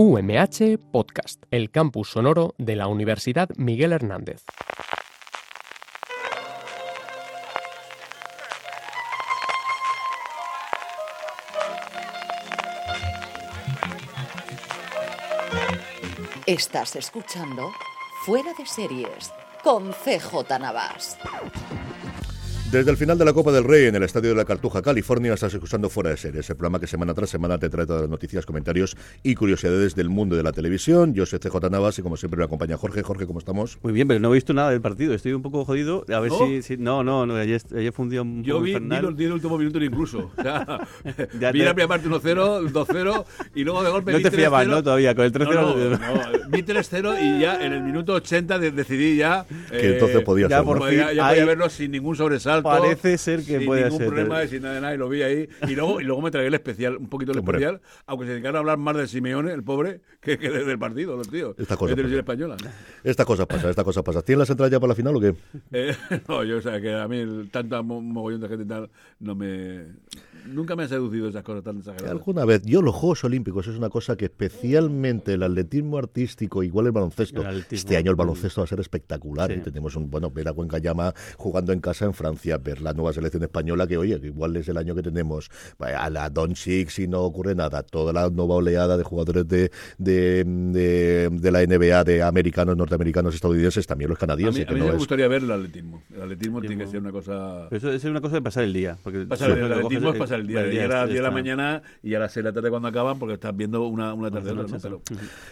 UMH 0.00 0.78
Podcast, 0.92 1.42
el 1.50 1.72
campus 1.72 2.10
sonoro 2.10 2.54
de 2.56 2.76
la 2.76 2.86
Universidad 2.86 3.48
Miguel 3.56 3.92
Hernández. 3.92 4.44
Estás 16.46 16.94
escuchando 16.94 17.72
Fuera 18.24 18.52
de 18.56 18.66
Series 18.66 19.32
con 19.64 19.90
CJ 19.90 20.60
Navas. 20.60 21.18
Desde 22.72 22.90
el 22.90 22.98
final 22.98 23.16
de 23.16 23.24
la 23.24 23.32
Copa 23.32 23.50
del 23.50 23.64
Rey 23.64 23.86
en 23.86 23.94
el 23.94 24.02
Estadio 24.02 24.28
de 24.28 24.36
la 24.36 24.44
Cartuja, 24.44 24.82
California, 24.82 25.32
estás 25.32 25.54
escuchando 25.54 25.88
Fuera 25.88 26.10
de 26.10 26.18
Series, 26.18 26.50
el 26.50 26.56
programa 26.56 26.78
que 26.78 26.86
semana 26.86 27.14
tras 27.14 27.30
semana 27.30 27.56
te 27.56 27.70
trae 27.70 27.86
todas 27.86 28.02
las 28.02 28.10
noticias, 28.10 28.44
comentarios 28.44 28.94
y 29.22 29.34
curiosidades 29.36 29.94
del 29.94 30.10
mundo 30.10 30.36
de 30.36 30.42
la 30.42 30.52
televisión. 30.52 31.14
Yo 31.14 31.24
soy 31.24 31.38
CJ 31.38 31.70
Navas 31.70 31.98
y 31.98 32.02
como 32.02 32.18
siempre 32.18 32.36
me 32.36 32.44
acompaña 32.44 32.76
Jorge. 32.76 33.02
Jorge, 33.02 33.26
¿cómo 33.26 33.38
estamos? 33.38 33.78
Muy 33.82 33.94
bien, 33.94 34.06
pero 34.06 34.20
no 34.20 34.30
he 34.32 34.34
visto 34.34 34.52
nada 34.52 34.70
del 34.70 34.82
partido, 34.82 35.14
estoy 35.14 35.32
un 35.32 35.40
poco 35.40 35.64
jodido. 35.64 36.04
A 36.14 36.20
ver 36.20 36.30
si, 36.30 36.60
si, 36.60 36.76
No, 36.76 37.02
no, 37.02 37.24
no 37.24 37.36
ayer, 37.36 37.62
ayer 37.74 37.90
fue 37.90 38.02
un 38.04 38.10
día 38.10 38.20
un 38.20 38.44
Yo 38.44 38.56
poco 38.56 38.64
vi, 38.64 38.70
vi 38.72 38.76
infernal. 38.76 39.02
los 39.02 39.16
10 39.16 39.30
últimos 39.32 39.58
minutos 39.58 39.82
incluso. 39.82 40.30
O 40.36 40.42
sea, 40.42 40.86
Ya 41.40 41.50
vi 41.52 41.60
te- 41.60 41.64
la 41.64 41.72
primera 41.74 41.88
parte 41.88 42.06
1-0, 42.06 42.70
2-0 42.70 43.24
y 43.54 43.64
luego 43.64 43.82
de 43.82 43.90
golpe 43.90 44.12
No 44.12 44.18
vi 44.18 44.24
te 44.24 44.30
fiabas, 44.30 44.66
3-0. 44.66 44.70
¿no? 44.70 44.82
Todavía, 44.82 45.14
con 45.14 45.24
el 45.24 45.32
3-0. 45.32 45.54
No, 45.54 45.74
no, 45.74 45.90
no, 45.96 46.48
vi 46.50 46.62
3-0 46.62 47.16
y 47.22 47.40
ya 47.40 47.64
en 47.64 47.72
el 47.72 47.82
minuto 47.82 48.12
80 48.12 48.58
de- 48.58 48.72
decidí 48.72 49.16
ya... 49.16 49.46
Que 49.70 49.94
entonces 49.94 50.20
podía 50.22 50.48
ya 50.48 50.56
ser, 50.58 50.64
por 50.66 50.80
¿no? 50.80 50.84
fin 50.86 50.98
ya, 50.98 51.12
ya 51.14 51.28
podía 51.28 51.42
hay- 51.42 51.48
verlo 51.48 51.70
sin 51.70 51.92
ningún 51.92 52.14
sobresalto. 52.14 52.57
Parece 52.62 53.18
ser 53.18 53.44
que 53.44 53.60
puede 53.60 53.82
ningún 53.84 53.98
ser. 53.98 54.06
problema 54.08 54.46
sin 54.46 54.62
nada 54.62 54.74
de 54.74 54.80
nada 54.80 54.94
y 54.94 54.98
lo 54.98 55.08
vi 55.08 55.22
ahí. 55.22 55.48
Y 55.66 55.74
luego, 55.74 56.00
y 56.00 56.04
luego 56.04 56.22
me 56.22 56.30
tragué 56.30 56.48
el 56.48 56.54
especial, 56.54 56.96
un 56.96 57.08
poquito 57.08 57.32
el 57.32 57.38
Hombre. 57.38 57.58
especial, 57.58 57.80
aunque 58.06 58.26
se 58.26 58.32
dedicaron 58.32 58.56
a 58.56 58.58
hablar 58.60 58.78
más 58.78 58.96
de 58.96 59.06
Simeone, 59.06 59.52
el 59.52 59.62
pobre, 59.62 60.00
que, 60.20 60.38
que 60.38 60.50
del 60.50 60.78
partido, 60.78 61.16
los 61.16 61.28
tíos. 61.28 61.54
Esta 61.58 61.76
cosa 61.76 61.94
pasa. 61.96 62.08
española. 62.16 62.56
Esta 63.04 63.24
cosa 63.24 63.46
pasa, 63.46 63.70
esta 63.70 63.84
cosa 63.84 64.02
pasa. 64.02 64.22
¿Tienes 64.22 64.40
las 64.40 64.50
entradas 64.50 64.70
ya 64.72 64.80
para 64.80 64.88
la 64.88 64.94
final 64.94 65.16
o 65.16 65.20
qué? 65.20 65.34
Eh, 65.72 65.94
no, 66.28 66.42
yo, 66.44 66.58
o 66.58 66.60
sea, 66.60 66.80
que 66.80 66.92
a 66.94 67.06
mí 67.08 67.18
el, 67.18 67.50
tanta 67.50 67.82
mo- 67.82 68.00
mogollón 68.00 68.40
de 68.40 68.48
gente 68.48 68.64
y 68.64 68.66
tal, 68.68 68.90
no 69.20 69.34
me. 69.34 69.84
Nunca 70.48 70.74
me 70.76 70.84
han 70.84 70.88
seducido 70.88 71.28
esas 71.28 71.42
cosas 71.42 71.62
tan 71.64 71.78
exageradas. 71.78 72.10
Alguna 72.10 72.44
vez, 72.44 72.62
yo 72.64 72.82
los 72.82 72.94
Juegos 72.94 73.24
Olímpicos 73.24 73.66
es 73.68 73.76
una 73.76 73.88
cosa 73.88 74.16
que 74.16 74.26
especialmente 74.26 75.34
el 75.34 75.42
atletismo 75.42 75.98
artístico, 75.98 76.62
igual 76.62 76.86
el 76.86 76.92
baloncesto, 76.92 77.46
El 77.48 77.64
este 77.70 77.96
año 77.96 78.10
el 78.10 78.16
baloncesto 78.16 78.60
va 78.60 78.64
a 78.64 78.68
ser 78.68 78.80
espectacular. 78.80 79.52
Sí. 79.52 79.60
Tenemos 79.60 79.96
un, 79.96 80.10
bueno, 80.10 80.30
ver 80.30 80.48
a 80.48 80.52
Cuenca 80.52 80.78
Llama 80.78 81.14
jugando 81.36 81.72
en 81.72 81.80
casa 81.80 82.04
en 82.04 82.14
Francia, 82.14 82.58
ver 82.58 82.80
la 82.80 82.92
nueva 82.92 83.12
selección 83.12 83.42
española 83.42 83.86
que, 83.86 83.96
oye, 83.96 84.20
que 84.20 84.26
igual 84.28 84.56
es 84.56 84.68
el 84.68 84.76
año 84.76 84.94
que 84.94 85.02
tenemos 85.02 85.50
a 85.78 86.10
la 86.10 86.28
Doncic 86.30 86.88
si 86.90 87.06
no 87.08 87.22
ocurre 87.22 87.54
nada, 87.54 87.82
toda 87.82 88.12
la 88.12 88.28
nueva 88.30 88.56
oleada 88.56 88.96
de 88.96 89.04
jugadores 89.04 89.46
de, 89.48 89.70
de, 89.98 90.44
de, 90.44 91.28
de 91.30 91.50
la 91.50 91.64
NBA, 91.64 92.04
de 92.04 92.22
americanos, 92.22 92.76
norteamericanos, 92.76 93.34
estadounidenses, 93.34 93.86
también 93.86 94.08
los 94.10 94.16
A 94.16 94.18
mí, 94.18 94.20
canadienses, 94.28 94.62
a 94.64 94.66
que 94.68 94.74
mí 94.74 94.80
no 94.80 94.86
me 94.86 94.92
es- 94.92 94.98
gustaría 94.98 95.28
ver 95.28 95.42
el 95.42 95.50
atletismo. 95.50 96.02
El 96.14 96.22
atletismo 96.22 96.60
tiene 96.60 96.78
que 96.78 96.86
ser 96.86 97.00
una 97.00 97.12
cosa. 97.12 97.66
Pero 97.70 97.76
eso 97.78 97.92
es 97.92 98.04
una 98.04 98.20
cosa 98.20 98.36
de 98.36 98.42
pasar 98.42 98.64
el 98.64 98.72
día. 98.72 98.96
Porque 99.02 99.20
Pasar 99.26 99.50
el, 99.50 99.58
el 99.58 99.72
atletismo 99.72 100.10
es 100.12 100.18
pasar 100.18 100.37
el 100.40 100.46
día. 100.46 100.60
a 100.84 100.88
las 100.88 101.06
10 101.08 101.18
de 101.18 101.22
la 101.22 101.30
mañana 101.30 101.82
y 102.02 102.14
a 102.14 102.18
las 102.18 102.32
6 102.32 102.44
de 102.44 102.50
la 102.50 102.54
tarde 102.54 102.70
cuando 102.70 102.88
acaban, 102.88 103.18
porque 103.18 103.34
estás 103.34 103.56
viendo 103.56 103.86
una, 103.86 104.14
una 104.14 104.30
tercera. 104.30 104.54
¿no? 104.62 104.66
Pero- 104.80 105.02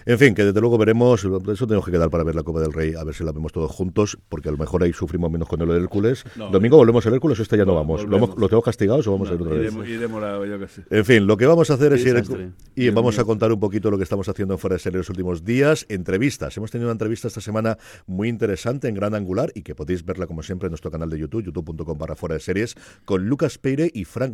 En 0.05 0.19
fin, 0.19 0.35
que 0.35 0.45
desde 0.45 0.61
luego 0.61 0.79
veremos, 0.79 1.25
eso 1.25 1.67
tenemos 1.67 1.85
que 1.85 1.93
quedar 1.93 2.11
para 2.11 2.25
ver 2.25 2.35
la 2.35 2.43
Copa 2.43 2.61
del 2.61 2.73
Rey, 2.73 2.95
a 2.95 3.05
ver 3.05 3.15
si 3.15 3.25
la 3.25 3.33
vemos 3.33 3.53
todos 3.53 3.71
juntos, 3.71 4.19
porque 4.29 4.49
a 4.49 4.53
lo 4.53 4.59
mejor 4.59 4.83
ahí 4.83 4.93
sufrimos 4.93 5.31
menos 5.31 5.49
con 5.49 5.61
el 5.61 5.71
Hércules. 5.71 6.25
No, 6.37 6.51
Domingo 6.51 6.77
volvemos 6.77 7.07
al 7.07 7.15
Hércules, 7.15 7.39
este 7.41 7.57
ya 7.57 7.65
no, 7.65 7.73
No, 7.73 7.79
vamos. 7.79 8.03
¿Lo, 8.03 8.07
volvemos. 8.09 8.29
hemos- 8.31 8.41
¿Lo 8.41 8.49
tengo 8.49 8.63
castigados 8.63 9.07
o 9.07 9.13
vamos 9.13 9.31
a 9.31 9.35
ir 9.35 9.41
otra 9.43 9.55
vez? 9.55 9.73
iremos, 9.89 10.21
la- 10.23 10.47
yo 10.47 10.69
sé. 10.69 10.83
En 10.91 11.05
fin, 11.05 11.27
lo 11.27 11.37
que 11.37 11.47
vamos 11.47 11.71
a 11.71 11.75
hacer 11.75 11.93
es 11.93 12.05
ir 12.05 12.15
desastre. 12.15 12.51
y 12.75 12.83
Dios 12.83 12.95
vamos 12.95 13.19
a 13.19 13.25
contar 13.25 13.53
un 13.53 13.61
poquito 13.61 13.91
lo 13.91 13.97
que 13.97 14.03
estamos 14.05 14.29
haciendo 14.29 14.55
en 14.55 14.59
Fuera 14.59 14.75
de 14.77 14.81
Series 14.81 14.99
los 14.99 15.11
últimos 15.11 15.45
días. 15.45 15.87
Entrevistas. 15.89 16.57
Hemos 16.57 16.71
tenido 16.71 16.89
una 16.89 16.93
entrevista 16.93 17.29
esta 17.29 17.41
semana 17.41 17.79
muy 18.07 18.29
interesante 18.29 18.89
en 18.89 18.95
Gran 18.95 19.15
Angular 19.15 19.51
y 19.55 19.63
que 19.63 19.75
podéis 19.75 20.05
verla 20.05 20.27
como 20.27 20.43
siempre 20.43 20.67
en 20.67 20.71
nuestro 20.73 20.91
canal 20.91 21.09
de 21.11 21.19
YouTube, 21.19 21.45
youtube.com 21.45 21.99
barra 21.99 22.17
Fuera 22.17 22.35
de 22.35 22.41
Series, 22.41 22.75
con 23.05 23.27
Lucas 23.29 23.59
Peire 23.59 23.91
y 23.93 24.05
Frank 24.05 24.33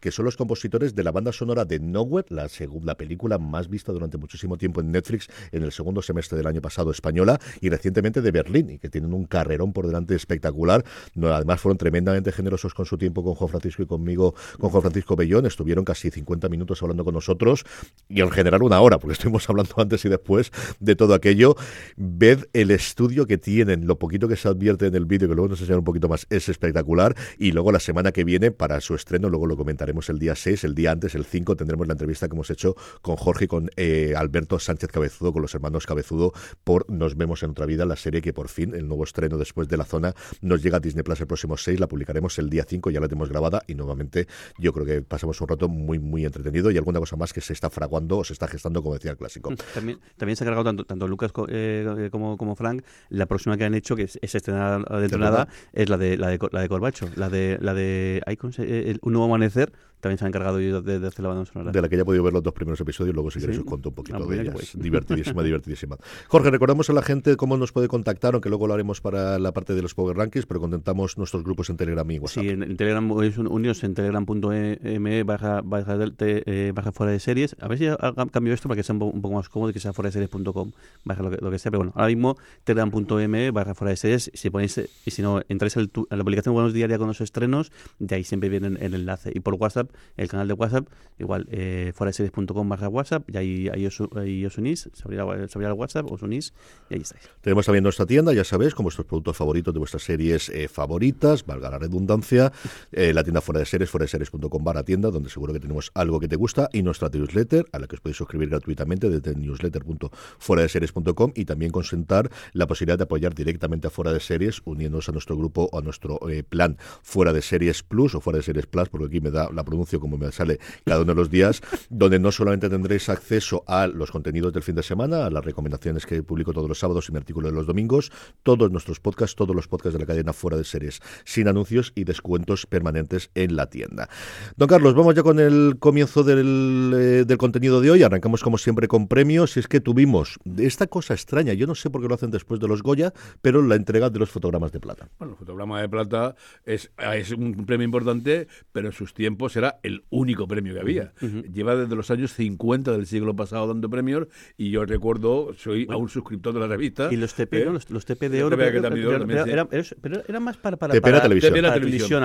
Que 0.00 0.10
son 0.10 0.24
los 0.24 0.36
compositores 0.36 0.94
de 0.94 1.02
la 1.02 1.12
banda 1.12 1.32
sonora 1.32 1.64
de 1.64 1.80
Nowhere, 1.80 2.26
la 2.30 2.48
segunda 2.48 2.94
película 2.94 3.38
más 3.38 3.68
vista 3.68 3.92
durante 3.92 4.18
muchísimo 4.18 4.58
tiempo 4.58 4.80
en 4.80 4.92
Netflix 4.92 5.28
en 5.52 5.62
el 5.62 5.72
segundo 5.72 6.02
semestre 6.02 6.36
del 6.36 6.46
año 6.46 6.60
pasado 6.60 6.90
española 6.90 7.40
y 7.60 7.70
recientemente 7.70 8.20
de 8.20 8.30
Berlín 8.30 8.70
y 8.70 8.78
que 8.78 8.90
tienen 8.90 9.14
un 9.14 9.24
carrerón 9.24 9.72
por 9.72 9.86
delante 9.86 10.14
espectacular. 10.14 10.84
Además 11.22 11.60
fueron 11.60 11.78
tremendamente 11.78 12.32
generosos 12.32 12.74
con 12.74 12.86
su 12.86 12.98
tiempo 12.98 13.24
con 13.24 13.34
Juan 13.34 13.48
Francisco 13.48 13.82
y 13.82 13.86
conmigo, 13.86 14.34
con 14.58 14.70
Juan 14.70 14.82
Francisco 14.82 15.16
Bellón. 15.16 15.46
Estuvieron 15.46 15.84
casi 15.84 16.10
50 16.10 16.48
minutos 16.48 16.82
hablando 16.82 17.04
con 17.04 17.14
nosotros 17.14 17.64
y 18.08 18.20
en 18.20 18.30
general 18.30 18.62
una 18.62 18.80
hora, 18.80 18.98
porque 18.98 19.12
estuvimos 19.14 19.48
hablando 19.48 19.72
antes 19.78 20.04
y 20.04 20.08
después 20.08 20.52
de 20.80 20.96
todo 20.96 21.14
aquello. 21.14 21.56
Ved 21.96 22.44
el 22.52 22.70
estudio 22.70 23.26
que 23.26 23.38
tienen, 23.38 23.86
lo 23.86 23.98
poquito 23.98 24.28
que 24.28 24.36
se 24.36 24.48
advierte 24.48 24.86
en 24.86 24.94
el 24.94 25.06
vídeo, 25.06 25.28
que 25.28 25.34
luego 25.34 25.48
nos 25.48 25.60
enseñarán 25.60 25.80
un 25.80 25.84
poquito 25.84 26.08
más, 26.08 26.26
es 26.30 26.48
espectacular. 26.48 27.14
Y 27.38 27.52
luego 27.52 27.72
la 27.72 27.80
semana 27.80 28.12
que 28.12 28.24
viene, 28.24 28.50
para 28.50 28.80
su 28.80 28.94
estreno, 28.94 29.28
luego 29.28 29.45
lo 29.46 29.56
comentaremos 29.56 30.08
el 30.10 30.18
día 30.18 30.34
6, 30.34 30.64
el 30.64 30.74
día 30.74 30.92
antes, 30.92 31.14
el 31.14 31.24
5, 31.24 31.56
tendremos 31.56 31.86
la 31.86 31.92
entrevista 31.94 32.28
que 32.28 32.34
hemos 32.34 32.50
hecho 32.50 32.74
con 33.02 33.16
Jorge 33.16 33.44
y 33.44 33.48
con 33.48 33.70
eh, 33.76 34.14
Alberto 34.16 34.58
Sánchez 34.58 34.90
Cabezudo, 34.90 35.32
con 35.32 35.42
los 35.42 35.54
hermanos 35.54 35.86
Cabezudo, 35.86 36.32
por 36.64 36.88
Nos 36.90 37.16
vemos 37.16 37.42
en 37.42 37.50
otra 37.50 37.66
vida, 37.66 37.84
la 37.84 37.96
serie 37.96 38.20
que 38.22 38.32
por 38.32 38.48
fin, 38.48 38.74
el 38.74 38.86
nuevo 38.88 39.04
estreno 39.04 39.38
después 39.38 39.68
de 39.68 39.76
la 39.76 39.84
zona, 39.84 40.14
nos 40.40 40.62
llega 40.62 40.76
a 40.78 40.80
Disney 40.80 41.02
Plus 41.02 41.20
el 41.20 41.26
próximo 41.26 41.56
6, 41.56 41.80
la 41.80 41.86
publicaremos 41.88 42.38
el 42.38 42.50
día 42.50 42.64
5, 42.66 42.90
ya 42.90 43.00
la 43.00 43.08
tenemos 43.08 43.28
grabada 43.28 43.62
y 43.66 43.74
nuevamente 43.74 44.26
yo 44.58 44.72
creo 44.72 44.84
que 44.86 45.02
pasamos 45.02 45.40
un 45.40 45.48
rato 45.48 45.68
muy, 45.68 45.98
muy 45.98 46.24
entretenido 46.24 46.70
y 46.70 46.76
alguna 46.76 46.98
cosa 47.00 47.16
más 47.16 47.32
que 47.32 47.40
se 47.40 47.52
está 47.52 47.70
fraguando 47.70 48.18
o 48.18 48.24
se 48.24 48.32
está 48.32 48.46
gestando, 48.48 48.82
como 48.82 48.94
decía 48.94 49.10
el 49.12 49.16
clásico. 49.16 49.54
También, 49.74 49.98
también 50.16 50.36
se 50.36 50.44
ha 50.44 50.46
cargado 50.46 50.64
tanto, 50.64 50.84
tanto 50.84 51.08
Lucas 51.08 51.32
co- 51.32 51.46
eh, 51.48 52.08
como, 52.10 52.36
como 52.36 52.54
Frank. 52.56 52.82
La 53.08 53.26
próxima 53.26 53.56
que 53.56 53.64
han 53.64 53.74
hecho, 53.74 53.96
que 53.96 54.02
es, 54.02 54.18
es 54.22 54.34
estrenada 54.34 54.78
dentro 55.00 55.18
de 55.18 55.24
nada, 55.24 55.48
es 55.72 55.88
la 55.88 55.96
de 55.98 56.16
la 56.16 56.28
de, 56.28 56.38
la 56.52 56.60
de 56.60 56.68
Corbacho. 56.68 57.08
La 57.16 57.28
de 57.28 57.58
la 57.60 57.74
de 57.74 58.22
ay, 58.26 58.36
¿cómo 58.36 58.52
se- 58.52 58.62
eh, 58.64 58.90
el- 58.90 58.98
Un 59.02 59.12
nuevo 59.12 59.25
amanecer. 59.26 59.72
También 60.00 60.18
se 60.18 60.24
han 60.24 60.28
encargado 60.28 60.58
ellos 60.58 60.84
de, 60.84 61.00
de 61.00 61.06
hacer 61.08 61.22
la 61.22 61.28
banda 61.30 61.44
sonora. 61.46 61.72
de 61.72 61.82
la 61.82 61.88
que 61.88 61.96
ya 61.96 62.02
he 62.02 62.04
podido 62.04 62.22
ver 62.22 62.32
los 62.32 62.42
dos 62.42 62.52
primeros 62.52 62.80
episodios, 62.80 63.14
luego 63.14 63.30
si 63.30 63.40
queréis 63.40 63.56
Sí. 63.58 63.62
os 63.62 63.68
cuento 63.68 63.88
un 63.88 63.94
poquito 63.94 64.16
Ah, 64.18 64.26
de 64.26 64.40
ellas. 64.42 64.52
guay. 64.54 64.66
Divertidísima, 64.74 65.42
divertidísima. 65.42 65.96
Jorge, 66.28 66.50
recordamos 66.50 66.88
a 66.90 66.92
la 66.92 67.02
gente 67.02 67.36
cómo 67.36 67.56
nos 67.56 67.72
puede 67.72 67.88
contactar, 67.88 68.34
aunque 68.34 68.48
luego 68.48 68.66
lo 68.66 68.74
haremos 68.74 69.00
para 69.00 69.38
la 69.38 69.52
parte 69.52 69.74
de 69.74 69.82
los 69.82 69.94
Power 69.94 70.16
Rankings, 70.16 70.46
pero 70.46 70.60
contentamos 70.60 71.16
nuestros 71.18 71.42
grupos 71.44 71.70
en 71.70 71.76
Telegram 71.76 72.08
y 72.10 72.18
WhatsApp. 72.18 72.42
Sí, 72.44 72.48
en, 72.50 72.62
en 72.62 72.76
Telegram, 72.76 73.10
es 73.22 73.38
un- 73.38 73.46
unidos 73.48 73.82
en 73.84 73.94
telegram.me 73.94 75.22
barra, 75.24 75.62
del- 75.96 76.14
te- 76.14 76.42
eh, 76.68 76.72
barra 76.72 76.92
fuera 76.92 77.12
de 77.12 77.20
series. 77.20 77.56
A 77.60 77.68
ver 77.68 77.78
si 77.78 77.86
cambio 78.32 78.52
esto 78.54 78.68
para 78.68 78.76
que 78.76 78.82
sea 78.82 78.92
un, 78.94 78.98
po- 79.00 79.06
un 79.06 79.22
poco 79.22 79.34
más 79.34 79.48
cómodo 79.48 79.70
y 79.70 79.72
que 79.72 79.80
sea 79.80 79.92
fuera 79.92 80.08
de 80.08 80.12
series.com 80.12 80.72
barra 81.04 81.22
lo 81.22 81.30
que, 81.30 81.38
lo 81.40 81.50
que 81.50 81.58
sea. 81.58 81.70
Pero 81.70 81.80
bueno, 81.80 81.92
ahora 81.94 82.08
mismo 82.08 82.36
telegram.me 82.64 83.50
barra 83.50 83.74
fuera 83.74 83.90
de 83.90 83.96
series. 83.96 84.30
Si 84.34 84.50
ponéis, 84.50 84.80
y 85.04 85.10
si 85.10 85.22
no, 85.22 85.40
entráis 85.48 85.76
a 85.76 85.80
la 85.80 86.22
publicación 86.24 86.54
Buenos 86.54 86.72
Diaria 86.72 86.98
con 86.98 87.08
los 87.08 87.20
estrenos, 87.20 87.72
de 87.98 88.14
ahí 88.16 88.24
siempre 88.24 88.48
viene 88.48 88.76
el 88.80 88.94
enlace. 88.94 89.32
Y 89.34 89.40
por 89.40 89.54
WhatsApp, 89.54 89.85
el 90.16 90.28
canal 90.28 90.48
de 90.48 90.54
WhatsApp, 90.54 90.88
igual, 91.18 91.46
eh, 91.50 91.92
fuera 91.94 92.10
de 92.10 92.12
series.com 92.14 92.68
barra 92.68 92.88
WhatsApp, 92.88 93.28
y 93.30 93.36
ahí, 93.36 93.68
ahí, 93.68 93.86
os, 93.86 94.00
ahí 94.16 94.46
os 94.46 94.56
unís, 94.58 94.88
se 94.92 95.02
abrirá, 95.04 95.24
el 95.24 95.72
WhatsApp, 95.72 96.10
os 96.10 96.22
unís 96.22 96.52
y 96.90 96.94
ahí 96.94 97.00
estáis. 97.00 97.28
Tenemos 97.40 97.66
también 97.66 97.82
nuestra 97.82 98.06
tienda, 98.06 98.32
ya 98.32 98.44
sabéis, 98.44 98.74
con 98.74 98.84
vuestros 98.84 99.06
productos 99.06 99.36
favoritos 99.36 99.74
de 99.74 99.78
vuestras 99.78 100.02
series 100.02 100.48
eh, 100.50 100.68
favoritas, 100.68 101.44
valga 101.44 101.70
la 101.70 101.78
redundancia, 101.78 102.52
eh, 102.92 103.12
la 103.12 103.24
tienda 103.24 103.40
fuera 103.40 103.60
de 103.60 103.66
series, 103.66 103.90
fuera 103.90 104.04
de 104.04 104.08
series.com 104.08 104.62
barra 104.62 104.84
tienda, 104.84 105.10
donde 105.10 105.30
seguro 105.30 105.52
que 105.52 105.60
tenemos 105.60 105.90
algo 105.94 106.20
que 106.20 106.28
te 106.28 106.36
gusta, 106.36 106.68
y 106.72 106.82
nuestra 106.82 107.08
newsletter, 107.08 107.66
a 107.72 107.78
la 107.78 107.86
que 107.86 107.96
os 107.96 108.00
podéis 108.00 108.16
suscribir 108.16 108.48
gratuitamente 108.50 109.08
desde 109.08 109.34
newsletter.fueradeseries.com 109.34 111.32
y 111.34 111.44
también 111.44 111.72
consentar 111.72 112.30
la 112.52 112.66
posibilidad 112.66 112.98
de 112.98 113.04
apoyar 113.04 113.34
directamente 113.34 113.86
a 113.86 113.90
Fuera 113.90 114.12
de 114.12 114.20
Series, 114.20 114.62
uniéndonos 114.64 115.08
a 115.08 115.12
nuestro 115.12 115.36
grupo 115.36 115.68
o 115.72 115.78
a 115.78 115.82
nuestro 115.82 116.18
eh, 116.28 116.42
plan 116.42 116.76
Fuera 117.02 117.32
de 117.32 117.42
Series 117.42 117.82
Plus 117.82 118.14
o 118.14 118.20
Fuera 118.20 118.38
de 118.38 118.42
Series 118.42 118.66
Plus, 118.66 118.88
porque 118.88 119.06
aquí 119.06 119.20
me 119.20 119.30
da 119.30 119.50
la 119.52 119.64
pronuncio 119.76 120.00
como 120.00 120.16
me 120.16 120.32
sale 120.32 120.58
cada 120.84 121.02
uno 121.02 121.12
de 121.12 121.16
los 121.16 121.30
días, 121.30 121.60
donde 121.90 122.18
no 122.18 122.32
solamente 122.32 122.70
tendréis 122.70 123.08
acceso 123.10 123.62
a 123.66 123.86
los 123.86 124.10
contenidos 124.10 124.52
del 124.52 124.62
fin 124.62 124.74
de 124.74 124.82
semana, 124.82 125.26
a 125.26 125.30
las 125.30 125.44
recomendaciones 125.44 126.06
que 126.06 126.22
publico 126.22 126.52
todos 126.52 126.68
los 126.68 126.78
sábados 126.78 127.08
y 127.08 127.12
mi 127.12 127.18
artículo 127.18 127.48
de 127.48 127.54
los 127.54 127.66
domingos, 127.66 128.10
todos 128.42 128.70
nuestros 128.70 129.00
podcasts, 129.00 129.36
todos 129.36 129.54
los 129.54 129.68
podcasts 129.68 129.92
de 129.92 130.00
la 130.00 130.06
cadena 130.06 130.32
Fuera 130.32 130.56
de 130.56 130.64
Series, 130.64 131.00
sin 131.24 131.48
anuncios 131.48 131.92
y 131.94 132.04
descuentos 132.04 132.64
permanentes 132.66 133.30
en 133.34 133.54
la 133.54 133.68
tienda. 133.68 134.08
Don 134.56 134.68
Carlos, 134.68 134.94
vamos 134.94 135.14
ya 135.14 135.22
con 135.22 135.38
el 135.38 135.76
comienzo 135.78 136.24
del, 136.24 136.92
eh, 136.94 137.24
del 137.26 137.36
contenido 137.36 137.80
de 137.80 137.90
hoy. 137.90 138.02
Arrancamos 138.02 138.42
como 138.42 138.56
siempre 138.56 138.88
con 138.88 139.08
premios. 139.08 139.56
Y 139.56 139.60
es 139.60 139.68
que 139.68 139.80
tuvimos 139.80 140.38
esta 140.56 140.86
cosa 140.86 141.12
extraña, 141.12 141.52
yo 141.52 141.66
no 141.66 141.74
sé 141.74 141.90
por 141.90 142.00
qué 142.00 142.08
lo 142.08 142.14
hacen 142.14 142.30
después 142.30 142.60
de 142.60 142.68
los 142.68 142.82
Goya, 142.82 143.12
pero 143.42 143.62
la 143.62 143.74
entrega 143.74 144.08
de 144.08 144.18
los 144.18 144.30
fotogramas 144.30 144.72
de 144.72 144.80
plata. 144.80 145.08
Bueno, 145.18 145.34
el 145.34 145.38
fotograma 145.38 145.80
de 145.80 145.88
plata 145.88 146.34
es, 146.64 146.90
es 147.14 147.32
un 147.32 147.66
premio 147.66 147.84
importante, 147.84 148.46
pero 148.72 148.92
sus 148.92 149.12
tiempos 149.12 149.56
era 149.56 149.65
el 149.82 150.04
único 150.10 150.46
premio 150.48 150.74
que 150.74 150.80
había. 150.80 151.12
Lleva 151.52 151.76
desde 151.76 151.94
los 151.96 152.10
años 152.10 152.32
50 152.32 152.92
del 152.92 153.06
siglo 153.06 153.34
pasado 153.36 153.66
dando 153.68 153.88
premios 153.90 154.28
y 154.56 154.70
yo 154.70 154.84
recuerdo, 154.86 155.52
soy 155.54 155.86
aún 155.90 156.08
suscriptor 156.08 156.54
de 156.54 156.60
la 156.60 156.66
revista. 156.66 157.08
Y 157.12 157.16
los 157.16 157.34
TP, 157.34 157.62
¿eh? 157.62 157.64
los, 157.66 157.90
los 157.90 158.04
TP 158.04 158.28
de 158.28 158.44
oro, 158.44 158.56
pero, 158.56 160.22
era- 160.28 160.40
más 160.40 160.56
para, 160.56 160.76
para, 160.76 160.92
TP 160.94 161.02
para, 161.02 161.16
era 161.16 161.22
televisión. 161.22 161.52
Para 161.54 161.74
televisión, 161.74 162.22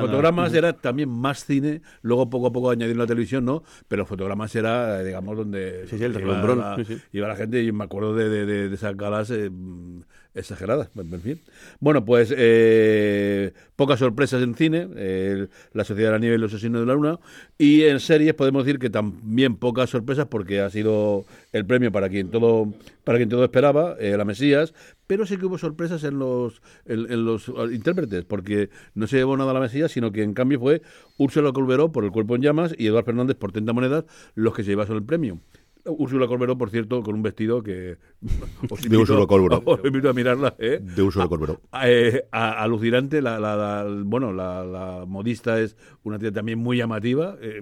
fotogramas 0.00 0.54
era 0.54 0.72
también 0.72 1.08
más 1.08 1.44
cine, 1.44 1.82
luego 2.02 2.28
poco 2.30 2.46
a 2.48 2.52
poco 2.52 2.70
añadieron 2.70 2.98
la 3.00 3.06
televisión, 3.06 3.44
¿no? 3.44 3.62
Pero 3.88 4.06
fotogramas 4.06 4.54
era, 4.56 5.02
digamos, 5.02 5.36
donde 5.36 5.86
Sí, 5.88 5.98
sí, 5.98 6.04
el 6.04 6.12
iba, 6.20 6.54
la, 6.54 6.76
sí, 6.76 6.84
sí. 6.84 7.00
iba 7.12 7.28
la 7.28 7.36
gente 7.36 7.62
y 7.62 7.72
me 7.72 7.84
acuerdo 7.84 8.14
de, 8.14 8.28
de, 8.28 8.46
de- 8.46 8.68
de 8.68 8.74
esas 8.74 8.96
galas 8.96 9.30
eh, 9.30 9.50
exageradas. 10.34 10.90
En 10.96 11.20
fin. 11.20 11.40
Bueno, 11.80 12.04
pues 12.04 12.34
eh, 12.36 13.52
pocas 13.76 13.98
sorpresas 13.98 14.42
en 14.42 14.54
cine, 14.54 14.88
eh, 14.96 15.46
La 15.72 15.84
Sociedad 15.84 16.10
de 16.10 16.12
la 16.12 16.18
Nieve 16.18 16.36
y 16.36 16.38
Los 16.38 16.52
Asesinos 16.52 16.80
de 16.80 16.86
la 16.86 16.94
Luna, 16.94 17.18
y 17.58 17.82
en 17.82 18.00
series 18.00 18.34
podemos 18.34 18.64
decir 18.64 18.78
que 18.78 18.90
también 18.90 19.56
pocas 19.56 19.90
sorpresas 19.90 20.26
porque 20.26 20.60
ha 20.60 20.70
sido 20.70 21.24
el 21.52 21.64
premio 21.64 21.92
para 21.92 22.08
quien 22.08 22.30
todo, 22.30 22.72
para 23.04 23.18
quien 23.18 23.28
todo 23.28 23.44
esperaba, 23.44 23.96
eh, 24.00 24.16
La 24.16 24.24
Mesías, 24.24 24.74
pero 25.06 25.26
sí 25.26 25.36
que 25.36 25.46
hubo 25.46 25.58
sorpresas 25.58 26.02
en 26.04 26.18
los, 26.18 26.62
en, 26.86 27.24
los 27.24 27.48
uh, 27.48 27.70
intérpretes, 27.70 28.24
porque 28.24 28.70
no 28.94 29.06
se 29.06 29.18
llevó 29.18 29.36
nada 29.36 29.50
a 29.50 29.54
La 29.54 29.60
Mesías, 29.60 29.92
sino 29.92 30.12
que 30.12 30.22
en 30.22 30.34
cambio 30.34 30.58
fue 30.58 30.82
Úrsula 31.18 31.52
Colberó 31.52 31.92
por 31.92 32.04
El 32.04 32.10
Cuerpo 32.10 32.36
en 32.36 32.42
Llamas 32.42 32.74
y 32.76 32.86
Eduardo 32.86 33.06
Fernández 33.06 33.36
por 33.36 33.52
30 33.52 33.72
monedas 33.72 34.04
los 34.34 34.54
que 34.54 34.64
se 34.64 34.70
llevaron 34.70 34.96
el 34.96 35.04
premio. 35.04 35.38
Úrsula 35.86 36.26
Colberó, 36.26 36.56
por 36.56 36.70
cierto, 36.70 37.02
con 37.02 37.14
un 37.14 37.22
vestido 37.22 37.62
que 37.62 37.98
os 38.70 38.80
De 38.82 38.96
Úrsula 38.96 39.26
Colberó. 39.26 39.62
os 39.66 39.80
invito 39.84 40.08
a 40.08 40.12
mirarla, 40.12 40.54
¿eh? 40.58 40.80
De 40.82 41.02
de 41.02 41.28
Corberó. 41.28 41.60
Eh, 41.82 42.22
alucinante, 42.30 43.20
la, 43.20 43.38
la- 43.38 43.56
la- 43.56 44.02
bueno, 44.04 44.32
la, 44.32 44.64
la 44.64 45.04
modista 45.06 45.60
es 45.60 45.76
una 46.02 46.18
tía 46.18 46.32
también 46.32 46.58
muy 46.58 46.76
llamativa. 46.78 47.36
eh, 47.40 47.60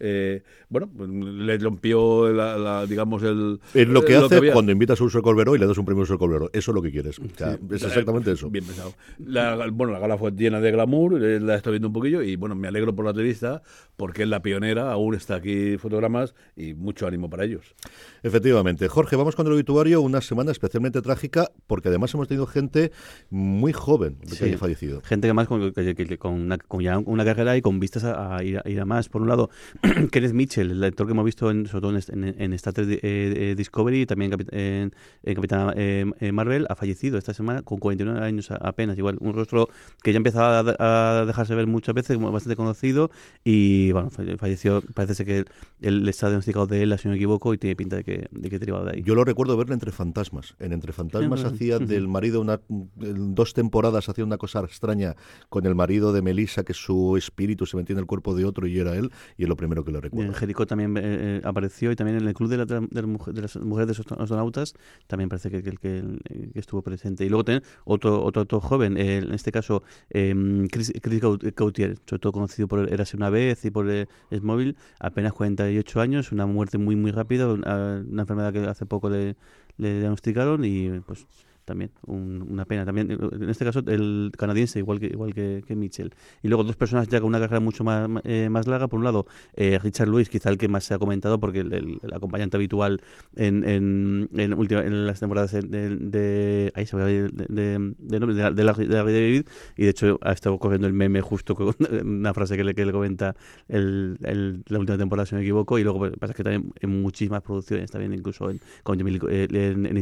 eh, 0.00 0.42
bueno, 0.68 0.90
pues, 0.96 1.08
le 1.08 1.58
rompió, 1.58 2.32
la, 2.32 2.56
la- 2.58 2.86
digamos, 2.86 3.22
el. 3.22 3.60
Es 3.74 3.88
lo 3.88 4.04
que 4.04 4.14
eh, 4.14 4.16
hace 4.16 4.52
cuando 4.52 4.72
invitas 4.72 5.00
a 5.00 5.04
de 5.04 5.22
Corberó 5.22 5.54
y 5.54 5.58
le 5.58 5.66
das 5.66 5.78
un 5.78 5.84
premio 5.84 6.04
a 6.04 6.06
de 6.06 6.18
Corberó. 6.18 6.50
Eso 6.52 6.70
es 6.70 6.74
lo 6.74 6.82
que 6.82 6.90
quieres. 6.90 7.18
O 7.18 7.24
sea, 7.36 7.58
es 7.70 7.82
exactamente 7.82 8.32
eso. 8.32 8.50
Bien 8.50 8.64
pensado. 8.64 8.94
La, 9.18 9.68
bueno, 9.72 9.92
la 9.92 9.98
gala 9.98 10.16
fue 10.18 10.32
llena 10.32 10.60
de 10.60 10.70
glamour, 10.72 11.22
eh, 11.22 11.40
la 11.40 11.56
estoy 11.56 11.72
viendo 11.72 11.88
un 11.88 11.94
poquillo 11.94 12.22
y 12.22 12.36
bueno, 12.36 12.54
me 12.54 12.68
alegro 12.68 12.94
por 12.94 13.04
la 13.04 13.10
entrevista 13.12 13.62
porque 13.96 14.22
es 14.24 14.28
la 14.28 14.42
pionera, 14.42 14.90
aún 14.92 15.14
está 15.14 15.36
aquí 15.36 15.76
fotogramas 15.78 16.34
y 16.56 16.74
mucho 16.74 17.06
ánimo 17.06 17.30
para 17.30 17.44
ellos. 17.44 17.74
Efectivamente. 18.22 18.88
Jorge, 18.88 19.16
vamos 19.16 19.36
con 19.36 19.46
el 19.46 19.52
obituario. 19.52 20.00
Una 20.00 20.20
semana 20.20 20.50
especialmente 20.50 21.00
trágica 21.02 21.50
porque 21.66 21.88
además 21.88 22.12
hemos 22.14 22.28
tenido 22.28 22.46
gente 22.46 22.90
muy 23.30 23.72
joven 23.72 24.16
que 24.20 24.34
Sí. 24.34 24.44
haya 24.44 24.58
fallecido. 24.58 25.00
Gente 25.02 25.28
que 25.28 25.32
más 25.34 25.46
con, 25.48 25.72
que- 25.72 25.94
que- 25.94 26.06
que 26.06 26.18
con 26.18 26.32
una, 26.34 26.58
con 26.58 26.80
ya 26.82 26.98
una 26.98 27.24
carrera 27.24 27.56
y 27.56 27.62
con 27.62 27.78
vistas 27.80 28.04
a, 28.04 28.36
a 28.36 28.42
ir, 28.44 28.60
a 28.64 28.68
ir 28.68 28.80
a 28.80 28.84
más. 28.84 29.08
Por 29.08 29.22
un 29.22 29.28
lado, 29.28 29.50
Kenneth 30.10 30.32
Mitchell, 30.32 30.70
el 30.70 30.82
actor 30.84 31.06
que 31.06 31.12
hemos 31.12 31.24
visto 31.24 31.50
en, 31.50 31.66
sobre 31.66 31.80
todo 31.82 31.96
en, 31.96 32.24
en, 32.24 32.40
en 32.42 32.52
Star 32.54 32.72
Trek 32.72 32.88
eh, 32.88 32.98
eh, 33.02 33.54
Discovery 33.56 34.02
y 34.02 34.06
también 34.06 34.32
en, 34.32 34.38
Capit- 34.38 34.48
en, 34.52 34.92
en 35.22 35.34
Capitana 35.34 35.72
eh, 35.76 36.32
Marvel, 36.32 36.66
ha 36.70 36.74
fallecido 36.74 37.18
esta 37.18 37.34
semana 37.34 37.62
con 37.62 37.78
49 37.78 38.20
años 38.24 38.50
apenas. 38.50 38.96
Igual, 38.98 39.16
un 39.20 39.34
rostro 39.34 39.68
que 40.02 40.12
ya 40.12 40.16
empezaba 40.16 40.58
a, 40.58 40.62
de- 40.62 40.76
a 40.78 41.24
dejarse 41.26 41.54
ver 41.54 41.66
muchas 41.66 41.94
veces, 41.94 42.18
bastante 42.18 42.56
conocido 42.56 43.10
y 43.44 43.92
bueno, 43.92 44.10
falle- 44.10 44.36
falleció. 44.38 44.82
Parece 44.94 45.14
ser 45.14 45.26
que 45.26 45.44
él 45.80 46.08
está 46.08 46.28
diagnosticado 46.28 46.66
de 46.66 46.82
ELA, 46.82 46.98
si 46.98 47.08
no 47.08 47.12
me 47.12 47.16
equivoco, 47.16 47.52
y 47.52 47.58
tiene 47.58 47.76
pinta 47.76 47.96
de 47.96 48.04
que, 48.04 48.28
de 48.30 48.50
que 48.50 48.58
derivado 48.58 48.84
de 48.86 48.92
ahí. 48.92 49.02
Yo 49.02 49.14
lo 49.14 49.24
recuerdo 49.24 49.56
verle 49.56 49.74
entre 49.74 49.92
fantasmas. 49.92 50.54
En 50.60 50.72
Entre 50.72 50.92
Fantasmas 50.92 51.40
Ujú. 51.44 51.54
hacía 51.54 51.78
del 51.78 52.08
marido 52.08 52.40
una 52.40 52.60
en 53.00 53.34
dos 53.34 53.54
temporadas 53.54 54.08
hacía 54.08 54.24
una 54.24 54.38
cosa 54.38 54.60
extraña 54.60 55.14
con 55.48 55.66
el 55.66 55.74
marido 55.74 56.12
de 56.12 56.22
Melissa 56.22 56.62
que 56.62 56.74
su 56.74 57.16
espíritu 57.16 57.66
se 57.66 57.76
metía 57.76 57.94
en 57.94 58.00
el 58.00 58.06
cuerpo 58.06 58.34
de 58.34 58.44
otro 58.44 58.66
y 58.66 58.78
era 58.78 58.94
él 58.96 59.10
y 59.36 59.42
es 59.44 59.48
lo 59.48 59.56
primero 59.56 59.73
que 59.82 59.90
Y 59.92 59.94
recuerdo. 59.94 60.28
en 60.30 60.34
Jericó 60.34 60.66
también 60.66 60.94
eh, 60.98 61.00
eh, 61.04 61.40
apareció 61.42 61.90
y 61.90 61.96
también 61.96 62.18
en 62.18 62.28
el 62.28 62.34
club 62.34 62.50
de, 62.50 62.58
la- 62.58 62.66
de 62.66 62.74
la 62.82 62.86
de 63.32 63.40
las 63.42 63.56
mujeres 63.56 63.88
de 63.88 63.94
los 64.04 64.20
astronautas 64.20 64.74
también 65.06 65.30
parece 65.30 65.50
que, 65.50 65.62
que, 65.62 65.72
que- 65.72 66.50
que 66.52 66.60
estuvo 66.60 66.82
presente. 66.82 67.24
Y 67.24 67.30
luego 67.30 67.44
también 67.44 67.64
otro 67.86 68.22
otro, 68.22 68.42
otro 68.42 68.60
joven, 68.60 68.96
eh, 68.98 69.16
en 69.16 69.32
este 69.32 69.50
caso 69.50 69.82
eh, 70.10 70.34
Chris, 70.70 70.92
Chris 71.02 71.22
Gaut- 71.22 71.54
Gautier, 71.56 71.96
sobre 72.06 72.20
todo 72.20 72.32
conocido 72.32 72.68
por 72.68 72.92
Érase 72.92 73.16
una 73.16 73.30
vez 73.30 73.64
y 73.64 73.70
por 73.70 73.90
eh, 73.90 74.06
Smóvil, 74.30 74.76
apenas 75.00 75.32
48 75.32 76.00
años, 76.02 76.30
una 76.30 76.44
muerte 76.46 76.76
muy 76.76 76.94
muy 76.96 77.10
rápida, 77.10 77.50
una, 77.50 78.04
una 78.06 78.22
enfermedad 78.22 78.52
que 78.52 78.60
hace 78.60 78.84
poco 78.84 79.08
le, 79.08 79.36
le 79.78 79.98
diagnosticaron 80.00 80.64
y 80.64 81.00
pues 81.00 81.26
también 81.64 81.90
un- 82.06 82.46
una 82.50 82.64
pena. 82.64 82.84
También 82.84 83.10
en 83.10 83.48
este 83.50 83.64
caso 83.64 83.80
el 83.86 84.32
canadiense 84.36 84.78
igual 84.78 85.00
que 85.00 85.06
igual 85.06 85.34
que, 85.34 85.62
que 85.66 85.76
Mitchell. 85.76 86.12
Y 86.42 86.48
luego 86.48 86.64
dos 86.64 86.76
personas 86.76 87.08
ya 87.08 87.20
con 87.20 87.28
una 87.28 87.40
carrera 87.40 87.60
mucho 87.60 87.84
más 87.84 88.08
eh, 88.24 88.48
más 88.50 88.66
larga. 88.66 88.88
Por 88.88 88.98
un 88.98 89.04
lado 89.04 89.26
eh, 89.56 89.78
Richard 89.82 90.08
Lewis 90.08 90.28
quizá 90.28 90.50
el 90.50 90.58
que 90.58 90.68
más 90.68 90.84
se 90.84 90.94
ha 90.94 90.98
comentado 90.98 91.38
porque 91.40 91.60
el, 91.60 91.98
acompañante 92.12 92.56
habitual 92.56 93.00
en 93.36 93.64
en, 93.68 94.28
en, 94.34 94.54
última- 94.54 94.82
en 94.84 95.06
las 95.06 95.20
temporadas 95.20 95.52
de, 95.52 95.62
de, 95.62 95.96
de- 95.96 96.72
ahí 96.74 96.86
se 96.86 96.96
de, 96.96 97.28
de, 97.28 97.94
de, 97.98 98.64
la, 98.64 98.72
David. 99.12 99.44
Y 99.76 99.84
de 99.84 99.90
hecho 99.90 100.18
ha 100.22 100.32
estado 100.32 100.58
corriendo 100.58 100.86
el 100.86 100.92
meme 100.92 101.20
justo 101.20 101.54
con 101.54 101.74
una 102.04 102.34
frase 102.34 102.56
que 102.56 102.64
le, 102.64 102.74
que 102.74 102.84
le 102.84 102.92
comenta 102.92 103.34
el, 103.68 104.18
el- 104.22 104.62
la 104.68 104.78
última 104.78 104.98
temporada 104.98 105.26
si 105.26 105.34
no 105.34 105.38
me 105.40 105.44
equivoco. 105.44 105.78
Y 105.78 105.82
luego 105.84 105.98
pues, 105.98 106.12
pasa 106.18 106.34
que 106.34 106.42
también 106.44 106.72
en 106.80 107.02
muchísimas 107.02 107.42
producciones 107.42 107.90
también 107.90 108.12
incluso 108.12 108.50
en 108.50 108.60
con 108.82 108.98
Jamie 108.98 109.14
Lee- 109.14 109.20
eh, 109.30 109.46
en, 109.50 109.86
en, 109.86 109.94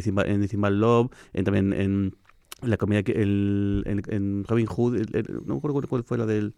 Love 0.80 1.10
también 1.52 1.72
en 1.78 2.16
la 2.62 2.76
comedia 2.76 3.02
que 3.02 3.12
el, 3.12 3.82
en, 3.86 4.44
Robin 4.44 4.66
Hood 4.66 4.96
el- 4.96 5.16
el- 5.16 5.26
no 5.46 5.54
me 5.54 5.58
acuerdo 5.58 5.88
cuál 5.88 6.04
fue 6.04 6.16
la 6.16 6.26
del 6.26 6.54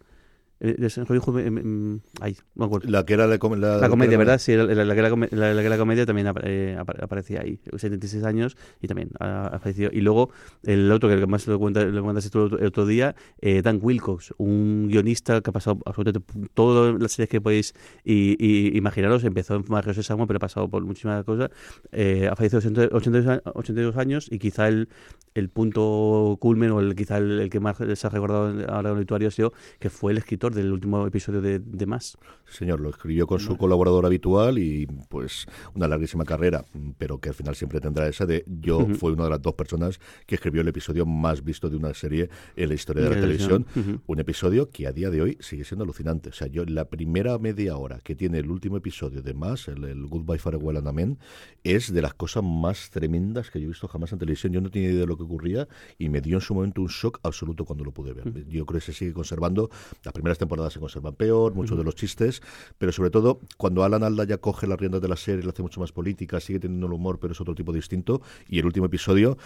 eh, 0.59 0.75
em, 0.77 1.57
em, 1.57 1.99
ay 2.21 2.37
me 2.55 2.65
acuerdo 2.65 2.89
La 2.89 3.05
que 3.05 3.13
era 3.13 3.27
la, 3.27 3.37
com- 3.37 3.55
la- 3.55 3.77
la 3.77 3.89
comedia, 3.89 4.17
¿verdad? 4.17 4.37
Sí, 4.39 4.55
la, 4.55 4.63
la- 4.65 4.93
que 4.93 4.99
era 4.99 5.09
la- 5.09 5.53
la 5.53 5.61
que 5.61 5.67
era 5.67 5.77
comedia 5.77 6.05
también 6.05 6.27
apa- 6.27 6.41
eh, 6.43 6.75
apa- 6.79 6.95
aparecía 7.01 7.41
ahí. 7.41 7.59
76 7.75 8.23
años 8.23 8.55
y 8.81 8.87
también 8.87 9.09
ha, 9.19 9.47
ha 9.47 9.59
fallecido. 9.59 9.89
Y 9.93 10.01
luego 10.01 10.29
el 10.63 10.91
otro 10.91 11.09
que 11.09 11.25
más 11.27 11.45
lo 11.47 11.59
cuenta, 11.59 11.83
lo 11.83 12.03
cuentas 12.03 12.29
tú 12.29 12.45
el 12.57 12.65
otro, 12.67 12.85
día, 12.85 13.15
eh, 13.41 13.61
Dan 13.61 13.79
Wilcox, 13.81 14.33
un 14.37 14.87
guionista 14.89 15.41
que 15.41 15.49
ha 15.49 15.53
pasado 15.53 15.79
absolutamente 15.85 16.31
todas 16.53 16.99
las 17.01 17.11
series 17.11 17.29
que 17.29 17.41
podéis 17.41 17.73
y, 18.03 18.35
y 18.39 18.77
imaginaros. 18.77 19.23
Empezó 19.23 19.55
en 19.55 19.65
Mario 19.67 19.93
Sésamo, 19.93 20.25
pero 20.27 20.37
ha 20.37 20.39
pasado 20.39 20.69
por 20.69 20.83
muchísimas 20.83 21.23
cosas. 21.25 21.49
Eh, 21.91 22.27
ha 22.31 22.35
fallecido 22.35 22.59
a 22.59 22.61
80 22.61 22.95
82, 22.95 23.27
a- 23.45 23.51
82 23.55 23.97
años 23.97 24.27
y 24.31 24.39
quizá 24.39 24.67
el, 24.67 24.87
el 25.33 25.49
punto 25.49 26.37
culmen 26.39 26.71
o 26.71 26.79
el, 26.79 26.95
quizá 26.95 27.17
el, 27.17 27.39
el 27.39 27.49
que 27.49 27.59
más 27.59 27.77
se 27.77 28.07
ha 28.07 28.09
recordado 28.09 28.53
ahora 28.69 28.91
en 28.91 28.97
el 28.97 29.05
ha 29.25 29.31
sido 29.31 29.53
que 29.79 29.89
fue 29.89 30.11
el 30.11 30.17
escritor 30.17 30.44
del 30.53 30.71
último 30.71 31.05
episodio 31.07 31.41
de, 31.41 31.59
de 31.59 31.85
Más. 31.85 32.17
Señor, 32.47 32.79
lo 32.79 32.89
escribió 32.89 33.25
con 33.27 33.39
su 33.39 33.57
colaborador 33.57 34.05
habitual 34.05 34.59
y 34.59 34.85
pues 35.09 35.45
una 35.73 35.87
larguísima 35.87 36.23
carrera, 36.25 36.63
pero 36.97 37.19
que 37.19 37.29
al 37.29 37.35
final 37.35 37.55
siempre 37.55 37.79
tendrá 37.81 38.07
esa 38.07 38.25
de 38.25 38.43
yo 38.47 38.79
Ujú. 38.79 38.95
fui 38.95 39.13
una 39.13 39.23
de 39.25 39.31
las 39.31 39.41
dos 39.41 39.55
personas 39.55 39.99
que 40.25 40.35
escribió 40.35 40.61
el 40.61 40.67
episodio 40.67 41.05
más 41.05 41.43
visto 41.43 41.69
de 41.69 41.77
una 41.77 41.93
serie 41.93 42.29
en 42.55 42.69
la 42.69 42.75
historia 42.75 43.03
de 43.03 43.09
la 43.09 43.15
televisión. 43.19 43.65
Un 44.05 44.19
episodio 44.19 44.69
que 44.69 44.87
a 44.87 44.91
día 44.91 45.09
de 45.09 45.21
hoy 45.21 45.37
sigue 45.39 45.63
siendo 45.63 45.83
alucinante. 45.83 46.29
O 46.29 46.33
sea, 46.33 46.47
yo 46.47 46.65
la 46.65 46.85
primera 46.85 47.37
media 47.39 47.77
hora 47.77 47.99
que 48.03 48.15
tiene 48.15 48.39
el 48.39 48.49
último 48.51 48.77
episodio 48.77 49.21
de 49.21 49.33
más, 49.33 49.67
el, 49.67 49.83
el 49.83 50.05
Goodbye 50.07 50.37
Farewell 50.39 50.77
and 50.77 50.87
Amen, 50.87 51.17
es 51.63 51.91
de 51.93 52.01
las 52.01 52.13
cosas 52.13 52.43
más 52.43 52.89
tremendas 52.91 53.49
que 53.49 53.59
yo 53.59 53.65
he 53.65 53.69
visto 53.69 53.87
jamás 53.87 54.11
en 54.13 54.19
televisión. 54.19 54.53
Yo 54.53 54.61
no 54.61 54.69
tenía 54.69 54.89
idea 54.89 55.01
de 55.01 55.07
lo 55.07 55.17
que 55.17 55.23
ocurría 55.23 55.67
y 55.97 56.09
me 56.09 56.21
dio 56.21 56.37
en 56.37 56.41
su 56.41 56.53
momento 56.53 56.81
un 56.81 56.87
shock 56.87 57.19
absoluto 57.23 57.65
cuando 57.65 57.83
lo 57.83 57.91
pude 57.91 58.13
ver. 58.13 58.31
Yo 58.47 58.65
creo 58.65 58.79
que 58.79 58.85
se 58.85 58.93
sigue 58.93 59.13
conservando. 59.13 59.69
Las 60.03 60.13
primeras 60.13 60.34
temporadas 60.37 60.73
se 60.73 60.79
conservan 60.79 61.15
peor, 61.15 61.53
muchos 61.53 61.77
de 61.77 61.83
los 61.83 61.95
chistes, 61.95 62.41
pero 62.77 62.91
sobre 62.91 63.09
todo 63.09 63.39
cuando 63.57 63.83
Alan 63.83 64.03
Alda 64.03 64.23
ya 64.25 64.37
coge 64.37 64.67
las 64.67 64.79
riendas 64.79 65.01
de 65.01 65.07
la 65.07 65.15
serie, 65.15 65.43
lo 65.43 65.49
hace 65.49 65.61
mucho 65.61 65.79
más 65.79 65.91
política, 65.91 66.39
sigue 66.39 66.59
teniendo 66.59 66.87
el 66.87 66.93
humor, 66.93 67.19
pero 67.19 67.33
es 67.33 67.41
otro 67.41 67.55
tipo 67.55 67.71
distinto. 67.73 68.21
Y 68.47 68.59
el 68.59 68.65
último 68.65 68.85
episodio, 68.85 69.37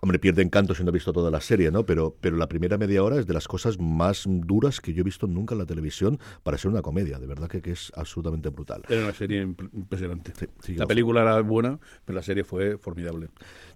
hombre, 0.00 0.18
pierde 0.18 0.42
encanto 0.42 0.74
si 0.74 0.82
no 0.84 0.90
ha 0.90 0.92
visto 0.92 1.12
toda 1.12 1.30
la 1.30 1.40
serie, 1.40 1.70
¿no? 1.70 1.84
Pero, 1.86 2.14
pero 2.20 2.36
la 2.36 2.48
primera 2.48 2.78
media 2.78 3.02
hora 3.02 3.18
es 3.18 3.26
de 3.26 3.34
las 3.34 3.48
cosas 3.48 3.78
más 3.78 4.24
duras 4.26 4.80
que 4.80 4.92
yo 4.92 5.00
he 5.00 5.04
visto 5.04 5.26
nunca 5.26 5.54
en 5.54 5.58
la 5.60 5.66
televisión 5.66 6.18
para 6.42 6.58
ser 6.58 6.70
una 6.70 6.82
comedia. 6.82 7.18
De 7.18 7.26
verdad 7.26 7.48
que, 7.48 7.62
que 7.62 7.72
es 7.72 7.92
absolutamente 7.96 8.48
brutal. 8.50 8.82
Era 8.88 9.02
una 9.04 9.14
serie 9.14 9.46
imp- 9.46 9.70
impresionante. 9.72 10.32
Sí, 10.38 10.46
sí, 10.60 10.74
la 10.76 10.86
película 10.86 11.22
era 11.22 11.40
buena, 11.40 11.78
pero 12.04 12.16
la 12.16 12.22
serie 12.22 12.44
fue 12.44 12.78
formidable. 12.78 13.28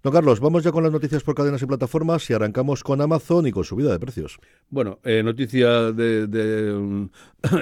Don 0.02 0.12
Carlos, 0.12 0.38
vamos 0.38 0.62
ya 0.62 0.70
con 0.70 0.84
las 0.84 0.92
noticias 0.92 1.24
por 1.24 1.34
cadenas 1.34 1.60
y 1.60 1.66
plataformas 1.66 2.30
y 2.30 2.32
arrancamos 2.32 2.84
con 2.84 3.00
Amazon 3.00 3.48
y 3.48 3.52
con 3.52 3.64
subida 3.64 3.90
de 3.90 3.98
precios. 3.98 4.38
Bueno, 4.70 5.00
eh, 5.02 5.22
noticia 5.24 5.90
de, 5.92 6.28
de, 6.28 6.72
um, 6.72 7.08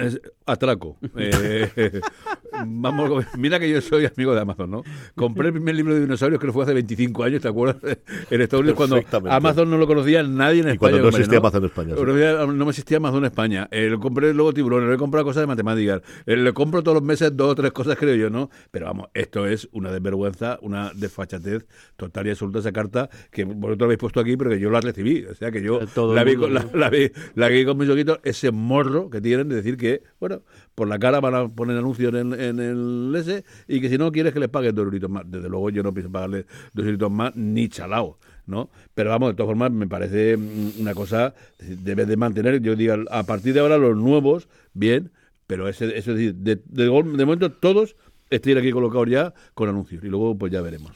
es 0.02 0.20
atraco. 0.46 0.98
Eh, 1.16 2.00
vamos, 2.66 3.24
mira 3.38 3.58
que 3.58 3.70
yo 3.70 3.80
soy 3.80 4.04
amigo 4.04 4.34
de 4.34 4.40
Amazon, 4.42 4.70
¿no? 4.70 4.82
Compré 5.14 5.48
el 5.48 5.54
primer 5.54 5.74
libro 5.76 5.94
de 5.94 6.00
dinosaurios, 6.00 6.38
creo 6.38 6.52
que 6.52 6.54
fue 6.54 6.64
hace 6.64 6.74
25 6.74 7.24
años, 7.24 7.40
¿te 7.40 7.48
acuerdas? 7.48 7.76
En 8.30 8.40
Estados 8.40 8.62
Unidos, 8.62 8.76
cuando. 8.76 9.30
Amazon 9.30 9.70
no 9.70 9.78
lo 9.78 9.86
conocía 9.86 10.22
nadie 10.22 10.60
en 10.60 10.68
Y 10.68 10.70
España. 10.72 10.78
cuando 10.78 10.98
no 10.98 11.08
existía 11.08 11.38
Amazon 11.38 11.62
en 11.62 11.66
España, 11.66 11.94
sí. 11.96 12.02
No 12.04 12.64
me 12.64 12.70
existía 12.70 12.96
Amazon 12.98 13.18
en 13.18 13.24
España. 13.26 13.68
Eh, 13.70 13.88
lo 13.88 13.98
compré 14.00 14.34
luego 14.34 14.52
tiburones, 14.52 14.88
le 14.88 14.94
he 14.96 14.98
comprado 14.98 15.24
cosas 15.24 15.42
de 15.42 15.46
matemáticas. 15.46 16.02
Eh, 16.26 16.36
le 16.36 16.52
compro 16.52 16.82
todos 16.82 16.96
los 16.96 17.04
meses 17.04 17.34
dos 17.36 17.52
o 17.52 17.54
tres 17.54 17.72
cosas, 17.72 17.96
creo 17.96 18.14
yo, 18.14 18.30
¿no? 18.30 18.50
Pero 18.70 18.86
vamos, 18.86 19.08
esto 19.14 19.46
es 19.46 19.68
una 19.72 19.90
desvergüenza, 19.90 20.58
una 20.60 20.90
desfachatez 20.94 21.66
total 21.96 22.25
absoluta 22.30 22.60
esa 22.60 22.72
carta 22.72 23.10
que 23.30 23.44
vosotros 23.44 23.86
habéis 23.86 23.98
puesto 23.98 24.20
aquí, 24.20 24.36
pero 24.36 24.50
que 24.50 24.60
yo 24.60 24.70
la 24.70 24.80
recibí. 24.80 25.24
O 25.24 25.34
sea, 25.34 25.50
que 25.50 25.62
yo 25.62 25.80
Todo 25.94 26.12
el 26.12 26.16
la 26.16 26.24
vi, 26.24 26.36
mundo, 26.36 26.48
la, 26.48 26.66
la 26.72 26.90
vi, 26.90 27.10
la 27.34 27.48
vi 27.48 27.64
con 27.64 27.78
mis 27.78 27.88
ojitos, 27.88 28.20
ese 28.24 28.50
chorro 28.50 29.10
que 29.10 29.20
tienen 29.20 29.48
de 29.48 29.56
decir 29.56 29.76
que, 29.76 30.02
bueno, 30.20 30.42
por 30.74 30.88
la 30.88 30.98
cara 30.98 31.20
van 31.20 31.34
a 31.34 31.48
poner 31.48 31.76
anuncios 31.76 32.14
en, 32.14 32.32
en 32.32 32.60
el 32.60 33.14
S 33.16 33.44
y 33.68 33.80
que 33.80 33.88
si 33.88 33.98
no 33.98 34.12
quieres 34.12 34.32
que 34.32 34.40
les 34.40 34.48
paguen 34.48 34.74
dos 34.74 34.84
euritos 34.84 35.10
más. 35.10 35.24
Desde 35.26 35.48
luego 35.48 35.70
yo 35.70 35.82
no 35.82 35.92
pienso 35.92 36.10
pagarles 36.10 36.46
dos 36.72 36.86
euritos 36.86 37.10
más 37.10 37.34
ni 37.36 37.68
chalao. 37.68 38.18
¿no? 38.46 38.70
Pero 38.94 39.10
vamos, 39.10 39.30
de 39.30 39.34
todas 39.34 39.48
formas, 39.48 39.72
me 39.72 39.88
parece 39.88 40.36
mm, 40.36 40.80
una 40.80 40.94
cosa, 40.94 41.34
debe 41.58 42.06
de 42.06 42.16
mantener, 42.16 42.60
yo 42.60 42.76
digo, 42.76 42.94
a 43.10 43.24
partir 43.24 43.54
de 43.54 43.60
ahora 43.60 43.76
los 43.76 43.96
nuevos, 43.96 44.48
bien, 44.72 45.10
pero 45.46 45.68
ese, 45.68 45.86
eso 45.98 46.12
es 46.12 46.18
decir, 46.18 46.34
de, 46.36 46.56
de, 46.56 46.84
de 46.84 46.90
momento 46.90 47.50
todos 47.50 47.96
estén 48.30 48.58
aquí 48.58 48.70
colocados 48.70 49.08
ya 49.08 49.34
con 49.54 49.68
anuncios 49.68 50.02
y 50.04 50.08
luego 50.08 50.36
pues 50.36 50.52
ya 50.52 50.60
veremos. 50.62 50.92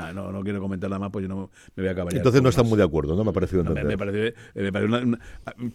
Ah, 0.00 0.12
no, 0.12 0.32
no 0.32 0.42
quiero 0.42 0.60
comentar 0.60 0.88
nada 0.90 0.98
más, 1.00 1.10
pues 1.10 1.22
yo 1.24 1.28
no 1.28 1.50
me 1.76 1.82
voy 1.82 1.88
a 1.88 1.92
acabar. 1.92 2.14
Entonces 2.14 2.42
no 2.42 2.48
están 2.48 2.66
muy 2.66 2.76
de 2.78 2.84
acuerdo, 2.84 3.16
¿no? 3.16 3.24
Me 3.24 3.30
ha 3.30 3.32
parecido 3.32 3.62
no, 3.62 3.72
me, 3.74 3.84
me, 3.84 3.98
parece, 3.98 4.28
eh, 4.28 4.34
me 4.54 4.72
parece 4.72 4.88
una, 4.88 4.98
una, 5.00 5.18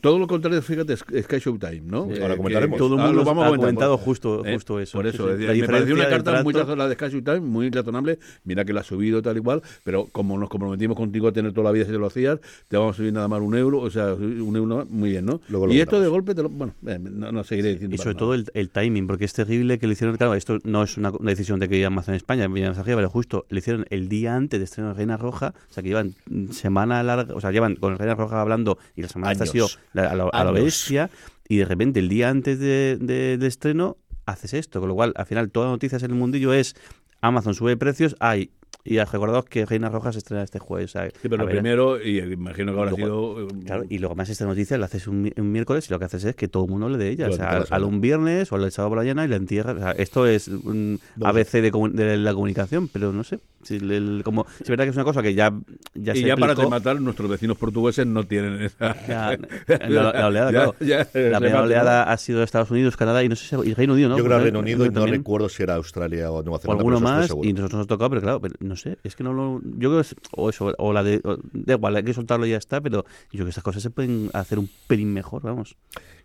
todo 0.01 0.19
lo 0.19 0.27
contrario, 0.27 0.61
fíjate, 0.61 0.93
es 0.93 0.99
Sky 1.25 1.37
Showtime, 1.39 1.81
¿no? 1.81 2.07
Sí, 2.13 2.21
ahora 2.21 2.37
comentaremos. 2.37 2.77
Todo 2.77 2.95
el 2.95 2.99
Ah, 3.01 3.05
mundo 3.07 3.19
lo 3.21 3.25
vamos 3.25 3.43
a 3.43 3.47
ha 3.47 3.49
comentar, 3.49 3.67
comentado 3.67 3.97
por- 3.97 4.05
justo, 4.05 4.45
¿eh? 4.45 4.53
justo 4.53 4.79
eso. 4.79 4.97
Por 4.97 5.07
eso, 5.07 5.25
sí. 5.27 5.31
es 5.33 5.37
decir, 5.39 5.47
La 5.47 5.67
me 5.67 5.73
pareció 5.73 5.95
una 5.95 6.09
carta 6.09 6.43
muy 6.43 6.53
razonable, 6.53 6.89
de 6.89 6.95
Sky 6.95 7.09
Showtime, 7.13 7.39
muy 7.41 7.69
razonable. 7.69 8.19
Mira 8.43 8.65
que 8.65 8.73
la 8.73 8.81
ha 8.81 8.83
subido 8.83 9.21
tal 9.21 9.37
y 9.37 9.41
cual, 9.41 9.61
pero 9.83 10.07
como 10.11 10.37
nos 10.37 10.49
comprometimos 10.49 10.95
contigo 10.97 11.27
a 11.27 11.31
tener 11.31 11.51
toda 11.53 11.65
la 11.65 11.71
vida 11.71 11.85
si 11.85 11.91
te 11.91 11.97
lo 11.97 12.07
hacías, 12.07 12.39
te 12.67 12.77
vamos 12.77 12.95
a 12.95 12.97
subir 12.97 13.13
nada 13.13 13.27
más 13.27 13.41
un 13.41 13.55
euro, 13.55 13.79
o 13.79 13.89
sea, 13.89 14.13
un 14.13 14.55
euro 14.55 14.77
más, 14.77 14.89
muy 14.89 15.09
bien, 15.11 15.25
¿no? 15.25 15.41
Luego 15.49 15.67
lo 15.67 15.73
y 15.73 15.79
esto 15.81 15.99
de 15.99 16.07
golpe, 16.07 16.33
te 16.35 16.43
lo, 16.43 16.49
bueno, 16.49 16.73
eh, 16.87 16.97
no, 16.99 17.31
no 17.31 17.43
seguiré 17.43 17.69
diciendo. 17.73 17.95
Y 17.95 17.97
más 17.97 18.03
sobre 18.03 18.13
nada. 18.15 18.19
todo 18.19 18.33
el, 18.33 18.45
el 18.53 18.69
timing, 18.69 19.07
porque 19.07 19.25
es 19.25 19.33
terrible 19.33 19.77
que 19.79 19.87
lo 19.87 19.93
hicieron, 19.93 20.15
claro, 20.17 20.33
esto 20.35 20.59
no 20.63 20.83
es 20.83 20.97
una, 20.97 21.11
una 21.11 21.29
decisión 21.31 21.59
de 21.59 21.69
que 21.69 21.85
Amazon 21.85 22.15
España, 22.15 22.47
viene 22.47 22.69
mensajera, 22.69 22.95
pero 22.97 23.09
justo 23.09 23.45
lo 23.49 23.57
hicieron 23.57 23.85
el 23.89 24.07
día 24.09 24.14
antes 24.25 24.59
de 24.59 24.63
estreno 24.63 24.89
de 24.89 24.95
Reina 24.95 25.17
Roja, 25.17 25.53
o 25.69 25.73
sea 25.73 25.83
que 25.83 25.89
llevan 25.89 26.13
semana 26.51 27.01
larga, 27.03 27.33
o 27.35 27.41
sea, 27.41 27.51
llevan 27.51 27.75
con 27.75 27.97
Reina 27.97 28.15
Roja 28.15 28.39
hablando 28.41 28.77
y 28.95 29.01
la 29.01 29.09
semana 29.09 29.31
esta 29.33 29.43
ha 29.43 29.47
sido 29.47 29.65
Años. 29.65 29.79
la- 29.93 30.03
a, 30.09 30.29
a 30.31 30.41
Años. 30.41 30.53
bestia, 30.63 31.09
y 31.47 31.57
de 31.57 31.65
repente 31.65 31.99
el 31.99 32.09
día 32.09 32.29
antes 32.29 32.59
de, 32.59 32.97
de- 33.01 33.37
de 33.37 33.47
estreno 33.47 33.97
haces 34.25 34.53
esto, 34.53 34.79
con 34.79 34.89
lo 34.89 34.95
cual 34.95 35.13
al 35.15 35.25
final 35.25 35.51
todas 35.51 35.67
las 35.67 35.73
noticias 35.73 36.01
en 36.03 36.11
el 36.11 36.17
mundillo 36.17 36.53
es 36.53 36.75
Amazon 37.21 37.53
sube 37.53 37.77
precios, 37.77 38.15
hay, 38.19 38.51
y 38.83 38.99
recordaos 38.99 39.45
que 39.45 39.65
Reina 39.65 39.89
Roja 39.89 40.11
se 40.11 40.19
estrena 40.19 40.43
este 40.43 40.59
jueves. 40.59 40.91
o 40.91 40.99
sea, 40.99 41.09
Sí, 41.09 41.15
pero 41.23 41.35
a 41.35 41.37
lo 41.39 41.45
ver, 41.45 41.55
primero, 41.55 42.01
y 42.01 42.19
imagino 42.19 42.73
que 42.73 42.79
habrá 42.79 42.91
Luego- 42.91 43.35
sido. 43.47 43.47
Claro, 43.65 43.83
y 43.89 43.97
luego 43.99 44.15
más 44.15 44.29
esta 44.29 44.45
noticia 44.45 44.77
la 44.77 44.85
haces 44.85 45.07
un, 45.07 45.21
mi- 45.23 45.33
un 45.37 45.51
miércoles 45.51 45.87
y 45.89 45.93
lo 45.93 45.99
que 45.99 46.05
haces 46.05 46.23
es 46.25 46.35
que 46.35 46.47
todo 46.47 46.65
el 46.65 46.69
mundo 46.71 46.85
hable 46.87 46.97
de 46.97 47.09
ella. 47.09 47.27
O 47.29 47.33
sea, 47.33 47.63
al 47.69 47.83
un 47.83 48.01
viernes 48.01 48.51
o 48.51 48.55
al 48.55 48.71
sábado 48.71 48.89
por 48.91 48.97
la 48.97 49.03
mañana 49.03 49.25
y 49.25 49.27
la 49.27 49.35
entierra. 49.37 49.73
O 49.73 49.77
sea, 49.79 49.91
esto 49.91 50.27
es 50.27 50.47
un 50.47 50.99
ABC 51.23 51.61
de, 51.61 52.17
la 52.17 52.33
comunicación, 52.33 52.87
pero 52.87 53.11
no 53.11 53.23
sé. 53.23 53.39
Si, 53.63 53.77
el- 53.77 54.21
como, 54.23 54.45
si 54.57 54.63
es 54.63 54.69
verdad 54.69 54.83
que 54.83 54.91
es 54.91 54.95
una 54.95 55.05
cosa 55.05 55.23
que 55.23 55.33
ya, 55.33 55.51
ya 55.95 56.13
y 56.13 56.21
se 56.21 56.27
ya 56.27 56.37
para 56.37 56.53
rematar, 56.53 57.01
nuestros 57.01 57.27
vecinos 57.29 57.57
portugueses 57.57 58.05
no 58.05 58.23
tienen 58.25 58.61
esa. 58.61 58.95
ya- 59.07 59.37
la, 59.89 60.11
la 60.13 60.27
oleada, 60.27 60.51
Ya- 60.51 60.59
claro. 60.63 60.75
ya, 60.81 60.97
la 61.31 61.39
primera 61.39 61.63
oleada 61.63 62.03
ha 62.11 62.17
sido 62.17 62.43
Estados 62.43 62.69
Unidos, 62.69 62.95
Canadá 62.95 63.23
y 63.23 63.29
no 63.29 63.35
sé 63.35 63.47
si 63.47 63.69
y 63.69 63.73
Reino 63.73 63.93
Unido, 63.93 64.09
¿no? 64.09 64.17
Yo 64.19 64.23
creo 64.23 64.39
Reino 64.39 64.59
Unido 64.59 64.85
y 64.85 64.89
no 64.89 64.93
también- 64.93 65.15
recuerdo 65.17 65.49
si 65.49 65.63
era 65.63 65.73
Australia 65.75 66.29
o 66.31 66.43
Nueva 66.43 66.57
o 66.57 66.59
Zelanda. 66.59 66.79
alguno 66.81 66.99
pero 66.99 67.09
eso 67.15 67.21
estoy 67.23 67.37
más 67.39 67.47
y 67.47 67.53
nosotros 67.53 67.77
nos 67.79 67.85
ha 67.85 67.87
tocado 67.87 68.09
pero 68.11 68.21
claro 68.21 68.39
pero 68.41 68.53
no 68.65 68.75
sé 68.75 68.97
es 69.03 69.15
que 69.15 69.23
no 69.23 69.33
lo 69.33 69.61
yo 69.63 69.89
creo 69.89 69.95
que 69.95 70.01
es, 70.01 70.15
o 70.35 70.49
eso 70.49 70.73
o 70.77 70.93
la 70.93 71.03
de 71.03 71.21
o- 71.23 71.37
da 71.53 71.75
igual 71.75 71.95
hay 71.95 72.03
que 72.03 72.13
soltarlo 72.13 72.45
y 72.45 72.49
ya 72.51 72.57
está 72.57 72.81
pero 72.81 73.03
yo 73.03 73.29
creo 73.31 73.45
que 73.45 73.49
estas 73.49 73.63
cosas 73.63 73.81
se 73.83 73.89
pueden 73.89 74.29
hacer 74.33 74.59
un 74.59 74.69
pelín 74.87 75.13
mejor 75.13 75.41
vamos 75.43 75.75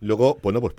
Luego, 0.03 0.39
bueno, 0.43 0.63
pues 0.63 0.73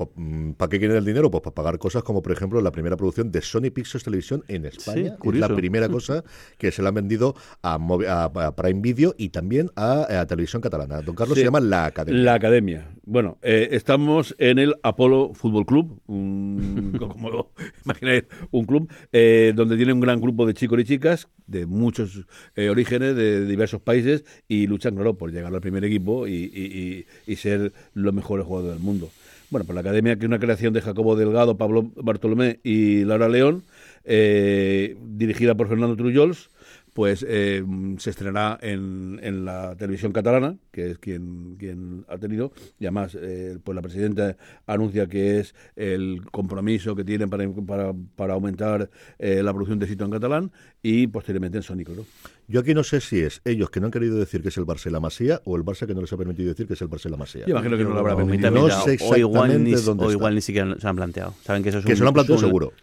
¿para 0.58 0.68
qué 0.68 0.80
quieren 0.80 0.98
el 0.98 1.06
dinero? 1.06 1.30
Pues 1.30 1.44
para 1.44 1.54
pagar 1.54 1.78
cosas 1.78 2.02
como, 2.02 2.24
por 2.24 2.32
ejemplo, 2.32 2.60
la 2.60 2.72
primera 2.72 2.98
producción 2.98 3.32
de 3.32 3.44
Sony 3.44 3.70
Pictures 3.72 4.04
Televisión 4.04 4.44
en 4.48 4.66
España. 4.66 5.16
es 5.24 5.36
la 5.36 5.48
primera 5.48 5.90
cosa 5.90 6.24
que 6.58 6.72
se 6.72 6.82
le 6.82 6.88
han 6.88 6.96
vendido 6.96 7.36
a, 7.62 7.78
Movi- 7.78 8.08
a- 8.08 8.24
a 8.48 8.56
Prime 8.56 8.82
Video 8.82 9.14
y 9.20 9.30
también 9.30 9.70
a, 9.76 10.22
a 10.22 10.26
Televisión 10.26 10.60
Catalana. 10.64 11.04
Don 11.04 11.14
Carlos 11.14 11.36
Sí. 11.36 11.42
se 11.42 11.46
llama 11.46 11.60
La 11.60 11.86
Academia. 11.86 12.20
La 12.24 12.34
academia. 12.34 12.88
Bueno, 13.06 13.38
eh, 13.44 13.68
estamos 13.74 14.34
en 14.40 14.58
el 14.58 14.74
Apolo 14.82 15.34
Fútbol 15.36 15.68
Club, 15.68 16.02
un, 16.08 16.94
como 17.00 17.52
imagináis, 17.86 18.24
un 18.50 18.66
club 18.66 18.92
eh, 19.12 19.54
donde 19.56 19.78
tiene 19.78 19.94
un 19.94 20.00
gran 20.00 20.20
grupo 20.20 20.48
de 20.48 20.56
chicos 20.56 20.80
y 20.80 20.84
chicas 20.84 21.28
de 21.52 21.66
muchos 21.66 22.26
eh, 22.56 22.70
orígenes, 22.70 23.16
de 23.16 23.46
diversos 23.46 23.82
países, 23.82 24.24
y 24.48 24.68
luchan, 24.68 24.96
claro, 24.96 25.14
por 25.16 25.32
llegar 25.32 25.54
al 25.54 25.62
primer 25.62 25.84
equipo 25.86 26.28
y, 26.28 26.34
y- 26.34 27.06
y- 27.28 27.36
ser 27.36 27.74
los 27.94 28.14
mejores 28.14 28.46
jugadores 28.46 28.78
del 28.78 28.84
mundo. 28.86 29.10
Bueno, 29.50 29.66
pues 29.66 29.74
la 29.76 29.82
academia, 29.82 30.16
que 30.16 30.22
es 30.26 30.28
una 30.28 30.40
creación 30.40 30.74
de 30.74 30.82
Jacobo 30.82 31.16
Delgado, 31.16 31.58
Pablo 31.58 31.92
Bartolomé 31.96 32.60
y 32.64 33.04
Laura 33.04 33.28
León, 33.28 33.64
eh, 34.06 34.96
dirigida 35.18 35.56
por 35.56 35.68
Fernando 35.68 35.96
Trullols, 35.96 36.50
pues 36.94 37.26
eh, 37.28 37.64
se 38.00 38.10
estrenará 38.10 38.60
en, 38.62 39.18
en 39.24 39.46
la 39.46 39.76
televisión 39.78 40.12
catalana, 40.12 40.58
que 40.72 40.92
es 40.92 40.98
quien, 40.98 41.56
quien 41.58 42.06
ha 42.10 42.18
tenido, 42.18 42.52
y 42.80 42.86
además 42.86 43.18
eh, 43.20 43.58
pues 43.64 43.76
la 43.76 43.82
presidenta 43.82 44.36
anuncia 44.68 45.08
que 45.08 45.40
es 45.40 45.56
el 45.78 46.24
compromiso 46.32 46.94
que 46.96 47.06
tienen 47.06 47.30
para, 47.30 47.50
para, 47.50 47.94
para 48.18 48.34
aumentar 48.34 48.90
eh, 49.20 49.42
la 49.42 49.54
producción 49.54 49.80
de 49.80 49.88
sitio 49.88 50.06
en 50.06 50.12
catalán 50.12 50.52
y 50.84 51.08
posteriormente 51.08 51.58
en 51.58 51.64
Sónico. 51.64 51.94
¿no? 51.96 52.04
Yo 52.50 52.60
aquí 52.60 52.74
no 52.74 52.84
sé 52.84 53.00
si 53.00 53.20
es 53.22 53.42
ellos 53.46 53.70
que 53.70 53.80
no 53.80 53.86
han 53.86 53.92
querido 53.92 54.18
decir 54.18 54.42
que 54.42 54.50
es 54.50 54.58
el 54.58 54.66
Barça 54.66 54.90
la 54.92 55.00
Masía 55.00 55.42
o 55.46 55.56
el 55.56 55.64
Barça 55.64 55.88
que 55.88 55.94
no 55.96 56.02
les 56.02 56.12
ha 56.12 56.18
permitido 56.18 56.50
decir 56.50 56.68
que 56.68 56.74
es 56.74 56.82
el 56.82 56.90
Barça 56.90 57.10
la 57.10 57.16
Masía. 57.16 57.46
Yo 57.46 57.52
imagino 57.52 57.78
que 57.78 57.84
no 57.86 57.92
lo 57.92 58.00
habrá 58.00 58.18
permitido. 58.18 58.52
no 58.52 58.70
sé 58.70 58.98
o 59.02 59.16
igual 59.16 59.64
ni, 59.64 59.72
dónde 59.76 60.04
o 60.04 60.08
está. 60.08 60.18
igual 60.18 60.36
ni 60.36 60.42
siquiera 60.42 60.76
se 60.78 60.88
han 60.88 60.96
planteado 60.98 61.34
saben 61.44 61.64
que 61.64 61.70
eso 61.70 61.78
es 61.80 61.86
Que 61.86 61.92
un- 61.94 61.98
se 61.98 62.04
lo 62.04 62.10
han 62.10 62.14
planteado 62.16 62.40
un- 62.42 62.46
seguro. 62.46 62.74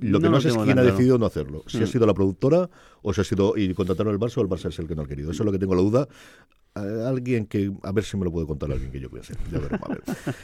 Lo 0.00 0.20
que 0.20 0.28
No 0.28 0.40
sé 0.40 0.50
es 0.50 0.56
quién 0.56 0.78
ha 0.78 0.82
decidido 0.84 1.18
no 1.18 1.26
hacerlo. 1.26 1.64
Si 1.66 1.78
ha 1.78 1.80
Mm. 1.80 1.86
sido 1.88 2.06
la 2.06 2.14
productora 2.14 2.70
o 3.02 3.12
si 3.12 3.20
ha 3.20 3.24
sido 3.24 3.56
y 3.56 3.72
contrataron 3.74 4.12
el 4.12 4.20
Barça 4.20 4.38
o 4.38 4.42
el 4.42 4.48
Barça 4.48 4.68
es 4.68 4.78
el 4.78 4.88
que 4.88 4.94
no 4.94 5.02
ha 5.02 5.06
querido. 5.06 5.30
Eso 5.30 5.42
es 5.42 5.46
lo 5.46 5.52
que 5.52 5.58
tengo 5.58 5.74
la 5.74 5.82
duda. 5.82 6.08
Eh, 6.84 7.04
alguien 7.06 7.46
que, 7.46 7.70
a 7.82 7.92
ver 7.92 8.04
si 8.04 8.16
me 8.16 8.24
lo 8.24 8.30
puede 8.32 8.46
contar 8.46 8.70
alguien 8.70 8.90
que 8.90 9.00
yo 9.00 9.10
piense. 9.10 9.34
Ya 9.52 9.58
veremos, 9.58 9.88
a 9.88 9.94
ver. 9.94 10.02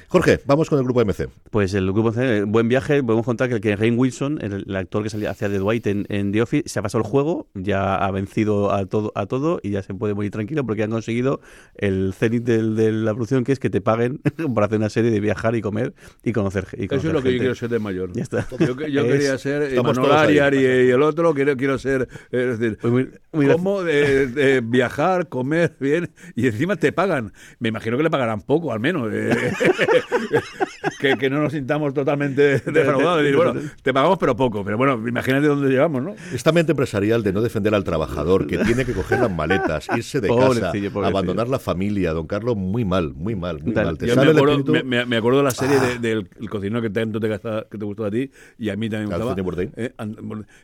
Jorge, 0.09 0.41
vamos 0.47 0.69
con 0.69 0.79
el 0.79 0.85
grupo 0.85 1.05
MC. 1.05 1.29
Pues 1.51 1.75
el 1.75 1.93
grupo 1.93 2.13
C, 2.13 2.45
buen 2.45 2.69
viaje, 2.69 3.03
podemos 3.03 3.25
contar 3.27 3.49
que, 3.49 3.61
que 3.61 3.77
Rain 3.77 3.99
Wilson, 3.99 4.39
el, 4.43 4.65
el 4.69 4.77
actor 4.77 5.03
que 5.03 5.11
salía 5.11 5.31
hacia 5.31 5.49
The 5.49 5.59
Dwight 5.59 5.87
en, 5.87 6.07
en 6.09 6.33
The 6.33 6.43
Office, 6.43 6.69
se 6.69 6.79
ha 6.79 6.83
pasado 6.83 7.03
el 7.05 7.11
juego, 7.11 7.49
ya 7.55 7.95
ha 7.97 8.11
vencido 8.11 8.73
a 8.73 8.87
todo, 8.87 9.13
a 9.15 9.27
todo 9.27 9.61
y 9.63 9.71
ya 9.71 9.83
se 9.83 9.95
puede 9.95 10.15
morir 10.15 10.31
tranquilo 10.31 10.65
porque 10.65 10.83
han 10.83 10.91
conseguido 10.91 11.41
el 11.77 12.13
cenit 12.15 12.45
del- 12.45 12.77
de 12.77 12.93
la 12.93 13.13
producción 13.13 13.45
que 13.45 13.53
es 13.53 13.59
que 13.59 13.71
te 13.71 13.81
paguen 13.81 14.21
por 14.55 14.65
hacer 14.65 14.79
una 14.79 14.91
serie 14.91 15.11
de 15.11 15.21
viajar 15.21 15.55
y 15.57 15.61
comer 15.61 15.95
y 16.23 16.33
conocer, 16.33 16.67
y 16.77 16.85
Eso 16.87 16.97
es 16.97 17.05
lo 17.13 17.23
que 17.23 17.33
yo 17.33 17.39
quiero 17.39 17.55
ser 17.55 17.69
de 17.71 17.79
mayor. 17.79 18.13
Ya 18.13 18.23
está. 18.23 18.47
Yo, 18.59 18.75
yo 18.87 19.03
Es- 19.05 19.13
quería 19.13 19.39
ser 19.39 19.63
Estamos 19.63 19.97
Manuel. 19.99 20.17
Arias 20.17 20.53
y, 20.55 20.57
y 20.57 20.91
el 20.91 21.03
otro, 21.03 21.35
quiero, 21.35 21.57
quiero 21.57 21.79
ser, 21.79 22.09
eh, 22.33 22.51
es 22.53 22.59
decir, 22.59 22.79
Pues 22.81 22.93
muy- 22.93 23.09
muy 23.33 23.47
¿cómo 23.49 23.83
de, 23.83 24.27
de 24.29 24.61
viajar, 24.61 25.29
comer 25.29 25.75
bien 25.81 26.11
y 26.35 26.47
encima 26.47 26.77
te 26.77 26.93
pagan? 26.93 27.33
Me 27.59 27.69
imagino 27.71 27.97
que 27.97 28.03
le 28.03 28.11
pagarán 28.11 28.41
poco, 28.43 28.73
al 28.73 28.81
menos. 28.81 29.11
eh, 29.13 29.31
que, 31.01 31.17
que 31.17 31.31
no 31.31 31.41
nos 31.43 31.53
sintamos 31.53 31.95
totalmente 31.95 32.59
defraudados. 32.61 33.23
Decir, 33.23 33.37
bueno, 33.37 33.55
te 33.83 33.93
pagamos 33.93 34.19
pero 34.19 34.37
poco, 34.37 34.65
pero 34.65 34.77
bueno, 34.77 35.01
imagínate 35.07 35.47
dónde 35.47 35.69
llegamos, 35.69 36.03
¿no? 36.03 36.15
Esta 36.33 36.53
mente 36.53 36.73
empresarial 36.73 37.23
de 37.23 37.33
no 37.33 37.41
defender 37.43 37.75
al 37.75 37.85
trabajador, 37.85 38.47
que 38.47 38.59
tiene 38.59 38.85
que 38.85 38.93
coger 38.93 39.21
las 39.21 39.31
maletas, 39.35 39.89
irse 39.97 40.21
de 40.21 40.29
casa, 40.29 40.41
Pobrecillo, 40.41 40.93
pobrecillo. 40.93 41.07
abandonar 41.07 41.49
la 41.49 41.59
familia, 41.59 42.13
don 42.13 42.27
Carlos, 42.27 42.57
muy 42.57 42.85
mal, 42.85 43.13
muy 43.15 43.35
mal, 43.35 43.63
muy 43.63 43.73
Dale, 43.73 43.87
mal. 43.87 43.99
Te 43.99 44.07
Yo 44.07 44.15
me 44.17 44.23
sale 44.27 44.31
acuerdo, 44.39 44.85
me, 44.85 45.17
acuerdo 45.17 45.39
de 45.39 45.45
la 45.45 45.51
serie 45.51 45.79
de- 45.81 45.99
del 45.99 46.29
el 46.41 46.51
cocinero 46.51 46.83
que 46.83 46.91
tanto 46.91 47.21
te, 47.21 47.29
gasta- 47.29 47.67
que 47.71 47.79
te 47.79 47.85
gustó 47.85 48.05
a 48.05 48.11
ti 48.11 48.31
y 48.59 48.69
a 48.71 48.77
mí 48.77 48.89
también 48.89 49.09
me 49.11 49.17
gustaba. 49.17 49.71
Eh, 49.77 49.93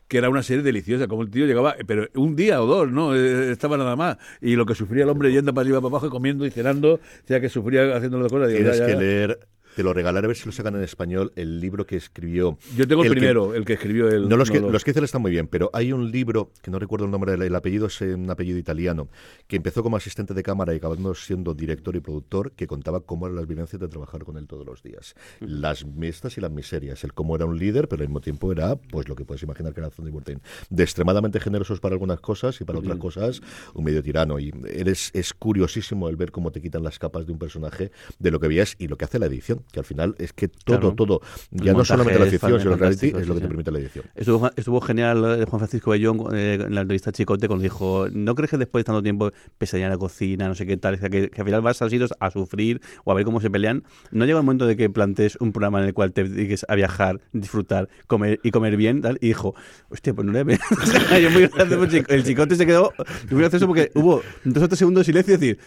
que 0.08 0.18
era 0.18 0.28
una 0.28 0.42
serie 0.42 0.62
deliciosa, 0.62 1.06
como 1.08 1.22
el 1.22 1.30
tío 1.30 1.46
llegaba, 1.46 1.74
pero 1.86 2.06
un 2.14 2.36
día 2.36 2.62
o 2.62 2.66
dos, 2.66 2.90
¿no? 2.90 3.14
Eh, 3.14 3.50
estaba 3.50 3.76
nada 3.76 3.96
más. 3.96 4.18
Y 4.40 4.56
lo 4.56 4.66
que 4.66 4.74
sufría 4.74 5.04
el 5.04 5.08
hombre 5.10 5.32
yendo 5.40 5.54
para 5.54 5.64
arriba 5.64 5.80
para 5.80 5.88
abajo, 5.88 6.06
y 6.06 6.10
comiendo 6.10 6.46
y 6.46 6.50
cenando, 6.50 6.94
o 6.94 7.00
sea, 7.26 7.40
que 7.40 7.48
sufría 7.48 7.96
haciendo 7.96 8.18
las 8.20 8.30
cosas. 8.30 8.48
Tienes 8.48 8.78
ya, 8.78 8.86
que 8.86 8.96
leer, 8.96 9.40
te 9.80 9.84
lo 9.84 9.94
regalaré 9.94 10.26
a 10.26 10.28
ver 10.28 10.36
si 10.36 10.44
lo 10.44 10.52
sacan 10.52 10.74
en 10.74 10.82
español, 10.82 11.32
el 11.36 11.58
libro 11.58 11.86
que 11.86 11.96
escribió. 11.96 12.58
Yo 12.76 12.86
tengo 12.86 13.00
el, 13.02 13.08
el 13.08 13.14
que- 13.14 13.18
primero, 13.18 13.54
el 13.54 13.64
que 13.64 13.72
escribió 13.72 14.08
el. 14.08 14.28
No, 14.28 14.36
los, 14.36 14.50
que, 14.50 14.60
no, 14.60 14.68
los 14.68 14.84
que 14.84 14.90
hice 14.90 15.02
están 15.02 15.22
muy 15.22 15.30
bien, 15.30 15.46
pero 15.46 15.70
hay 15.72 15.90
un 15.94 16.10
libro, 16.10 16.50
que 16.60 16.70
no 16.70 16.78
recuerdo 16.78 17.06
el 17.06 17.10
nombre, 17.10 17.32
del- 17.32 17.40
el 17.40 17.54
apellido 17.54 17.86
es 17.86 17.98
eh, 18.02 18.12
un 18.14 18.28
apellido 18.28 18.58
italiano, 18.58 19.08
que 19.46 19.56
empezó 19.56 19.82
como 19.82 19.96
asistente 19.96 20.34
de 20.34 20.42
cámara 20.42 20.74
y 20.74 20.76
acabando 20.76 21.14
siendo 21.14 21.54
director 21.54 21.96
y 21.96 22.00
productor, 22.00 22.52
que 22.52 22.66
contaba 22.66 23.00
cómo 23.00 23.24
eran 23.24 23.36
las 23.36 23.46
vivencias 23.46 23.80
de 23.80 23.88
trabajar 23.88 24.22
con 24.24 24.36
él 24.36 24.46
todos 24.46 24.66
los 24.66 24.82
días. 24.82 25.14
Las 25.40 25.86
mistas 25.86 26.36
y 26.36 26.42
las 26.42 26.50
miserias, 26.50 27.02
el 27.04 27.14
cómo 27.14 27.34
era 27.34 27.46
un 27.46 27.58
líder, 27.58 27.88
pero 27.88 28.02
al 28.02 28.08
mismo 28.08 28.20
tiempo 28.20 28.52
era, 28.52 28.76
pues 28.76 29.08
lo 29.08 29.16
que 29.16 29.24
puedes 29.24 29.42
imaginar 29.42 29.72
que 29.72 29.80
era 29.80 29.86
Anthony 29.86 30.10
Bourdain, 30.10 30.42
de 30.68 30.82
extremadamente 30.82 31.40
generosos 31.40 31.80
para 31.80 31.94
algunas 31.94 32.20
cosas 32.20 32.60
y 32.60 32.64
para 32.64 32.80
otras 32.80 32.98
cosas 32.98 33.40
un 33.72 33.84
medio 33.84 34.02
tirano. 34.02 34.38
Y 34.38 34.52
eres, 34.68 35.10
es 35.14 35.32
curiosísimo 35.32 36.10
el 36.10 36.16
ver 36.16 36.32
cómo 36.32 36.52
te 36.52 36.60
quitan 36.60 36.82
las 36.82 36.98
capas 36.98 37.24
de 37.24 37.32
un 37.32 37.38
personaje 37.38 37.90
de 38.18 38.30
lo 38.30 38.38
que 38.40 38.48
veías 38.48 38.76
y 38.78 38.88
lo 38.88 38.98
que 38.98 39.06
hace 39.06 39.18
la 39.18 39.24
edición, 39.26 39.64
que 39.70 39.80
al 39.80 39.84
final 39.86 40.14
es 40.18 40.32
que 40.32 40.48
todo, 40.48 40.80
Claro. 40.80 40.94
todo, 40.94 41.20
El 41.52 41.64
ya 41.64 41.72
no 41.72 41.84
solamente 41.84 42.18
la 42.18 42.26
ficción, 42.26 42.60
sino 42.60 42.72
el 42.74 42.78
reality, 42.78 43.08
es 43.08 43.26
lo 43.26 43.34
que 43.34 43.40
sí, 43.40 43.40
te 43.40 43.48
permite 43.48 43.70
la 43.70 43.78
edición. 43.78 44.04
Estuvo, 44.14 44.50
estuvo 44.56 44.80
genial 44.80 45.40
eh, 45.40 45.44
Juan 45.48 45.60
Francisco 45.60 45.90
Bellón 45.90 46.20
eh, 46.34 46.58
en 46.66 46.74
la 46.74 46.82
entrevista 46.82 47.10
a 47.10 47.12
Chicote 47.12 47.46
cuando 47.46 47.62
dijo, 47.62 48.06
¿no 48.12 48.34
crees 48.34 48.50
que 48.50 48.58
después 48.58 48.80
de 48.80 48.86
tanto 48.86 49.02
tiempo 49.02 49.30
pesadilla 49.58 49.86
en 49.86 49.92
la 49.92 49.98
cocina, 49.98 50.48
no 50.48 50.54
sé 50.54 50.66
qué 50.66 50.76
tal, 50.76 50.98
que, 50.98 51.30
que 51.30 51.40
al 51.40 51.46
final 51.46 51.60
vas 51.62 51.80
a 51.82 51.88
sitios 51.88 52.12
a 52.20 52.30
sufrir 52.30 52.80
o 53.04 53.12
a 53.12 53.14
ver 53.14 53.24
cómo 53.24 53.40
se 53.40 53.50
pelean? 53.50 53.84
¿No 54.10 54.24
llega 54.26 54.38
el 54.38 54.44
momento 54.44 54.66
de 54.66 54.76
que 54.76 54.90
plantees 54.90 55.36
un 55.40 55.52
programa 55.52 55.80
en 55.80 55.86
el 55.86 55.94
cual 55.94 56.12
te 56.12 56.24
dediques 56.24 56.64
a 56.68 56.74
viajar, 56.74 57.20
disfrutar, 57.32 57.88
comer 58.06 58.40
y 58.42 58.50
comer 58.50 58.76
bien? 58.76 59.02
Tal? 59.02 59.18
Y 59.20 59.28
dijo, 59.28 59.54
hostia, 59.88 60.14
pues 60.14 60.26
no 60.26 60.32
le 60.32 60.40
Yo 61.20 61.30
muy 61.30 61.46
gracioso, 61.46 62.04
el 62.08 62.24
Chicote 62.24 62.56
se 62.56 62.66
quedó 62.66 62.92
muy 63.30 63.40
gracioso 63.40 63.66
porque 63.66 63.90
hubo 63.94 64.22
dos 64.44 64.64
o 64.64 64.68
tres 64.68 64.78
segundos 64.78 65.02
de 65.02 65.04
silencio 65.12 65.34
y 65.34 65.36
decir... 65.36 65.58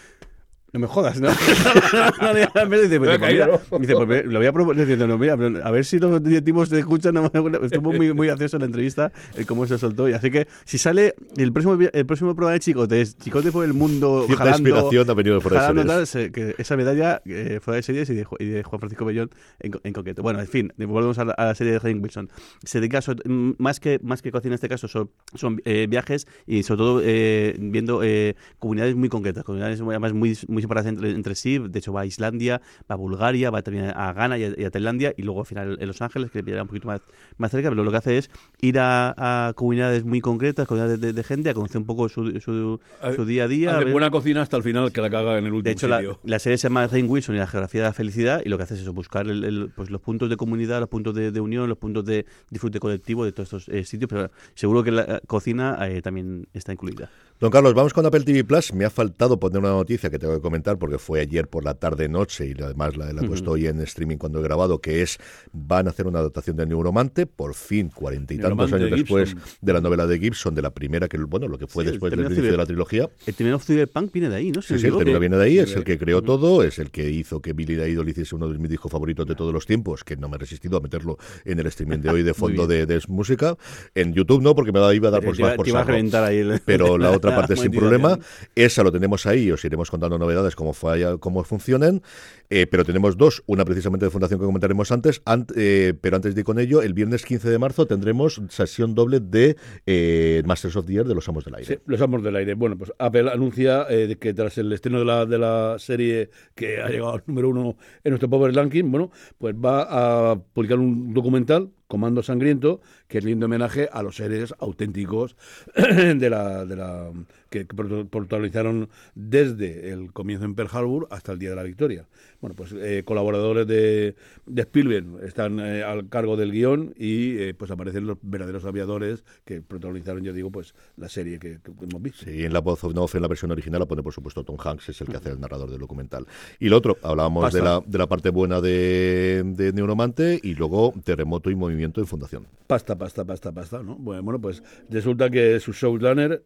no 0.73 0.79
me 0.79 0.87
jodas, 0.87 1.21
¿no? 1.21 1.29
me 2.69 2.81
dice, 2.81 2.99
pues, 2.99 3.19
mira, 3.19 3.59
dice, 3.79 3.93
pues 3.95 4.25
lo 4.25 4.39
voy 4.39 4.47
a 4.47 4.51
proponer 4.53 4.85
diciendo, 4.85 5.07
no, 5.07 5.17
mira, 5.17 5.33
a 5.63 5.71
ver 5.71 5.85
si 5.85 5.99
los 5.99 6.21
directivos 6.23 6.69
te 6.69 6.79
escuchan. 6.79 7.13
No, 7.13 7.25
estuvo 7.61 7.93
muy, 7.93 8.11
muy 8.13 8.27
gracioso 8.27 8.57
la 8.57 8.65
entrevista, 8.65 9.11
el 9.35 9.45
cómo 9.45 9.65
se 9.67 9.77
soltó. 9.77 10.09
Y 10.09 10.13
así 10.13 10.31
que 10.31 10.47
si 10.65 10.77
sale 10.77 11.13
el 11.37 11.51
próximo, 11.53 11.77
el 11.93 12.05
próximo 12.05 12.35
programa 12.35 12.53
de 12.53 12.59
Chicote, 12.59 13.01
es 13.01 13.17
Chicote 13.17 13.51
por 13.51 13.63
el 13.65 13.73
mundo, 13.73 14.23
Cierta 14.25 14.43
inspiración 14.49 15.09
ha 15.09 15.13
venido 15.13 15.35
de 15.35 15.41
jalando 15.41 15.93
tal, 15.93 16.07
se- 16.07 16.31
que 16.31 16.55
esa 16.57 16.75
medalla 16.75 17.21
eh, 17.25 17.59
fuera 17.61 17.75
de 17.75 17.83
series 17.83 18.09
y 18.09 18.15
de, 18.15 18.25
y 18.39 18.45
de 18.45 18.63
Juan 18.63 18.79
Francisco 18.79 19.05
Bellón 19.05 19.29
en, 19.59 19.73
en 19.83 19.93
concreto. 19.93 20.23
Bueno, 20.23 20.39
en 20.39 20.47
fin, 20.47 20.73
volvemos 20.77 21.17
a 21.19 21.25
la, 21.25 21.33
a 21.33 21.45
la 21.45 21.55
serie 21.55 21.73
de 21.73 21.77
Henry 21.83 21.99
Wilson. 21.99 22.29
Se 22.63 22.79
dedica, 22.79 23.01
so- 23.01 23.13
mm, 23.25 23.51
más 23.59 23.79
que, 23.79 23.99
más 24.01 24.21
que 24.21 24.31
cocina 24.31 24.53
en 24.53 24.55
este 24.55 24.69
caso, 24.69 24.87
son, 24.87 25.11
son 25.35 25.61
eh, 25.65 25.85
viajes 25.89 26.27
y 26.47 26.63
sobre 26.63 26.77
todo 26.79 27.01
eh, 27.03 27.55
viendo 27.59 28.01
eh, 28.03 28.35
comunidades 28.59 28.95
muy 28.95 29.09
concretas, 29.09 29.43
comunidades 29.43 29.81
muy- 29.81 29.93
además 29.93 30.13
muy, 30.13 30.37
muy 30.63 30.69
separadas 30.69 30.89
entre, 30.89 31.11
entre 31.11 31.35
sí. 31.35 31.59
De 31.59 31.79
hecho, 31.79 31.93
va 31.93 32.01
a 32.01 32.05
Islandia, 32.05 32.61
va 32.89 32.93
a 32.93 32.95
Bulgaria, 32.95 33.49
va 33.51 33.61
también 33.61 33.91
a 33.95 34.13
Ghana 34.13 34.37
y 34.37 34.43
a, 34.45 34.53
y 34.57 34.63
a 34.63 34.71
Tailandia 34.71 35.13
y 35.17 35.23
luego 35.23 35.41
al 35.41 35.45
final 35.45 35.77
en 35.79 35.87
Los 35.87 36.01
Ángeles, 36.01 36.31
que 36.31 36.39
le 36.39 36.43
pillará 36.43 36.61
un 36.63 36.67
poquito 36.67 36.87
más, 36.87 37.01
más 37.37 37.51
cerca, 37.51 37.69
pero 37.69 37.83
lo 37.83 37.91
que 37.91 37.97
hace 37.97 38.17
es 38.17 38.29
ir 38.61 38.79
a, 38.79 39.47
a 39.47 39.53
comunidades 39.53 40.03
muy 40.05 40.21
concretas, 40.21 40.67
comunidades 40.67 40.99
de, 41.01 41.13
de 41.13 41.23
gente, 41.23 41.49
a 41.49 41.53
conocer 41.53 41.77
un 41.77 41.85
poco 41.85 42.09
su, 42.09 42.39
su, 42.39 42.79
su 43.15 43.25
día 43.25 43.43
a 43.43 43.47
día. 43.47 43.77
ver- 43.77 43.91
buena 43.91 44.09
cocina 44.09 44.41
hasta 44.41 44.57
el 44.57 44.63
final 44.63 44.91
que 44.91 45.01
la 45.01 45.09
caga 45.09 45.37
en 45.37 45.45
el 45.45 45.53
último 45.53 45.63
de 45.63 45.71
hecho, 45.71 45.87
la, 45.87 45.97
sitio. 45.99 46.19
la 46.23 46.39
serie 46.39 46.57
se 46.57 46.63
llama 46.67 46.87
Rain 46.87 47.09
Wilson 47.09 47.35
y 47.35 47.39
la 47.39 47.47
geografía 47.47 47.81
de 47.81 47.87
la 47.87 47.93
felicidad 47.93 48.41
y 48.45 48.49
lo 48.49 48.57
que 48.57 48.63
hace 48.63 48.75
es 48.75 48.81
eso, 48.81 48.93
buscar 48.93 49.27
el- 49.27 49.43
el- 49.43 49.71
pues, 49.75 49.89
los 49.89 50.01
puntos 50.01 50.29
de 50.29 50.37
comunidad, 50.37 50.79
los 50.79 50.89
puntos 50.89 51.13
de, 51.15 51.31
de 51.31 51.39
unión, 51.41 51.67
los 51.69 51.77
puntos 51.77 52.05
de 52.05 52.25
disfrute 52.49 52.79
colectivo 52.79 53.25
de 53.25 53.31
todos 53.31 53.47
estos 53.53 53.69
eh, 53.69 53.83
sitios, 53.83 54.09
pero 54.09 54.31
seguro 54.55 54.83
que 54.83 54.91
la 54.91 55.01
eh, 55.03 55.19
cocina 55.27 55.77
eh, 55.89 56.01
también 56.01 56.47
está 56.53 56.71
incluida. 56.71 57.09
Don 57.43 57.51
Carlos, 57.51 57.73
vamos 57.73 57.91
con 57.91 58.05
Apple 58.05 58.21
TV 58.21 58.45
Plus. 58.45 58.71
Me 58.73 58.85
ha 58.85 58.89
faltado 58.89 59.37
poner 59.37 59.59
una 59.59 59.71
noticia 59.71 60.09
que 60.09 60.17
tengo 60.17 60.33
que 60.33 60.39
comentar 60.39 60.77
porque 60.77 60.97
fue 60.97 61.19
ayer 61.19 61.49
por 61.49 61.65
la 61.65 61.73
tarde-noche 61.73 62.47
y 62.57 62.63
además 62.63 62.95
la, 62.95 63.11
la 63.11 63.21
he 63.21 63.27
puesto 63.27 63.51
hoy 63.51 63.67
en 63.67 63.81
streaming 63.81 64.15
cuando 64.15 64.39
he 64.39 64.43
grabado, 64.43 64.79
que 64.79 65.01
es 65.01 65.17
van 65.51 65.87
a 65.87 65.89
hacer 65.89 66.07
una 66.07 66.19
adaptación 66.19 66.55
de 66.55 66.65
Neuromante, 66.65 67.25
por 67.25 67.53
fin, 67.53 67.89
cuarenta 67.89 68.33
y 68.33 68.37
tantos 68.37 68.71
Neuromante 68.71 68.75
años 68.77 68.89
de 68.91 68.95
después 68.95 69.35
de 69.59 69.73
la 69.73 69.81
novela 69.81 70.07
de 70.07 70.19
Gibson, 70.19 70.55
de 70.55 70.61
la 70.61 70.69
primera, 70.73 71.09
que 71.09 71.17
bueno, 71.17 71.49
lo 71.49 71.57
que 71.57 71.67
fue 71.67 71.83
Sí, 71.83 71.91
después 71.91 72.11
del 72.11 72.19
término 72.21 72.33
inicio 72.33 72.49
de 72.49 72.57
la 72.57 72.65
trilogía. 72.65 73.09
El 73.27 73.33
Terminal 73.35 73.55
of 73.55 73.65
Cyberpunk 73.65 74.13
viene 74.13 74.29
de 74.29 74.35
ahí, 74.37 74.49
¿no? 74.49 74.61
Si 74.61 74.79
Sí, 74.79 74.87
el 74.87 74.95
término 74.95 75.19
viene 75.19 75.35
de 75.35 75.43
ahí, 75.43 75.59
es 75.59 75.75
el 75.75 75.83
que 75.83 75.97
creó 75.97 76.21
todo, 76.21 76.63
es 76.63 76.79
el 76.79 76.91
que 76.91 77.09
hizo 77.09 77.41
que 77.41 77.51
Billy 77.51 77.73
Idol 77.73 78.07
hiciese 78.07 78.35
uno 78.35 78.47
de 78.47 78.57
mis 78.57 78.69
discos 78.69 78.89
favoritos 78.89 79.27
de 79.27 79.35
todos 79.35 79.53
los 79.53 79.65
tiempos, 79.65 80.05
que 80.05 80.15
no 80.15 80.29
me 80.29 80.37
he 80.37 80.39
resistido 80.39 80.77
a 80.77 80.79
meterlo 80.79 81.17
en 81.43 81.59
el 81.59 81.67
streaming 81.67 81.97
de 81.97 82.09
hoy 82.09 82.23
de 82.23 82.33
fondo 82.33 82.67
de, 82.67 82.85
de 82.85 83.01
música. 83.09 83.57
En 83.95 84.13
YouTube 84.13 84.41
no, 84.41 84.55
porque 84.55 84.71
me 84.71 84.79
iba 84.95 85.09
a 85.09 85.11
dar 85.11 85.21
por, 85.21 85.35
Te 85.35 85.43
por 85.57 85.65
te 85.65 85.71
iba 85.71 85.81
a 85.81 85.83
reventar 85.83 86.23
ahí 86.23 86.37
el- 86.37 86.61
pero 86.65 86.97
la 86.97 87.11
otra 87.11 87.32
parte 87.35 87.55
sin 87.55 87.65
monetización. 87.71 88.01
problema. 88.01 88.25
Esa 88.55 88.83
lo 88.83 88.91
tenemos 88.91 89.25
ahí, 89.25 89.51
os 89.51 89.63
iremos 89.65 89.89
contando 89.91 90.17
novedades, 90.17 90.55
cómo, 90.55 90.73
falla, 90.73 91.17
cómo 91.17 91.43
funcionan. 91.43 92.01
Eh, 92.49 92.67
pero 92.67 92.83
tenemos 92.85 93.17
dos, 93.17 93.41
una 93.47 93.65
precisamente 93.65 94.05
de 94.05 94.11
Fundación 94.11 94.39
que 94.39 94.45
comentaremos 94.45 94.91
antes, 94.91 95.23
ant- 95.25 95.51
eh, 95.55 95.93
pero 95.99 96.17
antes 96.17 96.35
de 96.35 96.41
ir 96.41 96.45
con 96.45 96.59
ello, 96.59 96.81
el 96.83 96.93
viernes 96.93 97.25
15 97.25 97.49
de 97.49 97.57
marzo 97.57 97.87
tendremos 97.87 98.39
sesión 98.49 98.93
doble 98.93 99.19
de 99.21 99.55
eh, 99.87 100.43
Masters 100.45 100.75
of 100.75 100.85
the 100.85 100.93
Air 100.97 101.07
de 101.07 101.15
los 101.15 101.27
Amos 101.29 101.45
del 101.45 101.55
Aire. 101.55 101.65
Sí, 101.75 101.79
los 101.87 101.99
amos 102.01 102.21
del 102.21 102.35
aire. 102.35 102.53
Bueno, 102.53 102.77
pues 102.77 102.91
Apple 102.99 103.31
anuncia 103.31 103.87
eh, 103.89 104.17
que 104.19 104.33
tras 104.33 104.57
el 104.59 104.71
estreno 104.71 104.99
de 104.99 105.05
la, 105.05 105.25
de 105.25 105.39
la 105.39 105.75
serie 105.79 106.29
que 106.53 106.79
ha 106.81 106.89
llegado 106.89 107.13
al 107.13 107.23
número 107.25 107.49
uno 107.49 107.75
en 108.03 108.09
nuestro 108.11 108.29
Power 108.29 108.53
Ranking, 108.53 108.91
bueno, 108.91 109.09
pues 109.39 109.55
va 109.55 110.31
a 110.31 110.35
publicar 110.35 110.77
un 110.77 111.13
documental, 111.13 111.69
Comando 111.93 112.23
Sangriento, 112.23 112.81
que 113.07 113.19
es 113.19 113.23
lindo 113.23 113.45
homenaje 113.45 113.87
a 113.93 114.01
los 114.01 114.15
seres 114.15 114.55
auténticos 114.57 115.35
de 115.75 116.27
la, 116.27 116.65
de 116.65 116.75
la 116.75 117.11
que 117.53 117.65
protagonizaron 117.65 118.89
desde 119.13 119.91
el 119.91 120.11
comienzo 120.11 120.45
en 120.45 120.55
Pearl 120.55 120.69
Harbor 120.71 121.07
hasta 121.11 121.33
el 121.33 121.37
día 121.37 121.51
de 121.51 121.55
la 121.55 121.61
victoria. 121.61 122.07
Bueno, 122.41 122.55
pues 122.55 122.73
eh, 122.75 123.03
colaboradores 123.05 123.67
de, 123.67 124.15
de 124.47 124.61
Spielberg 124.63 125.23
están 125.23 125.59
eh, 125.59 125.83
al 125.83 126.09
cargo 126.09 126.35
del 126.35 126.51
guion 126.51 126.95
y 126.97 127.37
eh, 127.37 127.53
pues 127.53 127.69
aparecen 127.69 128.07
los 128.07 128.17
verdaderos 128.23 128.65
aviadores 128.65 129.23
que 129.45 129.61
protagonizaron, 129.61 130.23
yo 130.23 130.33
digo, 130.33 130.49
pues 130.49 130.73
la 130.97 131.09
serie 131.09 131.37
que, 131.37 131.59
que 131.59 131.71
hemos 131.87 132.01
visto. 132.01 132.25
Sí, 132.25 132.43
en 132.43 132.53
la 132.53 132.59
voz 132.59 132.83
of 132.83 132.97
off, 132.97 133.13
en 133.13 133.21
la 133.21 133.27
versión 133.27 133.51
original, 133.51 133.79
la 133.79 133.85
pone 133.85 134.01
por 134.01 134.13
supuesto 134.13 134.43
Tom 134.43 134.57
Hanks, 134.59 134.89
es 134.89 135.01
el 135.01 135.09
que 135.09 135.17
hace 135.17 135.29
el 135.29 135.39
narrador 135.39 135.69
del 135.69 135.79
documental. 135.79 136.25
Y 136.59 136.69
lo 136.69 136.77
otro, 136.77 136.97
hablábamos 137.03 137.53
de 137.53 137.61
la, 137.61 137.83
de 137.85 137.97
la 137.99 138.07
parte 138.07 138.31
buena 138.31 138.61
de, 138.61 139.43
de 139.45 139.73
Neuromante 139.73 140.39
y 140.41 140.55
luego 140.55 140.91
Terremoto 141.03 141.51
y 141.51 141.55
Movimiento 141.55 142.01
en 142.01 142.07
Fundación. 142.07 142.47
Pasta, 142.65 142.97
pasta, 142.97 143.23
pasta, 143.23 143.51
pasta, 143.51 143.83
¿no? 143.83 143.95
Bueno, 143.95 144.23
bueno, 144.23 144.41
pues 144.41 144.63
resulta 144.89 145.29
que 145.29 145.59
su 145.59 145.73
showrunner 145.73 146.43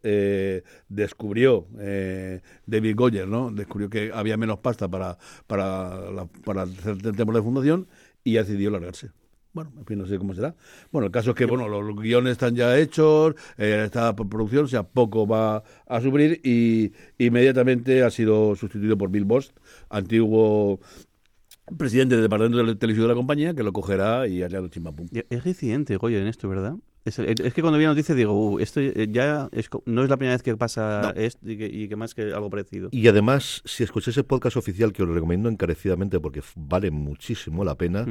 descubrió, 0.97 1.67
eh, 1.79 2.41
David 2.65 2.95
Goyer, 2.95 3.27
¿no? 3.27 3.51
Descubrió 3.51 3.89
que 3.89 4.11
había 4.13 4.35
menos 4.37 4.59
pasta 4.59 4.87
para, 4.89 5.17
para, 5.47 6.11
la- 6.11 6.25
para 6.45 6.63
hacer 6.63 6.97
el 7.03 7.15
temporada 7.15 7.39
de 7.39 7.43
fundación 7.45 7.87
y 8.23 8.33
decidió 8.33 8.69
largarse. 8.71 9.11
Bueno, 9.53 9.71
en 9.77 9.85
fin, 9.85 9.97
no 9.97 10.05
sé 10.05 10.17
cómo 10.19 10.33
será. 10.35 10.55
Bueno, 10.91 11.07
el 11.07 11.11
caso 11.11 11.31
es 11.31 11.35
que, 11.35 11.45
bueno, 11.45 11.67
los, 11.67 11.95
guiones 11.95 12.33
están 12.33 12.55
ya 12.55 12.77
hechos, 12.77 13.33
eh, 13.57 13.83
está 13.85 14.15
por 14.15 14.29
producción, 14.29 14.65
o 14.65 14.67
sea, 14.67 14.83
poco 14.83 15.25
va 15.25 15.63
a 15.87 16.01
sufrir 16.01 16.41
y 16.43 16.91
inmediatamente 17.17 18.03
ha 18.03 18.11
sido 18.11 18.55
sustituido 18.55 18.97
por 18.97 19.09
Bill 19.09 19.25
Bost, 19.25 19.57
antiguo 19.89 20.79
presidente 21.77 22.15
del 22.15 22.23
departamento 22.23 22.63
de 22.63 22.75
televisión 22.75 23.05
de 23.07 23.13
la 23.13 23.15
compañía, 23.15 23.53
que 23.53 23.63
lo 23.63 23.73
cogerá 23.73 24.27
y 24.27 24.41
hará 24.43 24.59
el 24.59 24.69
chimpapum. 24.69 25.07
Es 25.29 25.43
reciente, 25.43 25.97
Goyo, 25.97 26.19
en 26.19 26.27
esto, 26.27 26.47
¿verdad? 26.49 26.75
Es, 27.07 27.19
es 27.19 27.53
que 27.53 27.61
cuando 27.61 27.77
vi 27.77 27.85
la 27.85 27.91
noticia 27.91 28.13
digo, 28.15 28.33
uh, 28.33 28.59
esto 28.59 28.79
eh, 28.81 29.07
ya 29.09 29.47
es 29.51 29.69
no 29.85 30.03
es 30.03 30.09
la 30.09 30.17
primera 30.17 30.35
vez 30.35 30.43
que 30.43 30.55
pasa 30.57 31.01
No. 31.01 31.21
esto 31.21 31.49
y 31.49 31.57
que, 31.57 31.65
y 31.65 31.87
que 31.87 31.95
más 31.95 32.13
que 32.13 32.23
algo 32.33 32.49
parecido. 32.49 32.89
Y 32.91 33.07
además, 33.07 33.61
si 33.65 33.83
escucháis 33.83 34.17
el 34.17 34.25
podcast 34.25 34.57
oficial, 34.57 34.91
que 34.91 35.03
os 35.03 35.07
lo 35.07 35.13
recomiendo 35.15 35.49
encarecidamente 35.49 36.19
porque 36.19 36.41
vale 36.55 36.91
muchísimo 36.91 37.63
la 37.63 37.75
pena, 37.75 38.05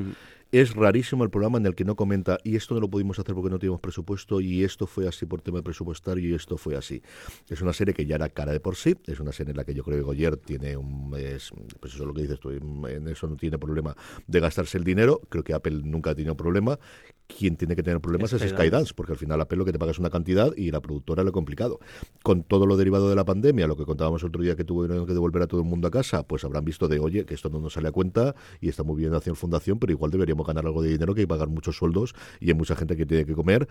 es 0.52 0.74
rarísimo 0.74 1.24
el 1.24 1.30
programa 1.30 1.58
en 1.58 1.66
el 1.66 1.74
que 1.74 1.84
no 1.84 1.96
comenta 1.96 2.38
y 2.44 2.56
esto 2.56 2.74
no 2.74 2.80
lo 2.80 2.88
pudimos 2.88 3.18
hacer 3.18 3.34
porque 3.34 3.50
no 3.50 3.58
teníamos 3.58 3.80
presupuesto 3.80 4.40
y 4.40 4.62
esto 4.64 4.86
fue 4.86 5.08
así 5.08 5.26
por 5.26 5.42
tema 5.42 5.60
presupuestario 5.60 6.30
y 6.30 6.34
esto 6.34 6.56
fue 6.56 6.76
así. 6.76 7.02
Es 7.50 7.60
una 7.60 7.72
serie 7.72 7.92
que 7.94 8.06
ya 8.06 8.14
era 8.14 8.28
cara 8.28 8.52
de 8.52 8.60
por 8.60 8.76
sí, 8.76 8.94
es 9.06 9.20
una 9.20 9.32
serie 9.32 9.50
en 9.50 9.56
la 9.56 9.64
que 9.64 9.74
yo 9.74 9.82
creo 9.82 9.98
que 9.98 10.02
Goyer 10.04 10.36
tiene 10.36 10.76
un... 10.76 11.12
Es, 11.18 11.50
pues 11.80 11.92
eso 11.94 12.02
es 12.04 12.06
lo 12.06 12.14
que 12.14 12.22
dices 12.22 12.38
tú, 12.40 12.50
en 12.50 13.08
eso 13.08 13.26
no 13.26 13.36
tiene 13.36 13.58
problema 13.58 13.94
de 14.26 14.40
gastarse 14.40 14.78
el 14.78 14.84
dinero, 14.84 15.20
creo 15.28 15.42
que 15.44 15.52
Apple 15.52 15.80
nunca 15.84 16.10
ha 16.10 16.14
tenido 16.14 16.36
problema. 16.36 16.78
Quien 17.26 17.56
tiene 17.56 17.74
que 17.74 17.82
tener 17.82 18.00
problemas 18.00 18.32
es, 18.32 18.40
Skydance. 18.40 18.56
Skydance, 18.56 18.94
porque 18.94 19.12
al 19.12 19.18
final 19.18 19.40
Apple 19.40 19.58
lo 19.58 19.64
que 19.64 19.72
te 19.72 19.78
paga 19.78 19.90
es 19.90 19.98
una 19.98 20.10
cantidad 20.10 20.52
y 20.56 20.70
la 20.70 20.80
productora 20.80 21.24
lo 21.24 21.32
complicado. 21.32 21.80
Con 22.22 22.42
todo 22.42 22.66
lo 22.66 22.76
derivado 22.76 23.08
de 23.08 23.16
la 23.16 23.24
pandemia, 23.24 23.66
lo 23.66 23.76
que 23.76 23.84
contábamos 23.84 24.22
otro 24.24 24.42
día 24.42 24.56
que 24.56 24.64
tuvieron 24.64 25.06
que 25.06 25.12
devolver 25.12 25.42
a 25.42 25.46
todo 25.46 25.60
el 25.60 25.66
mundo 25.66 25.88
a 25.88 25.90
casa, 25.90 26.22
pues 26.22 26.44
habrán 26.44 26.64
visto 26.64 26.88
de, 26.88 26.98
oye, 26.98 27.24
que 27.24 27.34
esto 27.34 27.48
no 27.48 27.60
nos 27.60 27.74
sale 27.74 27.88
a 27.88 27.92
cuenta 27.92 28.34
y 28.60 28.68
está 28.68 28.82
muy 28.82 28.96
bien 28.96 29.14
hacia 29.14 29.34
fundación, 29.34 29.78
pero 29.78 29.92
igual 29.92 30.10
deberíamos 30.10 30.46
ganar 30.46 30.66
algo 30.66 30.82
de 30.82 30.90
dinero 30.90 31.14
que 31.14 31.20
hay 31.20 31.24
que 31.24 31.28
pagar 31.28 31.48
muchos 31.48 31.76
sueldos 31.76 32.14
y 32.40 32.48
hay 32.48 32.54
mucha 32.54 32.76
gente 32.76 32.96
que 32.96 33.06
tiene 33.06 33.24
que 33.26 33.34
comer. 33.34 33.68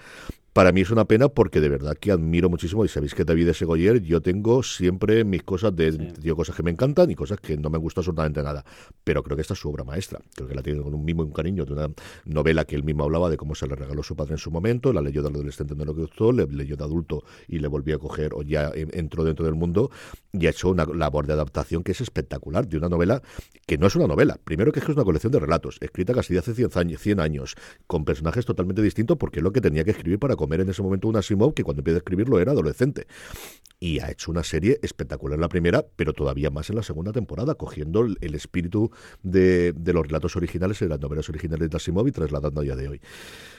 Para 0.53 0.71
mí 0.71 0.81
es 0.81 0.89
una 0.89 1.05
pena 1.05 1.27
porque 1.27 1.59
de 1.59 1.67
verdad 1.69 1.97
que 1.97 2.11
admiro 2.11 2.49
muchísimo 2.49 2.85
y 2.85 2.87
sabéis 2.87 3.13
que 3.13 3.25
David 3.25 3.51
Segoyer, 3.51 4.01
yo 4.01 4.21
tengo 4.21 4.63
siempre 4.63 5.23
mis 5.25 5.43
cosas 5.43 5.75
de 5.75 5.91
digo, 5.91 6.35
cosas 6.35 6.55
que 6.55 6.63
me 6.63 6.71
encantan 6.71 7.11
y 7.11 7.15
cosas 7.15 7.39
que 7.39 7.57
no 7.57 7.69
me 7.69 7.77
gusta 7.77 8.01
absolutamente 8.01 8.41
nada. 8.41 8.63
Pero 9.03 9.23
creo 9.23 9.35
que 9.35 9.41
esta 9.41 9.53
es 9.53 9.59
su 9.59 9.69
obra 9.69 9.83
maestra. 9.83 10.19
Creo 10.33 10.47
que 10.47 10.55
la 10.55 10.61
tiene 10.61 10.81
con 10.81 10.93
un 10.93 11.03
mimo 11.03 11.23
y 11.23 11.25
un 11.25 11.33
cariño 11.33 11.65
de 11.65 11.73
una 11.73 11.89
novela 12.25 12.65
que 12.65 12.75
él 12.75 12.83
mismo 12.83 13.03
hablaba 13.03 13.29
de 13.29 13.37
cómo 13.45 13.53
se 13.53 13.67
le 13.67 13.75
regaló 13.75 14.01
su 14.01 14.15
padre 14.15 14.33
en 14.33 14.37
su 14.39 14.49
momento, 14.49 14.91
la 14.91 15.01
leyó 15.01 15.21
de 15.21 15.29
adolescente, 15.29 15.75
no 15.75 15.85
que 15.93 16.01
gustó, 16.01 16.31
le 16.31 16.47
leyó 16.47 16.75
de 16.75 16.83
adulto 16.83 17.23
y 17.47 17.59
le 17.59 17.67
volvió 17.67 17.95
a 17.95 17.99
coger 17.99 18.33
o 18.33 18.41
ya 18.41 18.71
en- 18.73 18.89
entró 18.97 19.23
dentro 19.23 19.45
del 19.45 19.53
mundo 19.53 19.91
y 20.39 20.47
ha 20.47 20.49
hecho 20.49 20.69
una 20.69 20.85
labor 20.85 21.27
de 21.27 21.33
adaptación 21.33 21.83
que 21.83 21.91
es 21.91 22.01
espectacular 22.01 22.67
de 22.67 22.77
una 22.77 22.89
novela 22.89 23.21
que 23.65 23.77
no 23.77 23.87
es 23.87 23.95
una 23.95 24.07
novela. 24.07 24.37
Primero 24.43 24.71
que 24.71 24.79
es 24.79 24.87
una 24.89 25.03
colección 25.03 25.31
de 25.31 25.39
relatos, 25.39 25.77
escrita 25.81 26.13
casi 26.13 26.33
de 26.33 26.39
hace 26.39 26.53
100 26.53 26.71
años, 26.75 27.01
100 27.01 27.19
años, 27.19 27.55
con 27.87 28.05
personajes 28.05 28.45
totalmente 28.45 28.81
distintos 28.81 29.17
porque 29.17 29.39
es 29.39 29.43
lo 29.43 29.51
que 29.51 29.61
tenía 29.61 29.83
que 29.83 29.91
escribir 29.91 30.19
para 30.19 30.35
comer 30.35 30.61
en 30.61 30.69
ese 30.69 30.81
momento 30.81 31.07
un 31.07 31.17
Asimov 31.17 31.53
que 31.53 31.63
cuando 31.63 31.81
empieza 31.81 31.97
a 31.97 31.99
escribirlo 31.99 32.39
era 32.39 32.51
adolescente. 32.51 33.07
Y 33.79 33.99
ha 33.99 34.09
hecho 34.09 34.31
una 34.31 34.43
serie 34.43 34.79
espectacular 34.81 35.35
en 35.35 35.41
la 35.41 35.49
primera, 35.49 35.85
pero 35.95 36.13
todavía 36.13 36.49
más 36.49 36.69
en 36.69 36.77
la 36.77 36.83
segunda 36.83 37.11
temporada, 37.11 37.55
cogiendo 37.55 38.01
el, 38.01 38.35
espíritu 38.35 38.91
de, 39.21 39.73
de 39.73 39.93
los 39.93 40.07
relatos 40.07 40.35
originales 40.35 40.81
y 40.81 40.87
las 40.87 40.99
novelas 40.99 41.27
originales 41.29 41.69
de 41.69 41.77
Asimov 41.77 42.07
y 42.07 42.11
trasladando 42.11 42.61
a 42.61 42.63
día 42.63 42.75
de 42.75 42.87
hoy. 42.87 43.01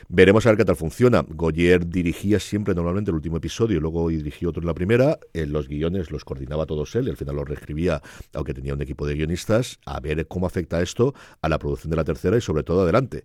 Veremos 0.09 0.47
a 0.47 0.51
ver 0.51 0.59
qué 0.59 0.65
tal 0.65 0.77
funciona. 0.77 1.25
Goyer 1.29 1.89
dirigía 1.89 2.39
siempre 2.39 2.75
normalmente 2.75 3.11
el 3.11 3.17
último 3.17 3.39
episodio, 3.39 3.81
luego 3.81 4.09
dirigió 4.09 4.51
otro 4.51 4.63
en 4.63 4.67
la 4.69 4.75
primera. 4.75 5.19
En 5.35 5.53
los 5.53 5.67
guiones 5.69 6.13
los 6.13 6.25
coordinaba 6.25 6.65
todos 6.65 6.95
él 6.95 7.09
y 7.09 7.11
al 7.11 7.17
final 7.17 7.35
los 7.37 7.49
reescribía, 7.49 8.01
aunque 8.33 8.55
tenía 8.55 8.75
un 8.75 8.83
equipo 8.83 9.05
de 9.05 9.15
guionistas. 9.15 9.81
A 9.85 9.99
ver 9.99 10.29
cómo 10.29 10.47
afecta 10.47 10.81
esto 10.81 11.13
a 11.43 11.49
la 11.49 11.59
producción 11.59 11.91
de 11.91 11.97
la 11.97 12.05
tercera 12.05 12.37
y 12.37 12.41
sobre 12.41 12.63
todo 12.63 12.83
adelante. 12.83 13.25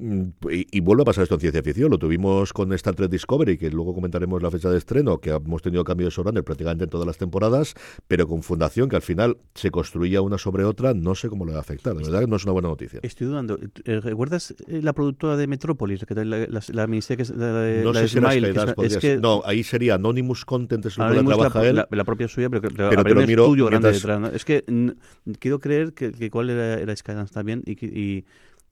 Mm, 0.00 0.28
Y, 0.52 0.66
y 0.78 0.80
vuelve 0.80 1.02
a 1.02 1.04
pasar 1.06 1.24
esto 1.24 1.34
en 1.34 1.40
ciencia 1.40 1.62
ficción. 1.62 1.90
Lo 1.90 1.98
tuvimos 1.98 2.52
con 2.52 2.72
Star 2.72 2.94
Trek 2.94 3.10
Discovery, 3.10 3.58
que 3.58 3.68
luego 3.70 3.94
comentaremos 3.94 4.40
la 4.42 4.50
fecha 4.50 4.70
de 4.70 4.78
estreno, 4.78 5.18
que 5.18 5.30
hemos 5.30 5.60
tenido 5.60 5.82
cambio 5.82 6.06
de 6.06 6.12
showrunner 6.12 6.44
prácticamente 6.44 6.84
en 6.84 6.90
todas 6.90 7.06
las 7.06 7.18
temporadas, 7.18 7.74
pero 8.06 8.28
con 8.28 8.42
Fundación, 8.42 8.88
que 8.88 8.96
al 8.96 9.02
final 9.02 9.38
se 9.54 9.70
construía 9.72 10.22
una 10.22 10.38
sobre 10.38 10.62
otra, 10.64 10.94
no 10.94 11.14
sé 11.16 11.28
cómo 11.28 11.44
le 11.44 11.52
va 11.52 11.58
a 11.58 11.62
afectar. 11.62 11.94
De 11.96 12.04
verdad 12.04 12.20
que 12.20 12.26
no 12.28 12.36
es 12.36 12.44
una 12.44 12.52
buena 12.52 12.68
noticia. 12.68 13.00
Estoy 13.02 13.26
dudando. 13.26 13.58
Eh, 13.84 14.00
¿Recuerdas 14.00 14.54
eh, 14.68 14.80
la 14.82 14.92
productora 14.92 15.36
de 15.36 15.46
Metrópolis? 15.48 16.04
Que 16.04 16.14
la, 16.14 16.24
la, 16.24 16.46
la 16.46 16.86
que 16.86 17.22
es 17.22 17.30
la 17.30 17.52
de, 17.60 17.82
No 17.82 17.92
la 17.92 18.00
sé 18.00 18.08
si 18.08 18.18
Smile, 18.18 18.52
que 18.52 18.60
es- 18.86 18.92
es 18.94 18.98
que. 18.98 19.16
No, 19.16 19.42
ahí 19.44 19.64
sería 19.64 19.94
Anonymous 19.96 20.44
Content, 20.44 20.86
es 20.86 20.96
lo 20.96 21.08
que 21.08 21.22
trabaja 21.24 21.62
la, 21.62 21.68
él. 21.68 21.84
la- 21.90 22.04
propia 22.04 22.28
suya, 22.28 22.48
pero, 22.48 22.62
pero, 22.62 22.88
Pero 22.90 23.02
te 23.04 23.14
lo 23.14 23.20
un 23.20 23.26
miro 23.26 23.44
estudio 23.44 23.66
grande 23.66 23.90
mientras- 23.90 24.02
detrás. 24.02 24.20
¿no? 24.20 24.36
Es 24.36 24.44
que 24.44 24.64
quiero 25.38 25.58
creer 25.58 25.92
que, 25.92 26.12
que 26.12 26.30
cuál 26.30 26.50
era, 26.50 26.74
era 26.80 26.94
Skydance 26.94 27.34
también 27.34 27.62
y, 27.66 27.74
que- 27.76 27.86
y, 27.86 28.24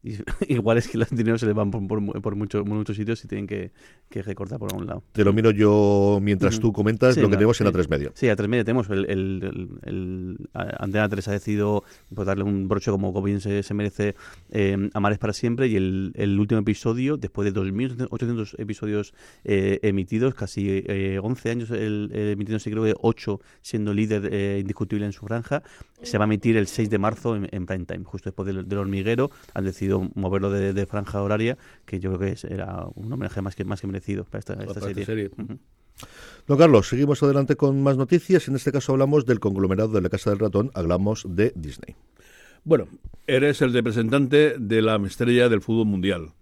y 0.07 0.17
igual 0.55 0.79
es 0.79 0.89
que 0.89 0.99
los 0.99 1.11
dineros 1.11 1.41
se 1.41 1.47
le 1.47 1.53
van 1.53 1.71
por, 1.71 1.87
por, 1.87 2.23
por 2.23 2.37
muchos, 2.37 2.65
sitios 2.97 3.25
y 3.25 3.29
tienen 3.29 3.47
que, 3.47 3.73
que 4.09 4.23
recortar 4.23 4.59
por 4.59 4.73
un 4.75 4.87
lado. 4.87 5.03
Te 5.13 5.25
lo 5.25 5.33
miro 5.33 5.51
yo 5.51 6.19
mientras 6.23 6.55
Ujú. 6.55 6.63
tú 6.69 6.73
comentas 6.73 7.15
Sí, 7.15 7.21
lo 7.21 7.29
que 7.29 7.37
tenemos 7.37 7.61
en 7.61 7.65
la 7.65 7.71
sí. 7.71 7.75
3 7.75 7.91
media. 7.91 8.11
Sí, 8.15 8.29
a 8.29 8.37
tres 8.37 8.49
media 8.49 8.65
tenemos 8.65 8.89
el, 8.91 9.05
el, 9.11 9.43
el, 9.43 9.69
el- 9.83 10.49
Antena 10.55 11.09
3 11.09 11.29
ha 11.29 11.33
decidido 11.33 11.85
pues, 12.15 12.27
darle 12.27 12.45
un 12.45 12.69
broche 12.69 12.91
como 12.91 13.13
bien 13.23 13.41
se, 13.41 13.63
se 13.63 13.75
merece 13.75 14.15
eh, 14.51 14.91
Amar 14.95 15.13
es 15.13 15.19
para 15.19 15.33
siempre 15.33 15.67
y 15.69 15.77
el, 15.77 16.13
el 16.15 16.39
último 16.39 16.61
episodio, 16.61 17.17
después 17.17 17.53
de 17.53 17.59
2.800 17.61 18.55
episodios 18.59 19.15
eh, 19.45 19.79
emitidos, 19.83 20.35
casi 20.35 20.83
eh, 20.87 21.19
11 21.23 21.51
años 21.51 21.71
el, 21.71 22.11
emitiéndose, 22.13 22.71
creo 22.71 22.85
que 22.85 22.95
8 23.01 23.41
siendo 23.63 23.93
líder 23.95 24.29
eh, 24.33 24.59
indiscutible 24.61 25.07
en 25.07 25.13
su 25.13 25.27
franja, 25.27 25.63
se 26.03 26.19
va 26.19 26.25
a 26.25 26.27
emitir 26.27 26.57
el 26.57 26.67
6 26.67 26.91
de 26.91 26.99
marzo 26.99 27.37
en, 27.37 27.49
en 27.51 27.67
prime 27.67 27.85
time, 27.87 28.05
justo 28.05 28.29
después 28.31 28.47
del, 28.47 28.69
del 28.69 28.79
hormiguero. 28.79 29.31
Han 29.55 29.65
decidido 29.65 29.96
moverlo 30.15 30.51
de, 30.51 30.73
de 30.73 30.87
franja 30.87 31.23
horaria, 31.23 31.57
que 31.85 31.99
yo 32.01 32.11
creo 32.11 32.21
que 32.21 32.33
es- 32.35 32.45
era 32.45 32.87
un 32.95 33.13
homenaje 33.13 33.43
más 33.43 33.55
que, 33.57 33.65
más 33.65 33.81
que 33.81 33.87
merecido 33.87 34.25
para 34.25 34.39
esta, 34.41 34.53
esta 34.55 34.75
Para 34.75 34.91
esta 34.91 35.05
serie. 35.05 35.31
Ujú. 35.37 35.59
Don 36.47 36.59
Carlos, 36.59 36.89
seguimos 36.89 37.23
adelante 37.23 37.57
con 37.57 37.83
más 37.83 37.97
noticias. 37.97 38.49
En 38.49 38.57
este 38.57 38.71
caso 38.73 38.93
hablamos 38.93 39.25
del 39.27 39.41
conglomerado 39.41 39.89
de 39.91 40.03
la 40.03 40.09
Casa 40.09 40.31
del 40.31 40.39
Ratón, 40.39 40.71
hablamos 40.75 41.25
de 41.29 41.53
Disney. 41.57 41.97
Bueno, 42.65 42.87
eres 43.27 43.63
el 43.63 43.73
representante 43.73 44.57
de 44.59 44.83
la 44.83 44.97
estrella 45.07 45.49
del 45.49 45.61
fútbol 45.63 45.87
mundial. 45.87 46.33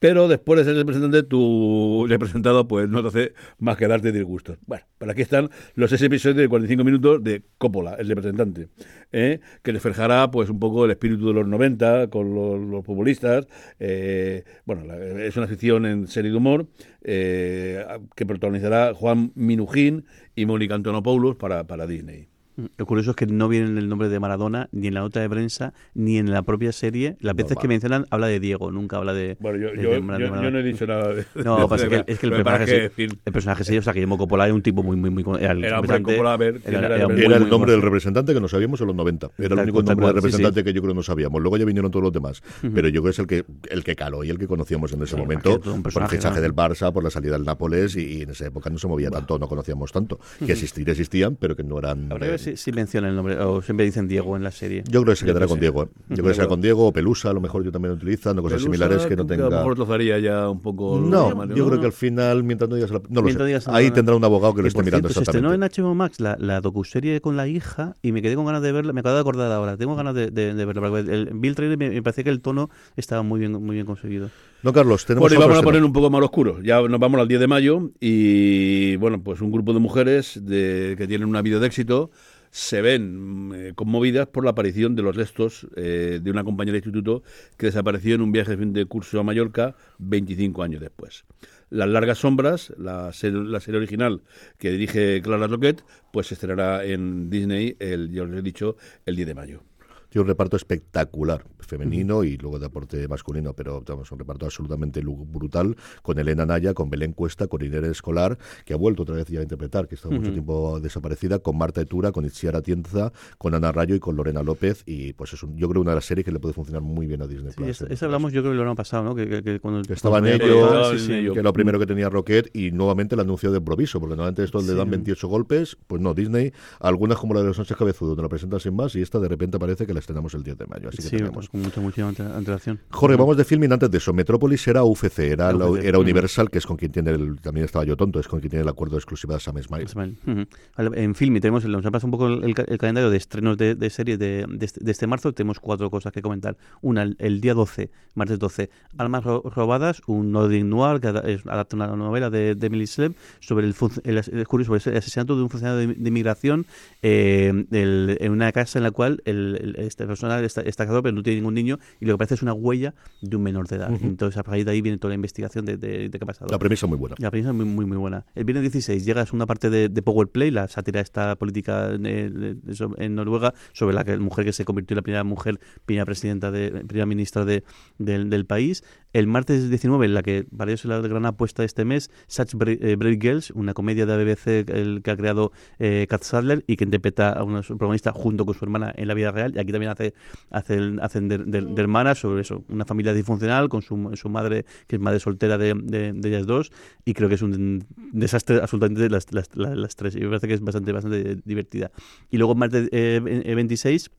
Pero 0.00 0.28
después 0.28 0.58
de 0.58 0.64
ser 0.64 0.76
representante, 0.76 1.22
tu 1.22 2.06
representado 2.08 2.66
pues 2.66 2.88
no 2.88 3.02
te 3.02 3.08
hace 3.08 3.34
más 3.58 3.76
que 3.76 3.86
darte 3.86 4.12
disgustos. 4.12 4.56
Bueno, 4.66 4.84
pues 4.96 5.10
aquí 5.10 5.20
están 5.20 5.50
los 5.74 5.90
seis 5.90 6.00
episodios 6.00 6.38
de 6.38 6.48
45 6.48 6.84
minutos 6.84 7.22
de 7.22 7.42
Coppola, 7.58 7.96
el 7.96 8.08
representante, 8.08 8.68
¿eh? 9.12 9.40
que 9.62 9.72
reflejará 9.72 10.30
pues 10.30 10.48
un 10.48 10.58
poco 10.58 10.86
el 10.86 10.90
espíritu 10.90 11.28
de 11.28 11.34
los 11.34 11.46
90 11.46 12.08
con 12.08 12.34
los, 12.70 12.84
futbolistas. 12.84 13.46
eh, 13.78 14.44
bueno, 14.64 14.90
es 14.94 15.36
una 15.36 15.46
ficción 15.46 15.84
en 15.84 16.08
serie 16.08 16.30
de 16.30 16.36
humor 16.38 16.66
eh, 17.02 17.84
que 18.16 18.24
protagonizará 18.24 18.94
Juan 18.94 19.32
Minujín 19.34 20.06
y 20.34 20.46
Mónica 20.46 20.74
Antonopoulos 20.74 21.36
para, 21.36 21.64
para 21.64 21.86
Disney. 21.86 22.29
Lo 22.76 22.86
curioso 22.86 23.10
es 23.10 23.16
que 23.16 23.26
no 23.26 23.48
viene 23.48 23.78
el 23.78 23.88
nombre 23.88 24.08
de 24.08 24.20
Maradona 24.20 24.68
ni 24.72 24.88
en 24.88 24.94
la 24.94 25.00
nota 25.00 25.20
de 25.20 25.28
prensa 25.28 25.72
ni 25.94 26.18
en 26.18 26.30
la 26.30 26.42
propia 26.42 26.72
serie. 26.72 27.16
Las 27.20 27.34
veces 27.34 27.50
Normal. 27.52 27.62
que 27.62 27.68
mencionan 27.68 28.06
habla 28.10 28.26
de 28.28 28.40
Diego, 28.40 28.70
nunca 28.72 28.96
habla 28.98 29.12
de. 29.14 29.36
Bueno, 29.40 29.58
yo, 29.58 29.70
de- 29.70 29.82
yo, 29.82 29.90
de 29.90 30.00
Mar- 30.00 30.18
de 30.18 30.22
yo- 30.24 30.26
yo 30.28 30.30
Maradona. 30.34 30.50
no 30.50 30.58
he 30.58 30.62
dicho 30.62 30.86
nada 30.86 31.08
de 31.14 31.24
No, 31.44 31.60
de- 31.60 31.68
pasa 31.68 31.86
de- 31.88 32.04
que, 32.04 32.12
es 32.12 32.18
que 32.18 32.26
el 32.26 32.32
personaje, 32.32 32.66
que, 32.66 32.90
fin, 32.90 33.10
el 33.24 33.32
personaje 33.32 33.64
sí, 33.64 33.78
o 33.78 33.82
sea, 33.82 33.92
Guillermo 33.92 34.18
Coppola 34.18 34.44
era 34.46 34.54
un 34.54 34.62
tipo 34.62 34.82
muy, 34.82 34.96
muy, 34.96 35.10
muy. 35.10 35.22
Era, 35.40 35.52
el 35.52 35.64
Era, 35.64 35.80
hombre, 35.80 35.96
representante, 35.98 36.12
Coppola, 36.16 36.32
a 36.32 36.36
ver, 36.36 36.60
¿quién 36.60 36.74
era 36.74 36.86
el 36.86 36.90
muy, 36.90 36.98
representante? 37.00 37.24
Era 37.26 37.34
el 37.36 37.40
muy 37.42 37.50
nombre 37.50 37.72
del 37.72 37.82
representante 37.82 38.34
que 38.34 38.40
no 38.40 38.48
sabíamos 38.48 38.80
en 38.80 38.86
los 38.86 38.96
90. 38.96 39.30
Era 39.38 39.54
el 39.54 39.60
único 39.60 39.82
nombre 39.82 40.06
del 40.06 40.14
sí, 40.14 40.16
representante 40.16 40.60
sí. 40.60 40.64
que 40.64 40.72
yo 40.72 40.80
creo 40.82 40.92
que 40.92 40.96
no 40.96 41.02
sabíamos. 41.02 41.40
Luego 41.42 41.56
ya 41.56 41.64
vinieron 41.64 41.90
todos 41.90 42.02
los 42.04 42.12
demás. 42.12 42.42
Pero 42.62 42.88
yo 42.88 43.02
creo 43.02 43.04
que 43.04 43.10
es 43.10 43.18
el 43.18 43.26
que, 43.26 43.44
el 43.70 43.84
que 43.84 43.96
caló 43.96 44.24
y 44.24 44.30
el 44.30 44.38
que 44.38 44.46
conocíamos 44.46 44.92
en 44.92 45.02
ese 45.02 45.14
Sí, 45.16 45.20
momento. 45.20 45.60
Por 45.60 46.02
el 46.02 46.08
fichaje 46.08 46.40
del 46.40 46.54
Barça, 46.54 46.92
por 46.92 47.02
la 47.04 47.10
salida 47.10 47.32
del 47.32 47.44
Nápoles 47.44 47.96
y, 47.96 48.18
y 48.18 48.22
en 48.22 48.30
esa 48.30 48.46
época 48.46 48.70
no 48.70 48.78
se 48.78 48.86
movía 48.88 49.10
tanto, 49.10 49.38
no 49.38 49.48
conocíamos 49.48 49.92
tanto. 49.92 50.18
Que 50.44 50.52
existir 50.52 50.88
existían, 50.88 51.36
pero 51.36 51.56
que 51.56 51.62
no 51.62 51.78
eran... 51.78 52.08
Eh, 52.50 52.56
si, 52.56 52.64
si 52.64 52.72
menciona 52.72 53.08
el 53.08 53.16
nombre, 53.16 53.38
o 53.40 53.62
siempre 53.62 53.84
dicen 53.86 54.06
Diego 54.08 54.36
en 54.36 54.42
la 54.44 54.50
serie. 54.50 54.82
Yo 54.88 55.02
creo 55.02 55.12
que 55.14 55.16
se 55.20 55.26
quedará 55.26 55.46
que 55.46 55.50
con. 55.50 55.60
Diego. 55.60 55.82
¿eh? 55.84 55.88
Yo 56.10 56.16
creo 56.16 56.26
que 56.28 56.34
será 56.34 56.48
con 56.48 56.60
Diego 56.60 56.86
o 56.86 56.92
Pelusa, 56.92 57.30
a 57.30 57.32
lo 57.32 57.40
mejor 57.40 57.64
yo 57.64 57.72
también 57.72 57.90
lo 57.90 57.96
utilizan, 57.96 58.38
o 58.38 58.42
cosas 58.42 58.62
Pelusa, 58.62 58.72
similares 58.76 59.06
que 59.06 59.16
no 59.16 59.26
tú 59.26 59.32
A 59.32 59.36
lo 59.36 59.42
tenga... 59.44 59.58
mejor 59.58 59.74
trozaría 59.74 60.18
ya 60.18 60.48
un 60.48 60.60
poco. 60.60 61.00
No, 61.00 61.34
Mario, 61.34 61.56
yo 61.56 61.64
¿no? 61.64 61.68
creo 61.70 61.80
que 61.80 61.86
al 61.86 61.92
final, 61.92 62.42
mientras 62.44 62.68
no 62.70 62.76
digas... 62.76 62.90
la- 62.90 63.02
No 63.08 63.22
lo 63.22 63.28
sé. 63.30 63.44
digas 63.44 63.66
la- 63.66 63.76
Ahí 63.76 63.90
tendrá 63.90 64.14
un 64.14 64.24
abogado 64.24 64.54
que 64.54 64.62
lo 64.62 64.68
esté 64.68 64.82
mirando 64.82 65.08
cierto, 65.08 65.20
se 65.20 65.22
estrenó 65.30 65.48
exactamente. 65.52 65.80
en 65.80 65.84
HBO 65.86 65.94
Max 65.94 66.20
la, 66.20 66.36
la 66.38 66.60
docuserie 66.60 67.20
con 67.20 67.36
la 67.36 67.46
hija 67.48 67.96
y 68.02 68.12
me 68.12 68.22
quedé 68.22 68.34
con 68.36 68.46
ganas 68.46 68.62
de 68.62 68.72
verla. 68.72 68.92
Me 68.92 69.00
acabo 69.00 69.14
de 69.14 69.20
acordar 69.20 69.50
ahora. 69.52 69.76
Tengo 69.76 69.96
ganas 69.96 70.14
de, 70.14 70.30
de, 70.30 70.54
de 70.54 70.64
verla. 70.64 70.88
porque 70.88 71.12
El, 71.12 71.30
vi 71.34 71.48
el 71.48 71.54
trailer 71.54 71.78
me, 71.78 71.90
me 71.90 72.02
parecía 72.02 72.24
que 72.24 72.30
el 72.30 72.40
tono 72.40 72.70
estaba 72.96 73.22
muy 73.22 73.40
bien, 73.40 73.52
muy 73.52 73.74
bien 73.74 73.86
conseguido. 73.86 74.30
No, 74.62 74.72
Carlos, 74.74 75.06
tenemos 75.06 75.28
Bueno, 75.30 75.42
y 75.42 75.46
vamos 75.46 75.58
a 75.58 75.62
poner 75.62 75.82
un 75.82 75.92
poco 75.92 76.10
más 76.10 76.22
oscuro. 76.22 76.60
Ya 76.62 76.82
nos 76.82 77.00
vamos 77.00 77.18
al 77.20 77.28
10 77.28 77.40
de 77.40 77.46
mayo 77.46 77.90
y, 77.98 78.96
bueno, 78.96 79.22
pues 79.22 79.40
un 79.40 79.50
grupo 79.50 79.72
de 79.72 79.78
mujeres 79.80 80.38
de, 80.44 80.96
que 80.98 81.06
tienen 81.06 81.28
una 81.28 81.40
vida 81.40 81.58
de 81.58 81.66
éxito 81.66 82.10
se 82.50 82.82
ven 82.82 83.48
mm, 83.48 83.54
eh, 83.54 83.72
conmovidas 83.74 84.26
por 84.26 84.44
la 84.44 84.50
aparición 84.50 84.96
de 84.96 85.02
los 85.02 85.16
restos 85.16 85.66
eh, 85.76 86.20
de 86.22 86.30
una 86.30 86.44
compañera 86.44 86.74
de 86.74 86.78
instituto 86.78 87.22
que 87.56 87.66
desapareció 87.66 88.14
en 88.14 88.22
un 88.22 88.32
viaje 88.32 88.52
de 88.52 88.56
fin 88.58 88.72
de 88.72 88.84
curso 88.86 89.20
a 89.20 89.22
Mallorca 89.22 89.76
25 89.98 90.62
años 90.62 90.80
después. 90.80 91.24
Las 91.70 91.88
largas 91.88 92.18
sombras, 92.18 92.72
la 92.78 93.12
serie, 93.12 93.76
original 93.76 94.22
que 94.58 94.72
dirige 94.72 95.22
Clara 95.22 95.46
Roquette, 95.46 95.84
pues 96.12 96.26
se 96.26 96.34
estrenará 96.34 96.84
en 96.84 97.30
Disney, 97.30 97.76
el, 97.78 98.10
ya 98.10 98.24
os 98.24 98.30
he 98.32 98.42
dicho, 98.42 98.76
el 99.06 99.14
10 99.14 99.28
de 99.28 99.34
mayo. 99.34 99.69
Tiene 100.10 100.22
un 100.22 100.28
reparto 100.28 100.56
espectacular, 100.56 101.44
femenino 101.60 102.24
y 102.24 102.36
luego 102.36 102.58
de 102.58 102.66
aporte 102.66 103.06
masculino, 103.08 103.52
pero 103.54 103.82
vamos, 103.86 104.10
un 104.12 104.18
reparto 104.18 104.44
absolutamente 104.46 105.02
lu- 105.02 105.24
brutal, 105.24 105.76
con 106.02 106.18
Elena 106.18 106.44
Naya, 106.44 106.74
con 106.74 106.90
Belén 106.90 107.12
Cuesta, 107.12 107.46
con 107.46 107.64
Inés 107.64 107.84
Escolar, 107.84 108.36
que 108.64 108.74
ha 108.74 108.76
vuelto 108.76 109.04
otra 109.04 109.14
vez 109.14 109.26
ya 109.28 109.40
a 109.40 109.42
interpretar, 109.42 109.86
que 109.88 109.94
estaba 109.94 110.14
mucho 110.16 110.32
tiempo 110.32 110.80
desaparecida, 110.80 111.38
con 111.38 111.56
Marta 111.56 111.80
Etura, 111.80 112.10
con 112.12 112.24
Itziara 112.24 112.60
Tienza, 112.60 113.12
con 113.38 113.54
Ana 113.54 113.70
Rayo 113.72 113.94
y 113.94 114.00
con 114.00 114.16
Lorena 114.16 114.42
López, 114.42 114.82
y 114.84 115.12
pues 115.12 115.32
es 115.32 115.42
un, 115.42 115.56
yo 115.56 115.68
creo 115.68 115.80
una 115.82 115.92
de 115.92 115.96
las 115.96 116.04
series 116.04 116.24
que 116.24 116.32
le 116.32 116.40
puede 116.40 116.54
funcionar 116.54 116.82
muy 116.82 117.06
bien 117.06 117.22
a 117.22 117.26
Disney. 117.26 117.50
Sí, 117.52 117.56
Plus, 117.56 117.68
esa, 117.68 117.86
en 117.86 117.92
esa 117.92 118.06
hablamos 118.06 118.32
yo 118.32 118.42
creo 118.42 118.52
que 118.52 118.56
lo 118.58 118.64
año 118.64 118.74
pasado, 118.74 119.04
¿no? 119.04 119.14
Que, 119.14 119.28
que- 119.28 119.42
que 119.44 119.60
cuando, 119.60 119.82
Que 119.82 119.92
estaba 119.94 120.18
en 120.18 120.24
cuando- 120.38 120.44
ello, 120.44 120.84
sí, 120.92 120.98
sí, 120.98 121.06
sí. 121.06 121.12
sí. 121.20 121.24
que 121.26 121.32
era 121.32 121.42
lo 121.42 121.52
primero 121.52 121.78
que 121.78 121.86
tenía 121.86 122.08
Rocket 122.08 122.50
y 122.54 122.72
nuevamente 122.72 123.14
el 123.14 123.20
anuncio 123.20 123.52
de 123.52 123.58
improviso, 123.58 124.00
porque 124.00 124.16
normalmente 124.16 124.42
esto 124.42 124.60
le 124.60 124.74
dan 124.74 124.86
Sí. 124.86 124.90
28 124.90 125.28
golpes, 125.28 125.76
pues 125.86 126.02
no, 126.02 126.14
Disney, 126.14 126.52
algunas 126.80 127.16
como 127.18 127.34
la 127.34 127.40
de 127.42 127.46
los 127.46 127.56
Sánchez 127.56 127.76
Cabezudo, 127.76 128.16
te 128.16 128.22
la 128.22 128.28
presentan 128.28 128.58
sin 128.58 128.74
más 128.74 128.96
y 128.96 129.02
esta 129.02 129.20
de 129.20 129.28
repente 129.28 129.58
parece 129.58 129.86
que 129.86 129.94
la 129.94 129.99
estrenamos 130.00 130.34
el 130.34 130.42
10 130.42 130.58
de 130.58 130.66
mayo, 130.66 130.88
así 130.88 130.98
que 130.98 131.02
Sí, 131.04 131.10
tenemos. 131.16 131.34
pues 131.34 131.48
con 131.48 131.62
mucha, 131.62 131.80
mucha 131.80 132.08
ante- 132.08 132.22
antelación. 132.22 132.80
Jorge, 132.90 133.16
vamos 133.16 133.36
de 133.36 133.44
filming 133.44 133.72
antes 133.72 133.90
de 133.90 133.98
eso. 133.98 134.12
Metrópolis 134.12 134.66
era 134.68 134.82
UFC, 134.84 135.18
era, 135.30 135.52
la- 135.52 135.66
UFC, 135.70 135.84
era 135.84 135.98
ujú. 135.98 136.02
Universal, 136.04 136.50
que 136.50 136.58
es 136.58 136.66
con 136.66 136.76
quien 136.76 136.90
tiene 136.92 137.10
el, 137.12 137.40
también 137.40 137.64
estaba 137.64 137.84
yo 137.84 137.96
tonto, 137.96 138.18
es 138.20 138.26
con 138.28 138.40
quien 138.40 138.50
tiene 138.50 138.62
el 138.62 138.68
acuerdo 138.68 138.96
de 138.96 138.98
exclusividad 138.98 139.38
Sam 139.38 139.62
Smile. 139.62 139.84
Ismael. 139.84 140.16
Ujú. 140.26 140.44
Vale, 140.76 141.02
en 141.04 141.14
Filmi 141.14 141.40
tenemos, 141.40 141.64
nos 141.64 141.84
ha 141.86 141.90
pasado 141.90 142.06
un 142.08 142.10
poco 142.12 142.26
el, 142.26 142.42
el 142.44 142.54
ca- 142.54 142.64
el 142.66 142.78
calendario 142.78 143.10
de 143.10 143.16
estrenos 143.16 143.56
de, 143.56 143.74
de 143.74 143.90
series 143.90 144.18
de, 144.18 144.46
de 144.48 144.66
este, 144.66 144.84
de 144.84 144.90
este 144.90 145.06
marzo. 145.06 145.32
Tenemos 145.32 145.60
cuatro 145.60 145.90
cosas 145.90 146.12
que 146.12 146.22
comentar. 146.22 146.56
Una, 146.82 147.02
el, 147.02 147.16
el 147.18 147.40
día 147.40 147.54
12, 147.54 147.90
martes 148.14 148.38
12, 148.38 148.70
Almas 148.98 149.24
ro- 149.24 149.42
robadas, 149.54 150.02
un 150.06 150.32
Nordic 150.32 150.64
Noir 150.64 151.00
que 151.00 151.08
adapta 151.08 151.76
una 151.76 151.86
novela 151.88 152.30
de, 152.30 152.54
de 152.54 152.66
Emily 152.66 152.86
Sleb 152.86 153.14
sobre 153.40 153.66
el, 153.66 153.74
el, 154.04 154.18
el 154.18 154.46
curioso, 154.48 154.78
sobre 154.78 154.92
el 154.94 154.98
asesinato 154.98 155.36
de 155.36 155.42
un 155.42 155.50
funcionario 155.50 155.86
de, 155.88 155.94
de 155.94 156.08
inmigración 156.08 156.66
eh, 157.02 157.64
el- 157.70 158.16
en 158.20 158.32
una 158.32 158.52
casa 158.52 158.78
en 158.78 158.82
la 158.84 158.90
cual 158.90 159.22
el, 159.24 159.74
el- 159.76 159.89
esta 159.90 160.06
persona 160.06 160.40
está, 160.40 160.62
está 160.62 160.84
casado 160.84 161.02
pero 161.02 161.14
no 161.14 161.22
tiene 161.22 161.40
ningún 161.40 161.54
niño 161.54 161.78
y 162.00 162.06
lo 162.06 162.14
que 162.14 162.18
parece 162.18 162.34
es 162.34 162.42
una 162.42 162.54
huella 162.54 162.94
de 163.20 163.36
un 163.36 163.42
menor 163.42 163.68
de 163.68 163.76
edad. 163.76 163.92
Entonces 164.02 164.38
a 164.38 164.42
partir 164.42 164.64
de 164.64 164.72
ahí 164.72 164.80
viene 164.80 164.98
toda 164.98 165.10
la 165.10 165.16
investigación 165.16 165.64
de, 165.64 165.76
de, 165.76 166.08
de 166.08 166.18
qué 166.18 166.24
ha 166.24 166.26
pasado. 166.26 166.50
La 166.50 166.58
premisa 166.58 166.86
muy 166.86 166.96
buena. 166.96 167.16
La 167.18 167.30
premisa 167.30 167.50
es 167.50 167.56
muy, 167.56 167.66
muy, 167.66 167.84
muy 167.84 167.96
buena. 167.96 168.24
El 168.34 168.44
viernes 168.44 168.72
16 168.72 169.04
llega 169.04 169.22
a 169.22 169.26
una 169.32 169.46
parte 169.46 169.70
de, 169.70 169.88
de 169.88 170.02
Power 170.02 170.28
Play, 170.28 170.50
la 170.50 170.68
sátira 170.68 171.00
esta 171.00 171.36
política 171.36 171.90
en 171.92 173.14
Noruega, 173.14 173.54
sobre 173.72 173.94
la 173.94 174.04
que, 174.04 174.16
mujer 174.18 174.44
que 174.44 174.52
se 174.52 174.64
convirtió 174.64 174.94
en 174.94 174.96
la 174.96 175.02
primera 175.02 175.24
mujer, 175.24 175.60
primera 175.84 176.04
presidenta, 176.04 176.50
de, 176.50 176.70
primera 176.86 177.06
ministra 177.06 177.44
de, 177.44 177.64
del, 177.98 178.30
del 178.30 178.46
país. 178.46 178.82
El 179.12 179.26
martes 179.26 179.68
19, 179.68 180.06
la 180.08 180.22
que 180.22 180.46
parece 180.56 180.86
la 180.86 181.00
gran 181.00 181.26
apuesta 181.26 181.62
de 181.62 181.66
este 181.66 181.84
mes, 181.84 182.10
Such 182.28 182.54
eh, 182.54 182.96
Brave 182.96 183.18
Girls, 183.20 183.50
una 183.50 183.74
comedia 183.74 184.06
de 184.06 184.24
BBC 184.24 184.70
el, 184.70 185.02
que 185.02 185.10
ha 185.10 185.16
creado 185.16 185.52
eh, 185.78 186.06
Kat 186.08 186.22
Sadler 186.22 186.64
y 186.66 186.76
que 186.76 186.84
interpreta 186.84 187.32
a 187.32 187.42
una 187.42 187.62
protagonista 187.62 188.12
junto 188.12 188.46
con 188.46 188.54
su 188.54 188.64
hermana 188.64 188.92
en 188.96 189.08
la 189.08 189.14
vida 189.14 189.32
real. 189.32 189.52
Y 189.56 189.58
aquí 189.58 189.72
también 189.88 189.90
hace, 189.92 190.14
hace 190.50 190.96
hacen 191.00 191.28
de, 191.28 191.38
de- 191.38 191.62
de 191.62 191.80
hermanas 191.82 192.18
sobre 192.18 192.42
eso, 192.42 192.64
una 192.68 192.84
familia 192.84 193.12
disfuncional 193.12 193.68
con 193.68 193.82
su, 193.82 194.10
su 194.14 194.28
madre, 194.28 194.64
que 194.86 194.96
es 194.96 195.02
madre 195.02 195.20
soltera 195.20 195.58
de, 195.58 195.74
de- 195.74 196.28
ellas 196.28 196.46
dos, 196.46 196.70
y 197.04 197.14
creo 197.14 197.28
que 197.28 197.34
es 197.36 197.42
un 197.42 197.84
desastre 198.12 198.58
absolutamente 198.60 199.08
las, 199.10 199.32
las, 199.32 199.48
las, 199.54 199.76
las 199.76 199.96
tres. 199.96 200.14
Y 200.16 200.20
me 200.20 200.28
parece 200.28 200.48
que 200.48 200.54
es 200.54 200.60
bastante, 200.60 200.92
bastante 200.92 201.36
divertida. 201.44 201.90
Y 202.30 202.36
luego 202.38 202.54
martes 202.54 202.88
eh, 202.92 203.20
eh, 203.44 203.54
26 203.54 204.10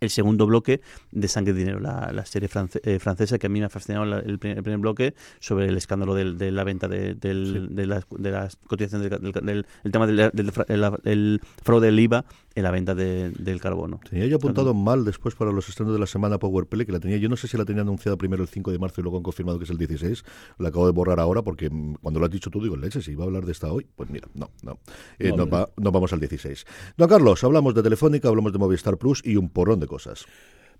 el 0.00 0.08
segundo 0.10 0.46
bloque 0.46 0.80
de 1.12 1.28
Sangre 1.28 1.52
y 1.52 1.56
Dinero, 1.56 1.78
la, 1.78 2.10
la 2.12 2.24
serie 2.24 2.48
france- 2.48 2.80
eh, 2.82 2.98
francesa 2.98 3.38
que 3.38 3.46
a 3.46 3.50
mí 3.50 3.60
me 3.60 3.66
ha 3.66 3.68
fascinado 3.68 4.04
la- 4.06 4.18
el, 4.20 4.38
primer, 4.38 4.56
el 4.56 4.64
primer 4.64 4.80
bloque 4.80 5.14
sobre 5.38 5.66
el 5.68 5.76
escándalo 5.76 6.14
del- 6.14 6.38
de 6.38 6.50
la 6.50 6.64
venta 6.64 6.88
de, 6.88 7.14
del- 7.14 7.76
de, 7.76 7.86
las, 7.86 8.04
de 8.10 8.30
las 8.30 8.56
cotizaciones 8.56 9.10
del, 9.10 9.20
del- 9.20 9.32
del- 9.44 9.66
el 9.84 9.92
tema 9.92 10.06
del, 10.06 10.30
del 10.32 10.50
fra- 10.50 10.64
el- 10.68 10.84
el 11.04 11.40
fraude 11.62 11.86
del 11.86 12.00
IVA 12.00 12.24
en 12.54 12.62
la 12.62 12.70
venta 12.70 12.94
de- 12.94 13.30
del 13.30 13.60
carbono. 13.60 14.00
Tenía 14.08 14.26
yo 14.26 14.36
apuntado 14.36 14.74
mal 14.74 15.04
después 15.04 15.34
para 15.34 15.52
los 15.52 15.68
estrenos 15.68 15.94
de 15.94 16.00
la 16.00 16.06
semana 16.06 16.38
Powerplay, 16.38 16.84
que 16.86 16.92
la 16.92 17.00
tenía, 17.00 17.16
yo 17.16 17.28
no 17.28 17.36
sé 17.36 17.48
si 17.48 17.56
la 17.56 17.64
tenía 17.64 17.82
anunciada 17.82 18.16
primero 18.16 18.42
el 18.42 18.48
5 18.48 18.70
de 18.70 18.78
marzo 18.78 19.00
y 19.00 19.04
luego 19.04 19.16
han 19.16 19.22
confirmado 19.22 19.58
que 19.58 19.64
es 19.64 19.70
el 19.70 19.78
16. 19.78 20.24
La 20.58 20.68
acabo 20.68 20.86
de 20.86 20.92
borrar 20.92 21.18
ahora 21.20 21.42
porque 21.42 21.70
mm, 21.70 21.94
cuando 22.02 22.20
lo 22.20 22.26
has 22.26 22.32
dicho 22.32 22.50
tú 22.50 22.62
digo, 22.62 22.76
leche, 22.76 23.00
si 23.02 23.12
iba 23.12 23.24
a 23.24 23.26
hablar 23.26 23.46
de 23.46 23.52
esta 23.52 23.72
hoy, 23.72 23.86
pues 23.96 24.10
mira, 24.10 24.28
no, 24.34 24.50
no. 24.62 24.78
Eh, 25.18 25.30
No, 25.30 25.36
nos, 25.38 25.46
no. 25.46 25.52
va- 25.52 25.68
nos 25.76 25.92
vamos 25.92 26.12
al 26.12 26.20
16. 26.20 26.66
Don 26.96 27.08
Carlos, 27.08 27.42
hablamos 27.44 27.74
de 27.74 27.82
Telefónica, 27.82 28.28
hablamos 28.28 28.52
de 28.52 28.58
Movistar 28.58 28.98
Plus 28.98 29.22
y 29.24 29.36
un 29.36 29.48
porrón 29.48 29.80
de 29.80 29.86
cosas. 29.86 30.26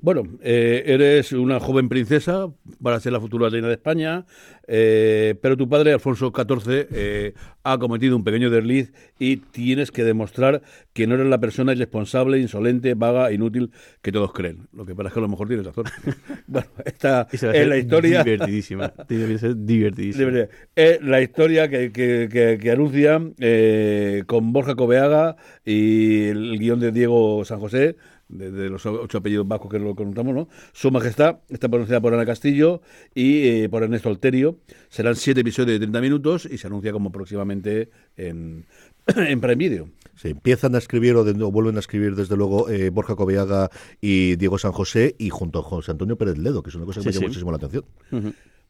Bueno, 0.02 0.24
eh, 0.42 0.82
eres 0.86 1.30
una 1.30 1.60
joven 1.60 1.88
princesa 1.88 2.48
para 2.82 2.98
ser 2.98 3.12
la 3.12 3.20
futura 3.20 3.48
reina 3.48 3.68
de 3.68 3.74
España, 3.74 4.26
eh, 4.66 5.36
pero 5.40 5.56
tu 5.56 5.68
padre, 5.68 5.92
Alfonso 5.92 6.32
XIV, 6.32 6.88
eh, 6.90 7.34
ha 7.62 7.78
cometido 7.78 8.16
un 8.16 8.24
pequeño 8.24 8.50
desliz 8.50 8.92
y 9.20 9.36
tienes 9.36 9.92
que 9.92 10.02
demostrar 10.02 10.62
que 10.92 11.06
no 11.06 11.14
eres 11.14 11.28
la 11.28 11.38
persona 11.38 11.72
irresponsable, 11.72 12.40
insolente, 12.40 12.94
vaga, 12.94 13.30
inútil 13.30 13.70
que 14.02 14.10
todos 14.10 14.32
creen. 14.32 14.66
Lo 14.72 14.84
que 14.84 14.96
pasa 14.96 15.06
es 15.08 15.14
que 15.14 15.20
a 15.20 15.22
lo 15.22 15.28
mejor 15.28 15.46
tienes 15.46 15.66
razón. 15.66 15.84
bueno, 16.48 16.66
esta 16.84 17.28
es 17.32 17.42
la 17.68 17.76
historia. 17.76 18.24
Divertidísima. 18.24 18.92
Que 19.08 19.38
ser 19.38 19.54
divertidísima. 19.56 20.48
Es 20.74 21.00
la 21.00 21.22
historia 21.22 21.68
que, 21.68 21.92
que, 21.92 22.28
que- 22.28 22.58
que 22.60 22.70
anuncia 22.72 23.22
eh, 23.38 24.24
con 24.26 24.52
Borja 24.52 24.74
Cobeaga 24.74 25.36
y 25.64 26.24
el, 26.24 26.58
guion 26.58 26.80
de 26.80 26.90
Diego 26.90 27.44
San 27.44 27.60
José, 27.60 27.94
de, 28.28 28.50
de 28.50 28.70
los 28.70 28.84
ocho 28.86 29.18
apellidos 29.18 29.46
vascos 29.46 29.70
que 29.70 29.78
lo 29.78 29.94
contamos, 29.94 30.34
¿no? 30.34 30.48
Su 30.72 30.90
Majestad 30.90 31.40
está 31.48 31.68
pronunciada 31.68 32.00
por 32.00 32.14
Ana 32.14 32.24
Castillo 32.26 32.80
y 33.14 33.46
eh, 33.48 33.68
por 33.68 33.82
Ernesto 33.82 34.08
Alterio. 34.08 34.58
Serán 34.88 35.16
siete 35.16 35.40
episodios 35.42 35.72
de 35.72 35.78
30 35.78 36.00
minutos 36.00 36.48
y 36.50 36.58
se 36.58 36.66
anuncia 36.66 36.92
como 36.92 37.12
próximamente 37.12 37.90
en, 38.16 38.66
en 39.16 39.40
Prime 39.40 39.56
Video. 39.56 39.88
Se 40.14 40.30
empiezan 40.30 40.74
a 40.74 40.78
escribir 40.78 41.16
o, 41.16 41.24
de, 41.24 41.42
o 41.42 41.50
vuelven 41.50 41.76
a 41.76 41.80
escribir 41.80 42.14
desde 42.14 42.36
luego 42.36 42.68
eh, 42.68 42.90
Borja 42.90 43.16
Cobeaga 43.16 43.70
y 44.00 44.36
Diego 44.36 44.58
San 44.58 44.72
José 44.72 45.14
y 45.18 45.30
junto 45.30 45.60
a 45.60 45.62
José 45.62 45.90
Antonio 45.90 46.16
Pérez 46.16 46.38
Ledo, 46.38 46.62
que 46.62 46.70
es 46.70 46.76
una 46.76 46.84
cosa 46.84 47.00
que 47.00 47.04
Sí, 47.04 47.08
me 47.08 47.12
llama 47.14 47.20
sí. 47.22 47.28
muchísimo 47.28 47.50
la 47.50 47.56
atención. 47.56 47.84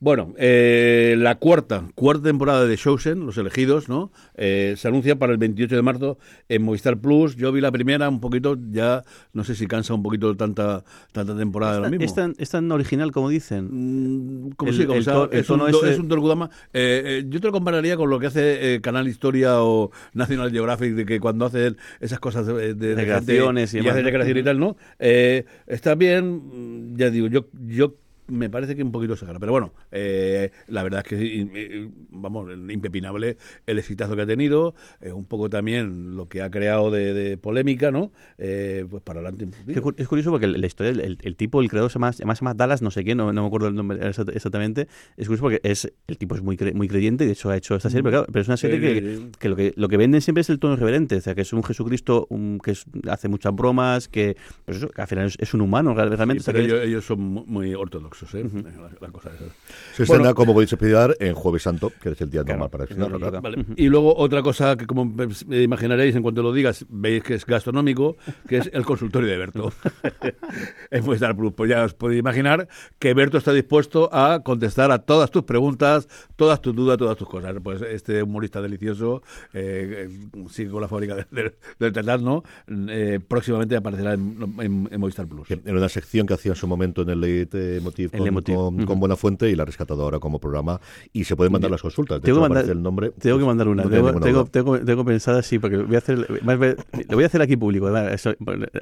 Bueno, 0.03 0.35
eh, 0.37 1.15
la 1.17 1.37
cuarta, 1.37 1.85
cuarta 1.95 2.25
temporada 2.25 2.67
de 2.67 2.77
Chosen, 2.77 3.25
Los 3.25 3.39
Elegidos, 3.39 3.89
¿no? 3.89 4.11
Eh, 4.35 4.75
se 4.77 4.89
anuncia 4.89 5.15
para 5.15 5.31
el 5.31 5.39
28 5.39 5.77
de 5.77 5.83
marzo 5.83 6.19
en 6.49 6.63
Movistar 6.65 6.99
Plus. 6.99 7.37
Yo 7.37 7.53
vi 7.53 7.61
la 7.61 7.71
primera 7.71 8.09
un 8.09 8.19
poquito, 8.19 8.59
ya 8.73 9.05
no 9.33 9.45
sé 9.45 9.55
si 9.55 9.69
cansa 9.69 9.95
un 9.95 10.03
poquito 10.03 10.37
tanta 10.37 10.83
tanta 11.13 11.37
temporada 11.37 11.75
de 11.77 11.81
lo 11.83 11.89
mismo. 11.91 12.05
¿Es 12.05 12.15
tan, 12.17 12.35
es 12.39 12.51
tan 12.51 12.73
original 12.73 13.13
como 13.13 13.29
dicen? 13.29 13.69
Mm, 13.71 14.51
como 14.57 14.73
sí, 14.73 14.87
como 14.87 14.99
el 14.99 15.05
sea, 15.05 15.13
to- 15.13 15.31
el 15.31 15.39
es, 15.39 15.49
un, 15.51 15.61
ese- 15.69 15.93
es 15.93 15.99
un. 16.01 16.09
Eh, 16.43 16.49
eh, 16.73 17.25
yo 17.29 17.41
te 17.41 17.47
lo 17.47 17.53
compararía 17.53 17.97
con 17.97 18.11
lo 18.11 18.19
que 18.19 18.27
hace 18.27 18.75
eh, 18.75 18.81
Canal 18.81 19.07
Historia 19.07 19.63
o 19.63 19.93
National 20.15 20.51
Geographic, 20.51 20.95
de 20.95 21.07
que 21.07 21.21
cuando 21.21 21.45
hacen 21.45 21.77
esas 22.01 22.19
cosas 22.19 22.45
de, 22.49 22.75
de- 22.75 22.95
y 23.85 23.89
hace 23.89 24.01
¿no? 24.01 24.07
recreación 24.07 24.37
y 24.39 24.43
tal, 24.43 24.59
¿no? 24.59 24.77
Eh, 24.99 25.45
está 25.69 25.95
bien, 25.95 26.97
ya 26.97 27.09
digo, 27.09 27.29
yo, 27.29 27.47
yo 27.69 27.95
me 28.33 28.51
parece 28.51 28.75
que 28.77 28.83
un 28.83 28.93
poquito 28.93 29.13
exagera, 29.15 29.39
pero 29.39 29.53
bueno, 29.53 29.73
eh, 29.91 30.51
la 30.69 30.83
verdad 30.83 31.03
es 31.05 31.09
que, 31.09 31.17
eh, 31.43 31.49
eh, 31.55 31.89
vamos, 32.11 32.51
impepinable 32.71 33.37
el 33.67 33.79
exitazo 33.79 34.17
que 34.17 34.23
ha 34.23 34.27
tenido, 34.27 34.75
eh, 35.01 35.13
un 35.13 35.25
poco 35.25 35.49
también 35.51 36.17
lo 36.17 36.29
que 36.29 36.43
ha 36.43 36.51
creado 36.51 36.91
de, 36.91 37.13
de 37.15 37.37
polémica, 37.37 37.91
¿no? 37.91 38.13
Eh, 38.39 38.87
pues 38.91 39.03
para 39.03 39.21
adelante. 39.21 39.49
Es 39.69 39.81
cu- 39.81 39.95
Es 39.97 40.09
curioso 40.09 40.31
porque 40.31 40.47
la 40.47 40.67
historia, 40.67 40.91
el, 40.93 41.19
el 41.21 41.37
tipo, 41.37 41.61
el 41.61 41.69
creador 41.69 41.91
se 41.91 41.95
llama, 41.95 42.09
además 42.09 42.39
se 42.39 42.45
llama 42.45 42.55
Dallas, 42.55 42.83
no 42.83 42.91
sé 42.91 43.05
qué, 43.05 43.15
no, 43.15 43.33
no 43.33 43.43
me 43.43 43.47
acuerdo 43.47 43.69
el 43.69 43.75
nombre 43.75 43.99
exact- 44.01 44.35
exactamente. 44.35 44.89
Es 45.17 45.27
curioso 45.29 45.43
porque 45.43 45.61
es 45.63 45.93
el 46.07 46.19
tipo 46.19 46.35
es 46.35 46.43
muy 46.43 46.57
cre- 46.57 46.75
muy 46.75 46.89
creyente 46.89 47.25
y 47.25 47.27
de 47.29 47.33
hecho 47.35 47.51
ha 47.51 47.57
hecho 47.57 47.77
esta 47.77 47.91
serie, 47.91 48.03
pero, 48.03 48.19
claro, 48.19 48.27
pero 48.33 48.43
es 48.43 48.49
una 48.49 48.57
serie 48.57 48.81
que, 48.81 49.31
que 49.39 49.49
lo 49.49 49.57
que 49.57 49.73
lo 49.77 49.89
que 49.89 49.97
venden 49.97 50.21
siempre 50.23 50.41
es 50.41 50.51
el 50.51 50.59
tono 50.59 50.75
irreverente, 50.75 51.17
o 51.17 51.21
sea, 51.21 51.35
que 51.35 51.43
es 51.43 51.53
un 51.53 51.63
Jesucristo 51.63 52.27
un- 52.31 52.59
que 52.63 52.73
es- 52.73 52.85
hace 53.09 53.29
muchas 53.29 53.55
bromas, 53.55 54.09
que, 54.09 54.37
pues 54.65 54.79
eso, 54.79 54.89
que 54.89 55.03
al 55.03 55.09
final 55.09 55.27
es, 55.27 55.37
es 55.39 55.55
un 55.55 55.61
humano 55.61 55.95
real- 55.95 56.11
realmente. 56.17 56.43
Sí, 56.43 56.51
o 56.51 56.53
sea, 56.53 56.55
pero 56.55 56.75
que 56.75 56.83
es- 56.83 56.89
ellos, 56.89 57.05
son 57.05 57.21
mu- 57.21 57.45
muy 57.47 57.75
ortodoxos, 57.75 58.22
¿eh? 58.35 58.45
la, 58.55 58.91
la 59.01 59.13
cosa 59.13 59.31
esa. 59.31 59.39
Se 59.39 60.05
Bueno. 60.05 60.15
estrena, 60.15 60.35
como 60.35 60.55
podéis 60.55 60.73
esperar, 60.73 61.17
en 61.21 61.35
Jueves 61.35 61.63
Santo, 61.63 61.93
que 62.01 62.11
es 62.11 62.21
el 62.21 62.31
día 62.31 62.43
Claro, 62.43 62.59
normal 62.61 62.71
para 62.71 62.85
eso 62.85 62.93
estrenarlo. 62.95 63.17
es 63.17 63.21
lo 63.23 63.27
que 63.27 63.41
claro. 63.41 63.57
Vale. 63.65 63.75
Y 63.83 63.89
luego 63.89 64.17
otra 64.17 64.43
cosa 64.43 64.77
que 64.77 64.87
como 64.87 65.05
me 65.05 65.63
imaginaréis 65.63 66.15
en 66.17 66.23
cuanto 66.23 66.43
lo 66.43 66.53
digas, 66.53 66.85
veis 66.89 67.23
que 67.23 67.35
es 67.35 67.45
gastronómico, 67.47 68.17
que 68.49 68.59
es 68.59 68.71
el 68.73 68.85
consultorio 68.85 69.29
de 69.29 69.37
Berto. 69.39 69.73
en 70.91 71.05
Movistar 71.05 71.37
Plus. 71.37 71.53
Pues 71.55 71.71
ya 71.71 71.85
os 71.85 71.95
podéis 71.95 72.21
imaginar 72.21 72.69
que 72.99 73.15
Berto 73.15 73.39
está 73.39 73.53
dispuesto 73.53 74.09
a 74.13 74.41
contestar 74.43 74.91
a 74.91 74.99
todas 75.01 75.31
tus 75.31 75.45
preguntas, 75.45 76.09
todas 76.37 76.61
tus 76.61 76.75
dudas, 76.75 76.99
todas 76.99 77.17
tus 77.17 77.29
cosas. 77.29 77.55
Pues 77.63 77.83
este 77.83 78.23
humorista 78.23 78.61
delicioso 78.61 79.23
eh, 79.53 80.09
eh, 80.11 80.45
sigue 80.51 80.71
con 80.71 80.81
la 80.81 80.89
fábrica 80.89 81.27
del, 81.31 81.93
Tatán, 81.93 82.25
¿no? 82.25 82.43
Eh, 82.89 83.21
próximamente 83.27 83.77
aparecerá 83.77 84.15
en, 84.15 84.37
en- 84.61 84.89
en 84.91 85.01
Movistar 85.01 85.27
Plus. 85.27 85.51
En 85.51 85.77
una 85.77 85.89
sección 85.89 86.27
que 86.27 86.35
hacía 86.35 86.53
en 86.53 86.57
su 86.57 86.67
momento 86.67 87.03
en 87.03 87.11
el 87.11 87.21
Leitmotiv 87.21 88.02
Con, 88.11 88.21
Leitmotiv. 88.21 88.55
con, 88.57 88.75
Ujú. 88.77 88.87
con 88.87 89.01
Buenafuente 89.01 89.51
y 89.51 89.55
la 89.57 89.63
ha 89.63 89.67
rescatado 89.67 90.03
ahora 90.03 90.19
como 90.19 90.39
programa 90.41 90.81
y 91.13 91.25
se 91.25 91.37
pueden 91.37 91.53
mandar 91.53 91.71
las 91.71 91.83
consultas. 91.83 92.21
De 92.21 92.27
Tengo 92.27 92.39
hecho, 92.39 92.49
que 92.49 92.55
mandar- 92.55 92.71
el 92.77 92.83
nombre. 92.83 93.11
Tengo 93.11 93.39
que 93.39 93.45
pues, 93.45 93.47
mandar 93.47 93.69
una. 93.69 93.85
no 93.85 93.91
tengo, 93.91 94.13
tengo, 94.21 94.45
tengo, 94.47 94.79
tengo 94.81 95.05
pensada, 95.05 95.43
sí, 95.43 95.59
porque 95.59 95.77
voy 95.79 95.95
a 95.95 95.99
hacer. 95.99 96.27
más 96.43 96.59
lo 96.59 97.15
voy 97.17 97.25
a 97.25 97.27
hacer 97.27 97.43
aquí 97.43 97.57
público. 97.57 97.97
eso- 98.09 98.35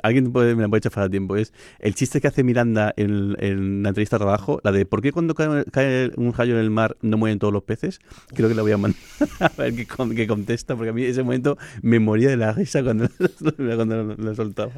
alguien 0.03 0.33
puede, 0.33 0.55
me 0.55 0.63
la 0.63 0.69
puede 0.69 0.79
echar 0.79 0.93
fuera 0.93 1.09
de 1.09 1.11
tiempo. 1.11 1.37
Es 1.37 1.53
el 1.79 1.95
chiste 1.95 2.21
que 2.21 2.29
hace 2.29 2.43
Miranda 2.45 2.93
en, 2.97 3.37
en 3.41 3.83
la 3.83 3.91
entrevista 3.91 4.17
de 4.17 4.21
trabajo, 4.21 4.61
la 4.63 4.73
de 4.73 4.87
¿por 4.87 5.03
qué 5.03 5.13
cuando 5.13 5.35
cae, 5.35 5.65
cae 5.71 6.11
un 6.17 6.33
rayo 6.33 6.55
en 6.55 6.61
el 6.61 6.71
mar 6.71 6.97
no 7.03 7.17
mueren 7.17 7.39
todos 7.39 7.53
los 7.53 7.63
peces? 7.63 8.01
Creo 8.35 8.49
que 8.49 8.55
la 8.55 8.63
voy 8.63 8.73
a 8.73 8.79
mandar 8.79 9.01
a 9.41 9.49
ver 9.57 9.75
qué, 9.75 9.87
qué 10.17 10.27
contesta, 10.27 10.77
porque 10.77 10.91
a 10.91 10.93
mí 10.93 11.03
ese 11.03 11.23
momento 11.23 11.57
me 11.83 11.99
moría 12.01 12.29
de 12.29 12.37
la 12.37 12.53
risa 12.53 12.83
cuando, 12.83 13.09
cuando 13.57 14.03
lo, 14.05 14.15
lo 14.17 14.35
soltaba. 14.35 14.73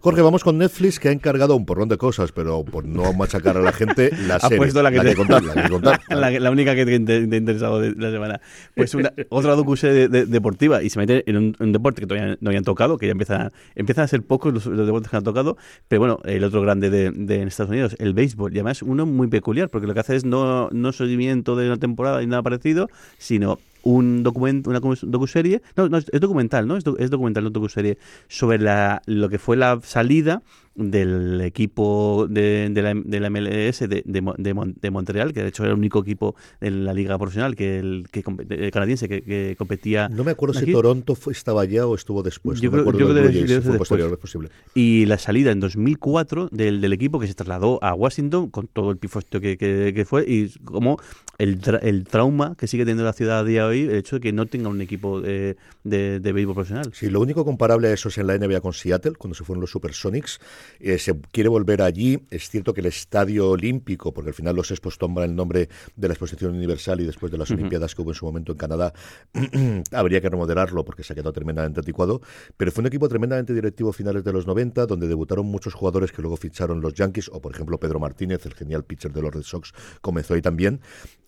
Jorge, 0.00 0.22
vamos 0.22 0.44
con 0.44 0.58
Netflix, 0.58 0.98
que 1.00 1.08
ha 1.08 1.12
encargado 1.12 1.56
un 1.56 1.64
porrón 1.66 1.88
de 1.88 1.96
cosas, 1.98 2.32
pero 2.32 2.64
por 2.64 2.84
no 2.84 3.12
machacar 3.12 3.56
a 3.56 3.60
la 3.60 3.72
gente, 3.72 3.81
la 4.26 4.36
Ha 4.36 4.40
serie. 4.40 4.56
puesto 4.58 4.82
la 4.82 4.90
que 4.90 4.96
la 4.98 5.04
que 5.04 5.14
contar, 5.16 5.42
la 5.42 5.54
que 5.62 5.68
contar. 5.70 6.00
la, 6.08 6.30
la 6.30 6.50
única 6.50 6.74
que 6.74 6.84
te, 6.86 6.92
ha 6.94 7.18
interesado 7.36 7.80
de 7.80 7.94
la 7.96 8.10
semana. 8.10 8.40
Pues 8.74 8.94
una, 8.94 9.12
otra 9.28 9.54
docuserie 9.54 10.08
de- 10.08 10.08
de- 10.08 10.26
deportiva 10.26 10.82
y 10.82 10.90
se 10.90 10.98
mete 10.98 11.28
en 11.28 11.36
un, 11.36 11.56
un 11.58 11.72
deporte 11.72 12.00
que 12.00 12.06
todavía 12.06 12.36
no 12.40 12.50
habían 12.50 12.64
tocado, 12.64 12.98
que 12.98 13.06
ya 13.06 13.12
empieza, 13.12 13.50
empiezan 13.74 14.04
a 14.04 14.08
ser 14.08 14.22
pocos 14.22 14.52
los, 14.52 14.66
los 14.66 14.86
deportes 14.86 15.10
que 15.10 15.16
han 15.16 15.24
tocado, 15.24 15.56
pero 15.88 16.00
bueno, 16.00 16.18
el 16.24 16.44
otro 16.44 16.62
grande 16.62 16.90
de, 16.90 17.10
de 17.10 17.42
en 17.42 17.48
Estados 17.48 17.70
Unidos, 17.70 17.96
el 17.98 18.14
béisbol, 18.14 18.52
y 18.54 18.58
además 18.58 18.82
uno 18.82 19.06
muy 19.06 19.28
peculiar, 19.28 19.68
porque 19.68 19.86
lo 19.86 19.94
que 19.94 20.00
hace 20.00 20.16
es 20.16 20.24
no, 20.24 20.68
no 20.72 20.92
seguimiento 20.92 21.56
de 21.56 21.66
una 21.66 21.76
temporada 21.76 22.20
ni 22.20 22.26
nada 22.26 22.42
parecido, 22.42 22.88
sino 23.18 23.58
un 23.84 24.22
documento, 24.22 24.70
una 24.70 24.80
docu- 24.80 25.00
docuserie, 25.04 25.60
no, 25.76 25.88
no, 25.88 25.98
es 25.98 26.06
documental, 26.20 26.68
¿no? 26.68 26.76
Es 26.76 26.84
documental, 27.10 27.42
no 27.42 27.50
docuserie, 27.50 27.98
sobre 28.28 28.58
la, 28.58 29.02
lo 29.06 29.28
que 29.28 29.38
fue 29.40 29.56
la 29.56 29.80
salida 29.82 30.42
del 30.74 31.40
equipo 31.42 32.26
de, 32.28 32.68
de 32.70 32.82
la, 32.82 32.94
de 32.94 33.20
la 33.20 33.30
MLS 33.30 33.80
de, 33.88 34.02
de, 34.04 34.20
Mo- 34.22 34.34
de 34.38 34.54
Mon- 34.54 34.74
de 34.80 34.90
Montreal, 34.90 35.32
que 35.32 35.42
de 35.42 35.48
hecho 35.48 35.62
era 35.64 35.72
el 35.72 35.78
único 35.78 36.00
equipo 36.00 36.34
en 36.60 36.84
la 36.84 36.94
liga 36.94 37.18
profesional 37.18 37.54
que 37.56 37.78
el, 37.78 38.06
que 38.10 38.22
eh, 38.50 38.70
canadiense 38.70 39.08
que, 39.08 39.22
que 39.22 39.54
competía. 39.58 40.08
No 40.08 40.24
me 40.24 40.30
acuerdo 40.30 40.56
aquí. 40.58 40.66
si 40.66 40.72
Toronto 40.72 41.14
fue- 41.14 41.32
estaba 41.32 41.64
ya 41.64 41.86
o 41.86 41.94
estuvo 41.94 42.22
después. 42.22 42.60
Yo 42.60 42.70
no 42.70 42.84
creo- 42.84 42.92
yo 42.98 43.46
que 43.46 43.60
fue 43.60 43.78
posterior, 43.78 44.12
es 44.12 44.18
posible. 44.18 44.48
Y 44.74 45.06
la 45.06 45.18
salida 45.18 45.50
en 45.52 45.60
2004 45.60 46.48
del, 46.50 46.80
del 46.80 46.92
equipo 46.92 47.18
que 47.20 47.26
se 47.26 47.34
trasladó 47.34 47.78
a 47.82 47.94
Washington 47.94 48.50
con 48.50 48.66
todo 48.66 48.90
el 48.90 48.96
pifostio 48.96 49.40
que, 49.40 49.56
que, 49.58 49.92
que 49.94 50.04
fue 50.04 50.24
y 50.26 50.48
como 50.64 50.98
el, 51.38 51.60
tra- 51.60 51.80
el 51.82 52.04
trauma 52.04 52.54
que 52.56 52.66
sigue 52.66 52.84
teniendo 52.84 53.04
la 53.04 53.12
ciudad 53.12 53.40
a 53.40 53.44
día 53.44 53.62
de 53.62 53.68
hoy, 53.68 53.80
el 53.82 53.96
hecho 53.96 54.16
de 54.16 54.20
que 54.20 54.32
no 54.32 54.46
tenga 54.46 54.68
un 54.68 54.80
equipo 54.80 55.20
de, 55.20 55.56
de, 55.84 56.20
de 56.20 56.32
béisbol 56.32 56.54
profesional. 56.54 56.90
Sí, 56.94 57.10
lo 57.10 57.20
único 57.20 57.44
comparable 57.44 57.88
a 57.88 57.92
eso 57.92 58.08
es 58.08 58.18
en 58.18 58.26
la 58.26 58.38
NBA 58.38 58.60
con 58.60 58.72
Seattle, 58.72 59.12
cuando 59.18 59.34
se 59.34 59.44
fueron 59.44 59.60
los 59.60 59.70
Supersonics. 59.70 60.40
Eh, 60.80 60.98
se 60.98 61.18
quiere 61.32 61.48
volver 61.48 61.82
allí. 61.82 62.22
Es 62.30 62.48
cierto 62.48 62.74
que 62.74 62.80
el 62.80 62.86
Estadio 62.86 63.50
Olímpico, 63.50 64.12
porque 64.12 64.30
al 64.30 64.34
final 64.34 64.56
los 64.56 64.70
Expos 64.70 64.98
toman 64.98 65.24
el 65.24 65.34
nombre 65.34 65.68
de 65.96 66.08
la 66.08 66.14
Exposición 66.14 66.54
Universal 66.54 67.00
y 67.00 67.04
después 67.04 67.30
de 67.32 67.38
las 67.38 67.50
Olimpiadas 67.50 67.94
que 67.94 68.02
hubo 68.02 68.10
en 68.10 68.14
su 68.14 68.24
momento 68.24 68.52
en 68.52 68.58
Canadá, 68.58 68.92
habría 69.92 70.20
que 70.20 70.28
remodelarlo 70.28 70.84
porque 70.84 71.02
se 71.02 71.12
ha 71.12 71.16
quedado 71.16 71.32
tremendamente 71.32 71.80
anticuado. 71.80 72.20
Pero 72.56 72.72
fue 72.72 72.82
un 72.82 72.86
equipo 72.86 73.08
tremendamente 73.08 73.54
directivo 73.54 73.90
a 73.90 73.92
finales 73.92 74.24
de 74.24 74.32
los 74.32 74.46
90, 74.46 74.86
donde 74.86 75.06
debutaron 75.08 75.46
muchos 75.46 75.74
jugadores 75.74 76.12
que 76.12 76.22
luego 76.22 76.36
ficharon 76.36 76.80
los 76.80 76.94
Yankees, 76.94 77.28
o 77.32 77.40
por 77.40 77.54
ejemplo 77.54 77.78
Pedro 77.78 77.98
Martínez, 77.98 78.44
el 78.46 78.54
genial 78.54 78.84
pitcher 78.84 79.12
de 79.12 79.22
los 79.22 79.34
Red 79.34 79.42
Sox, 79.42 79.72
comenzó 80.00 80.34
ahí 80.34 80.42
también. 80.42 80.80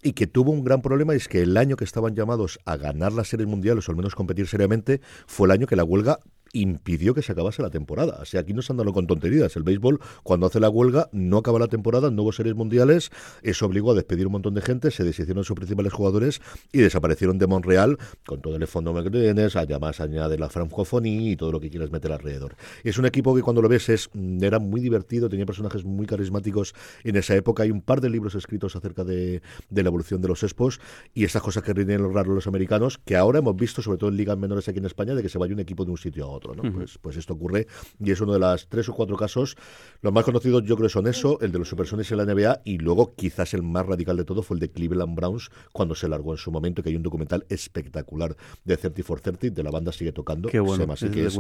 Y 0.03 0.13
que 0.13 0.27
tuvo 0.27 0.51
un 0.51 0.65
gran 0.65 0.83
problema, 0.83 1.15
es 1.15 1.29
que 1.29 1.43
el 1.43 1.57
año 1.57 1.77
que 1.77 1.85
estaban 1.85 2.15
llamados 2.15 2.59
a 2.65 2.77
ganar 2.77 3.13
las 3.13 3.29
series 3.29 3.49
mundiales, 3.49 3.89
o 3.89 3.93
al 3.93 3.97
menos 3.97 4.15
competir 4.15 4.47
seriamente, 4.47 5.01
fue 5.27 5.47
el 5.49 5.53
año 5.53 5.67
que 5.67 5.77
la 5.77 5.85
huelga 5.85 6.19
impidió 6.55 7.13
que 7.13 7.21
se 7.21 7.33
acabase 7.33 7.61
la 7.61 7.71
temporada. 7.71 8.19
O 8.23 8.25
sea, 8.25 8.41
aquí 8.41 8.55
no 8.55 8.63
se 8.63 8.73
andan 8.73 8.91
con 8.93 9.07
tonterías. 9.07 9.55
El 9.57 9.63
béisbol, 9.63 10.01
cuando 10.23 10.47
hace 10.47 10.61
la 10.61 10.71
huelga, 10.71 11.09
no 11.13 11.39
acaba 11.39 11.59
la 11.59 11.69
temporada, 11.69 12.11
no 12.11 12.23
hubo 12.23 12.33
series 12.33 12.55
mundiales, 12.55 13.11
eso 13.43 13.67
obligó 13.67 13.93
a 13.93 13.95
despedir 13.95 14.27
un 14.27 14.33
montón 14.33 14.55
de 14.55 14.63
gente, 14.63 14.91
se 14.91 15.05
deshicieron 15.05 15.45
sus 15.45 15.57
principales 15.57 15.93
jugadores 15.93 16.41
y 16.73 16.79
desaparecieron 16.79 17.39
de 17.39 17.47
Montreal 17.47 17.99
con 18.27 18.41
todo 18.41 18.57
el 18.57 18.67
fondo 18.67 18.95
que 19.03 19.11
tienes, 19.11 19.57
además 19.57 20.01
añade 20.01 20.39
la 20.39 20.49
francofonía 20.49 21.33
y 21.33 21.37
todo 21.37 21.53
lo 21.53 21.61
que 21.61 21.71
quieras 21.71 21.91
meter 21.91 22.13
alrededor. 22.13 22.57
Es 22.85 22.99
un 22.99 23.07
equipo 23.07 23.35
que 23.35 23.43
cuando 23.43 23.61
lo 23.61 23.69
ves 23.69 23.89
es, 23.89 24.11
mm, 24.13 24.43
era 24.43 24.59
muy 24.59 24.81
divertido, 24.81 25.29
tenía 25.29 25.47
personajes 25.47 25.85
muy 25.85 26.07
carismáticos 26.07 26.75
en 27.03 27.17
esa 27.17 27.35
época. 27.35 27.65
Hay 27.65 27.71
un 27.71 27.83
par 27.83 28.01
de 28.01 28.11
libros 28.11 28.35
escritos 28.35 28.77
acerca 28.77 29.05
de, 29.05 29.43
la 29.71 29.89
evolución 29.89 30.21
de 30.21 30.29
los 30.29 30.43
expos 30.43 30.81
y 31.13 31.25
esas 31.25 31.43
cosas 31.43 31.63
que 31.63 31.73
rinden 31.73 32.03
los 32.03 32.13
raros 32.13 32.35
los 32.35 32.47
americanos, 32.47 32.99
que 33.05 33.17
ahora 33.17 33.41
hemos 33.41 33.57
visto, 33.57 33.83
sobre 33.83 33.99
todo 33.99 34.11
en 34.11 34.17
ligas 34.17 34.39
menores 34.39 34.69
aquí 34.69 34.79
en 34.79 34.87
España, 34.87 35.15
de 35.15 35.23
que 35.23 35.29
se 35.29 35.39
vaya 35.39 35.53
un 35.53 35.61
equipo 35.61 35.85
de 35.85 35.91
un 35.91 35.99
sitio 35.99 36.25
a 36.25 36.29
otro. 36.29 36.44
Otro, 36.45 36.63
¿no? 36.63 36.73
pues, 36.73 36.99
pues 36.99 37.17
esto 37.17 37.35
ocurre 37.35 37.67
y 38.01 38.11
es 38.11 38.21
uno 38.21 38.33
de 38.33 38.39
los 38.39 38.69
tres 38.69 38.89
o 38.89 38.95
cuatro 38.95 39.17
casos. 39.17 39.57
Los 40.01 40.13
más 40.13 40.25
conocidos 40.25 40.63
yo 40.65 40.77
creo 40.77 40.89
son 40.89 41.07
eso, 41.07 41.41
el 41.41 41.53
de 41.53 41.59
los 41.59 41.69
Supersonics 41.69 42.13
en 42.13 42.19
la 42.19 42.25
NBA 42.27 42.63
y 42.65 42.79
luego 42.79 43.15
quizás 43.15 43.55
el 43.55 43.63
más 43.63 43.87
radical 43.87 44.17
de 44.17 44.25
todo 44.25 44.43
fue 44.43 44.57
el 44.57 44.61
de 44.61 44.71
Cleveland 44.71 45.15
Browns 45.15 45.51
cuando 45.73 45.95
se 45.95 46.09
largó 46.09 46.33
en 46.33 46.39
su 46.39 46.51
momento, 46.51 46.83
que 46.83 46.91
hay 46.91 46.97
un 46.97 47.03
documental 47.03 47.47
espectacular 47.49 48.37
de 48.65 48.77
30 48.77 49.03
for 49.03 49.21
30 49.21 49.51
de 49.51 49.63
la 49.63 49.71
banda 49.71 49.93
sigue 49.93 50.13
tocando. 50.13 50.49
Qué 50.49 50.61
bueno, 50.61 50.93
así, 50.93 51.09
que 51.09 51.27
es, 51.27 51.39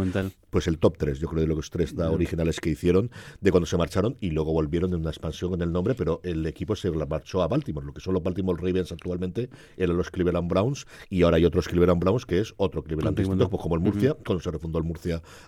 pues 0.51 0.67
el 0.67 0.79
top 0.79 0.97
3, 0.99 1.19
yo 1.19 1.29
creo, 1.29 1.43
de 1.43 1.55
los 1.55 1.71
tres 1.71 1.95
da, 1.95 2.11
originales 2.11 2.61
que 2.61 2.71
hicieron 2.71 3.11
de 3.41 3.51
cuando 3.51 3.67
se 3.67 3.77
marcharon 3.77 4.17
y 4.21 4.31
luego 4.31 4.53
volvieron 4.53 4.93
en 4.95 5.01
una 5.01 5.11
expansión 5.11 5.51
con 5.51 5.63
el 5.63 5.73
nombre, 5.73 5.95
pero 5.95 6.21
el 6.23 6.45
equipo 6.47 6.77
se 6.77 6.91
marchó 6.91 7.43
a 7.43 7.49
Baltimore, 7.49 7.87
lo 7.87 7.93
que 7.93 8.01
son 8.01 8.15
los 8.15 8.23
Baltimore 8.23 8.59
Ravens 8.61 8.93
actualmente 8.93 9.51
eran 9.77 9.97
los 9.97 10.11
Cleveland 10.11 10.49
Browns 10.49 10.87
y 11.11 11.23
ahora 11.23 11.37
hay 11.37 11.45
otros 11.45 11.69
Cleveland 11.69 12.01
Browns 12.01 12.27
que 12.27 12.41
es 12.41 12.55
otro 12.57 12.83
Cleveland 12.83 13.17
distinto, 13.17 13.49
pues 13.51 13.63
como 13.63 13.75
el 13.75 13.81
Murcia, 13.81 14.17
cuando 14.25 14.43
se 14.43 14.51
refundó 14.51 14.79
el 14.79 14.85
Murcia 14.85 14.94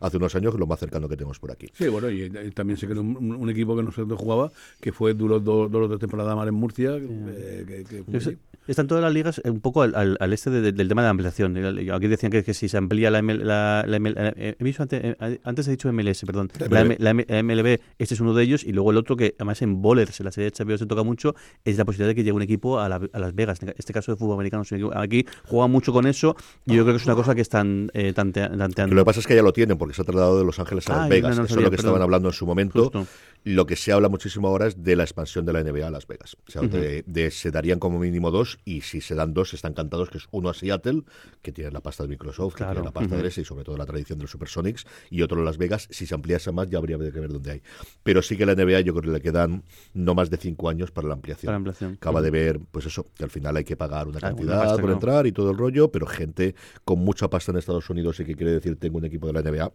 hace 0.01 0.17
unos 0.17 0.35
años, 0.35 0.53
que 0.53 0.57
es 0.57 0.61
lo 0.61 0.67
más 0.67 0.79
cercano 0.81 1.09
que 1.09 1.17
tenemos 1.17 1.39
por 1.39 1.51
aquí. 1.51 1.69
Sí, 1.75 1.89
bueno, 1.89 2.11
y, 2.11 2.23
y 2.25 2.51
también 2.51 2.77
se 2.77 2.87
creó 2.87 3.01
un, 3.01 3.17
un- 3.17 3.35
un 3.37 3.51
equipo 3.51 3.77
que 3.77 3.83
nosotros 3.83 4.19
jugaba, 4.19 4.51
que 4.81 4.93
fue 4.93 5.15
duró 5.15 5.41
dos, 5.41 5.71
dos 5.71 5.85
o 5.85 5.89
tres 5.89 6.01
temporadas 6.01 6.37
más 6.37 6.47
en 6.49 6.55
Murcia. 6.55 6.97
eh, 6.97 7.65
que, 7.67 7.85
que- 7.85 8.05
Yo 8.07 8.21
sé- 8.21 8.39
Están 8.67 8.87
todas 8.87 9.03
las 9.03 9.13
ligas 9.13 9.41
un 9.45 9.61
poco 9.61 9.83
al, 9.83 9.95
al- 9.95 10.17
al 10.21 10.33
este 10.33 10.51
de- 10.51 10.61
de- 10.61 10.73
del 10.73 10.89
tema 10.89 11.03
de 11.03 11.07
la 11.07 11.11
ampliación. 11.11 11.57
Aquí 11.93 12.07
decían 12.09 12.33
que, 12.33 12.43
que 12.43 12.55
si 12.55 12.69
se 12.69 12.77
amplía 12.77 13.11
la, 13.11 13.23
ML 13.23 13.45
la, 13.45 13.85
la 13.87 13.99
ML 13.99 14.15
eh, 14.17 14.57
he 14.59 14.65
visto 14.65 14.83
antes, 14.83 15.01
eh, 15.05 15.41
antes 15.45 15.69
he 15.69 15.71
dicho 15.73 15.93
MLS, 15.93 16.25
perdón. 16.25 16.51
La, 16.99 17.15
MLB, 17.15 17.79
este 17.99 18.15
es 18.15 18.21
uno 18.21 18.35
de 18.35 18.43
ellos, 18.43 18.65
y 18.65 18.73
luego 18.73 18.91
el 18.91 18.97
otro 18.97 19.17
que 19.17 19.35
además 19.39 19.63
en 19.63 19.81
bowlers, 19.83 20.19
en 20.21 20.25
la 20.25 20.33
serie 20.33 20.51
de 20.51 20.65
HBO 20.65 20.79
se 20.79 20.87
toca 20.87 21.03
mucho, 21.03 21.35
es 21.65 21.77
la 21.79 21.85
posibilidad 21.85 22.09
de 22.09 22.15
que 22.15 22.23
llegue 22.23 22.33
un 22.33 22.43
equipo 22.43 22.81
a, 22.81 22.89
la- 22.89 23.01
a 23.13 23.19
Las 23.19 23.35
Vegas. 23.35 23.63
En 23.63 23.75
este 23.77 23.93
caso 23.93 24.13
de 24.13 24.17
fútbol 24.17 24.35
americano, 24.35 24.63
aquí 24.95 25.27
juega 25.45 25.67
mucho 25.69 25.93
con 25.93 26.07
eso, 26.07 26.37
y 26.65 26.75
yo 26.75 26.83
creo 26.85 26.95
que 26.95 27.01
es 27.01 27.07
una 27.07 27.15
cosa 27.15 27.35
que 27.35 27.41
están 27.43 27.91
eh, 27.95 28.13
tante- 28.15 28.49
tanteando. 28.49 28.95
lo 28.95 29.03
que 29.03 29.07
pasa 29.07 29.21
es 29.21 29.27
que 29.27 29.35
ya 29.37 29.43
lo 29.43 29.53
tienen, 29.53 29.79
porque 29.79 29.95
se 29.95 30.03
ha 30.03 30.05
trasladado 30.05 30.39
de 30.39 30.45
Los 30.45 30.59
Ángeles 30.59 30.89
a 30.89 30.93
Ah, 30.93 30.97
Las 30.97 31.05
no, 31.05 31.11
Vegas. 31.11 31.37
no 31.39 31.45
Eso 31.45 31.55
sabía, 31.55 31.61
es 31.61 31.65
lo 31.67 31.71
que 31.71 31.77
perdón. 31.77 31.89
estaban 31.91 32.03
hablando 32.03 32.29
en 32.29 32.35
su 32.35 32.47
momento. 32.47 32.83
Justo. 32.85 33.07
Lo 33.45 33.65
que 33.65 33.77
se 33.77 33.93
habla 33.93 34.09
muchísimo 34.09 34.49
ahora 34.49 34.67
es 34.67 34.83
de 34.83 34.97
la 34.97 35.05
expansión 35.05 35.47
de 35.47 35.53
la 35.53 35.63
NBA 35.63 35.87
a 35.87 35.91
Las 35.91 36.07
Vegas. 36.09 36.37
O 36.49 36.51
sea, 36.51 36.63
de, 36.63 37.05
de- 37.07 37.31
se 37.31 37.53
darían 37.53 37.79
como 37.79 37.99
mínimo 38.01 38.33
dos, 38.33 38.56
y 38.65 38.81
si 38.81 39.01
se 39.01 39.15
dan 39.15 39.35
dos, 39.35 39.55
están 39.55 39.75
cantados, 39.75 40.11
que 40.11 40.19
es 40.19 40.27
uno 40.31 40.49
a 40.49 40.55
Seattle, 40.55 41.03
que 41.43 41.53
tiene 41.53 41.71
la 41.71 41.81
pasta 41.81 42.03
de 42.03 42.09
Microsoft, 42.09 42.55
que 42.55 42.65
tiene 42.65 42.83
la 42.83 42.93
pasta 42.93 43.17
de 43.17 43.27
ese 43.27 43.43
y 43.43 43.45
sobre 43.45 43.65
todo 43.65 43.77
la 43.77 43.87
tradición 43.87 44.19
de 44.19 44.25
los 44.25 44.31
Supersonics, 44.31 44.87
y 45.11 45.23
otro 45.23 45.39
en 45.39 45.45
Las 45.45 45.59
Vegas. 45.59 45.89
Si 45.91 46.07
se 46.07 46.15
ampliase 46.15 46.53
más, 46.53 46.69
ya 46.69 46.79
habría 46.79 46.99
que 46.99 47.21
ver 47.21 47.33
dónde 47.33 47.53
hay. 47.53 47.63
Pero 48.03 48.23
sí 48.23 48.37
que 48.37 48.47
la 48.47 48.55
NBA 48.55 48.81
yo 48.81 48.93
creo 48.95 49.13
que 49.13 49.19
le 49.19 49.21
quedan 49.21 49.65
no 49.95 50.15
más 50.15 50.31
de 50.31 50.37
cinco 50.37 50.69
años 50.69 50.91
para 50.91 51.09
la 51.09 51.15
ampliación. 51.15 51.47
Para 51.47 51.55
la 51.55 51.57
ampliación. 51.59 51.95
Acaba 51.95 52.23
de 52.23 52.31
ver, 52.31 52.61
pues 52.71 52.87
eso, 52.87 53.07
que 53.15 53.25
al 53.25 53.31
final 53.31 53.57
hay 53.57 53.65
que 53.65 53.77
pagar 53.77 54.09
una 54.09 54.21
cantidad 54.21 54.79
por 54.79 54.91
entrar 54.91 55.27
y 55.27 55.33
todo 55.33 55.51
el 55.51 55.59
rollo, 55.59 55.91
pero 55.91 56.07
gente 56.07 56.55
con 56.85 57.01
mucha 57.01 57.29
pasta 57.29 57.53
en 57.53 57.59
Estados 57.59 57.89
Unidos 57.91 58.21
y 58.21 58.25
que 58.25 58.35
quiere 58.35 58.53
decir 58.53 58.79
tengo 58.79 58.99
un 58.99 59.05
equipo 59.05 59.27
de 59.27 59.33
la 59.33 59.43
NBA, 59.43 59.73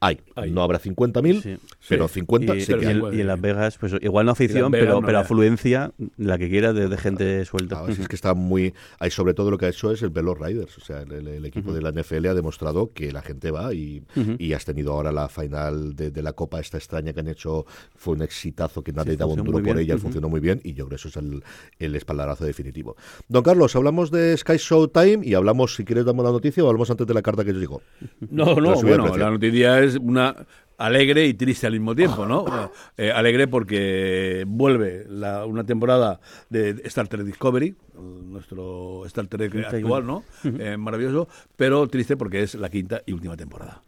hay. 0.00 0.20
Hay. 0.36 0.50
No 0.50 0.62
habrá 0.62 0.78
50.000, 0.80 1.42
Sí. 1.42 1.56
pero 1.88 2.08
Sí. 2.08 2.14
50 2.14 2.56
y, 2.56 2.60
sí 2.60 2.74
que 2.74 2.84
y 2.84 2.86
hay. 2.86 2.96
en, 2.98 3.14
y 3.14 3.20
en 3.20 3.26
Las 3.26 3.40
Vegas, 3.40 3.78
pues 3.78 3.94
igual 4.00 4.26
no 4.26 4.32
afición, 4.32 4.70
pero, 4.72 5.00
no 5.00 5.06
pero 5.06 5.18
afluencia, 5.18 5.92
la 6.16 6.38
que 6.38 6.48
quiera, 6.48 6.72
de, 6.72 6.88
de 6.88 6.96
gente 6.96 7.44
suelta. 7.44 7.80
Ah, 7.80 7.90
es 7.90 8.08
que 8.08 8.16
está 8.16 8.34
muy. 8.34 8.74
Hay 8.98 9.10
sobre 9.10 9.34
todo 9.34 9.50
lo 9.50 9.58
que 9.58 9.66
ha 9.66 9.68
hecho 9.68 9.90
es 9.92 10.02
el 10.02 10.10
Velo 10.10 10.34
Riders. 10.34 10.76
O 10.78 10.80
sea, 10.80 11.02
el, 11.02 11.44
equipo 11.44 11.72
de 11.72 11.82
la 11.82 11.90
NFL 11.92 12.26
ha 12.26 12.34
demostrado 12.34 12.92
que 12.92 13.12
la 13.12 13.22
gente 13.22 13.50
va 13.50 13.72
y, 13.74 14.02
y 14.38 14.52
has 14.52 14.64
tenido 14.64 14.92
ahora 14.92 15.12
la 15.12 15.28
final 15.28 15.94
de, 15.96 16.10
de 16.10 16.22
la 16.22 16.32
Copa, 16.32 16.60
esta 16.60 16.78
extraña 16.78 17.12
que 17.12 17.20
han 17.20 17.28
hecho. 17.28 17.66
Fue 17.96 18.14
un 18.14 18.22
exitazo 18.22 18.82
que 18.82 18.92
nadie 18.92 19.12
Sí, 19.12 19.16
daba 19.16 19.32
un 19.32 19.44
duro 19.44 19.62
por 19.62 19.78
ella, 19.78 19.98
funcionó 19.98 20.28
muy 20.28 20.40
bien 20.40 20.60
y 20.64 20.72
yo 20.74 20.86
creo 20.86 20.90
que 20.90 20.94
eso 20.96 21.08
es 21.08 21.16
el, 21.16 21.42
el 21.78 21.94
espaldarazo 21.96 22.44
definitivo. 22.44 22.96
Don 23.28 23.42
Carlos, 23.42 23.74
hablamos 23.76 24.10
de 24.10 24.36
Sky 24.36 24.56
Showtime 24.56 25.20
y 25.26 25.34
hablamos, 25.34 25.74
si 25.74 25.84
quieres, 25.84 26.04
damos 26.04 26.24
la 26.24 26.30
noticia 26.30 26.64
o 26.64 26.68
hablamos 26.68 26.90
antes 26.90 27.06
de 27.06 27.14
la 27.14 27.22
carta 27.22 27.44
que 27.44 27.50
os 27.50 27.56
llegó. 27.56 27.82
No, 28.30 28.54
no, 28.56 28.80
bueno, 28.80 29.16
la 29.16 29.30
noticia 29.30 29.61
es 29.62 29.96
una 29.96 30.46
alegre 30.78 31.26
y 31.26 31.34
triste 31.34 31.66
al 31.66 31.74
mismo 31.74 31.94
tiempo, 31.94 32.26
¿no? 32.26 32.44
Eh, 32.96 33.10
alegre 33.10 33.46
porque 33.48 34.44
vuelve 34.46 35.06
la- 35.08 35.46
una 35.46 35.64
temporada 35.64 36.20
de 36.50 36.80
Star 36.84 37.08
Trek 37.08 37.22
Discovery, 37.22 37.74
nuestro 38.00 39.04
Star 39.06 39.26
Trek 39.26 39.54
actual, 39.82 40.06
¿no? 40.06 40.24
Eh, 40.58 40.76
maravilloso, 40.76 41.28
pero 41.56 41.86
triste 41.88 42.16
porque 42.16 42.42
es 42.42 42.54
la 42.54 42.68
quinta 42.68 43.02
y 43.06 43.12
última 43.12 43.36
temporada. 43.36 43.82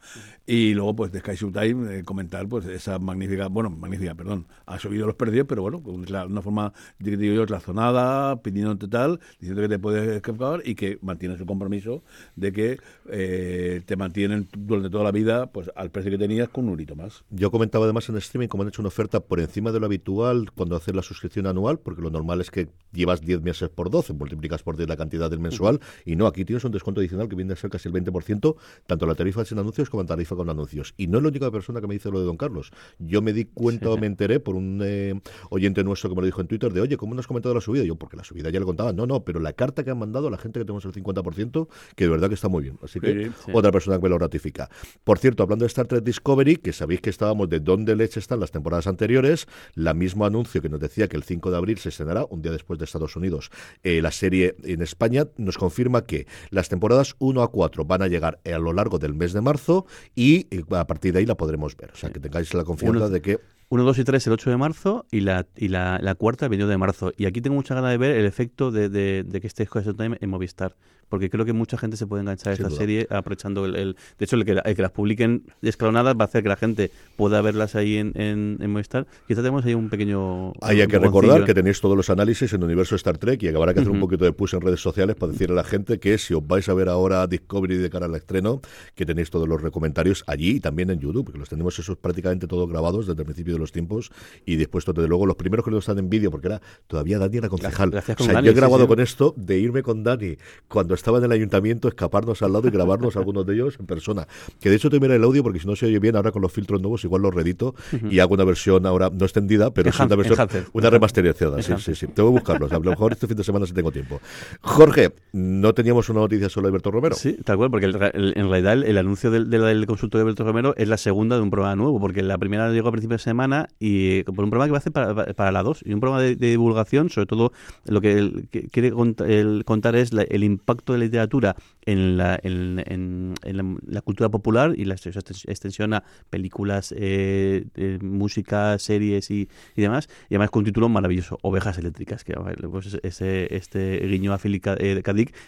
Y 0.46 0.74
luego, 0.74 0.94
pues, 0.94 1.10
de 1.12 1.20
Sky 1.20 1.34
Showtime, 1.36 1.98
eh, 1.98 2.02
comentar, 2.04 2.46
pues, 2.48 2.66
esa 2.66 2.98
magnífica, 2.98 3.48
bueno, 3.48 3.70
magnífica, 3.70 4.14
perdón, 4.14 4.46
ha 4.66 4.78
subido 4.78 5.06
los 5.06 5.14
precios, 5.16 5.46
pero 5.48 5.62
bueno, 5.62 5.82
con 5.82 6.04
la- 6.08 6.26
una 6.26 6.42
forma, 6.42 6.72
digo 6.98 7.34
yo, 7.34 7.46
razonada, 7.46 8.42
pidiendo 8.42 8.76
total, 8.76 9.20
diciendo 9.40 9.62
que 9.62 9.68
te 9.68 9.78
puedes 9.78 10.06
escapar 10.08 10.62
y 10.64 10.74
que 10.74 10.98
mantiene 11.02 11.36
su 11.38 11.46
compromiso 11.46 12.02
de 12.36 12.52
que 12.52 12.78
eh, 13.10 13.82
te 13.86 13.96
mantienen 13.96 14.48
durante 14.56 14.90
toda 14.90 15.04
la 15.04 15.12
vida, 15.12 15.46
pues, 15.50 15.70
al 15.76 15.90
precio 15.90 16.10
que 16.10 16.18
tenías 16.18 16.48
con 16.48 16.64
un 16.64 16.70
eurito 16.70 16.94
más. 16.96 17.24
Yo 17.30 17.50
comentaba 17.50 17.84
además 17.84 18.08
en 18.08 18.16
streaming 18.16 18.48
cómo 18.48 18.62
han 18.62 18.68
hecho 18.68 18.82
una 18.82 18.88
oferta 18.88 19.20
por 19.20 19.40
encima 19.40 19.72
de 19.72 19.80
lo 19.80 19.86
habitual 19.86 20.50
cuando 20.54 20.76
haces 20.76 20.94
la 20.94 21.02
suscripción 21.02 21.46
anual, 21.46 21.78
porque 21.78 22.02
lo 22.02 22.10
normal 22.10 22.40
es 22.40 22.50
que 22.50 22.68
llevas 22.92 23.20
10 23.20 23.40
meses 23.42 23.68
por 23.70 23.90
12, 23.94 24.12
multiplicas 24.12 24.62
por 24.62 24.76
10 24.76 24.88
la 24.88 24.96
cantidad 24.96 25.30
del 25.30 25.38
mensual, 25.38 25.80
y 26.04 26.16
no, 26.16 26.26
aquí 26.26 26.44
tienes 26.44 26.64
un 26.64 26.72
descuento 26.72 27.00
adicional 27.00 27.28
que 27.28 27.36
viene 27.36 27.52
a 27.52 27.56
ser 27.56 27.70
casi 27.70 27.88
el 27.88 27.94
20%, 27.94 28.56
tanto 28.86 29.06
la 29.06 29.14
tarifa 29.14 29.44
sin 29.44 29.58
anuncios 29.58 29.88
como 29.88 30.02
la 30.02 30.08
tarifa 30.08 30.34
con 30.36 30.50
anuncios. 30.50 30.94
Y 30.96 31.06
no 31.06 31.18
es 31.18 31.22
la 31.22 31.28
única 31.30 31.50
persona 31.50 31.80
que 31.80 31.86
me 31.86 31.94
dice 31.94 32.10
lo 32.10 32.18
de 32.20 32.26
Don 32.26 32.36
Carlos. 32.36 32.72
Yo 32.98 33.22
me 33.22 33.32
di 33.32 33.44
cuenta 33.44 33.90
o 33.90 33.96
me 33.96 34.06
enteré 34.06 34.40
por 34.40 34.56
un 34.56 34.80
eh, 34.84 35.14
oyente 35.50 35.84
nuestro 35.84 36.10
que 36.10 36.16
me 36.16 36.22
lo 36.22 36.26
dijo 36.26 36.40
en 36.40 36.48
Twitter 36.48 36.72
de, 36.72 36.80
oye, 36.80 36.96
¿cómo 36.96 37.14
no 37.14 37.20
has 37.20 37.26
comentado 37.26 37.54
la 37.54 37.60
subida? 37.60 37.84
Yo, 37.84 37.96
porque 37.96 38.16
la 38.16 38.24
subida 38.24 38.50
ya 38.50 38.58
le 38.58 38.66
contaba. 38.66 38.92
No, 38.92 39.06
no, 39.06 39.24
pero 39.24 39.40
la 39.40 39.52
carta 39.52 39.84
que 39.84 39.90
han 39.90 39.98
mandado 39.98 40.28
a 40.28 40.30
la 40.30 40.38
gente 40.38 40.58
que 40.58 40.64
tenemos 40.64 40.84
el 40.84 40.92
50%, 40.92 41.68
que 41.94 42.04
de 42.04 42.10
verdad 42.10 42.28
que 42.28 42.34
está 42.34 42.48
muy 42.48 42.62
bien. 42.62 42.78
Así 42.82 43.00
que 43.00 43.14
Sí, 43.14 43.30
sí. 43.46 43.52
otra 43.54 43.70
persona 43.70 43.96
que 43.98 44.02
me 44.02 44.08
lo 44.08 44.18
ratifica. 44.18 44.68
Por 45.04 45.18
cierto, 45.18 45.42
hablando 45.42 45.64
de 45.64 45.68
Star 45.68 45.86
Trek 45.86 46.02
Discovery, 46.02 46.56
que 46.56 46.72
sabéis 46.72 47.00
que 47.00 47.10
estábamos 47.10 47.48
de 47.48 47.60
dónde 47.60 47.94
leche 47.94 48.18
están 48.18 48.40
las 48.40 48.50
temporadas 48.50 48.86
anteriores, 48.86 49.46
la 49.74 49.94
mismo 49.94 50.26
anuncio 50.26 50.60
que 50.60 50.68
nos 50.68 50.80
decía 50.80 51.08
que 51.08 51.16
el 51.16 51.22
5 51.22 51.50
de 51.50 51.56
abril 51.56 51.78
se 51.78 51.90
estrenará, 51.90 52.24
un 52.28 52.42
día 52.42 52.52
después 52.52 52.78
de 52.78 52.84
Estados 52.84 53.16
Unidos, 53.16 53.50
eh, 53.84 54.02
la 54.02 54.10
serie 54.10 54.56
en 54.64 54.82
España, 54.82 55.26
nos 55.36 55.56
confirma 55.58 56.04
que 56.04 56.26
las 56.50 56.68
temporadas 56.68 57.14
1 57.18 57.42
a 57.42 57.50
4 57.50 57.84
van 57.84 58.02
a 58.02 58.08
llegar 58.08 58.40
a 58.44 58.58
lo 58.58 58.72
largo 58.72 58.98
del 58.98 59.14
mes 59.14 59.32
de 59.32 59.40
marzo 59.40 59.86
y 60.14 60.46
eh, 60.50 60.64
a 60.70 60.86
partir 60.86 61.12
de 61.12 61.20
ahí 61.20 61.26
la 61.26 61.36
podremos 61.36 61.76
ver. 61.76 61.90
O 61.92 61.96
sea, 61.96 62.10
que 62.10 62.18
tengáis 62.20 62.52
la 62.54 62.64
confianza 62.64 62.96
Uno- 62.98 63.08
de 63.10 63.22
que 63.22 63.38
1, 63.70 63.82
2 63.82 63.98
y 63.98 64.04
3 64.04 64.26
el 64.26 64.32
8 64.34 64.50
de 64.50 64.56
marzo 64.56 65.06
y 65.10 65.20
la, 65.20 65.46
y 65.56 65.68
la, 65.68 65.98
la 66.00 66.14
cuarta 66.14 66.44
el 66.46 66.50
22 66.50 66.70
de 66.70 66.76
marzo. 66.78 67.12
Y 67.16 67.24
aquí 67.26 67.40
tengo 67.40 67.56
mucha 67.56 67.74
ganas 67.74 67.90
de 67.90 67.96
ver 67.96 68.16
el 68.16 68.26
efecto 68.26 68.70
de, 68.70 68.88
de, 68.88 69.24
de 69.24 69.40
que 69.40 69.46
esté 69.46 69.66
Time 69.66 70.18
en 70.20 70.30
Movistar. 70.30 70.76
Porque 71.08 71.30
creo 71.30 71.44
que 71.44 71.52
mucha 71.52 71.76
gente 71.78 71.96
se 71.96 72.06
puede 72.06 72.22
enganchar 72.22 72.50
a 72.50 72.54
esta 72.54 72.70
serie 72.70 73.06
aprovechando 73.10 73.64
el, 73.66 73.76
el- 73.76 73.96
De 74.18 74.24
hecho, 74.24 74.36
el 74.36 74.44
que, 74.44 74.52
el 74.64 74.76
que 74.76 74.82
las 74.82 74.90
publiquen 74.90 75.44
escalonadas 75.62 76.16
va 76.16 76.22
a 76.22 76.26
hacer 76.26 76.42
que 76.42 76.48
la 76.48 76.56
gente 76.56 76.90
pueda 77.16 77.40
verlas 77.40 77.74
ahí 77.74 77.96
en, 77.96 78.12
en, 78.14 78.58
en 78.60 78.70
Movistar. 78.70 79.06
Quizá 79.26 79.40
tenemos 79.42 79.64
ahí 79.64 79.74
un 79.74 79.88
pequeño... 79.90 80.52
Hay 80.60 80.86
que 80.86 80.98
recordar 80.98 81.44
que 81.44 81.54
tenéis 81.54 81.80
todos 81.80 81.96
los 81.96 82.10
análisis 82.10 82.52
en 82.52 82.60
el 82.60 82.64
universo 82.66 82.96
Star 82.96 83.18
Trek 83.18 83.42
y 83.42 83.48
habrá 83.48 83.74
que 83.74 83.80
hacer 83.80 83.92
un 83.92 84.00
poquito 84.00 84.24
de 84.24 84.32
push 84.32 84.54
en 84.54 84.60
redes 84.60 84.80
sociales 84.80 85.16
para 85.16 85.32
decirle 85.32 85.54
a 85.54 85.56
la 85.62 85.64
gente 85.64 85.98
que 85.98 86.18
si 86.18 86.34
os 86.34 86.46
vais 86.46 86.68
a 86.68 86.74
ver 86.74 86.88
ahora 86.88 87.26
Discovery 87.26 87.76
de 87.76 87.90
cara 87.90 88.06
al 88.06 88.14
estreno, 88.14 88.60
que 88.94 89.06
tenéis 89.06 89.30
todos 89.30 89.48
los 89.48 89.60
comentarios 89.70 90.24
allí 90.26 90.56
y 90.56 90.60
también 90.60 90.90
en 90.90 90.98
YouTube, 91.00 91.24
porque 91.24 91.38
los 91.38 91.48
tenemos 91.48 91.78
esos 91.78 91.96
prácticamente 91.96 92.46
todos 92.46 92.68
grabados 92.68 93.06
desde 93.06 93.20
el 93.22 93.26
principio 93.26 93.54
de 93.54 93.58
los 93.60 93.72
tiempos 93.72 94.10
y 94.44 94.56
después, 94.56 94.84
desde 94.84 95.08
luego, 95.08 95.26
los 95.26 95.36
primeros 95.36 95.64
que 95.64 95.70
nos 95.70 95.80
están 95.80 95.98
en 95.98 96.08
vídeo, 96.08 96.30
porque 96.30 96.48
era 96.48 96.60
todavía 96.86 97.18
Dani 97.18 97.36
era 97.38 97.48
concejal. 97.48 97.90
Gracias 97.90 98.16
o 98.16 98.18
con 98.18 98.26
sea, 98.26 98.34
Dani, 98.34 98.46
yo 98.46 98.50
he 98.52 98.54
sí, 98.54 98.60
grabado 98.60 98.82
sí. 98.84 98.88
con 98.88 99.00
esto 99.00 99.34
de 99.36 99.58
irme 99.58 99.82
con 99.82 100.02
Dani 100.04 100.36
cuando 100.68 100.93
estaba 100.94 101.18
en 101.18 101.24
el 101.24 101.32
ayuntamiento, 101.32 101.88
escaparnos 101.88 102.42
al 102.42 102.52
lado 102.52 102.68
y 102.68 102.70
grabarnos 102.70 103.16
algunos 103.16 103.46
de 103.46 103.54
ellos 103.54 103.76
en 103.78 103.86
persona. 103.86 104.26
Que 104.60 104.70
de 104.70 104.76
hecho 104.76 104.90
te 104.90 105.00
mira 105.00 105.14
el 105.14 105.24
audio 105.24 105.42
porque 105.42 105.58
si 105.60 105.66
no 105.66 105.76
se 105.76 105.86
oye 105.86 105.98
bien, 105.98 106.16
ahora 106.16 106.32
con 106.32 106.42
los 106.42 106.52
filtros 106.52 106.80
nuevos 106.80 107.04
igual 107.04 107.22
lo 107.22 107.30
redito 107.30 107.74
y 108.10 108.18
hago 108.20 108.34
una 108.34 108.44
versión 108.44 108.86
ahora 108.86 109.10
no 109.10 109.24
extendida, 109.24 109.70
pero 109.72 109.90
es 109.90 109.98
una 110.00 110.16
versión, 110.16 110.36
una 110.72 110.90
remasterizada. 110.90 111.62
Sí, 111.62 111.72
sí, 111.78 111.94
sí. 111.94 112.06
Tengo 112.08 112.30
que 112.30 112.38
buscarlos. 112.40 112.72
A 112.72 112.78
lo 112.78 112.90
mejor 112.90 113.12
este 113.12 113.26
fin 113.26 113.36
de 113.36 113.44
semana 113.44 113.66
si 113.66 113.72
tengo 113.72 113.90
tiempo. 113.92 114.20
Jorge, 114.60 115.12
no 115.32 115.72
teníamos 115.74 116.08
una 116.08 116.20
noticia 116.20 116.48
sobre 116.48 116.68
Alberto 116.68 116.90
Romero. 116.90 117.14
Sí, 117.14 117.36
tal 117.44 117.56
cual, 117.56 117.70
porque 117.70 117.86
el- 117.86 117.96
el- 118.14 118.32
en 118.36 118.48
realidad 118.48 118.72
el, 118.74 118.84
el 118.84 118.98
anuncio 118.98 119.30
del, 119.30 119.50
de 119.50 119.58
la- 119.58 119.66
del 119.68 119.86
consultorio 119.86 120.24
de 120.24 120.28
Alberto 120.30 120.44
Romero 120.44 120.74
es 120.76 120.88
la 120.88 120.96
segunda 120.96 121.36
de 121.36 121.42
un 121.42 121.50
programa 121.50 121.76
nuevo, 121.76 122.00
porque 122.00 122.22
la 122.22 122.38
primera 122.38 122.70
llegó 122.70 122.88
a 122.88 122.92
principio 122.92 123.16
de 123.16 123.22
semana 123.22 123.68
y 123.78 124.18
eh, 124.18 124.24
por 124.24 124.44
un 124.44 124.50
programa 124.50 124.66
que 124.66 124.72
va 124.72 124.76
a 124.76 124.80
hacer 124.80 124.92
para, 124.92 125.14
para 125.34 125.52
la 125.52 125.62
2 125.62 125.82
y 125.84 125.92
un 125.94 126.00
programa 126.00 126.22
de, 126.22 126.36
de 126.36 126.50
divulgación, 126.50 127.10
sobre 127.10 127.26
todo 127.26 127.52
lo 127.86 128.00
que, 128.00 128.46
que 128.50 128.68
quiere 128.68 128.92
cont- 128.92 129.24
el 129.26 129.64
contar 129.64 129.96
es 129.96 130.12
la- 130.12 130.22
el 130.22 130.44
impacto 130.44 130.83
de 130.92 130.98
literatura 131.00 131.56
en 131.86 132.16
la, 132.16 132.38
en, 132.42 132.82
en- 132.86 133.34
en 133.42 133.56
la, 133.86 134.00
cultura 134.02 134.28
popular 134.28 134.74
y 134.76 134.84
la 134.84 134.94
extensión- 134.94 135.94
a 135.94 136.02
películas, 136.30 136.94
eh, 136.96 137.66
eh, 137.74 137.98
música, 138.02 138.78
series 138.78 139.30
y, 139.30 139.48
y 139.76 139.82
demás, 139.82 140.08
y 140.28 140.34
además 140.34 140.50
con 140.50 140.60
un 140.60 140.64
título 140.66 140.88
maravilloso, 140.88 141.38
Ovejas 141.42 141.78
Eléctricas, 141.78 142.24
que 142.24 142.34
pues, 142.70 142.98
ese, 143.02 143.54
este 143.54 143.98
guiño 144.06 144.32
a 144.32 144.38
Philip 144.38 144.62
K- 144.62 144.76
eh, 144.78 145.02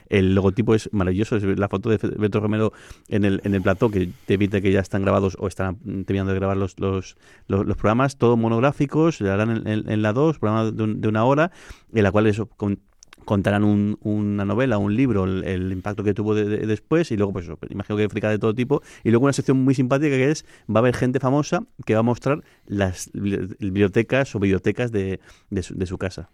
el 0.08 0.34
logotipo 0.34 0.74
es 0.74 0.88
maravilloso, 0.92 1.36
es 1.36 1.42
la 1.58 1.68
foto 1.68 1.90
de 1.90 1.98
Beto 2.18 2.40
Romero 2.40 2.72
en 3.08 3.24
el, 3.24 3.40
en 3.44 3.54
el 3.54 3.62
plató, 3.62 3.90
que 3.90 4.08
te 4.26 4.34
evita 4.34 4.60
que 4.60 4.72
ya 4.72 4.80
están 4.80 5.02
grabados 5.02 5.36
o 5.38 5.48
están 5.48 5.76
terminando 6.04 6.32
de 6.32 6.38
grabar 6.38 6.56
los, 6.56 6.78
los, 6.78 7.16
los, 7.48 7.66
los 7.66 7.76
programas, 7.76 8.16
todos 8.16 8.38
monográficos, 8.38 9.16
se 9.16 9.28
harán 9.28 9.66
en, 9.66 10.02
la 10.02 10.12
2, 10.12 10.38
programa 10.38 10.70
de, 10.70 10.82
un- 10.82 11.00
de 11.00 11.08
una 11.08 11.24
hora, 11.24 11.50
en 11.92 12.02
la 12.02 12.12
cual 12.12 12.26
eso, 12.26 12.46
con- 12.46 12.80
contarán 13.26 13.62
un- 13.64 13.98
una 14.00 14.46
novela, 14.46 14.78
un 14.78 14.96
libro, 14.96 15.24
el, 15.24 15.70
impacto 15.70 16.02
que 16.02 16.14
tuvo 16.14 16.34
de- 16.34 16.46
de- 16.46 16.66
después 16.66 17.10
y 17.10 17.16
luego, 17.18 17.34
pues 17.34 17.44
eso, 17.44 17.58
imagino 17.68 17.98
que 17.98 18.08
fricada 18.08 18.32
de 18.32 18.38
todo 18.38 18.54
tipo. 18.54 18.80
Y 19.04 19.10
luego 19.10 19.24
una 19.26 19.34
sección 19.34 19.62
muy 19.62 19.74
simpática 19.74 20.16
que 20.16 20.30
es, 20.30 20.46
va 20.74 20.76
a 20.76 20.78
haber 20.78 20.96
gente 20.96 21.20
famosa 21.20 21.64
que 21.84 21.92
va 21.92 22.00
a 22.00 22.02
mostrar 22.02 22.42
las 22.66 23.12
bibli- 23.12 23.54
bibliotecas 23.58 24.34
o 24.34 24.38
bibliotecas 24.40 24.90
de, 24.92 25.20
de 25.50 25.62
su, 25.62 25.74
de 25.76 25.84
su 25.84 25.98
casa. 25.98 26.30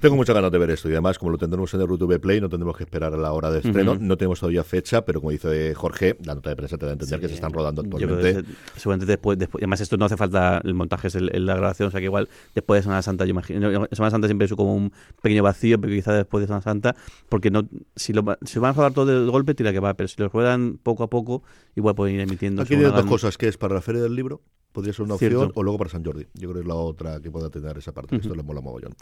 Tengo 0.00 0.16
muchas 0.16 0.34
ganas 0.34 0.50
de 0.50 0.58
ver 0.58 0.70
esto 0.70 0.88
y 0.88 0.92
además 0.92 1.18
como 1.18 1.30
lo 1.32 1.38
tendremos 1.38 1.72
en 1.74 1.80
el 1.80 1.86
RTV 1.88 2.20
Play 2.20 2.40
no 2.40 2.48
tendremos 2.48 2.76
que 2.76 2.84
esperar 2.84 3.12
a 3.14 3.16
la 3.16 3.32
hora 3.32 3.50
de 3.50 3.60
estreno. 3.60 3.96
No 3.98 4.16
tenemos 4.16 4.40
todavía 4.40 4.64
fecha, 4.64 5.04
pero 5.04 5.20
como 5.20 5.30
dice 5.30 5.74
Jorge, 5.74 6.16
la 6.24 6.34
nota 6.34 6.50
de 6.50 6.56
prensa 6.56 6.76
te 6.78 6.86
da 6.86 6.92
a 6.92 6.94
entender 6.94 7.20
que 7.20 7.28
se 7.28 7.34
están 7.34 7.52
rodando 7.52 7.82
Yo 7.82 7.90
creo 7.90 8.14
actualmente. 8.16 8.50
que 8.74 8.80
seguramente 8.80 9.06
después, 9.06 9.38
después, 9.38 9.62
además 9.62 9.80
esto 9.80 9.96
no 9.96 10.04
hace 10.06 10.16
falta 10.16 10.60
el 10.64 10.74
montaje, 10.74 11.08
es 11.08 11.14
el- 11.14 11.30
el- 11.34 11.46
la 11.46 11.54
grabación, 11.56 11.88
o 11.88 11.90
sea 11.90 12.00
que 12.00 12.06
igual 12.06 12.28
después 12.54 12.78
de 12.78 12.82
Semana 12.82 13.02
Santa, 13.02 13.24
yo 13.24 13.30
imagino, 13.30 13.86
Semana 13.92 14.10
Santa 14.10 14.26
siempre 14.28 14.46
es 14.46 14.54
como 14.54 14.74
un 14.74 14.92
pequeño 15.22 15.42
vacío, 15.42 15.80
pero 15.80 15.92
quizá 15.92 16.12
después 16.12 16.40
de 16.42 16.46
Semana 16.46 16.62
Santa, 16.62 16.96
porque 17.28 17.50
no, 17.50 17.68
si 17.94 18.12
lo, 18.12 18.24
si 18.42 18.58
van 18.58 18.70
a 18.70 18.72
rodar 18.74 18.92
todo 18.92 19.06
de 19.06 19.30
golpe, 19.30 19.54
tira 19.54 19.72
que 19.72 19.80
va, 19.80 19.94
pero 19.94 20.08
si 20.08 20.20
lo 20.20 20.28
ruedan 20.28 20.78
poco 20.82 21.04
a 21.04 21.10
poco, 21.10 21.42
igual 21.74 21.94
pueden 21.94 22.14
ir 22.16 22.20
emitiendo. 22.22 22.62
Aquí 22.62 22.74
hay 22.74 22.80
dos 22.82 23.04
cosas, 23.06 23.38
que 23.38 23.48
es 23.48 23.56
para 23.56 23.74
la 23.74 23.80
Feria 23.80 24.02
del 24.02 24.14
Libro, 24.14 24.40
podría 24.76 24.92
ser 24.92 25.06
una 25.06 25.14
opción, 25.14 25.52
o 25.54 25.62
luego 25.62 25.78
para 25.78 25.88
San 25.88 26.04
Jordi. 26.04 26.26
Yo 26.34 26.50
creo 26.50 26.54
que 26.56 26.60
es 26.60 26.66
la 26.66 26.74
otra 26.74 27.18
que 27.22 27.30
pueda 27.30 27.48
tener 27.48 27.78
esa 27.78 27.92
parte, 27.92 28.16
esto 28.16 28.34
les 28.34 28.44
mola 28.44 28.60
mogollón. 28.60 28.94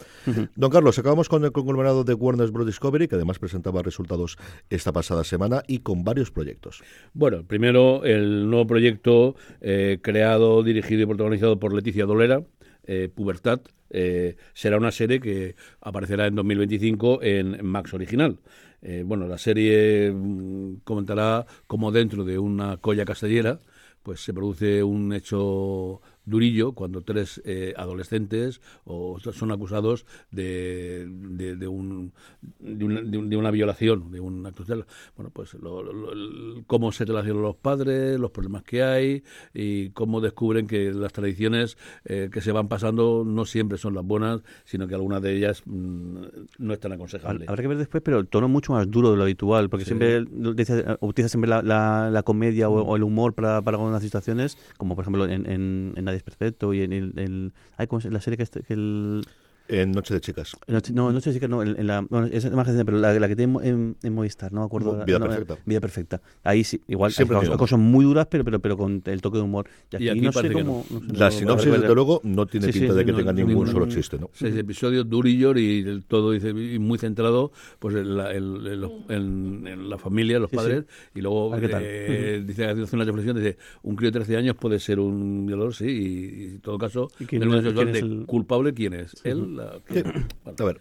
Don 0.55 0.71
Carlos, 0.71 0.97
acabamos 0.97 1.27
con 1.27 1.43
el 1.43 1.51
conglomerado 1.51 2.05
de 2.05 2.13
Warner 2.13 2.49
Bros. 2.49 2.65
Discovery, 2.65 3.09
que 3.09 3.15
además 3.15 3.39
presentaba 3.39 3.81
resultados 3.81 4.37
esta 4.69 4.93
pasada 4.93 5.25
semana 5.25 5.63
y 5.67 5.79
con 5.79 6.05
varios 6.05 6.31
proyectos. 6.31 6.81
Bueno, 7.13 7.43
primero 7.43 8.05
el 8.05 8.49
nuevo 8.49 8.65
proyecto 8.65 9.35
eh, 9.59 9.99
creado, 10.01 10.63
dirigido 10.63 11.01
y 11.01 11.05
protagonizado 11.07 11.59
por 11.59 11.73
Leticia 11.73 12.05
Dolera, 12.05 12.41
eh, 12.87 13.09
Pubertad, 13.13 13.59
eh, 13.89 14.37
será 14.53 14.77
una 14.77 14.93
serie 14.93 15.19
que 15.19 15.57
aparecerá 15.81 16.27
en 16.27 16.35
2025 16.35 17.21
en 17.21 17.65
Max 17.65 17.93
Original. 17.93 18.39
Bueno, 19.03 19.27
la 19.27 19.39
serie 19.39 20.11
mm, 20.11 20.81
comentará 20.83 21.47
cómo 21.65 21.91
dentro 21.91 22.23
de 22.23 22.37
una 22.37 22.77
colla 22.77 23.03
castellera 23.03 23.59
pues 24.05 24.21
se 24.21 24.35
produce 24.35 24.83
un 24.83 25.11
hecho 25.13 25.99
durillo 26.25 26.73
cuando 26.73 27.01
tres 27.01 27.41
eh, 27.45 27.73
adolescentes 27.77 28.61
o 28.85 29.19
son 29.19 29.51
acusados 29.51 30.05
de, 30.31 31.07
de, 31.09 31.55
de 31.55 31.67
un, 31.67 32.11
de, 32.59 32.85
una, 32.85 33.01
de 33.01 33.17
un- 33.17 33.29
de 33.29 33.37
una 33.37 33.51
violación, 33.51 34.11
de 34.11 34.19
un 34.19 34.45
acto 34.45 34.63
sexual. 34.65 34.85
Bueno, 35.15 35.31
pues 35.33 35.53
lo- 35.55 35.83
cómo 36.67 36.91
se 36.91 37.05
relacionan 37.05 37.41
los 37.41 37.55
padres, 37.55 38.19
los 38.19 38.31
problemas 38.31 38.63
que 38.63 38.83
hay 38.83 39.23
y 39.53 39.89
cómo 39.89 40.21
descubren 40.21 40.67
que 40.67 40.91
las 40.93 41.13
tradiciones 41.13 41.77
eh, 42.05 42.29
que 42.31 42.41
se 42.41 42.51
van 42.51 42.67
pasando 42.67 43.23
no 43.25 43.45
siempre 43.45 43.77
son 43.77 43.93
las 43.93 44.03
buenas, 44.05 44.41
sino 44.65 44.87
que 44.87 44.95
algunas 44.95 45.21
de 45.21 45.35
ellas 45.37 45.61
mm, 45.65 46.23
no 46.59 46.73
están 46.73 46.91
aconsejables. 46.93 47.47
Habrá 47.49 47.61
que 47.61 47.67
ver 47.67 47.77
después, 47.77 48.01
pero 48.03 48.19
el 48.19 48.27
tono 48.27 48.47
mucho 48.47 48.73
más 48.73 48.89
duro 48.89 49.11
de 49.11 49.17
lo 49.17 49.23
habitual, 49.23 49.69
porque 49.69 49.85
Sí. 49.85 49.89
siempre 49.89 50.21
utiliza 51.01 51.29
siempre 51.29 51.49
la, 51.49 51.61
la- 51.61 52.09
la 52.11 52.23
comedia 52.23 52.69
o, 52.69 52.81
o 52.81 52.95
el 52.95 53.03
humor 53.03 53.33
para, 53.33 53.61
para 53.61 53.77
algunas 53.77 54.01
situaciones, 54.01 54.57
como 54.77 54.95
por 54.95 55.03
ejemplo 55.03 55.25
en, 55.25 55.49
en, 55.49 55.93
en 55.95 56.07
es 56.15 56.23
Perfecto 56.23 56.73
y 56.73 56.81
en 56.81 56.93
el... 56.93 57.13
el- 57.19 57.53
ay, 57.77 57.87
¿cómo 57.87 58.01
se- 58.01 58.11
la 58.11 58.21
serie 58.21 58.37
que, 58.37 58.43
este- 58.43 58.63
que 58.63 58.73
el... 58.73 59.21
En 59.67 59.91
Noche 59.91 60.13
de 60.13 60.21
Chicas. 60.21 60.55
Noche- 60.67 60.93
No, 60.93 61.11
no 61.11 61.19
sé 61.21 61.33
si 61.33 61.39
que 61.39 61.47
no, 61.47 61.63
en, 61.63 61.79
en 61.79 61.87
la, 61.87 62.01
bueno, 62.01 62.27
es 62.27 62.43
más 62.51 62.67
reciente, 62.67 62.85
pero 62.85 62.99
la, 62.99 63.13
la 63.19 63.27
que 63.27 63.35
tiene 63.35 63.57
en, 63.67 63.95
en 64.03 64.13
Movistar, 64.13 64.53
no 64.53 64.59
me 64.61 64.65
acuerdo. 64.67 65.03
Vida 65.05 65.17
no, 65.17 65.25
Perfecta. 65.27 65.57
Vida 65.65 65.81
Perfecta. 65.81 66.21
Ahí 66.43 66.63
sí, 66.63 66.81
igual 66.87 67.11
Siempre 67.11 67.37
hay 67.37 67.43
cosas, 67.45 67.57
cosas 67.57 67.79
muy 67.79 68.05
duras, 68.05 68.27
pero, 68.29 68.43
pero, 68.43 68.59
pero 68.59 68.77
con 68.77 69.01
el 69.03 69.21
toque 69.21 69.37
de 69.37 69.43
humor. 69.43 69.67
Y 69.91 69.95
aquí, 69.95 70.05
Y 70.05 70.09
aquí 70.09 70.21
no 70.21 70.31
sé 70.31 70.51
cómo... 70.51 70.85
no 70.89 70.99
sé, 70.99 71.05
La 71.17 71.25
no- 71.25 71.31
sinopsis, 71.31 71.67
no- 71.71 71.79
desde 71.79 71.95
luego, 71.95 72.21
no 72.23 72.45
tiene 72.45 72.67
Sí, 72.67 72.73
sí, 72.73 72.79
pinta 72.81 72.93
de 72.93 73.05
que 73.05 73.11
no, 73.11 73.17
tenga 73.17 73.33
no, 73.33 73.45
ningún 73.47 73.67
solo 73.67 73.87
chiste, 73.87 74.19
¿no? 74.19 74.29
Seis 74.33 74.55
episodios 74.55 75.09
durillos 75.09 75.57
y 75.57 75.79
el 75.79 76.03
todo 76.05 76.31
dice 76.31 76.49
y 76.49 76.77
muy 76.79 76.97
centrado 76.99 77.51
pues 77.79 77.95
en 77.95 78.17
la, 78.17 78.33
en- 78.33 78.67
en 78.67 78.81
los- 78.81 78.91
en- 79.09 79.67
en 79.67 79.89
la 79.89 79.97
familia, 79.97 80.37
los 80.37 80.49
Sí, 80.51 80.57
sí. 80.57 80.63
padres 80.63 80.85
y 81.15 81.21
luego 81.21 81.53
A 81.53 81.57
ver 81.57 81.65
qué 81.67 81.73
tal. 81.73 81.81
eh, 81.85 82.43
dice 82.45 82.65
hace 82.65 82.95
una 82.95 83.03
reflexión 83.05 83.35
dice 83.35 83.57
un 83.83 83.95
crío 83.95 84.09
de 84.11 84.19
13 84.19 84.37
años 84.37 84.55
puede 84.55 84.79
ser 84.79 84.99
un 84.99 85.45
violador 85.47 85.73
sí 85.73 85.85
y, 85.85 86.43
y 86.43 86.45
en 86.55 86.59
todo 86.61 86.77
caso 86.77 87.09
¿Y 87.19 87.25
quién 87.25 87.41
el 87.41 87.47
es- 87.49 87.53
homosexual 87.55 87.85
quién 87.85 87.95
es 87.95 88.01
de 88.01 88.07
el- 88.19 88.25
culpable 88.25 88.73
quién 88.73 88.93
es 88.93 89.15
él 89.23 89.54
la- 89.55 89.79
Sí. 89.91 90.01
bueno. 90.03 90.25
A 90.59 90.63
ver, 90.63 90.79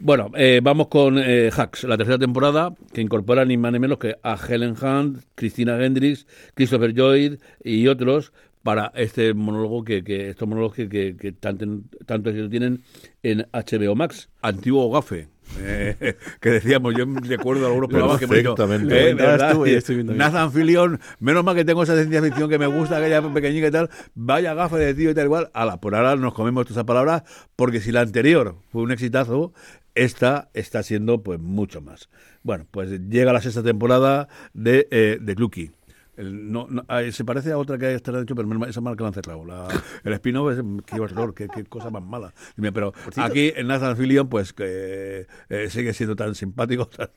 Bueno, 0.00 0.30
eh, 0.36 0.60
vamos 0.62 0.88
con 0.88 1.18
eh, 1.18 1.50
Hacks, 1.56 1.84
la 1.84 1.96
tercera 1.96 2.18
temporada, 2.18 2.74
que 2.92 3.00
incorpora 3.00 3.44
ni 3.44 3.56
más 3.56 3.72
ni 3.72 3.78
menos 3.78 3.98
que 3.98 4.16
a 4.22 4.36
Helen 4.36 4.74
Hunt, 4.82 5.22
Christina 5.36 5.82
Hendricks, 5.82 6.26
Christopher 6.54 6.92
Lloyd 6.92 7.36
y 7.62 7.86
otros 7.86 8.32
para 8.64 8.90
este 8.96 9.34
monólogo 9.34 9.84
que, 9.84 10.02
que 10.02 10.30
estos 10.30 10.48
monólogos 10.48 10.74
que, 10.74 10.88
que, 10.88 11.16
que 11.16 11.30
tanto, 11.32 11.64
tanto 12.06 12.30
éxito 12.30 12.48
tienen 12.48 12.82
en 13.22 13.46
HBO 13.52 13.94
Max. 13.94 14.30
Antiguo 14.42 14.90
gafe. 14.90 15.28
eh, 15.60 16.16
que 16.40 16.48
decíamos, 16.50 16.94
yo 16.96 17.04
recuerdo 17.04 17.66
algunos 17.66 17.90
programas 17.90 18.18
que 18.18 18.26
dicho, 18.26 18.54
Perfectamente. 18.56 19.10
eh. 20.14 20.16
Nathan 20.16 20.50
Fillion, 20.50 20.98
menos 21.20 21.44
mal 21.44 21.54
que 21.54 21.64
tengo 21.66 21.82
esa 21.82 21.94
ciencia 21.94 22.22
ficción 22.22 22.48
que 22.48 22.58
me 22.58 22.66
gusta, 22.66 22.96
aquella 22.96 23.20
pequeñita 23.32 23.68
y 23.68 23.70
tal, 23.70 23.90
vaya 24.14 24.54
gafe 24.54 24.76
de 24.78 24.94
tío 24.94 25.10
y 25.10 25.14
tal 25.14 25.26
igual, 25.26 25.50
ala, 25.52 25.76
por 25.78 25.94
ahora 25.94 26.16
nos 26.16 26.32
comemos 26.32 26.64
todas 26.64 26.76
esas 26.78 26.86
palabras, 26.86 27.22
porque 27.56 27.80
si 27.80 27.92
la 27.92 28.00
anterior 28.00 28.56
fue 28.72 28.82
un 28.82 28.90
exitazo, 28.92 29.52
esta 29.94 30.48
está 30.54 30.82
siendo 30.82 31.22
pues 31.22 31.38
mucho 31.38 31.82
más. 31.82 32.08
Bueno, 32.42 32.66
pues 32.70 32.90
llega 33.10 33.32
la 33.34 33.42
sexta 33.42 33.62
temporada 33.62 34.28
de, 34.54 34.88
eh, 34.90 35.18
de. 35.20 35.34
El- 36.16 36.52
no, 36.52 36.66
no, 36.70 36.84
ah, 36.88 37.02
se 37.10 37.24
parece 37.24 37.50
a 37.52 37.58
otra 37.58 37.76
que 37.78 37.92
estará 37.94 38.20
hecho, 38.22 38.34
pero 38.34 38.66
esa 38.66 38.80
marca 38.80 39.02
la 39.02 39.08
han 39.08 39.14
cerrado. 39.14 39.44
La- 39.44 39.68
el 40.04 40.12
spin-off 40.14 40.52
es 40.52 40.64
qué 40.86 41.00
horror, 41.00 41.34
qué, 41.34 41.48
qué 41.48 41.64
cosa 41.64 41.90
más 41.90 42.02
mala. 42.04 42.32
Dime, 42.56 42.72
Pero 42.72 42.92
aquí 43.24 43.52
en 43.56 43.66
Nathan 43.66 43.96
Fillion, 43.96 44.28
pues 44.28 44.52
que 44.52 45.26
eh, 45.48 45.70
sigue 45.70 45.92
siendo 45.92 46.14
tan 46.16 46.34
simpático, 46.34 46.86
tan- 46.96 47.08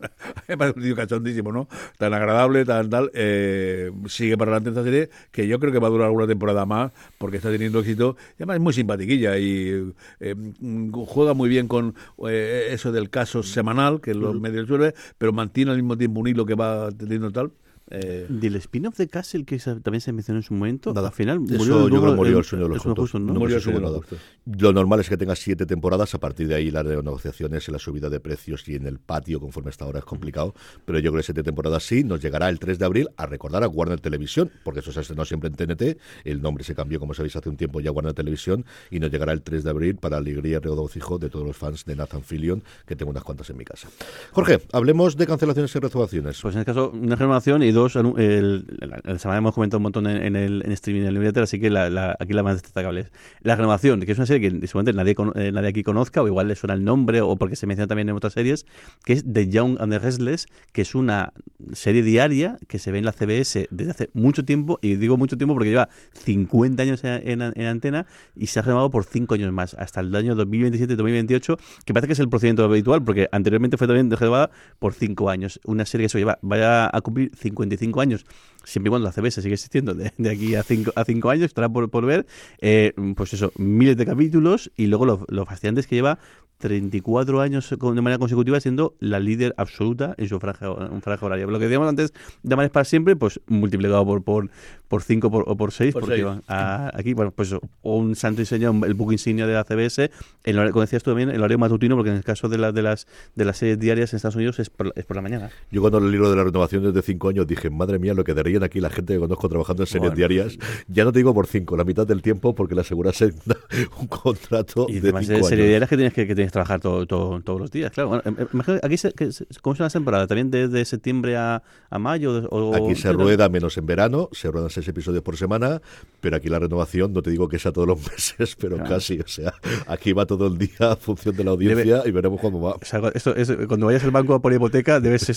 me 0.47 0.57
parece 0.57 0.79
un 0.79 0.83
tío 0.85 0.95
cachondísimo, 0.95 1.51
¿no? 1.51 1.67
Tan 1.97 2.13
agradable, 2.13 2.65
tan 2.65 2.89
tal. 2.89 3.11
eh, 3.13 3.91
sigue 4.07 4.37
para 4.37 4.51
adelante 4.51 4.69
esta 4.71 4.83
serie, 4.83 5.09
que 5.31 5.47
yo 5.47 5.59
creo 5.59 5.71
que 5.71 5.79
va 5.79 5.87
a 5.87 5.91
durar 5.91 6.07
alguna 6.07 6.27
temporada 6.27 6.65
más, 6.65 6.91
porque 7.17 7.37
está 7.37 7.51
teniendo 7.51 7.79
éxito. 7.79 8.15
Y 8.31 8.43
además 8.43 8.55
es 8.57 8.61
muy 8.61 8.73
simpatiquilla 8.73 9.37
y 9.37 9.93
eh, 10.19 10.35
mm, 10.35 10.91
juega 10.91 11.33
muy 11.33 11.49
bien 11.49 11.67
con 11.67 11.93
eh, 12.27 12.69
eso 12.71 12.91
del 12.91 13.09
caso 13.09 13.43
semanal, 13.43 14.01
que 14.01 14.13
los 14.13 14.39
medios 14.39 14.67
suele, 14.67 14.93
pero 15.17 15.33
mantiene 15.33 15.71
al 15.71 15.77
mismo 15.77 15.97
tiempo 15.97 16.19
un 16.19 16.27
hilo 16.27 16.45
que 16.45 16.55
va 16.55 16.89
teniendo 16.91 17.31
tal. 17.31 17.51
Eh, 17.89 18.25
Del 18.29 18.55
spin-off 18.57 18.97
de 18.97 19.07
Castle, 19.07 19.45
que 19.45 19.57
también 19.59 20.01
se 20.01 20.11
mencionó 20.11 20.39
en 20.39 20.43
su 20.43 20.53
momento, 20.53 20.93
Nada. 20.93 21.07
al 21.07 21.13
final 21.13 21.39
Eso 21.47 21.57
murió 21.57 21.87
yo 21.89 22.01
creo 22.01 22.11
que 22.11 22.15
murió 22.17 22.37
el 22.39 22.43
sueño 22.43 22.63
de 22.65 22.69
los 22.69 22.77
el 22.77 22.81
justos. 22.83 23.03
justo, 23.03 23.19
¿no? 23.19 23.33
No 23.33 23.39
Murió 23.39 23.55
el 23.57 23.61
sueño 23.61 23.79
de 23.79 23.85
los 23.85 23.91
nada. 24.11 24.21
Lo 24.59 24.73
normal 24.73 24.99
es 24.99 25.09
que 25.09 25.17
tenga 25.17 25.35
siete 25.35 25.65
temporadas, 25.65 26.13
a 26.13 26.19
partir 26.19 26.47
de 26.47 26.55
ahí 26.55 26.71
las 26.71 26.85
negociaciones 26.85 27.67
y 27.67 27.71
la 27.71 27.79
subida 27.79 28.09
de 28.09 28.19
precios 28.19 28.67
y 28.67 28.75
en 28.75 28.87
el 28.87 28.99
patio, 28.99 29.39
conforme 29.39 29.69
está 29.69 29.85
ahora, 29.85 29.99
es 29.99 30.05
complicado, 30.05 30.53
pero 30.85 30.99
yo 30.99 31.11
creo 31.11 31.19
que 31.21 31.25
siete 31.25 31.43
temporadas 31.43 31.83
sí, 31.83 32.03
nos 32.03 32.21
llegará 32.21 32.49
el 32.49 32.59
3 32.59 32.77
de 32.79 32.85
abril 32.85 33.09
a 33.17 33.25
recordar 33.25 33.63
a 33.63 33.67
Warner 33.67 33.99
Televisión, 33.99 34.51
porque 34.63 34.81
eso 34.81 34.91
se 34.91 35.01
estrenó 35.01 35.25
siempre 35.25 35.49
en 35.49 35.55
TNT, 35.55 35.97
el 36.25 36.41
nombre 36.41 36.63
se 36.63 36.75
cambió, 36.75 36.99
como 36.99 37.13
sabéis, 37.13 37.35
hace 37.35 37.49
un 37.49 37.57
tiempo 37.57 37.79
ya 37.79 37.89
a 37.89 37.93
Warner 37.93 38.13
Televisión, 38.13 38.65
y 38.91 38.99
nos 38.99 39.11
llegará 39.11 39.31
el 39.33 39.41
3 39.41 39.63
de 39.63 39.69
abril 39.69 39.95
para 39.95 40.17
alegría 40.17 40.57
y 40.57 40.59
regocijo 40.59 41.17
de 41.19 41.29
todos 41.29 41.45
los 41.45 41.55
fans 41.55 41.85
de 41.85 41.95
Nathan 41.95 42.21
Fillion, 42.23 42.63
que 42.85 42.95
tengo 42.95 43.11
unas 43.11 43.23
cuantas 43.23 43.49
en 43.49 43.57
mi 43.57 43.65
casa. 43.65 43.87
Jorge, 44.31 44.59
hablemos 44.73 45.15
de 45.17 45.25
cancelaciones 45.27 45.75
y 45.75 45.79
reservaciones. 45.79 46.39
Pues 46.41 46.55
en 46.55 46.59
este 46.61 46.71
caso, 46.71 46.91
una 46.91 47.15
renovación 47.15 47.63
y 47.63 47.71
dos, 47.77 47.95
el, 47.95 48.65
la, 49.03 49.17
semana 49.19 49.37
hemos 49.37 49.53
comentado 49.53 49.77
un 49.77 49.83
montón 49.83 50.07
en, 50.07 50.21
en 50.21 50.35
el 50.35 50.61
en 50.65 50.71
streaming 50.71 51.01
en 51.01 51.07
el 51.07 51.13
newsletter, 51.15 51.43
así 51.43 51.59
que 51.59 51.69
la, 51.69 51.89
la- 51.89 52.15
aquí 52.19 52.33
la 52.33 52.43
más 52.43 52.61
destacable 52.61 53.01
es 53.01 53.11
la 53.41 53.55
renovación, 53.55 54.01
que 54.01 54.11
es 54.11 54.17
una 54.17 54.25
serie 54.27 54.49
que 54.49 54.67
seguramente 54.67 54.93
nadie, 54.93 55.15
eh, 55.35 55.51
nadie 55.51 55.69
aquí 55.69 55.83
conozca, 55.83 56.21
o 56.21 56.27
igual 56.27 56.47
le 56.47 56.55
suena 56.55 56.73
el 56.73 56.83
nombre, 56.83 57.21
o 57.21 57.35
porque 57.37 57.55
se 57.55 57.67
menciona 57.67 57.87
también 57.87 58.09
en 58.09 58.15
otras 58.15 58.33
series, 58.33 58.65
que 59.05 59.13
es 59.13 59.23
The 59.31 59.49
Young 59.49 59.77
and 59.79 59.91
the 59.93 59.99
Restless, 59.99 60.47
que 60.73 60.81
es 60.81 60.95
una 60.95 61.33
serie 61.73 62.03
diaria 62.03 62.57
que 62.67 62.79
se 62.79 62.91
ve 62.91 62.97
en 62.99 63.05
la 63.05 63.11
CBS 63.13 63.67
desde 63.71 63.91
hace 63.91 64.09
mucho 64.13 64.43
tiempo, 64.43 64.79
y 64.81 64.95
digo 64.95 65.15
mucho 65.17 65.37
tiempo 65.37 65.53
porque 65.53 65.69
lleva 65.69 65.89
50 66.13 66.83
años 66.83 67.03
en, 67.03 67.41
en- 67.41 67.53
en 67.55 67.65
antena 67.67 68.05
y 68.35 68.47
se 68.47 68.59
ha 68.59 68.61
renovado 68.63 68.89
por 68.89 69.05
5 69.05 69.35
años 69.35 69.51
más, 69.53 69.73
hasta 69.75 70.01
el 70.01 70.13
año 70.15 70.35
2027-2028, 70.35 71.57
que 71.85 71.93
parece 71.93 72.07
que 72.07 72.13
es 72.13 72.19
el 72.19 72.29
procedimiento 72.29 72.63
habitual, 72.63 73.03
porque 73.03 73.27
anteriormente 73.31 73.77
fue 73.77 73.87
también 73.87 74.09
renovada 74.11 74.49
por 74.79 74.93
5 74.93 75.29
años. 75.29 75.59
Una 75.65 75.85
serie 75.85 76.05
que 76.05 76.09
se 76.09 76.17
lleva, 76.19 76.39
vaya 76.41 76.89
a 76.91 77.01
cumplir 77.01 77.31
55 77.69 78.01
años, 78.01 78.25
siempre 78.67 78.89
y 78.89 78.91
cuando 78.91 79.07
la 79.07 79.11
CBS 79.13 79.41
sigue 79.41 79.53
existiendo, 79.55 79.93
de, 79.93 80.11
de 80.17 80.29
aquí 80.29 80.55
a 80.55 80.63
5 80.63 80.91
a 80.95 81.05
cinco 81.05 81.29
años, 81.29 81.45
estará 81.45 81.69
por, 81.69 81.89
por 81.89 82.05
ver, 82.05 82.25
eh, 82.59 82.93
pues 83.15 83.33
eso, 83.33 83.51
miles 83.57 83.97
de 83.97 84.05
capítulos, 84.05 84.71
y 84.75 84.87
luego 84.87 85.05
lo, 85.05 85.25
lo 85.29 85.45
fascinante 85.45 85.81
es 85.81 85.87
que 85.87 85.95
lleva 85.95 86.19
34 86.59 87.39
años 87.41 87.69
de 87.69 88.01
manera 88.01 88.17
consecutiva 88.17 88.59
siendo 88.59 88.95
la 88.99 89.19
líder 89.19 89.53
absoluta 89.57 90.15
en 90.17 90.27
su 90.27 90.39
franja, 90.39 90.71
un 90.71 91.01
franja 91.03 91.25
horaria. 91.25 91.45
Lo 91.45 91.59
que 91.59 91.65
decíamos 91.65 91.87
antes 91.87 92.13
de 92.41 92.53
Amares 92.53 92.71
para 92.71 92.83
siempre, 92.83 93.15
pues 93.15 93.39
multiplicado 93.47 94.03
por 94.05 94.23
por 94.23 94.49
por 94.87 95.03
5 95.03 95.29
por, 95.29 95.43
o 95.47 95.55
por 95.57 95.71
6, 95.73 95.93
Por 95.93 96.01
porque 96.01 96.15
seis. 96.15 96.25
van 96.25 96.41
a- 96.47 96.89
aquí, 96.93 97.13
bueno, 97.13 97.31
pues 97.31 97.49
eso, 97.49 97.61
un 97.81 98.15
santo 98.15 98.41
un- 98.71 98.85
el 98.85 98.93
buque 98.93 99.15
insignia 99.15 99.45
de 99.45 99.53
la 99.53 99.65
CBS, 99.65 100.03
en 100.05 100.11
el 100.45 100.55
horario- 100.57 100.71
como 100.71 100.81
decías 100.81 101.03
tú 101.03 101.11
también, 101.11 101.29
el 101.29 101.39
horario 101.39 101.57
matutino, 101.59 101.95
porque 101.97 102.09
en 102.11 102.15
el 102.15 102.23
caso 102.23 102.47
de, 102.47 102.57
la, 102.57 102.71
de, 102.71 102.81
las, 102.81 103.05
de 103.35 103.43
las 103.45 103.57
series 103.57 103.77
diarias 103.79 104.13
en 104.13 104.17
Estados 104.17 104.37
Unidos 104.37 104.59
es 104.59 104.69
por, 104.69 104.93
es 104.95 105.05
por 105.05 105.17
la 105.17 105.21
mañana. 105.21 105.49
Yo 105.71 105.81
cuando 105.81 105.97
el 105.99 106.09
libro 106.09 106.29
de 106.29 106.37
la 106.37 106.43
renovación 106.45 106.83
desde 106.83 107.01
cinco 107.01 107.27
años 107.29 107.45
dije, 107.45 107.69
madre 107.69 107.99
mía, 107.99 108.13
lo 108.13 108.23
que 108.23 108.33
daría 108.33 108.56
siguen 108.57 108.63
aquí 108.63 108.79
la 108.79 108.89
gente 108.89 109.13
que 109.13 109.19
conozco 109.19 109.47
trabajando 109.49 109.83
en 109.83 109.87
series 109.87 110.01
Bueno. 110.11 110.15
diarias, 110.15 110.57
ya 110.87 111.03
no 111.03 111.11
te 111.11 111.19
digo 111.19 111.33
por 111.33 111.47
cinco, 111.47 111.77
la 111.77 111.83
mitad 111.83 112.05
del 112.07 112.21
tiempo 112.21 112.55
porque 112.55 112.75
le 112.75 112.81
aseguras 112.81 113.21
un 113.99 114.07
contrato 114.07 114.87
Y 114.89 114.93
de 114.93 114.99
además 115.09 115.25
cinco 115.27 115.37
de 115.37 115.43
serie 115.43 115.63
años. 115.65 115.69
diarias 115.69 115.89
que 115.89 115.95
tienes 115.97 116.13
que, 116.13 116.27
que 116.27 116.35
tienes 116.35 116.49
que 116.51 116.53
trabajar 116.53 116.79
todo, 116.79 117.05
todo- 117.05 117.41
todos 117.41 117.59
los 117.61 117.71
días, 117.71 117.91
claro. 117.91 118.09
Bueno, 118.09 118.23
em- 118.25 118.35
em- 118.39 118.79
aquí, 118.83 118.97
se, 118.97 119.11
que, 119.13 119.29
¿cómo 119.61 119.73
es 119.73 119.79
una 119.79 119.89
temporada? 119.89 120.27
¿También 120.27 120.49
desde 120.51 120.83
septiembre 120.85 121.37
a, 121.37 121.61
a 121.89 121.99
mayo? 121.99 122.47
O, 122.49 122.75
Aquí 122.75 122.95
se 122.95 123.11
rueda 123.13 123.49
menos 123.49 123.77
en 123.77 123.85
verano, 123.85 124.29
se 124.31 124.49
ruedan 124.51 124.69
seis 124.69 124.87
episodios 124.87 125.23
por 125.23 125.37
semana, 125.37 125.81
pero 126.19 126.35
aquí 126.37 126.49
la 126.49 126.59
renovación, 126.59 127.13
no 127.13 127.21
te 127.21 127.29
digo 127.31 127.47
que 127.47 127.59
sea 127.59 127.71
todos 127.71 127.87
los 127.87 127.99
meses, 128.11 128.55
pero 128.59 128.75
Claro. 128.77 128.89
casi, 128.95 129.19
o 129.19 129.27
sea, 129.27 129.53
aquí 129.87 130.13
va 130.13 130.25
todo 130.25 130.47
el 130.47 130.57
día 130.57 130.91
a 130.91 130.95
función 130.95 131.35
de 131.35 131.43
la 131.43 131.51
audiencia 131.51 132.03
y 132.05 132.11
veremos 132.11 132.39
cómo 132.41 132.61
va. 132.61 132.73
O 132.73 132.79
sea, 132.83 133.01
esto 133.13 133.35
es, 133.35 133.51
cuando 133.67 133.85
vayas 133.87 134.03
al 134.03 134.11
banco 134.11 134.39
por 134.41 134.53
hipoteca, 134.53 134.99
debes 134.99 135.31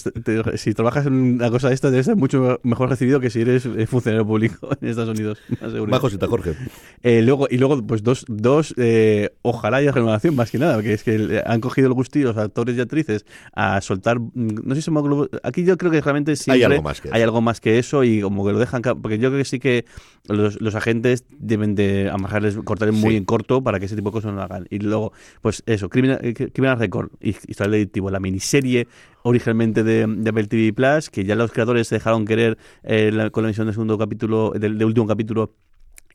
si 0.56 0.74
trabajas 0.74 1.06
en 1.06 1.12
una 1.14 1.50
cosa 1.50 1.68
de 1.68 1.74
esta, 1.74 1.90
debes 1.90 2.06
ser 2.06 2.16
mucho 2.16 2.60
mejor 2.62 2.88
recibido 2.90 3.09
que 3.18 3.30
si 3.30 3.40
eres 3.40 3.66
eh, 3.66 3.86
funcionario 3.86 4.24
público 4.26 4.68
en 4.80 4.88
Estados 4.88 5.18
Unidos. 5.18 5.38
Más 5.88 5.98
cosita, 6.00 6.28
Jorge. 6.28 6.54
Eh, 7.02 7.22
luego, 7.22 7.48
y 7.50 7.56
luego, 7.58 7.82
pues 7.84 8.02
dos, 8.04 8.24
dos 8.28 8.74
eh, 8.76 9.30
ojalá 9.42 9.78
haya 9.78 9.90
renovación 9.90 10.36
más 10.36 10.50
que 10.50 10.58
nada, 10.58 10.74
porque 10.74 10.92
es 10.92 11.02
que 11.02 11.42
han 11.44 11.60
cogido 11.60 11.88
el 11.88 11.94
gustillo 11.94 12.28
los 12.28 12.36
actores 12.36 12.76
y 12.76 12.80
actrices 12.80 13.24
a 13.54 13.80
soltar, 13.80 14.20
mm, 14.20 14.30
no 14.62 14.74
sé 14.74 14.82
si 14.82 14.84
somos 14.84 15.02
globo- 15.02 15.28
aquí 15.42 15.64
yo 15.64 15.76
creo 15.78 15.90
que 15.90 16.00
realmente 16.00 16.36
siempre 16.36 16.66
algo 16.66 16.82
más 16.82 17.00
que 17.00 17.08
hay 17.08 17.14
eso. 17.22 17.24
algo 17.24 17.40
más 17.40 17.60
que 17.60 17.78
eso 17.78 18.04
y 18.04 18.20
como 18.20 18.46
que 18.46 18.52
lo 18.52 18.58
dejan, 18.58 18.82
porque 19.00 19.18
yo 19.18 19.30
creo 19.30 19.38
que 19.40 19.44
sí 19.46 19.58
que 19.58 19.86
los, 20.28 20.60
los 20.60 20.74
agentes 20.74 21.24
deben 21.38 21.74
de 21.74 22.10
amajarles, 22.10 22.56
cortar 22.64 22.92
muy 22.92 23.12
Sí. 23.12 23.16
en 23.16 23.24
corto 23.24 23.62
para 23.62 23.80
que 23.80 23.86
ese 23.86 23.96
tipo 23.96 24.10
de 24.10 24.12
cosas 24.12 24.32
no 24.32 24.36
lo 24.36 24.42
hagan. 24.42 24.66
Y 24.70 24.78
luego, 24.80 25.12
pues 25.40 25.62
eso, 25.66 25.88
Criminal, 25.88 26.18
eh, 26.22 26.34
Criminal 26.34 26.78
Record, 26.78 27.10
y 27.20 27.30
Historial 27.30 27.70
Delictivo, 27.72 28.10
la 28.10 28.20
miniserie 28.20 28.86
originalmente 29.22 29.82
de, 29.84 30.06
de 30.06 30.30
Apple 30.30 30.46
TV 30.46 30.72
Plus, 30.72 31.10
que 31.10 31.24
ya 31.24 31.34
los 31.36 31.52
creadores 31.52 31.88
se 31.88 31.96
dejaron 31.96 32.24
querer 32.26 32.58
eh, 32.82 33.10
la- 33.12 33.30
con 33.30 33.42
la 33.44 33.48
emisión 33.50 33.66
del 33.66 33.74
segundo 33.74 33.98
capítulo, 33.98 34.52
del, 34.52 34.78
del 34.78 34.86
último 34.86 35.06
capítulo 35.06 35.54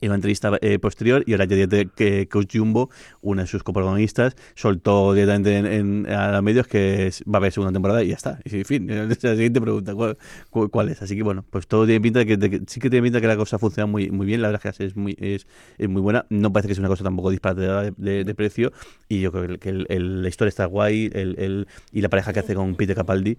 en 0.00 0.08
una 0.10 0.16
entrevista 0.16 0.58
eh, 0.60 0.78
posterior 0.78 1.22
y 1.26 1.32
ahora 1.32 1.44
ya 1.46 1.66
que 1.96 2.28
Coach 2.28 2.56
Jumbo, 2.56 2.90
una 3.22 3.42
de 3.42 3.48
sus 3.48 3.62
coprotagonistas, 3.62 4.36
soltó 4.54 5.14
directamente 5.14 5.56
en, 5.56 5.66
en- 5.66 6.06
a 6.12 6.32
los 6.32 6.42
medios 6.42 6.66
que 6.66 7.10
va 7.26 7.34
a 7.34 7.36
haber 7.38 7.52
segunda 7.52 7.72
temporada 7.72 8.02
y 8.02 8.08
ya 8.08 8.14
está. 8.16 8.38
Y 8.44 8.58
en 8.58 8.64
fin, 8.64 8.86
la 9.08 9.14
siguiente 9.14 9.60
pregunta, 9.60 9.94
¿cuál, 9.94 10.16
cu- 10.50 10.68
cuál 10.68 10.88
es? 10.90 11.02
Así 11.02 11.16
que 11.16 11.22
bueno, 11.22 11.44
pues 11.48 11.66
todo 11.66 11.86
tiene 11.86 12.00
pinta 12.00 12.18
de 12.20 12.26
que, 12.26 12.36
de 12.36 12.50
que- 12.50 12.62
sí 12.66 12.80
que 12.80 12.90
tiene 12.90 13.04
pinta 13.04 13.16
de 13.18 13.22
que 13.22 13.28
la 13.28 13.36
cosa 13.36 13.58
funciona 13.58 13.86
muy, 13.86 14.10
muy 14.10 14.26
bien, 14.26 14.42
la 14.42 14.48
verdad 14.48 14.66
es 14.70 14.76
que 14.78 14.84
es 14.84 14.96
muy, 14.96 15.16
es, 15.20 15.46
es 15.78 15.88
muy 15.88 16.02
buena, 16.02 16.26
no 16.30 16.52
parece 16.52 16.68
que 16.68 16.74
sea 16.74 16.82
una 16.82 16.88
cosa 16.88 17.04
tampoco 17.04 17.30
disparatada 17.30 17.82
de, 17.84 17.92
de- 17.96 18.24
de 18.24 18.34
precio 18.34 18.72
y 19.08 19.20
yo 19.20 19.32
creo 19.32 19.58
que, 19.58 19.68
el- 19.70 19.86
el- 19.88 20.22
la 20.22 20.28
historia 20.28 20.48
está 20.50 20.66
guay 20.66 21.10
el, 21.12 21.66
y 21.92 22.00
la 22.00 22.08
pareja 22.08 22.32
que 22.32 22.40
hace 22.40 22.54
con 22.54 22.74
Peter 22.74 22.94
Capaldi, 22.96 23.36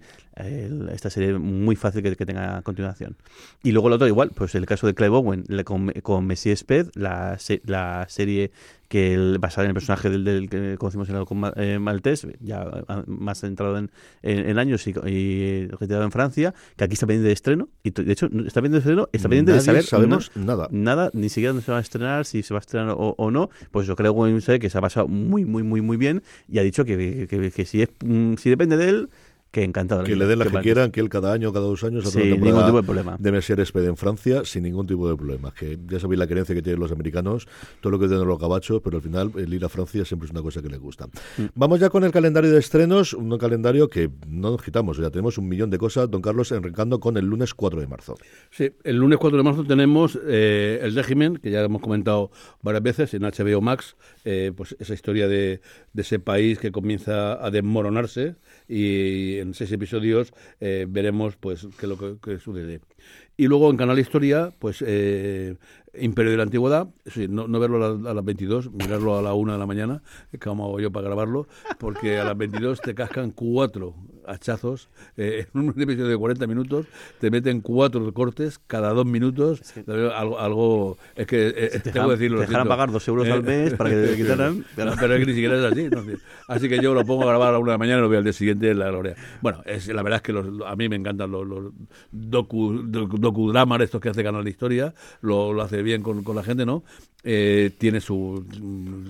esta 0.92 1.10
serie 1.10 1.34
muy 1.38 1.76
fácil 1.76 2.02
que, 2.02 2.14
que 2.16 2.26
tenga 2.26 2.62
continuación. 2.62 3.16
Y 3.62 3.72
luego 3.72 3.88
el 3.88 3.94
otro 3.94 4.06
igual, 4.06 4.30
pues 4.34 4.54
el 4.54 4.66
caso 4.66 4.86
de 4.86 4.94
Clive 4.94 5.14
Owen 5.16 5.44
con, 5.64 5.90
con 6.02 6.26
Messi 6.26 6.47
Sped, 6.56 6.88
la, 6.94 7.38
se- 7.38 7.62
la 7.64 8.06
serie 8.08 8.50
que 8.88 9.12
el, 9.12 9.38
basada 9.38 9.64
en 9.66 9.68
el 9.70 9.74
personaje 9.74 10.08
del, 10.08 10.24
del 10.24 10.48
que 10.48 10.76
conocimos 10.78 11.10
en 11.10 11.16
el 11.16 11.24
Ma- 11.34 11.52
eh, 11.56 11.78
maltés, 11.78 12.26
ya 12.40 12.62
ah, 12.88 13.04
más 13.06 13.40
centrado 13.40 13.76
en, 13.76 13.90
en, 14.22 14.48
en 14.48 14.58
años 14.58 14.86
y, 14.86 14.94
y 15.06 15.66
retirado 15.68 16.04
en 16.04 16.10
Francia, 16.10 16.54
que 16.76 16.84
aquí 16.84 16.94
está 16.94 17.06
pendiente 17.06 17.26
de 17.28 17.34
estreno, 17.34 17.68
y 17.82 17.90
de 17.90 18.10
hecho 18.10 18.26
está 18.46 18.62
pendiente 18.62 18.70
de 18.70 18.78
estreno, 18.78 19.08
está 19.12 19.28
pendiente 19.28 19.52
Nadie 19.52 19.60
de 19.60 19.66
saber 19.66 19.84
sabemos 19.84 20.30
na- 20.34 20.44
nada. 20.46 20.68
nada, 20.70 21.10
ni 21.12 21.28
siquiera 21.28 21.50
dónde 21.50 21.66
se 21.66 21.70
va 21.72 21.78
a 21.78 21.80
estrenar, 21.82 22.24
si 22.24 22.42
se 22.42 22.54
va 22.54 22.60
a 22.60 22.62
estrenar 22.62 22.90
o, 22.96 23.14
o 23.18 23.30
no, 23.30 23.50
pues 23.72 23.86
yo 23.86 23.94
creo 23.94 24.14
que 24.14 24.58
que 24.58 24.70
se 24.70 24.78
ha 24.78 24.80
pasado 24.80 25.06
muy, 25.06 25.44
muy, 25.44 25.62
muy, 25.62 25.82
muy 25.82 25.98
bien 25.98 26.22
y 26.48 26.58
ha 26.58 26.62
dicho 26.62 26.86
que, 26.86 27.26
que- 27.28 27.50
que 27.50 27.64
si 27.66 27.82
es 27.82 27.90
mm, 28.02 28.34
si 28.36 28.48
depende 28.48 28.78
de 28.78 28.88
él, 28.88 29.08
que 29.50 29.64
encantado. 29.64 30.04
Que 30.04 30.16
le 30.16 30.26
den 30.26 30.38
la 30.38 30.46
que 30.46 30.58
quieran, 30.60 30.90
que 30.90 31.00
él 31.00 31.08
cada 31.08 31.32
año, 31.32 31.52
cada 31.52 31.66
dos 31.66 31.82
años, 31.84 32.04
hace 32.06 32.20
Sin 32.20 32.20
una 32.20 32.30
ningún 32.30 32.44
temporada 32.44 32.66
tipo 32.66 32.80
de 32.80 32.86
problema. 32.86 33.16
de 33.18 33.32
Messier 33.32 33.58
en 33.58 33.96
Francia 33.96 34.42
sin 34.44 34.62
ningún 34.62 34.86
tipo 34.86 35.08
de 35.08 35.16
problema. 35.16 35.52
Que 35.52 35.78
ya 35.88 35.98
sabéis 35.98 36.18
la 36.18 36.26
creencia 36.26 36.54
que 36.54 36.62
tienen 36.62 36.80
los 36.80 36.92
americanos, 36.92 37.46
todo 37.80 37.92
lo 37.92 37.98
que 37.98 38.08
tienen 38.08 38.26
los 38.26 38.38
gabachos, 38.38 38.80
pero 38.82 38.98
al 38.98 39.02
final 39.02 39.32
el 39.36 39.52
ir 39.52 39.64
a 39.64 39.68
Francia 39.68 40.04
siempre 40.04 40.26
es 40.26 40.32
una 40.32 40.42
cosa 40.42 40.60
que 40.60 40.68
les 40.68 40.78
gusta. 40.78 41.06
Mm. 41.06 41.44
Vamos 41.54 41.80
ya 41.80 41.88
con 41.90 42.04
el 42.04 42.12
calendario 42.12 42.50
de 42.50 42.58
estrenos, 42.58 43.14
un 43.14 43.36
calendario 43.38 43.88
que 43.88 44.10
no 44.26 44.50
nos 44.50 44.62
quitamos, 44.62 44.98
ya 44.98 45.10
tenemos 45.10 45.38
un 45.38 45.48
millón 45.48 45.70
de 45.70 45.78
cosas, 45.78 46.10
don 46.10 46.20
Carlos, 46.20 46.52
enriquando 46.52 47.00
con 47.00 47.16
el 47.16 47.26
lunes 47.26 47.54
4 47.54 47.80
de 47.80 47.86
marzo. 47.86 48.16
Sí, 48.50 48.70
el 48.84 48.96
lunes 48.96 49.18
4 49.18 49.38
de 49.38 49.44
marzo 49.44 49.64
tenemos 49.64 50.18
eh, 50.26 50.80
El 50.82 50.94
régimen, 50.94 51.36
que 51.36 51.50
ya 51.50 51.62
hemos 51.62 51.80
comentado 51.80 52.30
varias 52.62 52.82
veces 52.82 53.14
en 53.14 53.22
HBO 53.22 53.60
Max, 53.60 53.96
eh, 54.24 54.52
pues 54.54 54.76
esa 54.78 54.94
historia 54.94 55.28
de, 55.28 55.60
de 55.92 56.02
ese 56.02 56.18
país 56.18 56.58
que 56.58 56.70
comienza 56.72 57.44
a 57.44 57.50
desmoronarse 57.50 58.36
y 58.68 59.38
en 59.38 59.54
seis 59.54 59.72
episodios 59.72 60.32
eh, 60.60 60.86
veremos 60.88 61.36
pues 61.36 61.66
qué 61.78 61.86
lo 61.86 61.96
que, 61.98 62.16
que 62.22 62.38
sucede. 62.38 62.80
Y 63.36 63.46
luego 63.46 63.70
en 63.70 63.76
Canal 63.76 63.98
Historia, 63.98 64.52
pues 64.58 64.82
eh, 64.84 65.56
Imperio 66.00 66.30
de 66.32 66.36
la 66.36 66.42
Antigüedad, 66.44 66.88
sí, 67.06 67.26
no, 67.28 67.48
no 67.48 67.58
verlo 67.60 67.84
a, 67.84 67.90
la- 67.98 68.10
a 68.10 68.14
las 68.14 68.24
22, 68.24 68.70
mirarlo 68.72 69.18
a 69.18 69.22
la 69.22 69.34
1 69.34 69.52
de 69.52 69.58
la 69.58 69.66
mañana, 69.66 70.02
como 70.42 70.64
hago 70.66 70.80
yo 70.80 70.90
para 70.90 71.06
grabarlo, 71.06 71.46
porque 71.78 72.18
a 72.18 72.24
las 72.24 72.36
22 72.36 72.80
te 72.80 72.94
cascan 72.94 73.30
cuatro 73.30 73.94
hachazos, 74.26 74.90
eh, 75.16 75.46
en 75.54 75.60
un 75.60 75.68
episodio 75.70 76.08
de 76.08 76.16
40 76.18 76.46
minutos, 76.46 76.84
te 77.18 77.30
meten 77.30 77.62
cuatro 77.62 78.12
cortes 78.12 78.60
cada 78.66 78.92
dos 78.92 79.06
minutos, 79.06 79.62
algo, 80.14 80.38
algo 80.38 80.98
es 81.16 81.26
que 81.26 81.48
eh, 81.48 81.52
te 81.70 81.80
tengo 81.92 81.92
dejaran- 81.92 82.06
que 82.08 82.12
decirlo. 82.12 82.38
te 82.40 82.46
dejaran 82.46 82.68
pagar 82.68 82.92
dos 82.92 83.08
euros 83.08 83.26
al 83.28 83.42
mes 83.42 83.72
para 83.74 83.88
que 83.88 83.96
te 84.08 84.16
quitaran, 84.16 84.64
pero, 84.76 84.92
pero 85.00 85.14
es 85.14 85.20
que 85.20 85.26
ni 85.26 85.32
siquiera 85.32 85.56
es 85.58 85.72
así. 85.72 85.88
¿no? 85.88 86.02
Así 86.46 86.68
que 86.68 86.78
yo 86.82 86.92
lo 86.92 87.06
pongo 87.06 87.22
a 87.22 87.26
grabar 87.28 87.48
a 87.48 87.52
la 87.52 87.58
una 87.58 87.72
de 87.72 87.74
la 87.74 87.78
mañana 87.78 87.98
y 88.00 88.02
lo 88.02 88.08
veo 88.10 88.18
al 88.18 88.24
día 88.24 88.34
siguiente 88.34 88.70
en 88.70 88.78
la 88.80 88.88
gloria. 88.90 89.14
Bueno, 89.40 89.62
es, 89.64 89.88
la 89.88 90.02
verdad 90.02 90.16
es 90.18 90.22
que 90.22 90.32
los- 90.34 90.46
a 90.66 90.76
mí 90.76 90.90
me 90.90 90.96
encantan 90.96 91.30
los, 91.30 91.46
los 91.46 91.72
docu- 92.12 92.82
docudramas 93.18 93.80
estos 93.80 93.98
que 94.00 94.10
hace 94.10 94.22
Canal 94.22 94.44
de 94.44 94.50
Historia, 94.50 94.92
lo, 95.22 95.54
lo 95.54 95.62
hace 95.62 95.82
bien 95.82 95.87
con, 96.02 96.22
con 96.22 96.36
la 96.36 96.42
gente, 96.42 96.64
¿no? 96.66 96.82
Eh, 97.24 97.72
tiene 97.78 98.00
su 98.00 98.44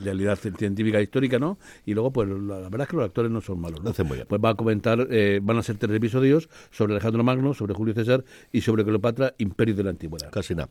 realidad 0.03 0.37
científica 0.39 0.99
e 0.99 1.03
histórica, 1.03 1.39
¿no? 1.39 1.59
Y 1.85 1.93
luego, 1.95 2.11
pues 2.13 2.29
la, 2.29 2.61
la 2.61 2.69
verdad 2.69 2.83
es 2.83 2.89
que 2.89 2.97
los 2.97 3.05
actores 3.05 3.31
no 3.31 3.41
son 3.41 3.61
malos, 3.61 3.81
Lo 3.81 3.85
¿no? 3.85 3.91
hacen 3.91 4.07
muy 4.07 4.17
bien. 4.17 4.27
Pues 4.29 4.41
va 4.43 4.51
a 4.51 4.55
comentar, 4.55 5.07
eh, 5.11 5.41
van 5.43 5.59
a 5.59 5.63
ser 5.63 5.77
tres 5.77 5.95
episodios 5.95 6.49
sobre 6.71 6.95
Alejandro 6.95 7.23
Magno, 7.23 7.53
sobre 7.55 7.75
Julio 7.75 7.95
César 7.95 8.25
y 8.51 8.63
sobre 8.63 8.85
Cleopatra, 8.85 9.35
Imperio 9.39 9.75
de 9.75 9.85
la 9.85 9.91
Antigüedad. 9.91 10.31
Casi 10.31 10.55
nada. 10.55 10.71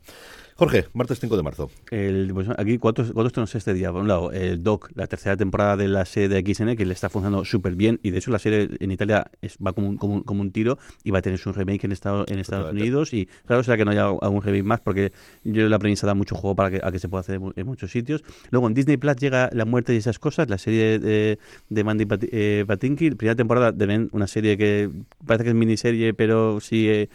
Jorge, 0.58 0.86
martes 0.94 1.20
5 1.20 1.38
de 1.38 1.44
marzo. 1.44 1.70
El, 1.92 2.32
pues, 2.34 2.48
aquí, 2.58 2.80
cuatro, 2.80 3.06
cuatro 3.14 3.28
estrenos 3.28 3.54
este 3.54 3.76
día. 3.76 3.92
Por 3.92 4.02
un 4.02 4.08
lado, 4.08 4.32
el 4.32 4.64
Doc, 4.64 4.90
la 4.96 5.06
tercera 5.06 5.38
temporada 5.38 5.78
de 5.78 5.88
la 5.88 6.04
serie 6.04 6.30
de 6.30 6.42
XN, 6.54 6.76
que 6.76 6.84
le 6.84 6.94
está 6.94 7.10
funcionando 7.10 7.46
súper 7.46 7.76
bien. 7.76 8.00
Y 8.02 8.10
de 8.10 8.18
hecho, 8.18 8.32
la 8.32 8.40
serie 8.40 8.68
en 8.80 8.90
Italia 8.92 9.30
es, 9.44 9.58
va 9.64 9.74
como 9.74 9.88
un, 9.90 9.98
como, 9.98 10.16
un, 10.16 10.24
como 10.24 10.42
un 10.42 10.52
tiro 10.52 10.80
y 11.04 11.12
va 11.12 11.20
a 11.20 11.22
tener 11.22 11.38
su 11.38 11.54
remake 11.54 11.84
en, 11.86 11.92
Estado, 11.92 12.26
en 12.28 12.40
Estados. 12.40 12.72
Unidos. 12.72 13.14
Y 13.14 13.28
claro, 13.46 13.62
será 13.62 13.78
que 13.78 13.86
no 13.86 13.92
haya 13.92 14.08
algún 14.08 14.42
remake 14.42 14.64
más, 14.64 14.80
porque 14.82 15.12
yo 15.44 15.70
la 15.70 15.78
premisa 15.78 16.08
da 16.08 16.16
mucho 16.16 16.34
juego 16.34 16.56
para 16.56 16.72
que, 16.72 16.80
a 16.84 16.92
que 16.92 16.98
se 16.98 17.08
pueda 17.08 17.22
hacer 17.22 17.36
en, 17.36 17.42
mu- 17.44 17.54
en 17.56 17.66
muchos 17.68 17.92
sitios. 17.92 18.24
Luego, 18.50 18.68
en 18.68 18.74
Disney 18.74 18.98
Plus 18.98 19.16
llega 19.18 19.52
La 19.54 19.66
muerte 19.66 19.94
y 19.94 19.98
esas 19.98 20.18
cosas, 20.18 20.50
la 20.50 20.58
serie 20.58 20.98
de, 20.98 21.38
de 21.70 21.84
Mandy 21.84 22.06
Pat- 22.08 22.24
eh, 22.32 22.66
Patinkin. 22.68 23.16
Primera 23.16 23.36
temporada 23.36 23.72
de 23.72 23.86
Ben, 23.86 24.10
una 24.12 24.26
serie 24.26 24.58
que 24.58 24.90
parece 25.24 25.44
que 25.44 25.50
es 25.52 25.56
miniserie, 25.56 26.16
pero 26.16 26.60
sí. 26.62 26.90
eh, 26.90 27.10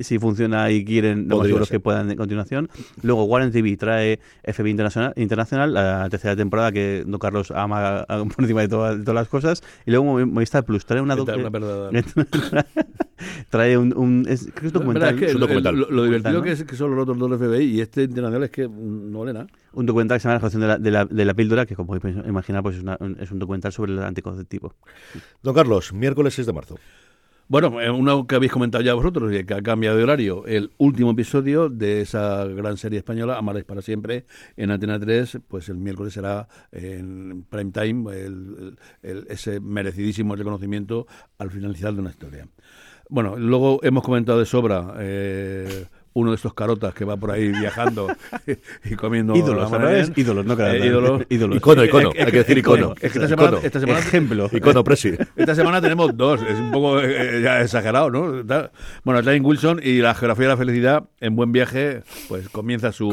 si 0.00 0.18
funciona 0.18 0.70
y 0.70 0.84
quieren, 0.84 1.28
lo 1.28 1.38
más 1.38 1.46
seguro 1.46 1.66
que 1.66 1.80
puedan 1.80 2.10
en 2.10 2.16
continuación. 2.16 2.68
Luego 3.02 3.24
Warren 3.24 3.50
TV 3.52 3.76
trae 3.76 4.20
FBI 4.44 4.70
Internacional, 4.70 5.12
Internacional 5.16 5.74
la 5.74 6.08
tercera 6.10 6.36
temporada 6.36 6.72
que 6.72 7.04
Don 7.06 7.18
Carlos 7.18 7.50
ama 7.50 8.00
a- 8.00 8.24
por 8.24 8.40
encima 8.44 8.62
de, 8.62 8.68
todas- 8.68 8.98
de 8.98 9.04
todas 9.04 9.14
las 9.14 9.28
cosas. 9.28 9.62
Y 9.86 9.90
luego 9.90 10.06
Movi- 10.06 10.26
Movistar 10.30 10.64
Plus 10.64 10.84
trae 10.86 11.00
una... 11.00 11.16
trae 13.50 13.76
un... 13.78 13.96
un- 13.96 14.26
es, 14.28 14.48
creo 14.54 14.54
que 14.54 14.66
es 14.68 14.74
La 14.74 14.80
verdad 14.80 14.80
documental. 14.80 15.14
es 15.14 15.20
que 15.20 15.26
Es 15.26 15.34
un 15.34 15.36
el- 15.36 15.40
documental. 15.40 15.76
Lo, 15.76 15.90
lo 15.90 16.04
divertido 16.04 16.32
¿no? 16.34 16.42
que, 16.42 16.52
es, 16.52 16.64
que 16.64 16.76
son 16.76 16.94
los 16.94 17.02
otros 17.08 17.18
dos 17.18 17.38
FBI 17.38 17.64
y 17.64 17.80
este 17.80 18.04
internacional 18.04 18.44
es 18.44 18.50
que 18.50 18.68
no 18.68 19.20
vale 19.20 19.32
nada. 19.32 19.46
Un 19.72 19.86
documental 19.86 20.16
que 20.16 20.20
se 20.20 20.28
llama 20.28 20.34
La 20.34 20.38
relación 20.40 20.62
de 20.62 20.68
la, 20.68 20.78
de 20.78 20.90
la, 20.90 21.04
de 21.04 21.24
la 21.24 21.34
píldora, 21.34 21.66
que 21.66 21.74
como 21.74 21.98
podéis 21.98 22.16
imaginar 22.26 22.62
pues 22.62 22.76
es, 22.76 22.82
una- 22.82 22.96
un- 23.00 23.16
es 23.20 23.30
un 23.30 23.38
documental 23.38 23.72
sobre 23.72 23.92
el 23.92 24.02
anticonceptivo. 24.02 24.74
Don 25.42 25.54
Carlos, 25.54 25.92
miércoles 25.92 26.34
6 26.34 26.46
de 26.46 26.52
marzo. 26.52 26.78
Bueno, 27.50 27.70
una 27.94 28.26
que 28.26 28.34
habéis 28.34 28.52
comentado 28.52 28.84
ya 28.84 28.92
vosotros, 28.92 29.32
y 29.34 29.42
que 29.44 29.54
ha 29.54 29.62
cambiado 29.62 29.96
de 29.96 30.02
horario, 30.02 30.44
el 30.46 30.70
último 30.76 31.12
episodio 31.12 31.70
de 31.70 32.02
esa 32.02 32.44
gran 32.44 32.76
serie 32.76 32.98
española, 32.98 33.38
Amaréis 33.38 33.64
para 33.64 33.80
siempre, 33.80 34.26
en 34.58 34.70
Antena 34.70 35.00
3, 35.00 35.38
pues 35.48 35.70
el 35.70 35.78
miércoles 35.78 36.12
será 36.12 36.46
en 36.72 37.46
prime 37.48 37.72
time 37.72 38.04
ese 39.02 39.60
merecidísimo 39.60 40.36
reconocimiento 40.36 41.06
al 41.38 41.50
finalizar 41.50 41.94
de 41.94 42.00
una 42.00 42.10
historia. 42.10 42.46
Bueno, 43.08 43.36
luego 43.38 43.80
hemos 43.82 44.04
comentado 44.04 44.38
de 44.38 44.44
sobra 44.44 44.96
eh, 44.98 45.86
uno 46.18 46.30
de 46.30 46.36
estos 46.36 46.52
carotas 46.52 46.92
que 46.94 47.04
va 47.04 47.16
por 47.16 47.30
ahí 47.30 47.48
viajando 47.48 48.08
y 48.84 48.94
comiendo... 48.96 49.36
ídolos, 49.36 49.70
ídolos, 50.16 50.44
no 50.44 50.56
carotas. 50.56 50.82
Eh, 50.82 50.86
ídolos. 50.86 51.22
ídolos. 51.30 51.56
Icono, 51.56 51.84
icono, 51.84 52.10
hay 52.18 52.26
que 52.26 52.38
decir 52.38 52.58
icono. 52.58 52.94
Es 53.00 53.12
que 53.12 53.18
esta 53.18 53.28
semana, 53.28 53.48
Icono. 53.48 53.66
esta 53.66 53.80
semana 53.80 53.98
Ejemplo. 54.00 54.50
Icono 54.52 54.82
Presi. 54.84 55.12
esta 55.36 55.54
semana 55.54 55.80
tenemos 55.80 56.16
dos, 56.16 56.42
es 56.42 56.58
un 56.58 56.72
poco 56.72 57.00
eh, 57.00 57.40
ya 57.42 57.60
exagerado, 57.60 58.10
¿no? 58.10 58.42
Bueno, 59.04 59.22
Jane 59.22 59.40
Wilson 59.40 59.80
y 59.82 60.00
la 60.00 60.14
geografía 60.14 60.46
de 60.46 60.50
la 60.50 60.56
felicidad 60.56 61.04
en 61.20 61.36
buen 61.36 61.52
viaje, 61.52 62.02
pues 62.28 62.48
comienza 62.48 62.92
su 62.92 63.08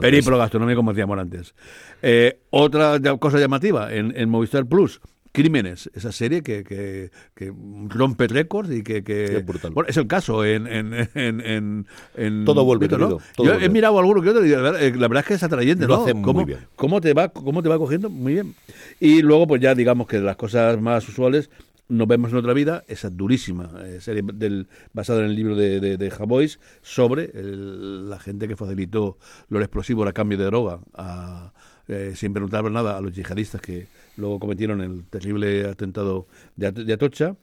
periplo 0.00 0.38
gastronómico, 0.38 0.78
como 0.78 0.92
decíamos 0.92 1.18
antes. 1.18 1.54
Eh, 2.02 2.40
otra 2.50 2.98
cosa 3.18 3.38
llamativa 3.38 3.92
en, 3.92 4.14
en 4.16 4.28
Movistar 4.30 4.66
Plus, 4.66 5.00
Crímenes, 5.36 5.90
esa 5.94 6.12
serie 6.12 6.42
que, 6.42 6.64
que, 6.64 7.10
que 7.34 7.52
rompe 7.88 8.26
récords 8.26 8.70
y 8.72 8.82
que... 8.82 9.04
que. 9.04 9.44
Bueno, 9.72 9.88
es 9.88 9.96
el 9.96 10.06
caso 10.06 10.44
en... 10.44 10.66
en, 10.66 10.94
en, 11.14 11.86
en- 12.16 12.44
Todo 12.44 12.64
vuelve, 12.64 12.86
¿no? 12.88 12.90
querido, 12.98 13.20
todo 13.36 13.46
Yo 13.46 13.52
vuelve. 13.52 13.66
he 13.66 13.68
mirado 13.68 13.98
alguno 13.98 14.22
que 14.22 14.30
otro 14.30 14.44
y 14.44 14.48
la 14.48 14.60
verdad, 14.62 14.82
eh, 14.82 14.90
la 14.96 15.08
verdad 15.08 15.24
es 15.24 15.28
que 15.28 15.34
es 15.34 15.42
atrayente, 15.42 15.86
Lo 15.86 15.96
¿no? 15.96 16.02
hace 16.02 16.14
muy 16.14 16.22
¿Cómo, 16.24 16.44
bien. 16.46 16.58
Cómo 16.76 17.00
te, 17.00 17.12
va, 17.14 17.28
¿Cómo 17.28 17.62
te 17.62 17.68
va 17.68 17.78
cogiendo? 17.78 18.08
Muy 18.10 18.32
bien. 18.34 18.54
Y 18.98 19.22
luego, 19.22 19.46
pues 19.46 19.60
ya 19.60 19.74
digamos 19.74 20.06
que 20.06 20.16
de 20.16 20.22
las 20.24 20.36
cosas 20.36 20.80
más 20.80 21.08
usuales... 21.08 21.50
Nos 21.88 22.08
vemos 22.08 22.32
en 22.32 22.38
otra 22.38 22.52
vida, 22.52 22.82
esa 22.88 23.10
durísima 23.10 23.70
eh, 23.84 23.98
serie 24.00 24.20
del, 24.34 24.66
basada 24.92 25.20
en 25.20 25.26
el 25.26 25.36
libro 25.36 25.54
de, 25.54 25.78
de, 25.78 25.96
de 25.96 26.10
Javois 26.10 26.58
sobre 26.82 27.30
el- 27.32 28.10
la 28.10 28.18
gente 28.18 28.48
que 28.48 28.56
facilitó 28.56 29.18
los 29.50 29.62
explosivos 29.62 30.08
a 30.08 30.12
cambio 30.12 30.36
de 30.36 30.46
droga, 30.46 30.80
a, 30.94 31.52
eh, 31.86 32.14
sin 32.16 32.32
preguntar 32.32 32.68
nada 32.72 32.96
a 32.98 33.00
los 33.00 33.14
yihadistas 33.14 33.60
que 33.60 33.86
luego 34.16 34.38
cometieron 34.38 34.80
el 34.80 35.04
terrible 35.04 35.66
atentado 35.68 36.26
de, 36.56 36.66
At- 36.68 36.74
de 36.74 36.92
Atocha. 36.92 37.36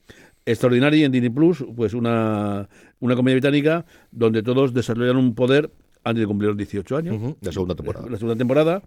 Extraordinaria 0.45 0.99
y 0.99 1.03
en 1.05 1.11
Disney 1.13 1.29
Plus, 1.29 1.63
pues 1.75 1.93
una, 1.93 2.67
una 2.99 3.15
comedia 3.15 3.35
británica 3.35 3.85
donde 4.11 4.43
todos 4.43 4.73
desarrollan 4.73 5.15
un 5.15 5.35
poder 5.35 5.71
antes 6.03 6.19
de 6.21 6.27
cumplir 6.27 6.49
los 6.49 6.57
18 6.57 6.97
años. 6.97 7.15
Ujú, 7.15 7.37
La 7.39 7.51
segunda 7.53 7.75
temporada. 7.75 8.09
La 8.09 8.17
segunda 8.17 8.35
temporada. 8.37 8.81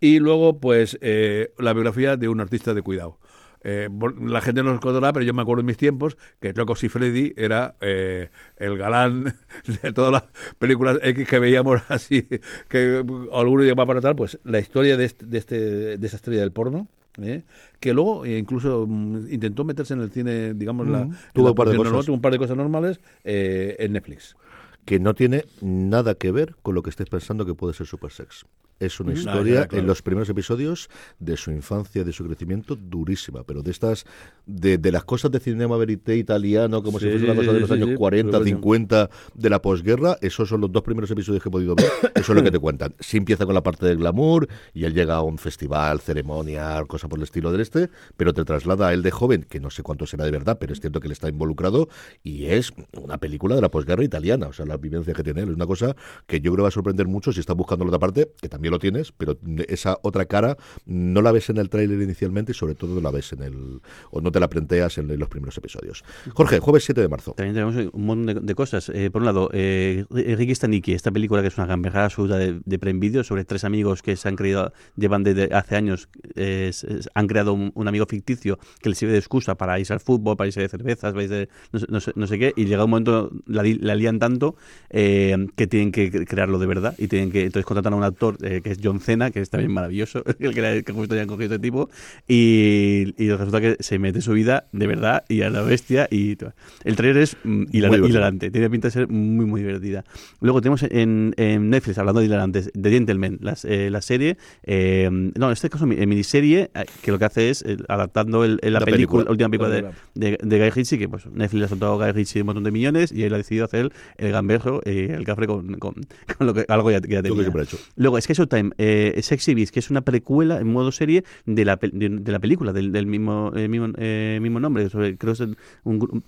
Y 0.00 0.18
luego, 0.18 0.60
pues, 0.60 0.98
eh, 1.00 1.50
la 1.58 1.72
biografía 1.72 2.18
de 2.18 2.28
un 2.28 2.40
artista 2.42 2.74
de 2.74 2.82
cuidado. 2.82 3.18
Eh, 3.64 3.88
la 4.20 4.40
gente 4.42 4.62
no 4.62 4.68
lo 4.68 4.74
recordará, 4.74 5.12
pero 5.14 5.24
yo 5.24 5.32
me 5.34 5.40
acuerdo 5.42 5.60
en 5.60 5.66
mis 5.66 5.78
tiempos 5.78 6.16
que 6.40 6.52
Rocco 6.52 6.74
Freddy 6.76 7.32
era 7.36 7.74
eh, 7.80 8.28
el 8.58 8.76
galán 8.76 9.34
de 9.82 9.92
todas 9.92 10.12
las 10.12 10.24
películas 10.58 10.98
X 11.02 11.26
que 11.26 11.38
veíamos 11.38 11.80
así, 11.88 12.28
que 12.68 13.02
alguno 13.32 13.62
llegaba 13.62 13.86
para 13.86 14.00
tal, 14.02 14.14
pues 14.14 14.38
la 14.44 14.60
historia 14.60 14.96
de, 14.98 15.06
este, 15.06 15.24
de, 15.26 15.38
este- 15.38 15.96
de 15.98 16.06
esa 16.06 16.16
estrella 16.16 16.42
del 16.42 16.52
porno, 16.52 16.86
¿eh? 17.22 17.44
que 17.80 17.92
luego 17.92 18.24
eh, 18.24 18.38
incluso 18.38 18.86
mm, 18.86 19.32
intentó 19.32 19.64
meterse 19.64 19.94
en 19.94 20.00
el 20.00 20.10
cine, 20.10 20.54
digamos, 20.54 20.88
la, 20.88 21.08
Tuvo 21.32 21.48
un 21.50 21.54
par 21.54 21.68
de 21.68 21.76
cosas. 21.76 21.92
normal, 21.92 22.06
tuvo 22.06 22.14
un 22.16 22.22
par 22.22 22.32
de 22.32 22.38
cosas 22.38 22.56
normales 22.56 23.00
eh, 23.24 23.76
en 23.78 23.92
Netflix. 23.92 24.36
que 24.84 24.98
no 24.98 25.14
tiene 25.14 25.44
nada 25.60 26.14
que 26.14 26.32
ver 26.32 26.56
con 26.62 26.74
lo 26.74 26.82
que 26.82 26.90
estés 26.90 27.08
pensando 27.08 27.44
que 27.44 27.54
puede 27.54 27.74
ser 27.74 27.86
Super 27.86 28.10
Sex. 28.10 28.44
Es 28.80 29.00
una 29.00 29.12
historia 29.12 29.66
claro. 29.66 29.78
en 29.78 29.86
los 29.86 30.02
primeros 30.02 30.28
episodios 30.28 30.88
de 31.18 31.36
su 31.36 31.50
infancia, 31.50 32.04
de 32.04 32.12
su 32.12 32.24
crecimiento, 32.24 32.76
durísima, 32.76 33.42
pero 33.42 33.62
de 33.62 33.72
estas, 33.72 34.04
de, 34.46 34.78
de 34.78 34.92
las 34.92 35.04
cosas 35.04 35.32
de 35.32 35.40
cinema 35.40 35.76
verité 35.76 36.16
italiano, 36.16 36.82
como 36.82 37.00
si 37.00 37.10
fuese 37.10 37.24
una 37.24 37.34
cosa 37.34 37.52
de 37.52 37.60
los 37.60 37.68
sí, 37.68 37.74
años 37.74 37.88
sí, 37.90 37.96
40, 37.96 38.30
pero 38.30 38.44
bueno. 38.44 38.56
50 38.56 39.10
de 39.34 39.50
la 39.50 39.60
posguerra, 39.60 40.16
esos 40.20 40.48
son 40.48 40.60
los 40.60 40.70
dos 40.70 40.82
primeros 40.82 41.10
episodios 41.10 41.42
que 41.42 41.48
he 41.48 41.52
podido 41.52 41.74
ver, 41.74 41.86
eso 42.14 42.32
es 42.32 42.36
lo 42.36 42.42
que 42.42 42.52
te 42.52 42.58
cuentan. 42.60 42.94
Sí 43.00 43.16
empieza 43.16 43.46
con 43.46 43.54
la 43.54 43.62
parte 43.64 43.84
del 43.84 43.98
glamour 43.98 44.48
y 44.72 44.84
él 44.84 44.94
llega 44.94 45.16
a 45.16 45.22
un 45.22 45.38
festival, 45.38 46.00
ceremonia, 46.00 46.84
cosa 46.86 47.08
por 47.08 47.18
el 47.18 47.24
estilo 47.24 47.50
del 47.50 47.62
este, 47.62 47.90
pero 48.16 48.32
te 48.32 48.44
traslada 48.44 48.88
a 48.88 48.94
él 48.94 49.02
de 49.02 49.10
joven, 49.10 49.44
que 49.48 49.58
no 49.58 49.70
sé 49.70 49.82
cuánto 49.82 50.06
será 50.06 50.24
de 50.24 50.30
verdad, 50.30 50.58
pero 50.60 50.72
es 50.72 50.80
cierto 50.80 51.00
que 51.00 51.08
él 51.08 51.12
está 51.12 51.28
involucrado 51.28 51.88
y 52.22 52.46
es 52.46 52.72
una 52.92 53.18
película 53.18 53.56
de 53.56 53.60
la 53.60 53.70
posguerra 53.70 54.04
italiana, 54.04 54.46
o 54.46 54.52
sea, 54.52 54.66
la 54.66 54.76
vivencia 54.76 55.14
que 55.14 55.24
tiene 55.24 55.42
él 55.42 55.48
es 55.48 55.56
una 55.56 55.66
cosa 55.66 55.96
que 56.26 56.40
yo 56.40 56.52
creo 56.52 56.62
va 56.62 56.68
a 56.68 56.72
sorprender 56.72 57.08
mucho 57.08 57.32
si 57.32 57.40
estás 57.40 57.56
buscando 57.56 57.84
la 57.84 57.88
otra 57.88 57.98
parte, 57.98 58.30
que 58.40 58.48
también 58.48 58.67
lo 58.70 58.78
tienes, 58.78 59.12
pero 59.12 59.38
esa 59.68 59.98
otra 60.02 60.26
cara 60.26 60.56
no 60.86 61.22
la 61.22 61.32
ves 61.32 61.50
en 61.50 61.56
el 61.58 61.68
tráiler 61.68 62.00
inicialmente 62.00 62.52
y 62.52 62.54
sobre 62.54 62.74
todo 62.74 63.00
la 63.00 63.10
ves 63.10 63.32
en 63.32 63.42
el 63.42 63.80
o 64.10 64.20
no 64.20 64.30
te 64.32 64.40
la 64.40 64.48
planteas 64.48 64.98
en 64.98 65.18
los 65.18 65.28
primeros 65.28 65.56
episodios. 65.58 66.04
Jorge, 66.34 66.58
jueves 66.60 66.84
7 66.84 67.00
de 67.00 67.08
marzo. 67.08 67.32
También 67.32 67.54
tenemos 67.54 67.92
un 67.92 68.06
montón 68.06 68.26
de, 68.34 68.40
de 68.40 68.54
cosas. 68.54 68.88
Eh, 68.94 69.10
por 69.10 69.22
un 69.22 69.26
lado, 69.26 69.50
eh, 69.52 70.04
Ricky 70.10 70.54
Staniki, 70.54 70.92
esta 70.92 71.10
película 71.10 71.42
que 71.42 71.48
es 71.48 71.56
una 71.58 71.66
gamberrada 71.66 72.06
absoluta 72.06 72.36
de, 72.38 72.60
de 72.64 72.78
Prime 72.78 73.00
Video 73.00 73.24
sobre 73.24 73.44
tres 73.44 73.64
amigos 73.64 74.02
que 74.02 74.16
se 74.16 74.28
han 74.28 74.36
creído, 74.36 74.72
llevan 74.96 75.22
desde 75.24 75.54
hace 75.54 75.76
años, 75.76 76.08
eh, 76.34 76.70
han 77.14 77.26
creado 77.26 77.52
un, 77.54 77.88
amigo 77.88 78.06
ficticio 78.06 78.58
que 78.82 78.90
les 78.90 78.98
sirve 78.98 79.12
de 79.12 79.18
excusa 79.18 79.54
para 79.56 79.78
irse 79.78 79.92
al 79.92 80.00
fútbol, 80.00 80.36
para 80.36 80.48
irse 80.48 80.60
de 80.60 80.68
cervezas, 80.68 81.12
para 81.12 81.22
irse 81.22 81.34
de 81.34 81.48
no, 81.72 81.80
no 81.88 82.00
sé, 82.00 82.12
no 82.14 82.26
sé 82.26 82.38
qué, 82.38 82.52
y 82.56 82.66
llega 82.66 82.84
un 82.84 82.90
momento, 82.90 83.30
la, 83.46 83.62
la 83.80 83.94
lían 83.94 84.18
tanto 84.18 84.56
eh, 84.90 85.46
que 85.56 85.66
tienen 85.66 85.90
que 85.92 86.12
cre- 86.12 86.26
crearlo 86.26 86.58
de 86.58 86.66
verdad 86.66 86.94
y 86.98 87.08
tienen 87.08 87.30
que, 87.30 87.44
entonces 87.44 87.64
contratan 87.64 87.94
a 87.94 87.96
un 87.96 88.04
actor 88.04 88.36
eh, 88.58 88.62
que 88.62 88.70
es 88.70 88.78
John 88.82 89.00
Cena, 89.00 89.30
que 89.30 89.40
es 89.40 89.50
también 89.50 89.72
maravilloso, 89.72 90.22
el 90.38 90.54
que, 90.54 90.82
que 90.84 90.92
justo 90.92 91.14
ya 91.14 91.22
han 91.22 91.28
cogido 91.28 91.54
este 91.54 91.58
tipo, 91.58 91.88
y, 92.26 93.14
y 93.16 93.30
resulta 93.30 93.60
que 93.60 93.76
se 93.80 93.98
mete 93.98 94.20
su 94.20 94.32
vida 94.32 94.66
de 94.72 94.86
verdad 94.86 95.24
y 95.28 95.42
a 95.42 95.50
la 95.50 95.62
bestia 95.62 96.06
y 96.10 96.36
el 96.84 96.96
trailer 96.96 97.22
es 97.22 97.36
mm, 97.44 97.64
hilar- 97.72 98.06
hilarante, 98.08 98.50
tiene 98.50 98.70
pinta 98.70 98.88
de 98.88 98.92
ser 98.92 99.08
muy 99.08 99.46
muy 99.46 99.60
divertida. 99.62 100.04
Luego 100.40 100.60
tenemos 100.60 100.82
en, 100.84 101.34
en 101.36 101.70
Netflix, 101.70 101.98
hablando 101.98 102.20
de 102.20 102.26
hilarantes, 102.26 102.70
The 102.80 102.90
Gentleman, 102.90 103.38
las, 103.40 103.64
eh, 103.64 103.90
la 103.90 104.02
serie, 104.02 104.36
eh, 104.64 105.08
no, 105.10 105.46
en 105.46 105.52
este 105.52 105.68
caso 105.70 105.84
en 105.90 106.08
miniserie, 106.08 106.70
eh, 106.74 106.84
que 107.02 107.10
lo 107.10 107.18
que 107.18 107.24
hace 107.24 107.50
es 107.50 107.62
eh, 107.62 107.76
adaptando 107.88 108.44
el, 108.44 108.58
el- 108.62 108.72
la, 108.74 108.80
La 108.80 108.86
película, 108.86 109.24
película. 109.24 109.24
la 109.24 109.30
última 109.30 109.48
película 109.48 109.68
de, 109.70 109.82
La 109.82 109.90
de, 110.14 110.38
de 110.42 110.58
Guy 110.58 110.70
Ritchie, 110.70 110.98
que 110.98 111.08
pues 111.08 111.26
Netflix 111.26 111.58
le 111.60 111.64
ha 111.64 111.68
soltado 111.68 111.94
a 112.00 112.04
Guy 112.06 112.12
Ritchie 112.12 112.40
un 112.42 112.46
montón 112.46 112.64
de 112.64 112.70
millones 112.70 113.10
y 113.12 113.22
él 113.24 113.34
ha 113.34 113.38
decidido 113.38 113.64
hacer 113.64 113.90
el 114.18 114.32
gamberro, 114.32 114.80
eh, 114.84 115.14
el 115.16 115.24
cafre 115.24 115.46
con, 115.46 115.74
con, 115.78 115.94
con 116.38 116.46
lo 116.46 116.54
que, 116.54 116.64
algo 116.68 116.90
ya, 116.90 117.00
que 117.00 117.08
ya 117.08 117.16
Lo 117.18 117.22
que 117.22 117.28
tenía. 117.30 117.42
siempre 117.44 117.62
ha 117.62 117.64
hecho. 117.64 117.78
Luego, 117.96 118.20
Sky 118.20 118.34
Showtime, 118.48 118.72
eh, 118.78 119.18
Sexy 119.22 119.54
Beast, 119.54 119.72
que 119.72 119.80
es 119.80 119.90
una 119.90 120.02
precuela 120.02 120.58
en 120.60 120.72
modo 120.72 120.92
serie 120.92 121.24
de 121.46 121.64
la, 121.64 121.76
de, 121.76 122.08
de 122.08 122.32
la 122.32 122.38
película, 122.38 122.72
del, 122.72 122.92
del 122.92 123.06
mismo, 123.06 123.52
eh, 123.56 123.68
mismo, 123.68 123.88
eh, 123.98 124.38
mismo 124.42 124.60
nombre. 124.60 124.88
Creo 124.90 125.16
que 125.18 125.30
es 125.32 125.40
un, 125.40 126.00
gru- 126.00 126.22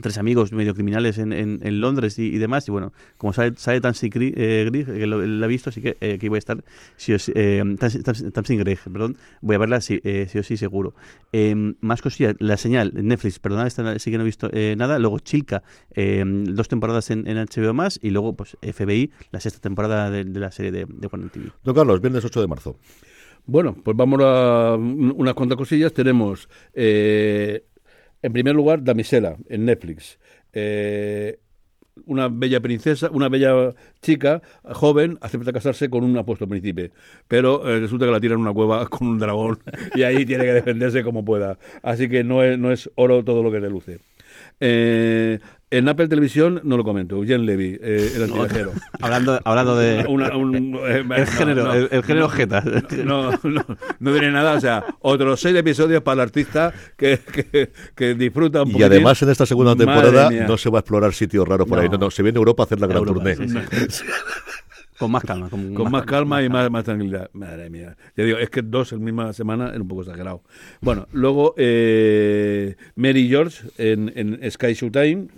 tres 0.00 0.18
amigos 0.18 0.52
medio 0.52 0.74
criminales 0.74 1.18
en, 1.18 1.32
en, 1.32 1.60
en 1.62 1.80
Londres 1.80 2.18
y, 2.18 2.26
y 2.26 2.38
demás. 2.38 2.66
Y 2.68 2.70
bueno, 2.72 2.92
como 3.16 3.32
sale, 3.32 3.52
sale 3.56 3.80
Gri- 3.80 4.32
eh, 4.36 4.64
Grigg, 4.70 4.86
que 4.86 5.06
lo, 5.06 5.24
la 5.24 5.46
he 5.46 5.48
visto, 5.48 5.70
así 5.70 5.80
que 5.80 5.96
eh, 6.00 6.14
aquí 6.14 6.28
voy 6.28 6.36
a 6.36 6.38
estar. 6.40 6.62
Sí 6.96 7.12
o 7.12 7.18
sí, 7.18 7.32
eh, 7.34 7.62
Tansy 8.32 8.56
Grigg, 8.56 8.78
perdón, 8.92 9.16
voy 9.40 9.56
a 9.56 9.58
verla 9.58 9.80
sí, 9.80 10.00
eh, 10.04 10.26
sí 10.30 10.38
o 10.38 10.42
sí, 10.42 10.56
seguro. 10.56 10.94
Eh, 11.32 11.54
más 11.80 12.02
cosillas, 12.02 12.34
La 12.38 12.56
Señal, 12.56 12.92
Netflix, 12.94 13.38
perdonad, 13.38 13.66
esta 13.66 13.98
sí 13.98 14.10
que 14.10 14.16
no 14.18 14.22
he 14.22 14.26
visto 14.26 14.48
eh, 14.52 14.74
nada. 14.76 14.98
Luego 14.98 15.18
Chilka, 15.18 15.62
eh, 15.94 16.24
dos 16.26 16.68
temporadas 16.68 17.10
en, 17.10 17.26
en 17.26 17.36
HBO 17.38 17.72
más. 17.74 17.98
Y 18.02 18.10
luego, 18.10 18.34
pues 18.34 18.56
FBI, 18.62 19.10
la 19.30 19.40
sexta 19.40 19.60
temporada 19.60 20.10
de, 20.10 20.24
de 20.24 20.40
la 20.40 20.50
serie 20.50 20.72
de, 20.72 20.86
de 20.88 21.08
One 21.10 21.28
TV. 21.30 21.50
Don 21.64 21.74
Carlos, 21.74 22.00
viernes 22.00 22.24
8 22.24 22.40
de 22.40 22.46
marzo. 22.46 22.76
Bueno, 23.46 23.74
pues 23.82 23.96
vamos 23.96 24.20
a 24.22 24.74
un- 24.76 25.14
unas 25.16 25.34
cuantas 25.34 25.56
cosillas. 25.56 25.92
Tenemos, 25.92 26.48
eh, 26.74 27.64
en 28.22 28.32
primer 28.32 28.54
lugar, 28.54 28.82
Damisela, 28.82 29.36
en 29.48 29.64
Netflix. 29.64 30.18
Eh, 30.52 31.38
una 32.06 32.28
bella 32.28 32.60
princesa, 32.60 33.10
una 33.12 33.28
bella 33.28 33.74
chica, 34.00 34.42
joven, 34.64 35.18
acepta 35.20 35.52
casarse 35.52 35.90
con 35.90 36.04
un 36.04 36.16
apuesto 36.16 36.48
príncipe. 36.48 36.92
Pero 37.28 37.68
eh, 37.68 37.80
resulta 37.80 38.06
que 38.06 38.12
la 38.12 38.20
tiran 38.20 38.38
en 38.38 38.42
una 38.42 38.52
cueva 38.52 38.86
con 38.88 39.08
un 39.08 39.18
dragón 39.18 39.58
y 39.94 40.02
ahí 40.02 40.24
tiene 40.24 40.44
que 40.44 40.52
defenderse 40.52 41.02
como 41.02 41.24
pueda. 41.24 41.58
Así 41.82 42.08
que 42.08 42.24
no 42.24 42.42
es, 42.42 42.58
no 42.58 42.72
es 42.72 42.90
oro 42.94 43.24
todo 43.24 43.42
lo 43.42 43.50
que 43.50 43.60
le 43.60 43.70
luce. 43.70 43.98
Eh, 44.60 45.38
en 45.72 45.88
Apple 45.88 46.08
Televisión 46.08 46.60
no 46.64 46.76
lo 46.76 46.82
comento, 46.84 47.16
Eugene 47.16 47.44
Levy, 47.44 47.78
eh, 47.80 48.12
el 48.16 48.22
antiviajero. 48.24 48.72
Hablando, 49.00 49.40
hablando 49.44 49.76
de... 49.76 50.04
Una- 50.08 50.36
un- 50.36 50.74
eh, 50.86 50.98
el 50.98 51.08
no, 51.08 51.26
género, 51.26 51.64
no. 51.64 51.74
el, 51.74 51.88
el 51.90 52.02
género 52.02 52.28
jeta. 52.28 52.62
No, 53.04 53.30
no, 53.42 53.64
no 53.98 54.12
diré 54.12 54.30
nada. 54.30 54.54
O 54.54 54.60
sea, 54.60 54.84
otros 55.00 55.40
seis 55.40 55.56
episodios 55.56 56.02
para 56.02 56.14
el 56.14 56.20
artista 56.20 56.72
que, 56.96 57.18
que, 57.20 57.70
que 57.94 58.14
disfruta 58.14 58.62
un 58.62 58.68
Y 58.68 58.72
poquitín. 58.72 58.92
además 58.92 59.22
en 59.22 59.30
esta 59.30 59.46
segunda 59.46 59.74
temporada 59.76 60.30
no 60.30 60.58
se 60.58 60.70
va 60.70 60.78
a 60.78 60.80
explorar 60.80 61.12
sitios 61.14 61.46
raros 61.48 61.66
por 61.68 61.78
ahí, 61.78 61.86
No. 61.86 61.92
no, 61.92 61.98
no, 62.06 62.10
se 62.10 62.22
viene 62.22 62.36
a 62.38 62.40
Europa 62.40 62.62
a 62.62 62.66
hacer 62.66 62.80
la 62.80 62.86
gran 62.86 62.98
Europa, 62.98 63.20
tournée. 63.22 63.36
sí, 63.36 63.86
sí. 63.88 64.04
Con 65.00 65.10
más 65.10 65.24
calma. 65.24 65.48
Con, 65.48 65.72
Con 65.74 65.90
más 65.90 66.04
calma 66.04 66.42
y 66.42 66.50
más, 66.50 66.70
más 66.70 66.84
tranquilidad. 66.84 67.30
Madre 67.32 67.70
mía. 67.70 67.96
Ya 68.16 68.24
digo, 68.24 68.36
es 68.36 68.50
que 68.50 68.60
dos 68.60 68.92
en 68.92 69.02
misma 69.02 69.32
semana 69.32 69.70
es 69.72 69.80
un 69.80 69.88
poco 69.88 70.02
exagerado. 70.02 70.42
Bueno, 70.82 71.08
luego 71.12 71.54
eh, 71.56 72.76
Mary 72.96 73.26
George 73.26 73.66
en, 73.78 74.12
en 74.14 74.50
Sky 74.50 74.74
Showtime 74.74 75.28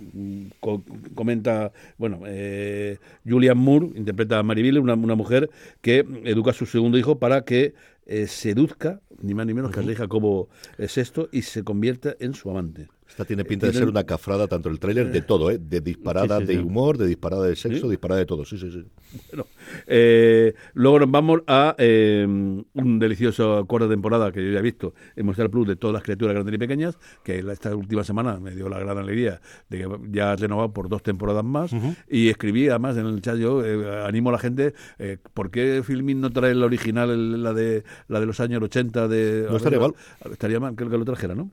co- 0.59 0.83
comenta, 1.15 1.71
bueno, 1.97 2.19
eh, 2.25 2.97
Julian 3.25 3.57
Moore 3.57 3.91
interpreta 3.95 4.39
a 4.39 4.43
Maribel, 4.43 4.79
una, 4.79 4.95
una 4.95 5.15
mujer 5.15 5.49
que 5.81 6.05
educa 6.25 6.51
a 6.51 6.53
su 6.53 6.65
segundo 6.65 6.97
hijo 6.97 7.17
para 7.17 7.45
que 7.45 7.73
eh, 8.05 8.27
seduzca, 8.27 8.99
ni 9.23 9.33
más 9.33 9.45
ni 9.45 9.53
menos 9.53 9.71
que 9.71 9.79
al 9.79 9.85
rey 9.85 9.95
Jacobo 9.95 10.49
VI 10.77 11.27
y 11.31 11.41
se 11.41 11.63
convierta 11.63 12.15
en 12.19 12.33
su 12.33 12.49
amante. 12.49 12.89
Esta 13.07 13.25
tiene 13.25 13.45
pinta 13.45 13.67
de 13.67 13.73
ser 13.73 13.87
una 13.87 14.05
cafrada 14.05 14.47
tanto 14.47 14.69
el 14.69 14.79
tráiler 14.79 15.11
de 15.11 15.21
todo, 15.21 15.51
¿eh? 15.51 15.59
de 15.59 15.81
disparada 15.81 16.39
Sí, 16.39 16.45
sí, 16.45 16.47
de 16.47 16.53
sí. 16.55 16.65
humor, 16.65 16.97
de 16.97 17.05
disparada 17.05 17.45
de 17.45 17.55
sexo, 17.55 17.87
disparada 17.87 18.19
de 18.19 18.25
todo. 18.25 18.43
Sí, 18.43 18.57
sí, 18.57 18.71
sí. 18.71 18.83
Bueno, 19.29 19.45
eh, 19.85 20.55
luego 20.73 20.99
nos 20.99 21.11
vamos 21.11 21.41
a 21.45 21.75
eh, 21.77 22.25
un 22.25 22.99
delicioso 22.99 23.65
cuarta 23.67 23.87
temporada 23.87 24.31
que 24.31 24.43
yo 24.43 24.51
ya 24.51 24.59
he 24.59 24.63
visto 24.63 24.95
en 25.15 25.25
Movistar 25.27 25.51
Plus 25.51 25.67
de 25.67 25.75
todas 25.75 25.93
las 25.93 26.01
criaturas 26.01 26.33
grandes 26.33 26.55
y 26.55 26.57
pequeñas, 26.57 26.97
que 27.23 27.37
esta 27.39 27.75
última 27.75 28.03
semana 28.03 28.39
me 28.39 28.51
dio 28.51 28.67
la 28.67 28.79
gran 28.79 28.97
alegría 28.97 29.41
de 29.69 29.77
que 29.79 29.87
ya 30.11 30.31
ha 30.31 30.35
renovado 30.35 30.73
por 30.73 30.89
dos 30.89 31.03
temporadas 31.03 31.43
más. 31.43 31.71
Y 32.09 32.29
escribí 32.29 32.67
además 32.69 32.97
en 32.97 33.05
el 33.05 33.21
chat, 33.21 33.37
yo 33.37 33.63
eh, 33.63 34.05
animo 34.07 34.29
a 34.29 34.33
la 34.33 34.39
gente, 34.39 34.73
eh, 34.97 35.17
¿por 35.35 35.51
qué 35.51 35.83
Filmin 35.85 36.19
no 36.19 36.31
trae 36.31 36.55
la 36.55 36.65
original, 36.65 37.43
la 37.43 37.53
de 37.53 37.83
la 38.07 38.19
de 38.19 38.25
los 38.25 38.39
años 38.39 38.61
80? 38.63 39.07
De, 39.07 39.12
No 39.49 39.57
estaría 39.57 39.79
mal. 39.79 39.93
Estaría 40.31 40.59
mal 40.59 40.75
que, 40.75 40.89
que 40.89 40.97
lo 40.97 41.05
trajera, 41.05 41.35
¿no? 41.35 41.51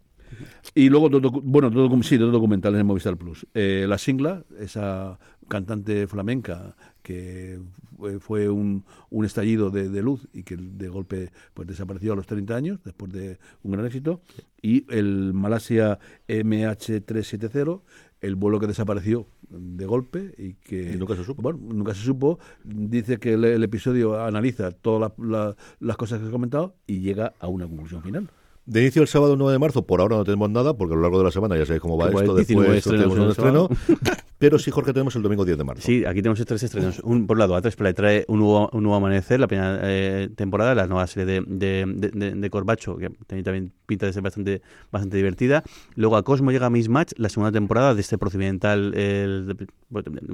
Y 0.74 0.88
luego, 0.88 1.10
bueno, 1.42 1.70
todo, 1.70 2.02
sí, 2.02 2.18
todo 2.18 2.30
documentales 2.30 2.80
en 2.80 2.86
Movistar 2.86 3.16
Plus. 3.16 3.46
Eh, 3.54 3.86
la 3.88 3.98
Singla, 3.98 4.44
esa 4.58 5.18
cantante 5.48 6.06
flamenca 6.06 6.76
que 7.02 7.58
fue, 7.98 8.20
fue 8.20 8.48
un, 8.48 8.84
un 9.10 9.24
estallido 9.24 9.70
de, 9.70 9.88
de 9.88 10.02
luz 10.02 10.28
y 10.32 10.44
que 10.44 10.56
de 10.56 10.88
golpe 10.88 11.32
pues 11.54 11.66
desapareció 11.66 12.12
a 12.12 12.16
los 12.16 12.26
30 12.26 12.54
años 12.54 12.80
después 12.84 13.12
de 13.12 13.38
un 13.62 13.72
gran 13.72 13.86
éxito. 13.86 14.22
Y 14.62 14.86
el 14.94 15.32
Malasia 15.34 15.98
MH370, 16.28 17.80
el 18.20 18.34
vuelo 18.34 18.60
que 18.60 18.66
desapareció 18.66 19.26
de 19.48 19.86
golpe 19.86 20.34
y 20.36 20.54
que 20.54 20.92
Y 20.92 20.96
nunca 20.96 21.16
se 21.16 21.24
supo. 21.24 21.42
bueno, 21.42 21.58
nunca 21.62 21.94
se 21.94 22.02
supo. 22.02 22.38
Dice 22.64 23.18
que 23.18 23.32
el, 23.34 23.44
el 23.44 23.62
episodio 23.64 24.22
analiza 24.22 24.70
todas 24.72 25.12
la- 25.18 25.26
la- 25.26 25.56
las 25.80 25.96
cosas 25.96 26.20
que 26.20 26.28
he 26.28 26.30
comentado 26.30 26.74
y 26.86 27.00
llega 27.00 27.32
a 27.40 27.48
una 27.48 27.66
conclusión 27.66 28.02
final. 28.02 28.28
De 28.70 28.80
inicio 28.82 29.02
el 29.02 29.08
sábado 29.08 29.36
9 29.36 29.52
de 29.52 29.58
marzo, 29.58 29.82
por 29.84 30.00
ahora 30.00 30.16
no 30.16 30.24
tenemos 30.24 30.48
nada, 30.48 30.74
porque 30.74 30.94
a 30.94 30.96
lo 30.96 31.02
largo 31.02 31.18
de 31.18 31.24
la 31.24 31.30
semana 31.32 31.56
ya 31.56 31.66
sabéis 31.66 31.82
cómo 31.82 31.98
va 31.98 32.08
Igual 32.08 32.24
esto. 32.24 32.36
19 32.36 32.72
Después 32.74 32.94
estrenos 32.94 33.36
tenemos 33.36 33.66
un 33.66 33.68
estreno. 33.68 34.16
Pero 34.38 34.58
sí, 34.58 34.70
Jorge, 34.70 34.92
tenemos 34.92 35.14
el 35.16 35.22
domingo 35.22 35.44
10 35.44 35.58
de 35.58 35.64
marzo. 35.64 35.82
Sí, 35.84 36.04
aquí 36.06 36.22
tenemos 36.22 36.42
tres 36.46 36.62
estrenos. 36.62 37.00
Un, 37.00 37.26
por 37.26 37.34
un 37.34 37.40
lado, 37.40 37.58
A3 37.60 37.74
Play 37.74 37.92
trae 37.94 38.24
un 38.28 38.38
nuevo, 38.38 38.70
un 38.72 38.82
nuevo 38.84 38.96
amanecer, 38.96 39.38
la 39.40 39.48
primera 39.48 39.80
eh, 39.82 40.30
temporada, 40.34 40.74
la 40.74 40.86
nueva 40.86 41.06
serie 41.08 41.26
de, 41.26 41.44
de, 41.46 41.84
de, 41.94 42.08
de- 42.10 42.34
de 42.36 42.50
Corbacho, 42.50 42.96
que 42.96 43.10
también 43.42 43.72
pinta 43.86 44.06
de 44.06 44.12
ser 44.12 44.22
bastante, 44.22 44.62
bastante 44.92 45.16
divertida. 45.16 45.62
Luego 45.96 46.16
a 46.16 46.22
Cosmo 46.22 46.52
llega 46.52 46.70
Miss 46.70 46.88
Match, 46.88 47.12
la 47.16 47.28
segunda 47.28 47.52
temporada 47.52 47.94
de 47.94 48.00
este 48.00 48.16
procedimental 48.18 48.94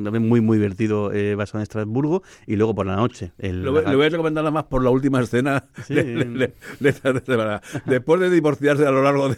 también 0.03 0.29
muy, 0.29 0.41
muy 0.41 0.59
divertido 0.59 1.13
eh, 1.13 1.35
basado 1.35 1.59
en 1.61 1.63
Estrasburgo. 1.65 2.23
Y 2.47 2.57
luego 2.57 2.75
por 2.75 2.87
la 2.87 2.97
noche. 2.97 3.33
El, 3.39 3.63
Le, 3.65 3.71
voy- 3.71 4.07
a 4.07 4.09
recomendar 4.11 4.45
nada 4.45 4.51
más 4.51 4.65
por 4.65 4.83
la 4.83 4.91
última 4.91 5.21
escena. 5.21 5.65
Sí. 5.87 5.95
de- 5.95 6.05
de- 6.05 6.25
de- 6.25 6.55
de 6.81 6.89
esta 6.89 7.19
semana. 7.21 7.61
Después 7.87 8.21
de 8.21 8.31
divorciarse 8.31 8.87
a 8.87 8.91
lo 8.91 9.03
largo 9.03 9.31
de, 9.31 9.37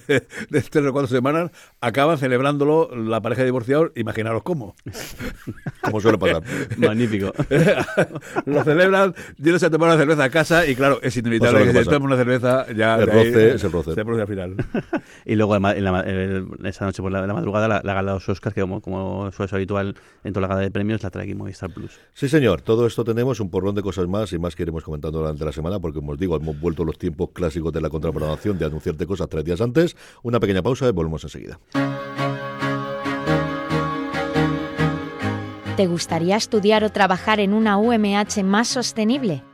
de 0.51 0.61
tres 0.62 0.87
o 0.87 0.93
cuatro 0.93 1.09
semanas, 1.09 1.51
acaban 1.81 2.19
celebrándolo 2.19 2.91
la 2.95 3.21
pareja 3.21 3.43
de 3.43 3.47
divorciados. 3.47 3.93
Imaginaros 3.97 4.43
cómo. 4.43 4.75
Como 5.83 6.01
suele 6.01 6.19
pasar. 6.19 6.43
Magnífico. 6.77 7.33
lo 8.47 8.64
celebran, 8.64 9.14
yéndose 9.39 9.66
a 9.66 9.71
tomar 9.71 9.89
una 9.91 9.99
cerveza 9.99 10.25
a 10.25 10.31
casa 10.31 10.66
y 10.66 10.75
claro, 10.75 10.99
es 11.03 11.16
inevitable 11.16 11.61
lo 11.61 11.73
que 11.73 11.79
que 11.79 11.85
si 11.85 11.95
una 11.99 12.16
cerveza 12.16 12.66
ya... 12.73 12.97
El 12.99 13.07
roce 13.07 13.55
es 13.55 13.64
el 13.64 13.73
roce. 13.73 13.95
Se 13.95 14.05
produce 14.05 14.23
al 14.23 14.29
final. 14.29 14.57
Y 15.25 15.35
luego 15.37 15.57
en 15.57 15.62
ma- 15.62 15.73
en 15.73 15.85
la- 15.85 16.01
el- 16.01 16.47
esa 16.64 16.85
noche 16.87 17.03
por 17.03 17.12
la, 17.12 17.27
la 17.27 17.35
madrugada 17.35 17.69
la, 17.69 17.81
la 17.85 17.95
gala 17.95 18.12
de 18.12 18.16
los 18.16 18.29
Oscars, 18.29 18.55
que 18.55 18.61
como, 18.62 18.81
como 18.81 19.31
suele 19.33 19.49
ser 19.49 19.57
habitual 19.57 19.95
en 20.25 20.33
toda 20.33 20.43
la 20.43 20.49
gala 20.49 20.61
de 20.61 20.71
premios, 20.71 21.03
la 21.03 21.11
trae 21.11 21.25
aquí 21.25 21.35
Movistar 21.35 21.73
Plus. 21.73 21.99
Sí, 22.15 22.29
señor. 22.29 22.63
Todo 22.63 22.87
esto 22.87 23.05
tenemos 23.05 23.41
un 23.41 23.51
porrón 23.51 23.75
de 23.75 23.83
cosas 23.83 24.09
más 24.09 24.33
y 24.33 24.39
más 24.39 24.57
que 24.57 24.63
iremos 24.63 24.85
comentando 24.85 25.19
durante 25.19 25.45
la 25.45 25.53
semana, 25.53 25.79
porque, 25.79 25.99
como 26.01 26.13
os 26.13 26.19
digo, 26.19 26.37
hemos 26.37 26.59
vuelto 26.61 26.83
a 26.83 26.87
los 26.87 26.99
tiempos 26.99 27.31
clásicos 27.33 27.73
de 27.73 27.81
la 27.81 27.91
contraprogramación 27.91 28.59
de 28.59 28.67
anunciarte 28.67 29.07
cosas 29.07 29.29
tres 29.29 29.45
días 29.45 29.61
antes. 29.61 29.97
Una 30.23 30.41
pequeña 30.41 30.63
pausa 30.63 30.89
y 30.89 30.93
volvemos 30.93 31.23
enseguida. 31.25 31.59
¿Te 35.77 35.87
gustaría 35.87 36.37
estudiar 36.37 36.83
o 36.83 36.91
trabajar 36.91 37.39
en 37.39 37.53
una 37.53 37.79
UMH 37.79 38.43
más 38.43 38.67
sostenible? 38.67 39.45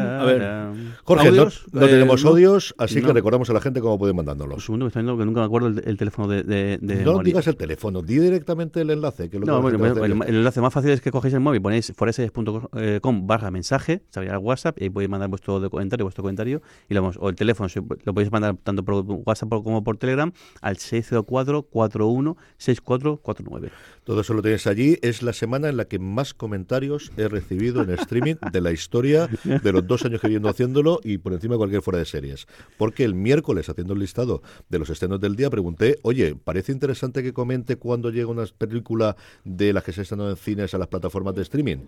A 0.00 0.24
ver. 0.24 0.70
Jorge, 1.04 1.30
no, 1.32 1.42
Eh, 1.48 1.88
tenemos 1.88 2.22
no. 2.24 2.30
audios, 2.30 2.74
así 2.78 3.02
que 3.02 3.12
recordamos 3.12 3.50
a 3.50 3.52
la 3.52 3.60
gente 3.60 3.80
cómo 3.80 3.98
pueden 3.98 4.12
Un 4.12 4.16
mandándolos. 4.18 4.64
segundo, 4.64 4.84
que 4.86 4.88
estoy 4.88 5.02
viendo 5.02 5.18
que 5.18 5.24
nunca 5.26 5.40
me 5.40 5.46
acuerdo 5.46 5.68
el, 5.68 5.82
el 5.84 5.96
teléfono 5.96 6.28
de, 6.28 6.42
de, 6.44 6.78
de 6.80 6.94
No 6.96 7.10
memoria. 7.12 7.22
digas 7.24 7.46
el 7.48 7.56
teléfono, 7.56 8.02
di 8.02 8.18
directamente 8.18 8.80
el 8.80 8.90
enlace. 8.90 9.28
Que 9.28 9.38
lo 9.40 9.46
No, 9.46 9.60
bueno, 9.60 9.78
bueno, 9.78 10.04
el, 10.04 10.12
el 10.12 10.36
enlace 10.36 10.60
más 10.60 10.72
fácil 10.72 10.90
es 10.90 11.00
que 11.00 11.10
cogéis 11.10 11.34
el 11.34 11.40
móvil, 11.40 11.60
ponéis 11.60 11.92
foreses.com 11.96 13.26
barra 13.26 13.50
mensaje, 13.50 14.02
se 14.10 14.18
abrirá 14.20 14.36
el 14.36 14.42
WhatsApp 14.42 14.78
y 14.80 14.84
ahí 14.84 14.90
podéis 14.90 15.10
mandar 15.10 15.28
vuestro 15.28 15.68
comentario, 15.70 16.04
vuestro 16.04 16.22
comentario 16.22 16.62
y 16.88 16.94
lo 16.94 17.02
vamos, 17.02 17.16
o 17.20 17.28
el 17.28 17.34
teléfono, 17.34 17.68
si 17.68 17.80
lo 18.04 18.14
podéis 18.14 18.30
mandar 18.30 18.56
tanto 18.62 18.84
por 18.84 19.04
WhatsApp 19.26 19.48
como 19.48 19.82
por 19.82 19.96
Telegram 19.96 20.32
al 20.60 20.76
604 20.76 21.62
41 21.62 22.36
6449. 22.58 23.70
Todo 24.10 24.22
eso 24.22 24.34
lo 24.34 24.42
tenéis 24.42 24.66
allí. 24.66 24.98
Es 25.02 25.22
la 25.22 25.32
semana 25.32 25.68
en 25.68 25.76
la 25.76 25.84
que 25.84 26.00
más 26.00 26.34
comentarios 26.34 27.12
he 27.16 27.28
recibido 27.28 27.80
en 27.84 27.90
streaming 27.90 28.34
de 28.50 28.60
la 28.60 28.72
historia 28.72 29.28
de 29.44 29.72
los 29.72 29.86
dos 29.86 30.04
años 30.04 30.20
que 30.20 30.26
viendo 30.26 30.48
haciéndolo 30.48 30.98
y 31.04 31.18
por 31.18 31.32
encima 31.32 31.54
de 31.54 31.58
cualquier 31.58 31.80
fuera 31.80 32.00
de 32.00 32.06
series. 32.06 32.48
Porque 32.76 33.04
el 33.04 33.14
miércoles, 33.14 33.68
haciendo 33.68 33.92
el 33.92 34.00
listado 34.00 34.42
de 34.68 34.80
los 34.80 34.90
estrenos 34.90 35.20
del 35.20 35.36
día, 35.36 35.48
pregunté, 35.48 36.00
oye, 36.02 36.34
¿parece 36.34 36.72
interesante 36.72 37.22
que 37.22 37.32
comente 37.32 37.76
cuando 37.76 38.10
llega 38.10 38.26
una 38.26 38.46
película 38.46 39.14
de 39.44 39.72
las 39.72 39.84
que 39.84 39.92
se 39.92 40.02
estrenado 40.02 40.30
en 40.30 40.36
cines 40.36 40.74
a 40.74 40.78
las 40.78 40.88
plataformas 40.88 41.36
de 41.36 41.42
streaming? 41.42 41.86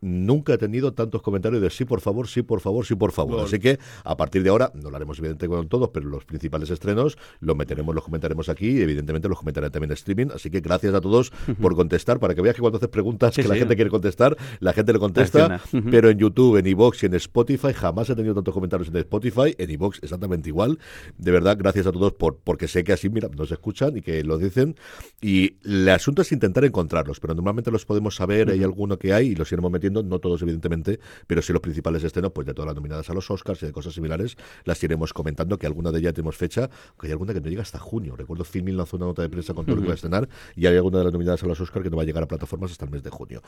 Nunca 0.00 0.54
he 0.54 0.58
tenido 0.58 0.92
tantos 0.92 1.22
comentarios 1.22 1.60
de 1.60 1.70
sí, 1.70 1.84
por 1.84 2.00
favor, 2.00 2.28
sí, 2.28 2.42
por 2.42 2.60
favor, 2.60 2.86
sí, 2.86 2.94
por 2.94 3.12
favor. 3.12 3.40
Así 3.40 3.58
que 3.58 3.78
a 4.04 4.16
partir 4.16 4.42
de 4.42 4.50
ahora, 4.50 4.70
no 4.74 4.90
lo 4.90 4.96
haremos 4.96 5.18
evidentemente 5.18 5.56
con 5.56 5.68
todos, 5.68 5.90
pero 5.92 6.06
los 6.08 6.24
principales 6.24 6.70
estrenos 6.70 7.18
los 7.40 7.56
meteremos, 7.56 7.94
los 7.94 8.04
comentaremos 8.04 8.48
aquí 8.48 8.68
y 8.68 8.80
evidentemente 8.80 9.28
los 9.28 9.38
comentaré 9.38 9.70
también 9.70 9.90
en 9.90 9.94
streaming. 9.94 10.26
Así 10.34 10.50
que 10.50 10.60
gracias 10.60 10.94
a 10.94 11.00
todos 11.00 11.32
por 11.60 11.74
contestar, 11.74 12.18
para 12.20 12.34
que 12.34 12.42
veas 12.42 12.54
que 12.54 12.60
cuando 12.60 12.76
haces 12.78 12.88
preguntas 12.88 13.34
Sí, 13.34 13.42
que 13.42 13.48
la 13.48 13.54
sí. 13.54 13.60
gente 13.60 13.74
quiere 13.76 13.90
contestar, 13.90 14.36
la 14.60 14.72
gente 14.72 14.92
le 14.92 14.98
contesta. 14.98 15.60
Pero 15.90 16.10
en 16.10 16.18
YouTube, 16.18 16.56
en 16.58 16.66
iVoox 16.66 17.02
y 17.02 17.06
en 17.06 17.14
Spotify 17.14 17.72
jamás 17.74 18.08
he 18.10 18.14
tenido 18.14 18.34
tantos 18.34 18.54
comentarios 18.54 18.88
en 18.88 18.96
Spotify, 18.96 19.54
en 19.58 19.70
iVoox 19.70 19.98
exactamente 20.02 20.48
igual. 20.48 20.78
De 21.16 21.30
verdad, 21.30 21.56
gracias 21.58 21.86
a 21.86 21.92
todos 21.92 22.12
por 22.12 22.38
porque 22.38 22.68
sé 22.68 22.84
que 22.84 22.92
así, 22.92 23.08
mira, 23.08 23.28
nos 23.36 23.50
escuchan 23.50 23.96
y 23.96 24.02
que 24.02 24.22
lo 24.24 24.38
dicen. 24.38 24.76
Y 25.20 25.56
el 25.64 25.88
asunto 25.88 26.22
es 26.22 26.32
intentar 26.32 26.64
encontrarlos, 26.64 27.20
pero 27.20 27.34
normalmente 27.34 27.70
los 27.70 27.84
podemos 27.84 28.14
saber, 28.16 28.50
hay 28.50 28.62
alguno 28.62 28.98
que 28.98 29.12
hay 29.12 29.28
y 29.28 29.34
los 29.34 29.50
iremos 29.52 29.70
metiendo, 29.70 29.87
no 29.90 30.18
todos 30.18 30.42
evidentemente, 30.42 31.00
pero 31.26 31.42
sí 31.42 31.52
los 31.52 31.62
principales 31.62 32.02
estrenos, 32.04 32.32
pues 32.32 32.46
de 32.46 32.54
todas 32.54 32.66
las 32.66 32.76
nominadas 32.76 33.08
a 33.10 33.14
los 33.14 33.30
Oscars 33.30 33.62
y 33.62 33.66
de 33.66 33.72
cosas 33.72 33.94
similares, 33.94 34.36
las 34.64 34.82
iremos 34.82 35.12
comentando, 35.12 35.58
que 35.58 35.66
alguna 35.66 35.90
de 35.92 35.98
ellas 36.00 36.14
tenemos 36.14 36.36
fecha, 36.36 36.68
que 37.00 37.06
hay 37.06 37.12
alguna 37.12 37.32
que 37.34 37.40
no 37.40 37.48
llega 37.48 37.62
hasta 37.62 37.78
junio. 37.78 38.16
Recuerdo 38.16 38.44
Filmin 38.44 38.76
lanzó 38.76 38.96
una 38.96 39.06
nota 39.06 39.22
de 39.22 39.28
prensa 39.28 39.54
con 39.54 39.64
todo 39.66 39.76
lo 39.76 39.82
que 39.82 39.88
va 39.88 39.94
a 39.94 39.96
estrenar 39.96 40.28
y 40.56 40.66
hay 40.66 40.76
alguna 40.76 40.98
de 40.98 41.04
las 41.04 41.12
nominadas 41.12 41.42
a 41.42 41.46
los 41.46 41.60
Oscars 41.60 41.82
que 41.82 41.90
no 41.90 41.96
va 41.96 42.02
a 42.02 42.06
llegar 42.06 42.22
a 42.22 42.28
plataformas 42.28 42.70
hasta 42.72 42.84
el 42.84 42.90
mes 42.90 43.02
de 43.02 43.10
junio. 43.10 43.42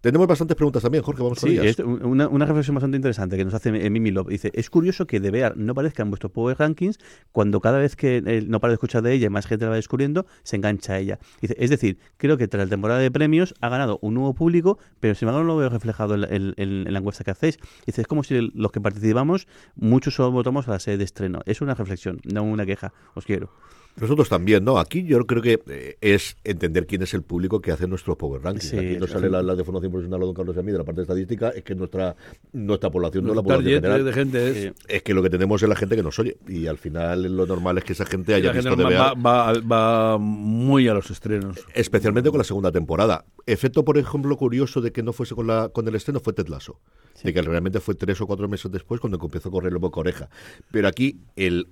Tenemos 0.00 0.26
bastantes 0.26 0.56
preguntas 0.56 0.82
también, 0.82 1.02
Jorge, 1.04 1.22
vamos 1.22 1.38
con 1.40 1.48
Sí, 1.50 1.58
ellas. 1.58 1.78
es 1.78 1.84
una, 1.84 2.28
una 2.28 2.46
reflexión 2.46 2.74
bastante 2.74 2.96
interesante 2.96 3.36
que 3.36 3.44
nos 3.44 3.54
hace 3.54 3.70
Mimi 3.90 4.10
Love. 4.10 4.28
Dice, 4.28 4.50
es 4.54 4.70
curioso 4.70 5.06
que 5.06 5.20
de 5.20 5.30
Bear 5.30 5.56
no 5.56 5.72
aparezca 5.72 6.02
en 6.02 6.10
vuestros 6.10 6.32
Power 6.32 6.56
Rankings 6.58 6.98
cuando 7.32 7.60
cada 7.60 7.78
vez 7.78 7.96
que 7.96 8.22
eh, 8.24 8.44
no 8.46 8.60
para 8.60 8.72
de 8.72 8.74
escuchar 8.74 9.02
de 9.02 9.12
ella 9.12 9.26
y 9.26 9.30
más 9.30 9.46
gente 9.46 9.64
la 9.64 9.70
va 9.70 9.76
descubriendo, 9.76 10.26
se 10.42 10.56
engancha 10.56 10.94
a 10.94 10.98
ella. 10.98 11.18
Dice, 11.40 11.54
es 11.58 11.70
decir, 11.70 11.98
creo 12.16 12.36
que 12.36 12.48
tras 12.48 12.66
la 12.66 12.70
temporada 12.70 13.00
de 13.00 13.10
premios 13.10 13.54
ha 13.60 13.68
ganado 13.68 13.98
un 14.02 14.14
nuevo 14.14 14.34
público, 14.34 14.78
pero 15.00 15.14
sin 15.14 15.28
embargo 15.28 15.46
no 15.46 15.54
lo 15.54 15.56
veo 15.58 15.70
reflejado 15.82 16.14
en, 16.14 16.24
en- 16.24 16.54
en- 16.86 16.92
la 16.92 16.98
encuesta 17.00 17.24
que 17.24 17.32
hacéis. 17.32 17.58
Dice, 17.86 18.02
es 18.02 18.06
como 18.06 18.22
si 18.22 18.40
los 18.54 18.70
que 18.72 18.80
participamos, 18.80 19.46
muchos 19.74 20.14
solo 20.14 20.30
votamos 20.30 20.68
a 20.68 20.72
la 20.72 20.78
serie 20.78 20.98
de 20.98 21.04
estreno. 21.04 21.40
Es 21.44 21.60
una 21.60 21.74
reflexión, 21.74 22.20
no 22.24 22.42
una 22.44 22.64
queja. 22.64 22.92
Os 23.14 23.24
quiero. 23.24 23.50
Nosotros 24.00 24.28
también, 24.28 24.64
¿no? 24.64 24.78
Aquí 24.78 25.04
yo 25.04 25.24
creo 25.26 25.42
que 25.42 25.60
eh, 25.68 25.96
es 26.00 26.36
entender 26.44 26.86
quién 26.86 27.02
es 27.02 27.12
el 27.14 27.22
público 27.22 27.60
que 27.60 27.72
hace 27.72 27.86
nuestros 27.86 28.16
Power 28.16 28.42
Rankings. 28.42 28.70
Sí, 28.70 28.78
Aquí 28.78 28.96
no 28.96 29.06
sale 29.06 29.28
la, 29.28 29.42
la 29.42 29.54
de 29.54 29.64
formación 29.64 29.92
profesional 29.92 30.20
de 30.20 30.26
don 30.26 30.34
Carlos 30.34 30.56
y 30.56 30.58
a 30.58 30.62
mí 30.62 30.72
de 30.72 30.78
la 30.78 30.84
parte 30.84 31.02
estadística, 31.02 31.50
es 31.50 31.62
que 31.62 31.74
nuestra 31.74 32.16
nuestra 32.52 32.90
población 32.90 33.24
no 33.24 33.34
la 33.34 33.42
Nuestro 33.42 33.56
población 33.56 33.82
general. 33.82 34.04
de 34.04 34.12
gente 34.14 34.50
es... 34.50 34.56
Eh, 34.66 34.74
Es 34.88 35.02
que 35.02 35.12
lo 35.14 35.22
que 35.22 35.28
tenemos 35.30 35.62
es 35.62 35.68
la 35.68 35.76
gente 35.76 35.94
que 35.94 36.02
nos 36.02 36.18
oye. 36.18 36.38
Y 36.48 36.66
al 36.66 36.78
final 36.78 37.36
lo 37.36 37.46
normal 37.46 37.78
es 37.78 37.84
que 37.84 37.92
esa 37.92 38.06
gente 38.06 38.34
haya 38.34 38.48
la 38.48 38.54
gente 38.54 38.70
visto 38.70 38.88
ver, 38.88 38.98
va, 38.98 39.12
va, 39.14 39.52
va 39.60 40.18
muy 40.18 40.88
a 40.88 40.94
los 40.94 41.10
estrenos. 41.10 41.58
especialmente 41.74 42.30
con 42.30 42.38
la 42.38 42.44
segunda 42.44 42.72
temporada. 42.72 43.24
Efecto, 43.46 43.84
por 43.84 43.98
ejemplo, 43.98 44.36
curioso 44.36 44.80
de 44.80 44.92
que 44.92 45.02
no 45.02 45.12
fuese 45.12 45.34
con 45.34 45.46
la 45.46 45.68
con 45.68 45.86
el 45.86 45.94
estreno 45.94 46.20
fue 46.20 46.32
Ted 46.32 46.48
Lasso. 46.48 46.80
De 47.22 47.32
que 47.34 47.42
realmente 47.42 47.78
fue 47.78 47.94
tres 47.94 48.20
o 48.20 48.26
cuatro 48.26 48.48
meses 48.48 48.70
después 48.72 49.00
cuando 49.00 49.18
empezó 49.22 49.48
a 49.48 49.52
correr 49.52 49.72
el 49.72 49.78
boca 49.78 50.00
oreja. 50.00 50.28
Pero 50.70 50.88
aquí 50.88 51.20
el 51.36 51.68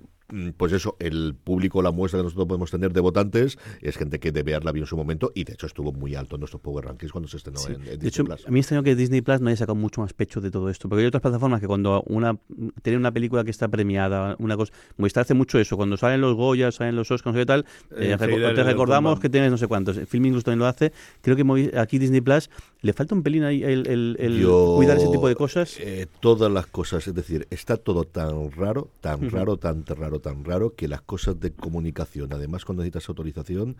pues 0.57 0.71
eso, 0.73 0.95
el 0.99 1.35
público, 1.35 1.81
la 1.81 1.91
muestra 1.91 2.19
que 2.19 2.23
nosotros 2.23 2.47
podemos 2.47 2.71
tener 2.71 2.93
de 2.93 3.01
votantes 3.01 3.57
es 3.81 3.97
gente 3.97 4.19
que 4.19 4.31
de 4.31 4.43
verla 4.43 4.71
vio 4.71 4.83
en 4.83 4.87
su 4.87 4.97
momento 4.97 5.31
y 5.35 5.43
de 5.43 5.53
hecho 5.53 5.65
estuvo 5.67 5.91
muy 5.91 6.15
alto 6.15 6.35
en 6.35 6.41
nuestros 6.41 6.61
Power 6.61 6.85
Rankings 6.85 7.11
cuando 7.11 7.27
se 7.27 7.37
estrenó 7.37 7.59
Sí. 7.59 7.73
en, 7.73 7.75
en 7.75 7.81
De 7.81 7.91
Disney 7.91 8.07
hecho, 8.09 8.23
Plus. 8.25 8.45
a 8.45 8.49
mí 8.49 8.53
me 8.53 8.59
extrañó 8.59 8.83
que 8.83 8.95
Disney 8.95 9.21
Plus 9.21 9.41
no 9.41 9.47
haya 9.49 9.57
sacado 9.57 9.75
mucho 9.75 10.01
más 10.01 10.13
pecho 10.13 10.41
de 10.41 10.51
todo 10.51 10.69
esto. 10.69 10.87
Porque 10.89 11.01
hay 11.01 11.07
otras 11.07 11.21
plataformas 11.21 11.59
que 11.61 11.67
cuando 11.67 12.03
una 12.07 12.37
tiene 12.81 12.97
una 12.97 13.11
película 13.11 13.43
que 13.43 13.51
está 13.51 13.67
premiada, 13.67 14.35
una 14.39 14.55
cosa. 14.57 14.71
Movistar 14.97 15.21
hace 15.21 15.33
mucho 15.33 15.59
eso. 15.59 15.77
Cuando 15.77 15.97
salen 15.97 16.21
los 16.21 16.35
Goya, 16.35 16.71
salen 16.71 16.95
los 16.95 17.11
Oscars, 17.11 17.33
no 17.33 17.39
sé 17.39 17.39
qué 17.39 17.45
tal, 17.45 17.65
eh, 17.97 18.15
reco- 18.17 18.55
te 18.55 18.63
recordamos 18.63 19.19
que 19.19 19.29
tienes 19.29 19.51
no 19.51 19.57
sé 19.57 19.67
cuántos. 19.67 19.99
Film 20.07 20.25
incluso 20.27 20.45
también 20.45 20.59
lo 20.59 20.65
hace. 20.67 20.91
Creo 21.21 21.35
que 21.35 21.77
aquí 21.77 21.99
Disney 21.99 22.21
Plus 22.21 22.49
le 22.81 22.93
falta 22.93 23.13
un 23.15 23.23
pelín 23.23 23.43
ahí 23.43 23.63
el, 23.63 23.87
el- 23.87 24.15
el 24.19 24.39
Yo, 24.39 24.73
cuidar 24.77 24.97
ese 24.97 25.07
tipo 25.09 25.27
de 25.27 25.35
cosas. 25.35 25.77
eh, 25.79 26.07
todas 26.19 26.51
las 26.51 26.65
cosas, 26.67 27.07
es 27.07 27.13
decir, 27.13 27.47
está 27.49 27.77
todo 27.77 28.03
tan 28.05 28.51
raro, 28.51 28.89
tan 29.01 29.29
raro, 29.29 29.57
tan 29.57 29.85
raro, 29.85 30.19
tan 30.21 30.43
raro 30.45 30.75
que 30.75 30.87
las 30.87 31.01
cosas 31.01 31.39
de 31.39 31.51
comunicación, 31.51 32.31
además 32.33 32.63
cuando 32.65 32.83
necesitas 32.83 33.09
autorización, 33.09 33.75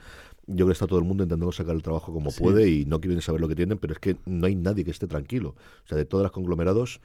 yo 0.47 0.55
creo 0.55 0.67
que 0.67 0.73
está 0.73 0.87
todo 0.87 0.99
el 0.99 1.05
mundo 1.05 1.23
intentando 1.23 1.51
sacar 1.51 1.75
el 1.75 1.81
trabajo 1.83 2.11
como 2.13 2.31
puede 2.31 2.69
y 2.69 2.85
no 2.85 2.99
quieren 2.99 3.21
saber 3.21 3.39
lo 3.41 3.47
que 3.47 3.55
tienen, 3.55 3.77
pero 3.77 3.93
es 3.93 3.99
que 3.99 4.17
no 4.25 4.47
hay 4.47 4.55
nadie 4.55 4.83
que 4.83 4.91
esté 4.91 5.07
tranquilo. 5.07 5.55
O 5.85 5.87
sea, 5.87 5.97
de 5.97 6.05
todas 6.05 6.23
las 6.23 6.31
conglomerados, 6.31 6.99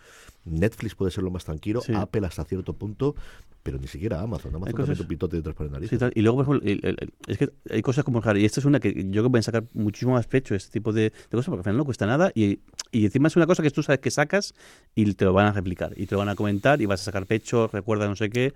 Netflix 0.44 0.94
puede 0.94 1.10
ser 1.10 1.24
lo 1.24 1.30
más 1.30 1.44
tranquilo, 1.44 1.80
Sí. 1.80 1.92
Apple 1.94 2.26
hasta 2.26 2.44
cierto 2.44 2.72
punto, 2.72 3.14
pero 3.62 3.78
ni 3.78 3.88
siquiera 3.88 4.20
Amazon. 4.20 4.54
Amazon 4.54 4.72
cosas- 4.74 4.86
también 4.86 5.02
un 5.02 5.08
pitote 5.08 5.36
detrás 5.42 5.70
nariz. 5.70 5.90
Sí, 5.90 5.98
tal. 5.98 6.12
Y 6.14 6.22
luego, 6.22 6.44
por 6.44 6.56
ejemplo, 6.56 6.70
el- 6.70 6.80
el- 6.84 6.96
el- 7.00 7.12
es 7.26 7.38
que 7.38 7.50
hay 7.70 7.82
cosas 7.82 8.04
como, 8.04 8.22
claro, 8.22 8.38
y 8.38 8.44
esta 8.44 8.60
es 8.60 8.66
una 8.66 8.78
que 8.78 8.92
yo 8.94 9.10
creo 9.10 9.22
que 9.24 9.30
pueden 9.30 9.42
sacar 9.42 9.64
muchísimo 9.74 10.12
más 10.12 10.26
pecho, 10.28 10.54
este 10.54 10.70
tipo 10.70 10.92
de, 10.92 11.02
de 11.10 11.12
cosas, 11.32 11.46
porque 11.46 11.60
al 11.60 11.64
final 11.64 11.76
no 11.78 11.84
cuesta 11.84 12.06
nada 12.06 12.30
y, 12.34 12.60
y 12.92 13.04
encima 13.06 13.26
es 13.26 13.34
una 13.34 13.46
cosa 13.46 13.64
que 13.64 13.70
tú 13.72 13.82
sabes 13.82 13.98
que 14.00 14.12
sacas 14.12 14.54
y 14.94 15.12
te 15.14 15.24
lo 15.24 15.32
van 15.32 15.46
a 15.46 15.52
replicar 15.52 15.92
y 15.96 16.06
te 16.06 16.14
lo 16.14 16.18
van 16.20 16.28
a 16.28 16.36
comentar 16.36 16.80
y 16.80 16.86
vas 16.86 17.00
a 17.00 17.04
sacar 17.04 17.26
pecho, 17.26 17.66
recuerda 17.72 18.06
no 18.06 18.14
sé 18.14 18.30
qué, 18.30 18.54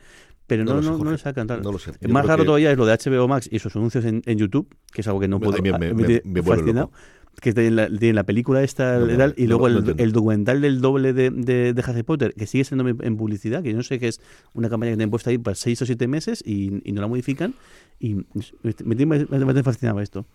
pero 0.51 0.65
No 0.65 0.73
no, 0.75 0.77
lo 0.77 0.99
sé, 0.99 1.05
no, 1.05 1.11
lo 1.13 1.19
sacan. 1.19 1.47
tal. 1.47 1.63
No 1.63 1.73
lo 1.73 1.79
sé. 1.79 1.93
Más 2.09 2.27
raro 2.27 2.43
que- 2.43 2.47
todavía 2.47 2.73
es 2.73 2.77
lo 2.77 2.85
de 2.85 2.93
HBO 2.93 3.29
Max 3.29 3.49
y 3.51 3.59
sus 3.61 3.75
anuncios 3.77 4.05
en, 4.05 4.21
en 4.27 4.37
YouTube, 4.39 4.69
que 4.93 5.01
es 5.01 5.07
algo 5.09 5.21
que 5.21 5.29
no 5.29 5.37
A 5.37 5.41
puedo. 5.41 5.57
mí 5.63 5.71
me- 5.71 5.77
a- 5.77 5.79
me- 5.79 5.95
me 5.95 5.95
vuelve 6.41 6.43
fascinado, 6.43 6.87
loco. 6.89 6.99
Que 7.41 7.55
tiene 7.55 7.71
la, 7.71 7.89
la 7.89 8.25
película 8.25 8.63
esta 8.63 8.99
No, 8.99 9.07
no, 9.29 9.33
y 9.37 9.47
luego 9.47 9.69
no 9.69 9.79
el, 9.79 9.95
el 9.99 10.13
documental 10.13 10.61
del 10.61 10.81
doble 10.81 11.13
de, 11.15 11.31
de, 11.31 11.73
de 11.73 11.83
Harry 11.87 12.03
Potter, 12.03 12.35
que 12.35 12.47
sigue 12.47 12.65
siendo 12.65 12.87
en 12.89 13.17
publicidad, 13.17 13.63
que 13.63 13.71
yo 13.71 13.77
no 13.77 13.83
sé 13.85 13.99
que 14.01 14.09
es 14.09 14.21
una 14.53 14.69
campaña 14.69 14.91
que 14.91 14.97
tienen 14.97 15.11
puesta 15.11 15.31
ahí 15.31 15.39
para 15.39 15.55
seis 15.55 15.81
o 15.81 15.87
siete 15.87 16.09
meses 16.09 16.43
y, 16.45 16.83
y 16.85 16.93
no 16.93 17.01
la 17.01 17.07
modifican. 17.07 17.55
Y 18.01 18.15
me, 18.15 18.97
me 19.07 19.07
me, 19.07 19.45
me 19.55 19.63
fascinado 19.63 20.01
esto. 20.01 20.27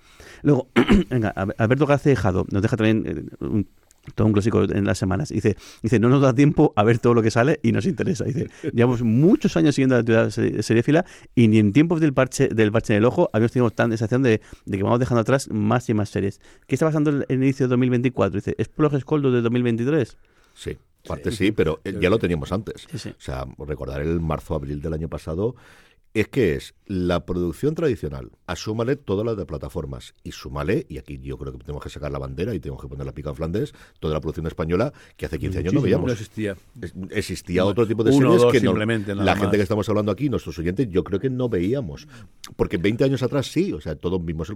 Luego, 0.42 0.70
venga, 1.10 1.30
Alberto 1.58 1.86
García 1.86 2.12
Dejado 2.12 2.46
nos 2.50 2.62
deja 2.62 2.78
también 2.78 3.04
eh, 3.06 3.44
un, 3.46 3.68
todo 4.14 4.28
un 4.28 4.34
clásico 4.34 4.64
en 4.64 4.86
las 4.86 4.98
semanas. 4.98 5.30
Dice, 5.30 5.56
dice, 5.82 6.00
no 6.00 6.10
nos 6.10 6.22
da 6.22 6.34
tiempo 6.34 6.74
a 6.76 6.84
ver 6.84 7.00
todo 7.00 7.14
lo 7.14 7.22
que 7.22 7.32
sale 7.32 7.60
y 7.64 7.72
nos 7.72 7.86
interesa. 7.86 8.26
Dice, 8.26 8.50
llevamos 8.74 9.02
muchos 9.02 9.56
años 9.58 9.76
siguiendo 9.76 9.96
la 9.96 10.00
actividad 10.02 10.30
se- 10.30 10.62
seriéfila 10.64 11.06
y 11.34 11.48
ni 11.48 11.60
en 11.60 11.74
tiempos 11.74 12.02
del 12.02 12.14
parche 12.14 12.48
del 12.50 12.72
parche 12.72 12.94
en 12.94 12.98
el 13.00 13.06
ojo 13.06 13.30
habíamos 13.34 13.52
tenido 13.52 13.72
tan 13.72 13.90
sensación 13.92 14.22
de, 14.24 14.42
de 14.66 14.78
que 14.78 14.84
vamos 14.84 15.00
dejando 15.00 15.22
atrás 15.22 15.50
más 15.52 15.90
y 15.90 15.94
más 15.94 16.10
series. 16.10 16.40
¿Qué 16.68 16.76
está 16.76 16.86
pasando 16.86 17.10
en 17.12 17.26
el 17.30 17.44
inicio 17.44 17.66
de 17.68 17.70
2024? 17.72 18.36
Dice, 18.38 18.56
¿es 18.58 18.68
Prog 18.68 19.00
Scoldo 19.00 19.32
de 19.32 19.42
2023? 19.42 20.18
Sí, 20.54 20.78
parte 21.08 21.32
sí, 21.32 21.52
pero 21.52 21.80
eh, 21.84 21.98
ya 22.02 22.10
lo 22.10 22.18
teníamos 22.18 22.52
antes. 22.52 22.88
Sí, 22.92 22.98
sí. 22.98 23.10
O 23.10 23.22
sea, 23.22 23.46
recordar 23.60 24.02
el 24.02 24.20
marzo-abril 24.22 24.82
del 24.82 24.94
año 24.94 25.08
pasado 25.10 25.56
es 26.16 26.30
que 26.30 26.56
es 26.56 26.74
la 26.88 27.26
producción 27.26 27.76
tradicional, 27.76 28.32
asúmale 28.48 28.96
todas 28.96 29.26
las 29.26 29.36
de 29.38 29.46
plataformas 29.46 30.14
y 30.24 30.32
súmale, 30.32 30.86
y 30.88 30.98
aquí 30.98 31.20
yo 31.20 31.38
creo 31.38 31.52
que 31.52 31.60
tenemos 31.60 31.84
que 31.84 31.90
sacar 31.90 32.12
la 32.12 32.20
bandera 32.20 32.54
y 32.54 32.60
tenemos 32.60 32.82
que 32.82 32.88
poner 32.88 33.06
la 33.06 33.12
pica 33.12 33.30
en 33.32 33.36
Flandes, 33.36 33.74
toda 34.00 34.14
la 34.14 34.22
producción 34.22 34.48
española 34.48 34.94
que 35.18 35.26
hace 35.26 35.38
15 35.40 35.60
años 35.60 35.74
no 35.74 35.82
veíamos. 35.82 36.06
No 36.08 36.14
existía. 36.14 36.56
Es- 36.82 36.94
Existía 37.10 37.66
otro 37.66 37.86
tipo 37.88 38.04
de 38.04 38.12
uno 38.12 38.28
series 38.30 38.42
dos 38.44 38.52
que 38.54 38.62
no- 38.62 38.74
la 38.76 38.86
más. 39.34 39.40
gente 39.42 39.58
que 39.58 39.64
estamos 39.64 39.90
hablando 39.90 40.12
aquí, 40.12 40.30
nuestros 40.30 40.58
oyentes, 40.60 40.88
yo 40.90 41.04
creo 41.04 41.20
que 41.20 41.30
no 41.30 41.50
veíamos. 41.50 42.08
Porque 42.56 42.78
20 42.78 43.04
años 43.04 43.22
atrás 43.24 43.48
sí, 43.52 43.74
o 43.74 43.82
sea, 43.82 43.96
todos 43.96 44.24
vimos 44.24 44.50
el 44.50 44.56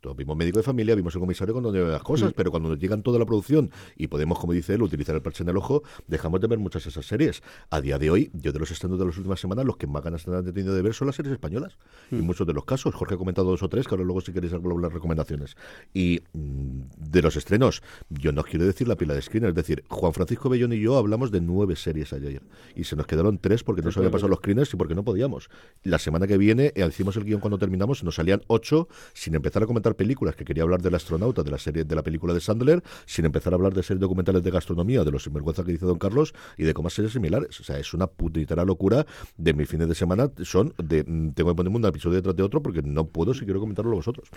todos 0.00 0.16
vimos 0.16 0.36
médico 0.36 0.58
de 0.58 0.62
familia, 0.62 0.94
vimos 0.94 1.14
el 1.16 1.20
comisario 1.20 1.52
cuando 1.52 1.72
nos 1.72 1.90
las 1.90 2.02
cosas, 2.02 2.32
pero 2.34 2.50
cuando 2.52 2.68
nos 2.68 2.78
llegan 2.78 3.02
toda 3.02 3.18
la 3.18 3.26
producción 3.26 3.70
y 3.96 4.06
podemos, 4.06 4.38
como 4.38 4.52
dice 4.52 4.74
él, 4.74 4.82
utilizar 4.82 5.16
el 5.16 5.22
parche 5.22 5.42
en 5.42 5.48
el 5.48 5.56
ojo, 5.56 5.82
dejamos 6.06 6.40
de 6.40 6.46
ver 6.46 6.58
muchas 6.60 6.84
de 6.84 6.90
esas 6.90 7.06
series. 7.06 7.42
A 7.70 7.80
día 7.80 7.98
de 7.98 8.10
hoy, 8.10 8.30
yo 8.34 8.52
de 8.52 8.58
los 8.60 8.70
estrenos 8.70 8.98
de 8.98 9.06
las 9.06 9.16
últimas 9.16 9.40
semanas, 9.40 9.64
los 9.64 9.76
que 9.78 9.86
más 9.88 10.02
ganas 10.04 10.28
han 10.28 10.44
tenido 10.52 10.74
de 10.74 10.82
ver 10.82 10.91
son 10.96 11.06
las 11.06 11.16
series 11.16 11.32
españolas. 11.32 11.76
Y 12.10 12.16
en 12.16 12.26
muchos 12.26 12.46
de 12.46 12.52
los 12.52 12.64
casos, 12.64 12.94
Jorge 12.94 13.14
ha 13.14 13.18
comentado 13.18 13.50
dos 13.50 13.62
o 13.62 13.68
tres, 13.68 13.86
que 13.86 13.94
ahora 13.94 14.04
luego 14.04 14.20
si 14.20 14.32
queréis 14.32 14.52
hablar 14.52 14.78
las 14.78 14.92
recomendaciones. 14.92 15.56
Y 15.94 16.20
mm, 16.32 16.80
de 16.98 17.22
los 17.22 17.36
estrenos, 17.36 17.82
yo 18.10 18.32
no 18.32 18.42
quiero 18.42 18.64
decir 18.64 18.88
la 18.88 18.96
pila 18.96 19.14
de 19.14 19.22
screeners, 19.22 19.50
es 19.50 19.56
decir, 19.56 19.84
Juan 19.88 20.12
Francisco 20.12 20.48
Bellón 20.48 20.72
y 20.72 20.80
yo 20.80 20.96
hablamos 20.96 21.30
de 21.30 21.40
nueve 21.40 21.76
series 21.76 22.12
ayer. 22.12 22.42
Y 22.74 22.84
se 22.84 22.96
nos 22.96 23.06
quedaron 23.06 23.38
tres 23.38 23.64
porque 23.64 23.82
no 23.82 23.90
se 23.90 24.00
habían 24.00 24.12
pasado 24.12 24.28
los 24.28 24.38
screeners 24.38 24.72
y 24.72 24.76
porque 24.76 24.94
no 24.94 25.04
podíamos. 25.04 25.50
La 25.82 25.98
semana 25.98 26.26
que 26.26 26.38
viene 26.38 26.72
eh, 26.74 26.86
hicimos 26.86 27.16
el 27.16 27.24
guion 27.24 27.40
cuando 27.40 27.58
terminamos, 27.58 28.04
nos 28.04 28.14
salían 28.14 28.42
ocho, 28.46 28.88
sin 29.14 29.34
empezar 29.34 29.62
a 29.62 29.66
comentar 29.66 29.94
películas, 29.96 30.36
que 30.36 30.44
quería 30.44 30.62
hablar 30.62 30.82
del 30.82 30.94
astronauta, 30.94 31.42
de 31.42 31.50
la 31.50 31.58
serie, 31.58 31.84
de 31.84 31.94
la 31.94 32.02
película 32.02 32.34
de 32.34 32.40
Sandler, 32.40 32.82
sin 33.06 33.24
empezar 33.24 33.52
a 33.52 33.56
hablar 33.56 33.74
de 33.74 33.82
series 33.82 34.00
documentales 34.00 34.42
de 34.42 34.50
gastronomía, 34.50 35.04
de 35.04 35.10
los 35.10 35.24
sinvergüenza 35.24 35.64
que 35.64 35.72
dice 35.72 35.86
Don 35.86 35.98
Carlos 35.98 36.34
y 36.56 36.64
de 36.64 36.74
comas 36.74 36.92
series 36.92 37.12
similares. 37.12 37.60
O 37.60 37.64
sea, 37.64 37.78
es 37.78 37.94
una 37.94 38.06
putitera 38.06 38.64
locura 38.64 39.06
de 39.36 39.54
mis 39.54 39.68
fines 39.68 39.88
de 39.88 39.94
semana. 39.94 40.30
Son 40.42 40.74
de 40.88 41.04
tengo 41.04 41.50
que 41.50 41.54
ponerme 41.56 41.76
un 41.78 41.84
episodio 41.84 42.16
detrás 42.16 42.36
de 42.36 42.42
otro 42.42 42.62
porque 42.62 42.82
no 42.82 43.06
puedo 43.06 43.34
si 43.34 43.44
quiero 43.44 43.60
comentarlo 43.60 43.92
vosotros. 43.92 44.28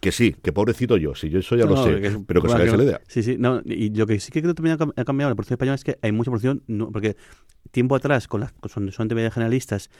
Que 0.00 0.12
sí, 0.12 0.34
que 0.42 0.52
pobrecito 0.52 0.96
yo, 0.96 1.14
si 1.14 1.28
yo 1.28 1.38
eso 1.40 1.56
ya 1.56 1.64
No, 1.64 1.70
lo 1.72 1.76
sé, 1.84 2.00
que 2.00 2.10
pero 2.26 2.40
que 2.40 2.46
os 2.48 2.54
hagáis 2.54 2.72
la 2.72 2.82
idea. 2.84 3.00
Sí, 3.08 3.22
sí. 3.22 3.36
No, 3.38 3.60
y 3.64 3.90
lo 3.90 4.06
que 4.06 4.18
sí 4.20 4.30
que 4.32 4.40
creo 4.40 4.54
que 4.54 4.62
también 4.62 4.76
ha 4.76 4.78
cam- 4.78 4.92
ha 4.96 5.04
cambiado 5.04 5.30
la 5.30 5.34
producción 5.34 5.54
española 5.56 5.74
es 5.74 5.84
que 5.84 5.98
hay 6.02 6.12
mucha 6.12 6.30
producción, 6.30 6.62
no, 6.66 6.90
porque 6.90 7.16
tiempo 7.70 7.94
atrás, 7.94 8.26
con 8.26 8.40
las 8.40 8.52
son, 8.68 8.90
son 8.90 9.08
TV 9.08 9.30
generalistas, 9.30 9.90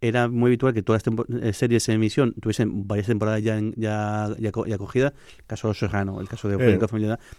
era 0.00 0.28
muy 0.28 0.48
habitual 0.50 0.72
que 0.74 0.82
todas 0.82 1.02
las 1.04 1.42
eh, 1.42 1.52
series 1.52 1.88
en 1.88 1.96
emisión 1.96 2.34
tuviesen 2.40 2.86
varias 2.86 3.08
temporadas 3.08 3.42
ya, 3.42 3.58
en- 3.58 3.74
ya, 3.76 4.28
ya, 4.38 4.52
ya 4.66 4.78
cogidas. 4.78 5.12
El 5.38 5.44
caso 5.46 5.68
de 5.68 5.74
Serrano, 5.74 6.20
el 6.20 6.28
caso 6.28 6.48
de 6.48 6.54
Eh. 6.54 6.78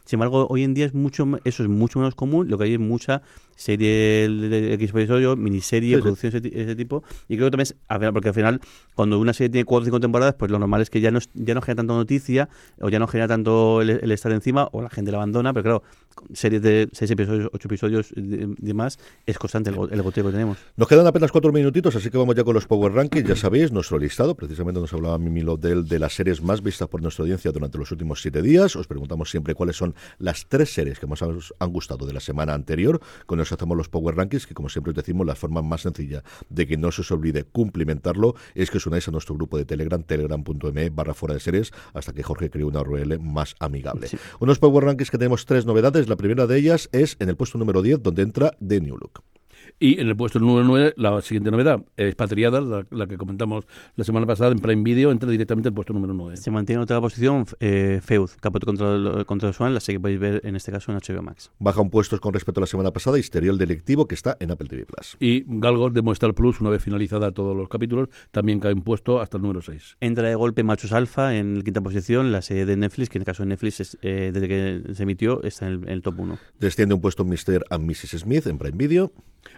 Sin 0.05 0.17
embargo, 0.17 0.47
hoy 0.49 0.63
en 0.63 0.73
día 0.73 0.85
es 0.85 0.93
mucho 0.93 1.25
eso 1.45 1.63
es 1.63 1.69
mucho 1.69 1.99
menos 1.99 2.15
común. 2.15 2.49
Lo 2.49 2.57
que 2.57 2.65
hay 2.65 2.73
es 2.73 2.79
mucha 2.79 3.21
serie 3.59 4.29
de 4.29 4.73
X 4.75 4.91
episodio, 4.91 5.35
miniserie, 5.35 5.89
Sí, 5.89 5.95
sí. 5.97 6.01
producción 6.01 6.33
ese, 6.35 6.61
ese 6.61 6.75
tipo. 6.77 7.03
Y 7.27 7.35
creo 7.35 7.47
que 7.47 7.51
también, 7.57 7.63
es- 7.63 8.11
porque 8.13 8.29
al 8.29 8.33
final, 8.33 8.61
cuando 8.95 9.19
una 9.19 9.33
serie 9.33 9.49
tiene 9.49 9.65
cuatro 9.65 9.83
o 9.83 9.85
cinco 9.85 9.99
temporadas, 9.99 10.35
pues 10.35 10.49
lo 10.49 10.59
normal 10.59 10.81
es 10.81 10.89
que 10.89 11.01
ya 11.01 11.11
no, 11.11 11.19
ya 11.33 11.53
no 11.53 11.61
genera 11.61 11.75
tanto 11.81 11.95
noticia, 11.95 12.47
o 12.79 12.87
ya 12.89 12.99
no 12.99 13.07
genera 13.07 13.27
tanto 13.27 13.81
el, 13.81 13.89
el 13.89 14.11
estar 14.13 14.31
encima, 14.31 14.69
o 14.71 14.81
la 14.81 14.89
gente 14.89 15.11
la 15.11 15.17
abandona, 15.17 15.51
pero 15.53 15.63
claro, 15.63 15.83
series 16.33 16.61
de 16.61 16.87
seis 16.93 17.11
episodios, 17.11 17.49
ocho 17.53 17.67
episodios 17.67 18.11
y 18.15 18.21
demás, 18.59 18.97
es 19.25 19.37
constante 19.37 19.69
el, 19.71 19.75
el 19.91 20.01
goteo 20.01 20.23
que 20.25 20.31
tenemos. 20.31 20.57
Nos 20.77 20.87
quedan 20.87 21.05
apenas 21.07 21.31
cuatro 21.31 21.51
minutitos, 21.51 21.93
así 21.95 22.09
que 22.09 22.17
vamos 22.17 22.35
ya 22.35 22.43
con 22.45 22.53
los 22.53 22.65
Power 22.65 22.93
Rankings. 22.93 23.27
Ya 23.27 23.35
sabéis, 23.35 23.71
nuestro 23.73 23.99
listado, 23.99 24.35
precisamente 24.35 24.79
nos 24.79 24.93
hablaba 24.93 25.17
Mimi 25.17 25.41
Lodel 25.41 25.85
de 25.85 25.99
las 25.99 26.13
series 26.13 26.41
más 26.41 26.63
vistas 26.63 26.87
por 26.87 27.01
nuestra 27.01 27.23
audiencia 27.23 27.51
durante 27.51 27.77
los 27.77 27.91
últimos 27.91 28.21
siete 28.21 28.41
días. 28.41 28.75
Os 28.77 28.87
preguntamos 28.87 29.29
siempre 29.29 29.53
cuáles 29.53 29.75
son 29.75 29.93
las 30.17 30.45
tres 30.47 30.73
series 30.73 30.97
que 30.99 31.07
más 31.07 31.21
os 31.21 31.53
han 31.59 31.71
gustado 31.71 32.05
de 32.05 32.13
la 32.13 32.19
semana 32.21 32.53
anterior. 32.53 32.99
Con 33.25 33.39
hacemos 33.51 33.77
los 33.77 33.89
Power 33.89 34.15
Rankings, 34.15 34.47
que 34.47 34.53
como 34.53 34.69
siempre 34.69 34.91
os 34.91 34.95
decimos, 34.95 35.25
la 35.25 35.35
forma 35.35 35.61
más 35.61 35.81
sencilla 35.81 36.23
de 36.49 36.67
que 36.67 36.77
no 36.77 36.91
se 36.91 37.01
os 37.01 37.11
olvide 37.11 37.43
cumplimentarlo 37.43 38.35
es 38.55 38.69
que 38.71 38.77
os 38.77 38.85
unáis 38.85 39.07
a 39.07 39.11
nuestro 39.11 39.35
grupo 39.35 39.57
de 39.57 39.65
Telegram, 39.65 40.01
telegram.me 40.03 40.89
barra 40.89 41.13
fuera 41.13 41.33
de 41.33 41.39
series, 41.39 41.71
hasta 41.93 42.13
que 42.13 42.23
Jorge 42.23 42.49
cree 42.49 42.65
una 42.65 42.81
URL 42.81 43.19
más 43.19 43.55
amigable. 43.59 44.07
Sí. 44.07 44.17
Unos 44.39 44.59
Power 44.59 44.85
Rankings 44.85 45.11
que 45.11 45.17
tenemos 45.17 45.45
tres 45.45 45.65
novedades. 45.65 46.09
La 46.09 46.15
primera 46.15 46.47
de 46.47 46.57
ellas 46.57 46.89
es 46.91 47.15
en 47.19 47.29
el 47.29 47.37
puesto 47.37 47.57
número 47.57 47.81
10, 47.81 48.03
donde 48.03 48.23
entra 48.23 48.51
The 48.65 48.81
New 48.81 48.97
Look. 48.97 49.23
Y 49.81 50.01
en 50.01 50.09
el 50.09 50.15
puesto 50.17 50.39
número 50.39 50.65
9, 50.65 50.95
la 50.97 51.21
siguiente 51.21 51.51
novedad, 51.51 51.81
Expatriadas, 51.95 52.63
la, 52.65 52.85
la 52.91 53.07
que 53.07 53.17
comentamos 53.17 53.65
la 53.95 54.03
semana 54.03 54.25
pasada 54.25 54.51
en 54.51 54.59
Prime 54.59 54.83
Video, 54.83 55.09
entra 55.09 55.29
directamente 55.29 55.69
al 55.69 55.73
puesto 55.73 55.93
número 55.93 56.13
9. 56.13 56.35
Se 56.35 56.51
mantiene 56.51 56.79
en 56.79 56.83
otra 56.83 56.99
posición 56.99 57.45
eh, 57.61 58.01
Feud, 58.03 58.29
Capote 58.41 58.65
contra 58.65 58.95
el, 58.95 59.25
contra 59.25 59.47
el 59.47 59.53
Swan, 59.53 59.73
la 59.73 59.79
serie 59.79 59.97
que 59.97 60.01
podéis 60.01 60.19
ver 60.19 60.41
en 60.43 60.57
este 60.57 60.73
caso 60.73 60.91
en 60.91 60.97
HBO 60.97 61.21
Max. 61.21 61.51
Baja 61.59 61.79
un 61.79 61.89
puesto 61.89 62.19
con 62.19 62.33
respecto 62.33 62.59
a 62.59 62.63
la 62.63 62.67
semana 62.67 62.91
pasada, 62.91 63.17
Histerial 63.17 63.57
Delictivo, 63.57 64.05
que 64.05 64.15
está 64.15 64.35
en 64.41 64.51
Apple 64.51 64.67
TV 64.67 64.85
Plus. 64.85 65.15
Y 65.17 65.45
Galgos 65.47 65.93
de 65.93 66.01
Movistar 66.01 66.33
Plus, 66.33 66.59
una 66.59 66.71
vez 66.71 66.83
finalizada 66.83 67.31
todos 67.31 67.55
los 67.55 67.69
capítulos, 67.69 68.09
también 68.31 68.59
cae 68.59 68.73
un 68.73 68.81
puesto 68.81 69.21
hasta 69.21 69.37
el 69.37 69.43
número 69.43 69.61
6. 69.61 69.95
Entra 70.01 70.27
de 70.27 70.35
golpe 70.35 70.61
Machos 70.63 70.91
Alfa 70.91 71.37
en 71.37 71.59
la 71.59 71.63
quinta 71.63 71.79
posición, 71.79 72.33
la 72.33 72.41
serie 72.41 72.65
de 72.65 72.75
Netflix, 72.75 73.07
que 73.07 73.17
en 73.17 73.21
el 73.21 73.25
caso 73.25 73.43
de 73.43 73.49
Netflix, 73.49 73.79
es, 73.79 73.97
eh, 74.01 74.31
desde 74.33 74.49
que 74.49 74.93
se 74.93 75.03
emitió, 75.03 75.41
está 75.43 75.67
en 75.67 75.73
el, 75.73 75.83
en 75.83 75.89
el 75.89 76.01
top 76.01 76.19
1. 76.19 76.37
Desciende 76.59 76.95
un 76.95 76.99
puesto 76.99 77.23
Mr. 77.23 77.63
and 77.69 77.89
Mrs. 77.89 78.19
Smith 78.19 78.45
en 78.47 78.57
Prime 78.57 78.77
Video. 78.77 79.13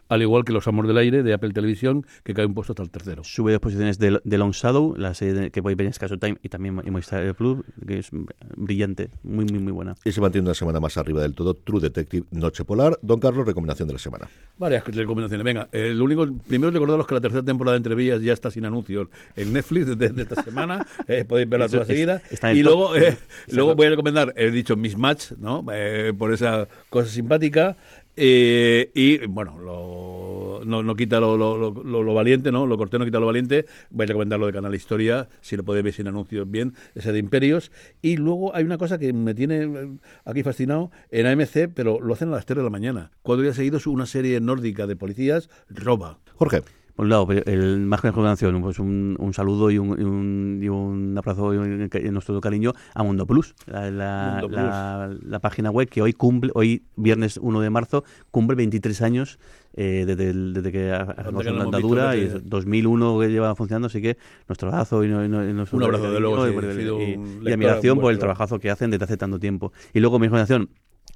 Al 0.09 0.21
igual 0.21 0.43
que 0.43 0.51
Los 0.53 0.67
Amores 0.67 0.87
del 0.89 0.97
Aire 0.97 1.23
de 1.23 1.33
Apple 1.33 1.51
Televisión, 1.51 2.05
que 2.23 2.33
cae 2.33 2.45
un 2.45 2.53
puesto 2.53 2.73
hasta 2.73 2.83
el 2.83 2.89
tercero. 2.89 3.23
Sube 3.23 3.51
dos 3.51 3.61
posiciones 3.61 3.97
de, 3.99 4.19
de 4.23 4.37
Long 4.37 4.51
Shadow, 4.51 4.95
la 4.97 5.13
serie 5.13 5.33
de- 5.33 5.51
que 5.51 5.61
podéis 5.61 5.77
ver 5.77 5.87
en 5.87 5.93
Scaso 5.93 6.17
Time 6.17 6.37
y 6.43 6.49
también 6.49 6.81
en 6.83 6.91
Movistar 6.91 7.33
Plus, 7.35 7.59
que 7.87 7.99
es 7.99 8.09
brillante, 8.55 9.09
muy, 9.23 9.45
muy, 9.45 9.59
muy 9.59 9.71
buena. 9.71 9.95
Y 10.03 10.11
se 10.11 10.21
mantiene 10.21 10.47
una 10.47 10.53
semana 10.55 10.79
más 10.79 10.97
arriba 10.97 11.21
del 11.21 11.33
todo 11.33 11.53
True 11.53 11.79
Detective 11.81 12.25
Noche 12.31 12.65
Polar. 12.65 12.97
Don 13.01 13.19
Carlos, 13.19 13.45
recomendación 13.45 13.87
de 13.87 13.93
la 13.93 13.99
semana. 13.99 14.29
Varias 14.57 14.83
recomendaciones. 14.85 15.43
Venga, 15.43 15.67
lo 15.71 16.03
único, 16.03 16.27
primero 16.47 16.71
recordaros 16.71 17.07
que 17.07 17.15
la 17.15 17.21
tercera 17.21 17.43
temporada 17.43 17.73
de 17.73 17.77
Entrevías 17.77 18.21
ya 18.21 18.33
está 18.33 18.51
sin 18.51 18.65
anuncios 18.65 19.07
en 19.35 19.53
Netflix 19.53 19.97
desde 19.97 20.21
esta 20.21 20.43
semana. 20.43 20.85
eh, 21.07 21.25
podéis 21.25 21.49
verla 21.49 21.67
toda 21.67 21.81
es- 21.83 21.87
seguida. 21.87 22.21
está 22.29 22.51
en 22.51 22.57
Y 22.57 22.59
el 22.59 22.65
luego, 22.65 22.95
eh, 22.95 23.17
luego 23.51 23.75
voy 23.75 23.87
a 23.87 23.89
recomendar, 23.91 24.33
he 24.37 24.51
dicho 24.51 24.75
Mismatch, 24.75 25.31
¿no? 25.39 25.65
Eh, 25.73 26.13
por 26.17 26.33
esa 26.33 26.67
cosa 26.89 27.09
simpática. 27.09 27.77
Eh, 28.15 28.91
y 28.93 29.25
bueno, 29.27 29.57
lo, 29.59 30.61
no, 30.65 30.83
no 30.83 30.95
quita 30.95 31.19
lo, 31.19 31.37
lo, 31.37 31.55
lo- 31.71 32.13
valiente, 32.13 32.51
¿no? 32.51 32.65
Lo 32.67 32.77
corté 32.77 32.99
no 32.99 33.05
quita 33.05 33.19
lo 33.19 33.25
valiente. 33.25 33.65
Voy 33.89 34.03
a 34.03 34.07
recomendar 34.07 34.39
lo 34.39 34.47
de 34.47 34.53
Canal 34.53 34.75
Historia, 34.75 35.29
si 35.41 35.55
lo 35.55 35.63
podéis 35.63 35.83
ver 35.85 35.93
sin 35.93 36.07
anuncios 36.07 36.49
bien, 36.49 36.73
ese 36.95 37.11
de 37.11 37.19
Imperios. 37.19 37.71
Y 38.01 38.17
luego 38.17 38.55
hay 38.55 38.63
una 38.65 38.77
cosa 38.77 38.97
que 38.99 39.13
me 39.13 39.33
tiene 39.33 39.63
eh, 39.63 39.89
aquí 40.25 40.43
fascinado 40.43 40.91
en 41.09 41.25
AMC, 41.25 41.69
pero 41.73 41.99
lo 42.01 42.13
hacen 42.13 42.29
a 42.29 42.31
las 42.31 42.45
3 42.45 42.57
de 42.57 42.63
la 42.63 42.69
mañana. 42.69 43.11
Cuatro 43.21 43.43
días 43.43 43.55
seguidos 43.55 43.87
una 43.87 44.05
serie 44.05 44.39
nórdica 44.41 44.87
de 44.87 44.95
policías 44.95 45.49
roba. 45.69 46.19
Jorge. 46.35 46.61
Un 47.03 47.09
lado, 47.09 47.27
el 47.31 47.79
más 47.81 48.01
que 48.01 48.07
recomendación, 48.07 48.61
pues 48.61 48.79
un, 48.79 49.15
un 49.19 49.33
saludo 49.33 49.71
y 49.71 49.77
un, 49.77 49.99
y 49.99 50.03
un, 50.03 50.59
y 50.61 50.69
un 50.69 51.17
abrazo 51.17 51.53
y, 51.53 51.57
un, 51.57 51.89
y 51.93 52.09
nuestro 52.09 52.39
cariño 52.41 52.73
a 52.93 53.03
Mundo 53.03 53.25
Plus, 53.25 53.55
la, 53.65 53.89
la, 53.91 54.29
Mundo 54.33 54.47
Plus. 54.47 54.57
la- 54.59 55.15
la 55.23 55.39
página 55.39 55.71
web 55.71 55.89
que 55.89 56.01
hoy 56.01 56.13
cumple, 56.13 56.51
hoy 56.55 56.83
viernes 56.95 57.37
1 57.37 57.61
de 57.61 57.69
marzo, 57.69 58.03
cumple 58.31 58.55
23 58.55 59.01
años 59.01 59.39
eh, 59.73 60.03
desde, 60.05 60.33
desde 60.33 60.71
que 60.71 60.89
no 61.31 61.41
la 61.43 61.63
andadura 61.63 62.15
y 62.17 62.21
visto, 62.21 62.37
es 62.37 62.49
2001 62.49 63.19
que 63.19 63.27
lleva 63.29 63.55
funcionando, 63.55 63.87
así 63.87 64.01
que 64.01 64.17
nuestro 64.47 64.69
abrazo 64.69 65.03
y, 65.03 65.07
nuestro 65.07 65.77
Un 65.77 65.83
abrazo, 65.83 66.11
de 66.11 66.19
luego, 66.19 66.47
y 66.47 66.51
sí, 66.51 67.51
admiración 67.51 67.99
por 67.99 68.11
el 68.11 68.19
trabajazo 68.19 68.59
que 68.59 68.69
hacen 68.69 68.91
desde 68.91 69.05
hace 69.05 69.17
tanto 69.17 69.39
tiempo. 69.39 69.71
Y 69.93 69.99
luego 70.01 70.19
mi 70.19 70.27
recomendación, 70.27 70.69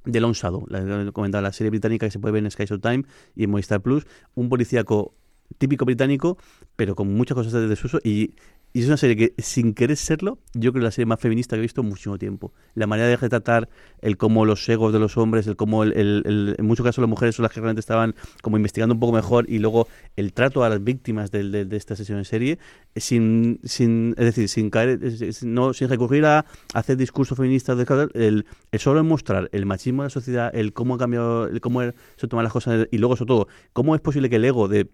The 0.10 0.22
Lone 0.22 0.34
Shadow, 0.34 0.66
la, 0.70 1.12
comentaba, 1.12 1.42
la 1.42 1.52
serie 1.52 1.70
británica 1.72 2.06
que 2.08 2.12
se 2.12 2.20
puede 2.20 2.32
ver 2.34 2.44
en 2.46 2.52
Sky 2.52 2.66
Showtime 2.66 3.04
y 3.36 3.44
en 3.44 3.50
Movistar 3.52 3.82
Plus, 3.82 4.06
un 4.36 4.50
policíaco 4.50 5.14
típico 5.58 5.86
británico, 5.86 6.38
pero 6.76 6.96
con 6.96 7.14
muchas 7.14 7.36
cosas 7.36 7.54
de 7.54 7.68
desuso 7.68 8.00
y, 8.04 8.36
y 8.76 8.82
es 8.82 8.88
una 8.88 8.98
serie 8.98 9.16
que, 9.16 9.41
sin 9.41 9.74
querer 9.74 9.96
serlo, 9.96 10.38
yo 10.54 10.72
creo 10.72 10.74
que 10.74 10.80
es 10.80 10.84
la 10.84 10.91
serie 10.91 11.06
más 11.06 11.22
feminista 11.22 11.56
que 11.56 11.60
he 11.60 11.62
visto 11.62 11.80
en 11.80 11.88
muchísimo 11.88 12.18
tiempo. 12.18 12.52
La 12.74 12.88
manera 12.88 13.08
de 13.08 13.16
retratar 13.16 13.70
el 14.02 14.18
cómo 14.18 14.43
los 14.43 14.68
egos 14.68 14.91
de 14.91 15.00
los 15.00 15.16
hombres, 15.18 15.48
el 15.48 15.56
cómo 15.56 15.84
el, 15.84 16.56
en 16.58 16.66
muchos 16.66 16.84
casos 16.86 17.02
las 17.02 17.10
mujeres 17.10 17.36
son 17.36 17.43
las 17.43 17.54
que 17.54 17.62
realmente 17.62 17.80
estaban 17.80 18.16
como 18.41 18.58
investigando 18.58 18.93
un 18.93 19.00
poco 19.00 19.14
mejor 19.14 19.50
y 19.50 19.60
luego 19.60 19.88
el 20.18 20.34
trato 20.34 20.66
a 20.66 20.68
las 20.68 20.84
víctimas 20.84 21.32
de, 21.32 21.64
de 21.64 21.78
esta 21.78 21.96
sesión 21.96 22.18
en 22.18 22.26
serie, 22.26 22.60
eh, 22.96 23.00
sin, 23.00 23.62
sin 23.64 24.14
es 24.18 24.26
decir, 24.26 24.50
sin 24.50 24.70
caer, 24.70 25.00
no, 25.43 25.74
sin 25.74 25.88
recurrir 25.88 26.26
a 26.26 26.46
hacer 26.74 26.98
discursos 26.98 27.38
feministas, 27.38 27.78
el, 28.14 28.46
el 28.74 28.80
solo 28.82 29.02
mostrar 29.06 29.48
el 29.54 29.66
machismo 29.66 30.04
de 30.04 30.08
la 30.08 30.10
sociedad, 30.10 30.52
el 30.54 30.74
cómo 30.74 30.96
ha 30.96 30.98
cambiado, 30.98 31.48
el 31.48 31.62
cómo 31.62 31.82
se 32.18 32.28
toman 32.28 32.43
las 32.43 32.52
cosas 32.52 32.89
y 32.91 32.98
luego 32.98 33.16
sobre 33.16 33.28
todo, 33.30 33.48
cómo 33.72 33.96
es 33.96 34.02
posible 34.02 34.30
que 34.30 34.36
el 34.36 34.43
ego 34.43 34.68
de 34.68 34.89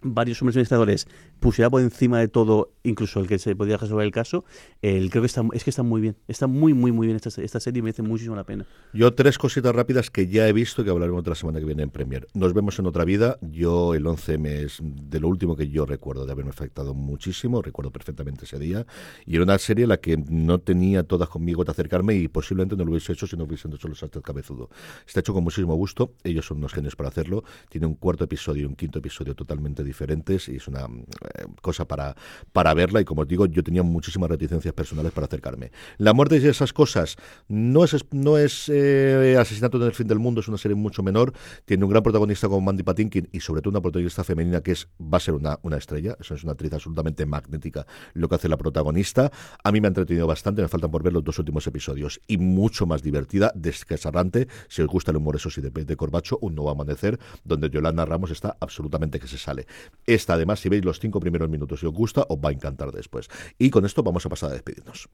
varios 0.00 0.40
hombres 0.40 0.56
administradores 0.56 1.06
pusiera 1.40 1.70
por 1.70 1.80
encima 1.80 2.18
de 2.18 2.28
todo, 2.28 2.72
incluso 2.82 3.20
el 3.20 3.26
que 3.26 3.38
se 3.38 3.54
podía 3.54 3.76
resolver 3.76 4.04
el 4.04 4.12
caso, 4.12 4.44
el, 4.82 5.10
creo 5.10 5.22
que 5.22 5.26
está, 5.26 5.42
es 5.52 5.64
que 5.64 5.70
está 5.70 5.82
muy 5.82 6.00
bien. 6.00 6.16
Está 6.26 6.46
muy, 6.46 6.74
muy, 6.74 6.92
muy 6.92 7.06
bien 7.06 7.16
esta, 7.16 7.42
esta 7.42 7.60
serie 7.60 7.78
y 7.78 7.82
merece 7.82 8.02
muchísimo 8.02 8.36
la 8.36 8.44
pena. 8.44 8.66
Yo 8.92 9.12
tres 9.14 9.38
cositas 9.38 9.74
rápidas 9.74 10.10
que 10.10 10.26
ya 10.28 10.48
he 10.48 10.52
visto 10.52 10.82
y 10.82 10.84
que 10.84 10.90
hablaremos 10.90 11.20
otra 11.20 11.34
semana 11.34 11.58
que 11.60 11.64
viene 11.64 11.82
en 11.82 11.90
Premier. 11.90 12.26
Nos 12.34 12.54
vemos 12.54 12.78
en 12.78 12.86
otra 12.86 13.04
vida. 13.04 13.38
Yo 13.40 13.94
el 13.94 14.04
11M 14.04 14.46
es 14.46 14.78
de 14.82 15.20
lo 15.20 15.28
último 15.28 15.56
que 15.56 15.68
yo 15.68 15.86
recuerdo 15.86 16.26
de 16.26 16.32
haberme 16.32 16.50
afectado 16.50 16.94
muchísimo. 16.94 17.62
Recuerdo 17.62 17.90
perfectamente 17.90 18.44
ese 18.44 18.58
día. 18.58 18.86
Y 19.26 19.34
era 19.36 19.44
una 19.44 19.58
serie 19.58 19.84
en 19.84 19.90
la 19.90 19.98
que 19.98 20.16
no 20.16 20.58
tenía 20.58 21.02
todas 21.02 21.28
conmigo 21.28 21.64
de 21.64 21.70
acercarme 21.70 22.14
y 22.14 22.28
posiblemente 22.28 22.76
no 22.76 22.84
lo 22.84 22.92
hubiese 22.92 23.12
hecho 23.12 23.26
si 23.26 23.36
no 23.36 23.44
hubiesen 23.44 23.72
hecho 23.72 23.88
los 23.88 23.98
Sánchez 23.98 24.22
Cabezudo. 24.22 24.70
Está 25.06 25.20
hecho 25.20 25.34
con 25.34 25.44
muchísimo 25.44 25.74
gusto. 25.74 26.14
Ellos 26.24 26.46
son 26.46 26.58
unos 26.58 26.72
genios 26.72 26.96
para 26.96 27.08
hacerlo. 27.08 27.44
Tiene 27.68 27.86
un 27.86 27.94
cuarto 27.94 28.24
episodio 28.24 28.62
y 28.62 28.64
un 28.64 28.74
quinto 28.74 28.98
episodio 28.98 29.34
totalmente 29.34 29.84
diferentes 29.88 30.48
y 30.48 30.56
es 30.56 30.68
una 30.68 30.84
eh, 30.84 31.46
cosa 31.60 31.86
para, 31.86 32.14
para 32.52 32.74
verla. 32.74 33.00
Y 33.00 33.04
como 33.04 33.22
os 33.22 33.28
digo, 33.28 33.46
yo 33.46 33.62
tenía 33.62 33.82
muchísimas 33.82 34.30
reticencias 34.30 34.74
personales 34.74 35.12
para 35.12 35.26
acercarme. 35.26 35.72
La 35.96 36.12
muerte 36.12 36.36
y 36.36 36.46
esas 36.46 36.72
cosas 36.72 37.16
no 37.48 37.84
es, 37.84 38.04
no 38.12 38.38
es 38.38 38.68
eh, 38.68 39.36
Asesinato 39.38 39.78
en 39.78 39.84
el 39.84 39.92
fin 39.92 40.06
del 40.06 40.18
mundo, 40.18 40.40
es 40.40 40.48
una 40.48 40.58
serie 40.58 40.74
mucho 40.74 41.02
menor. 41.02 41.32
Tiene 41.64 41.84
un 41.84 41.90
gran 41.90 42.02
protagonista 42.02 42.48
como 42.48 42.60
Mandy 42.60 42.82
Patinkin 42.82 43.28
y 43.32 43.40
sobre 43.40 43.62
todo 43.62 43.70
una 43.70 43.80
protagonista 43.80 44.24
femenina 44.24 44.60
que 44.60 44.72
es 44.72 44.88
va 45.00 45.18
a 45.18 45.20
ser 45.20 45.34
una, 45.34 45.58
una 45.62 45.76
estrella. 45.76 46.16
Eso 46.20 46.34
es 46.34 46.44
una 46.44 46.52
actriz 46.52 46.72
absolutamente 46.72 47.26
magnética 47.26 47.86
lo 48.14 48.28
que 48.28 48.34
hace 48.34 48.48
la 48.48 48.56
protagonista. 48.56 49.30
A 49.62 49.72
mí 49.72 49.80
me 49.80 49.86
ha 49.86 49.90
entretenido 49.90 50.26
bastante, 50.26 50.62
me 50.62 50.68
faltan 50.68 50.90
por 50.90 51.02
ver 51.02 51.12
los 51.12 51.24
dos 51.24 51.38
últimos 51.38 51.66
episodios 51.66 52.20
y 52.26 52.38
mucho 52.38 52.86
más 52.86 53.02
divertida, 53.02 53.52
desquesarrante. 53.54 54.48
Si 54.68 54.82
os 54.82 54.88
gusta 54.88 55.10
el 55.10 55.16
humor, 55.16 55.36
eso 55.36 55.50
sí, 55.50 55.60
de, 55.60 55.70
de 55.70 55.96
Corbacho, 55.96 56.38
un 56.40 56.54
nuevo 56.54 56.70
amanecer, 56.70 57.18
donde 57.44 57.70
Yolanda 57.70 58.04
Ramos 58.04 58.30
está 58.30 58.56
absolutamente 58.60 59.18
que 59.20 59.26
se 59.26 59.38
sale. 59.38 59.66
Esta, 60.06 60.34
además, 60.34 60.60
si 60.60 60.68
veis 60.68 60.84
los 60.84 60.98
cinco 61.00 61.20
primeros 61.20 61.48
minutos 61.48 61.82
y 61.82 61.86
os 61.86 61.92
gusta, 61.92 62.24
os 62.28 62.38
va 62.38 62.48
a 62.50 62.52
encantar 62.52 62.90
después. 62.92 63.28
Y 63.58 63.70
con 63.70 63.84
esto 63.84 64.02
vamos 64.02 64.24
a 64.24 64.28
pasar 64.28 64.50
a 64.50 64.52
despedirnos. 64.54 65.08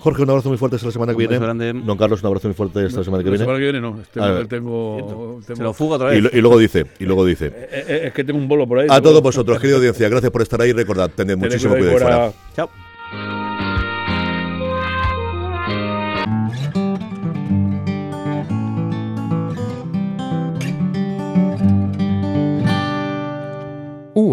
Jorge, 0.00 0.22
un 0.22 0.30
abrazo 0.30 0.48
muy 0.48 0.58
fuerte 0.58 0.76
esta 0.76 0.92
semana 0.92 1.12
que 1.12 1.18
viene. 1.18 1.38
grande. 1.38 1.72
Don 1.72 1.98
Carlos, 1.98 2.20
un 2.22 2.28
abrazo 2.28 2.46
muy 2.46 2.54
fuerte 2.54 2.86
esta 2.86 3.02
semana 3.02 3.24
que 3.24 3.30
La 3.30 3.32
viene. 3.32 3.44
semana 3.44 3.58
que 3.58 3.64
viene 3.64 3.80
no. 3.80 4.00
Este- 4.00 4.20
A 4.20 4.30
ver. 4.30 4.46
tengo, 4.46 5.40
Se 5.42 5.54
tengo- 5.54 5.64
lo 5.64 5.72
fuga 5.74 5.96
otra 5.96 6.14
Y, 6.14 6.20
vez. 6.20 6.32
y 6.34 6.40
luego 6.40 6.56
dice, 6.56 6.86
y 7.00 7.04
luego 7.04 7.24
dice. 7.24 7.46
Eh, 7.46 7.68
eh, 7.88 8.00
es 8.04 8.12
que 8.12 8.22
tengo 8.22 8.38
un 8.38 8.46
bolo 8.46 8.66
por 8.68 8.78
ahí. 8.78 8.86
A 8.88 9.00
todos 9.02 9.20
vosotros, 9.20 9.58
querida 9.58 9.76
audiencia, 9.78 10.08
gracias 10.08 10.30
por 10.30 10.42
estar 10.42 10.60
ahí. 10.62 10.72
Recordad, 10.72 11.10
tened 11.10 11.36
muchísimo 11.36 11.74
cuidado. 11.76 12.32
Chao. 12.54 12.70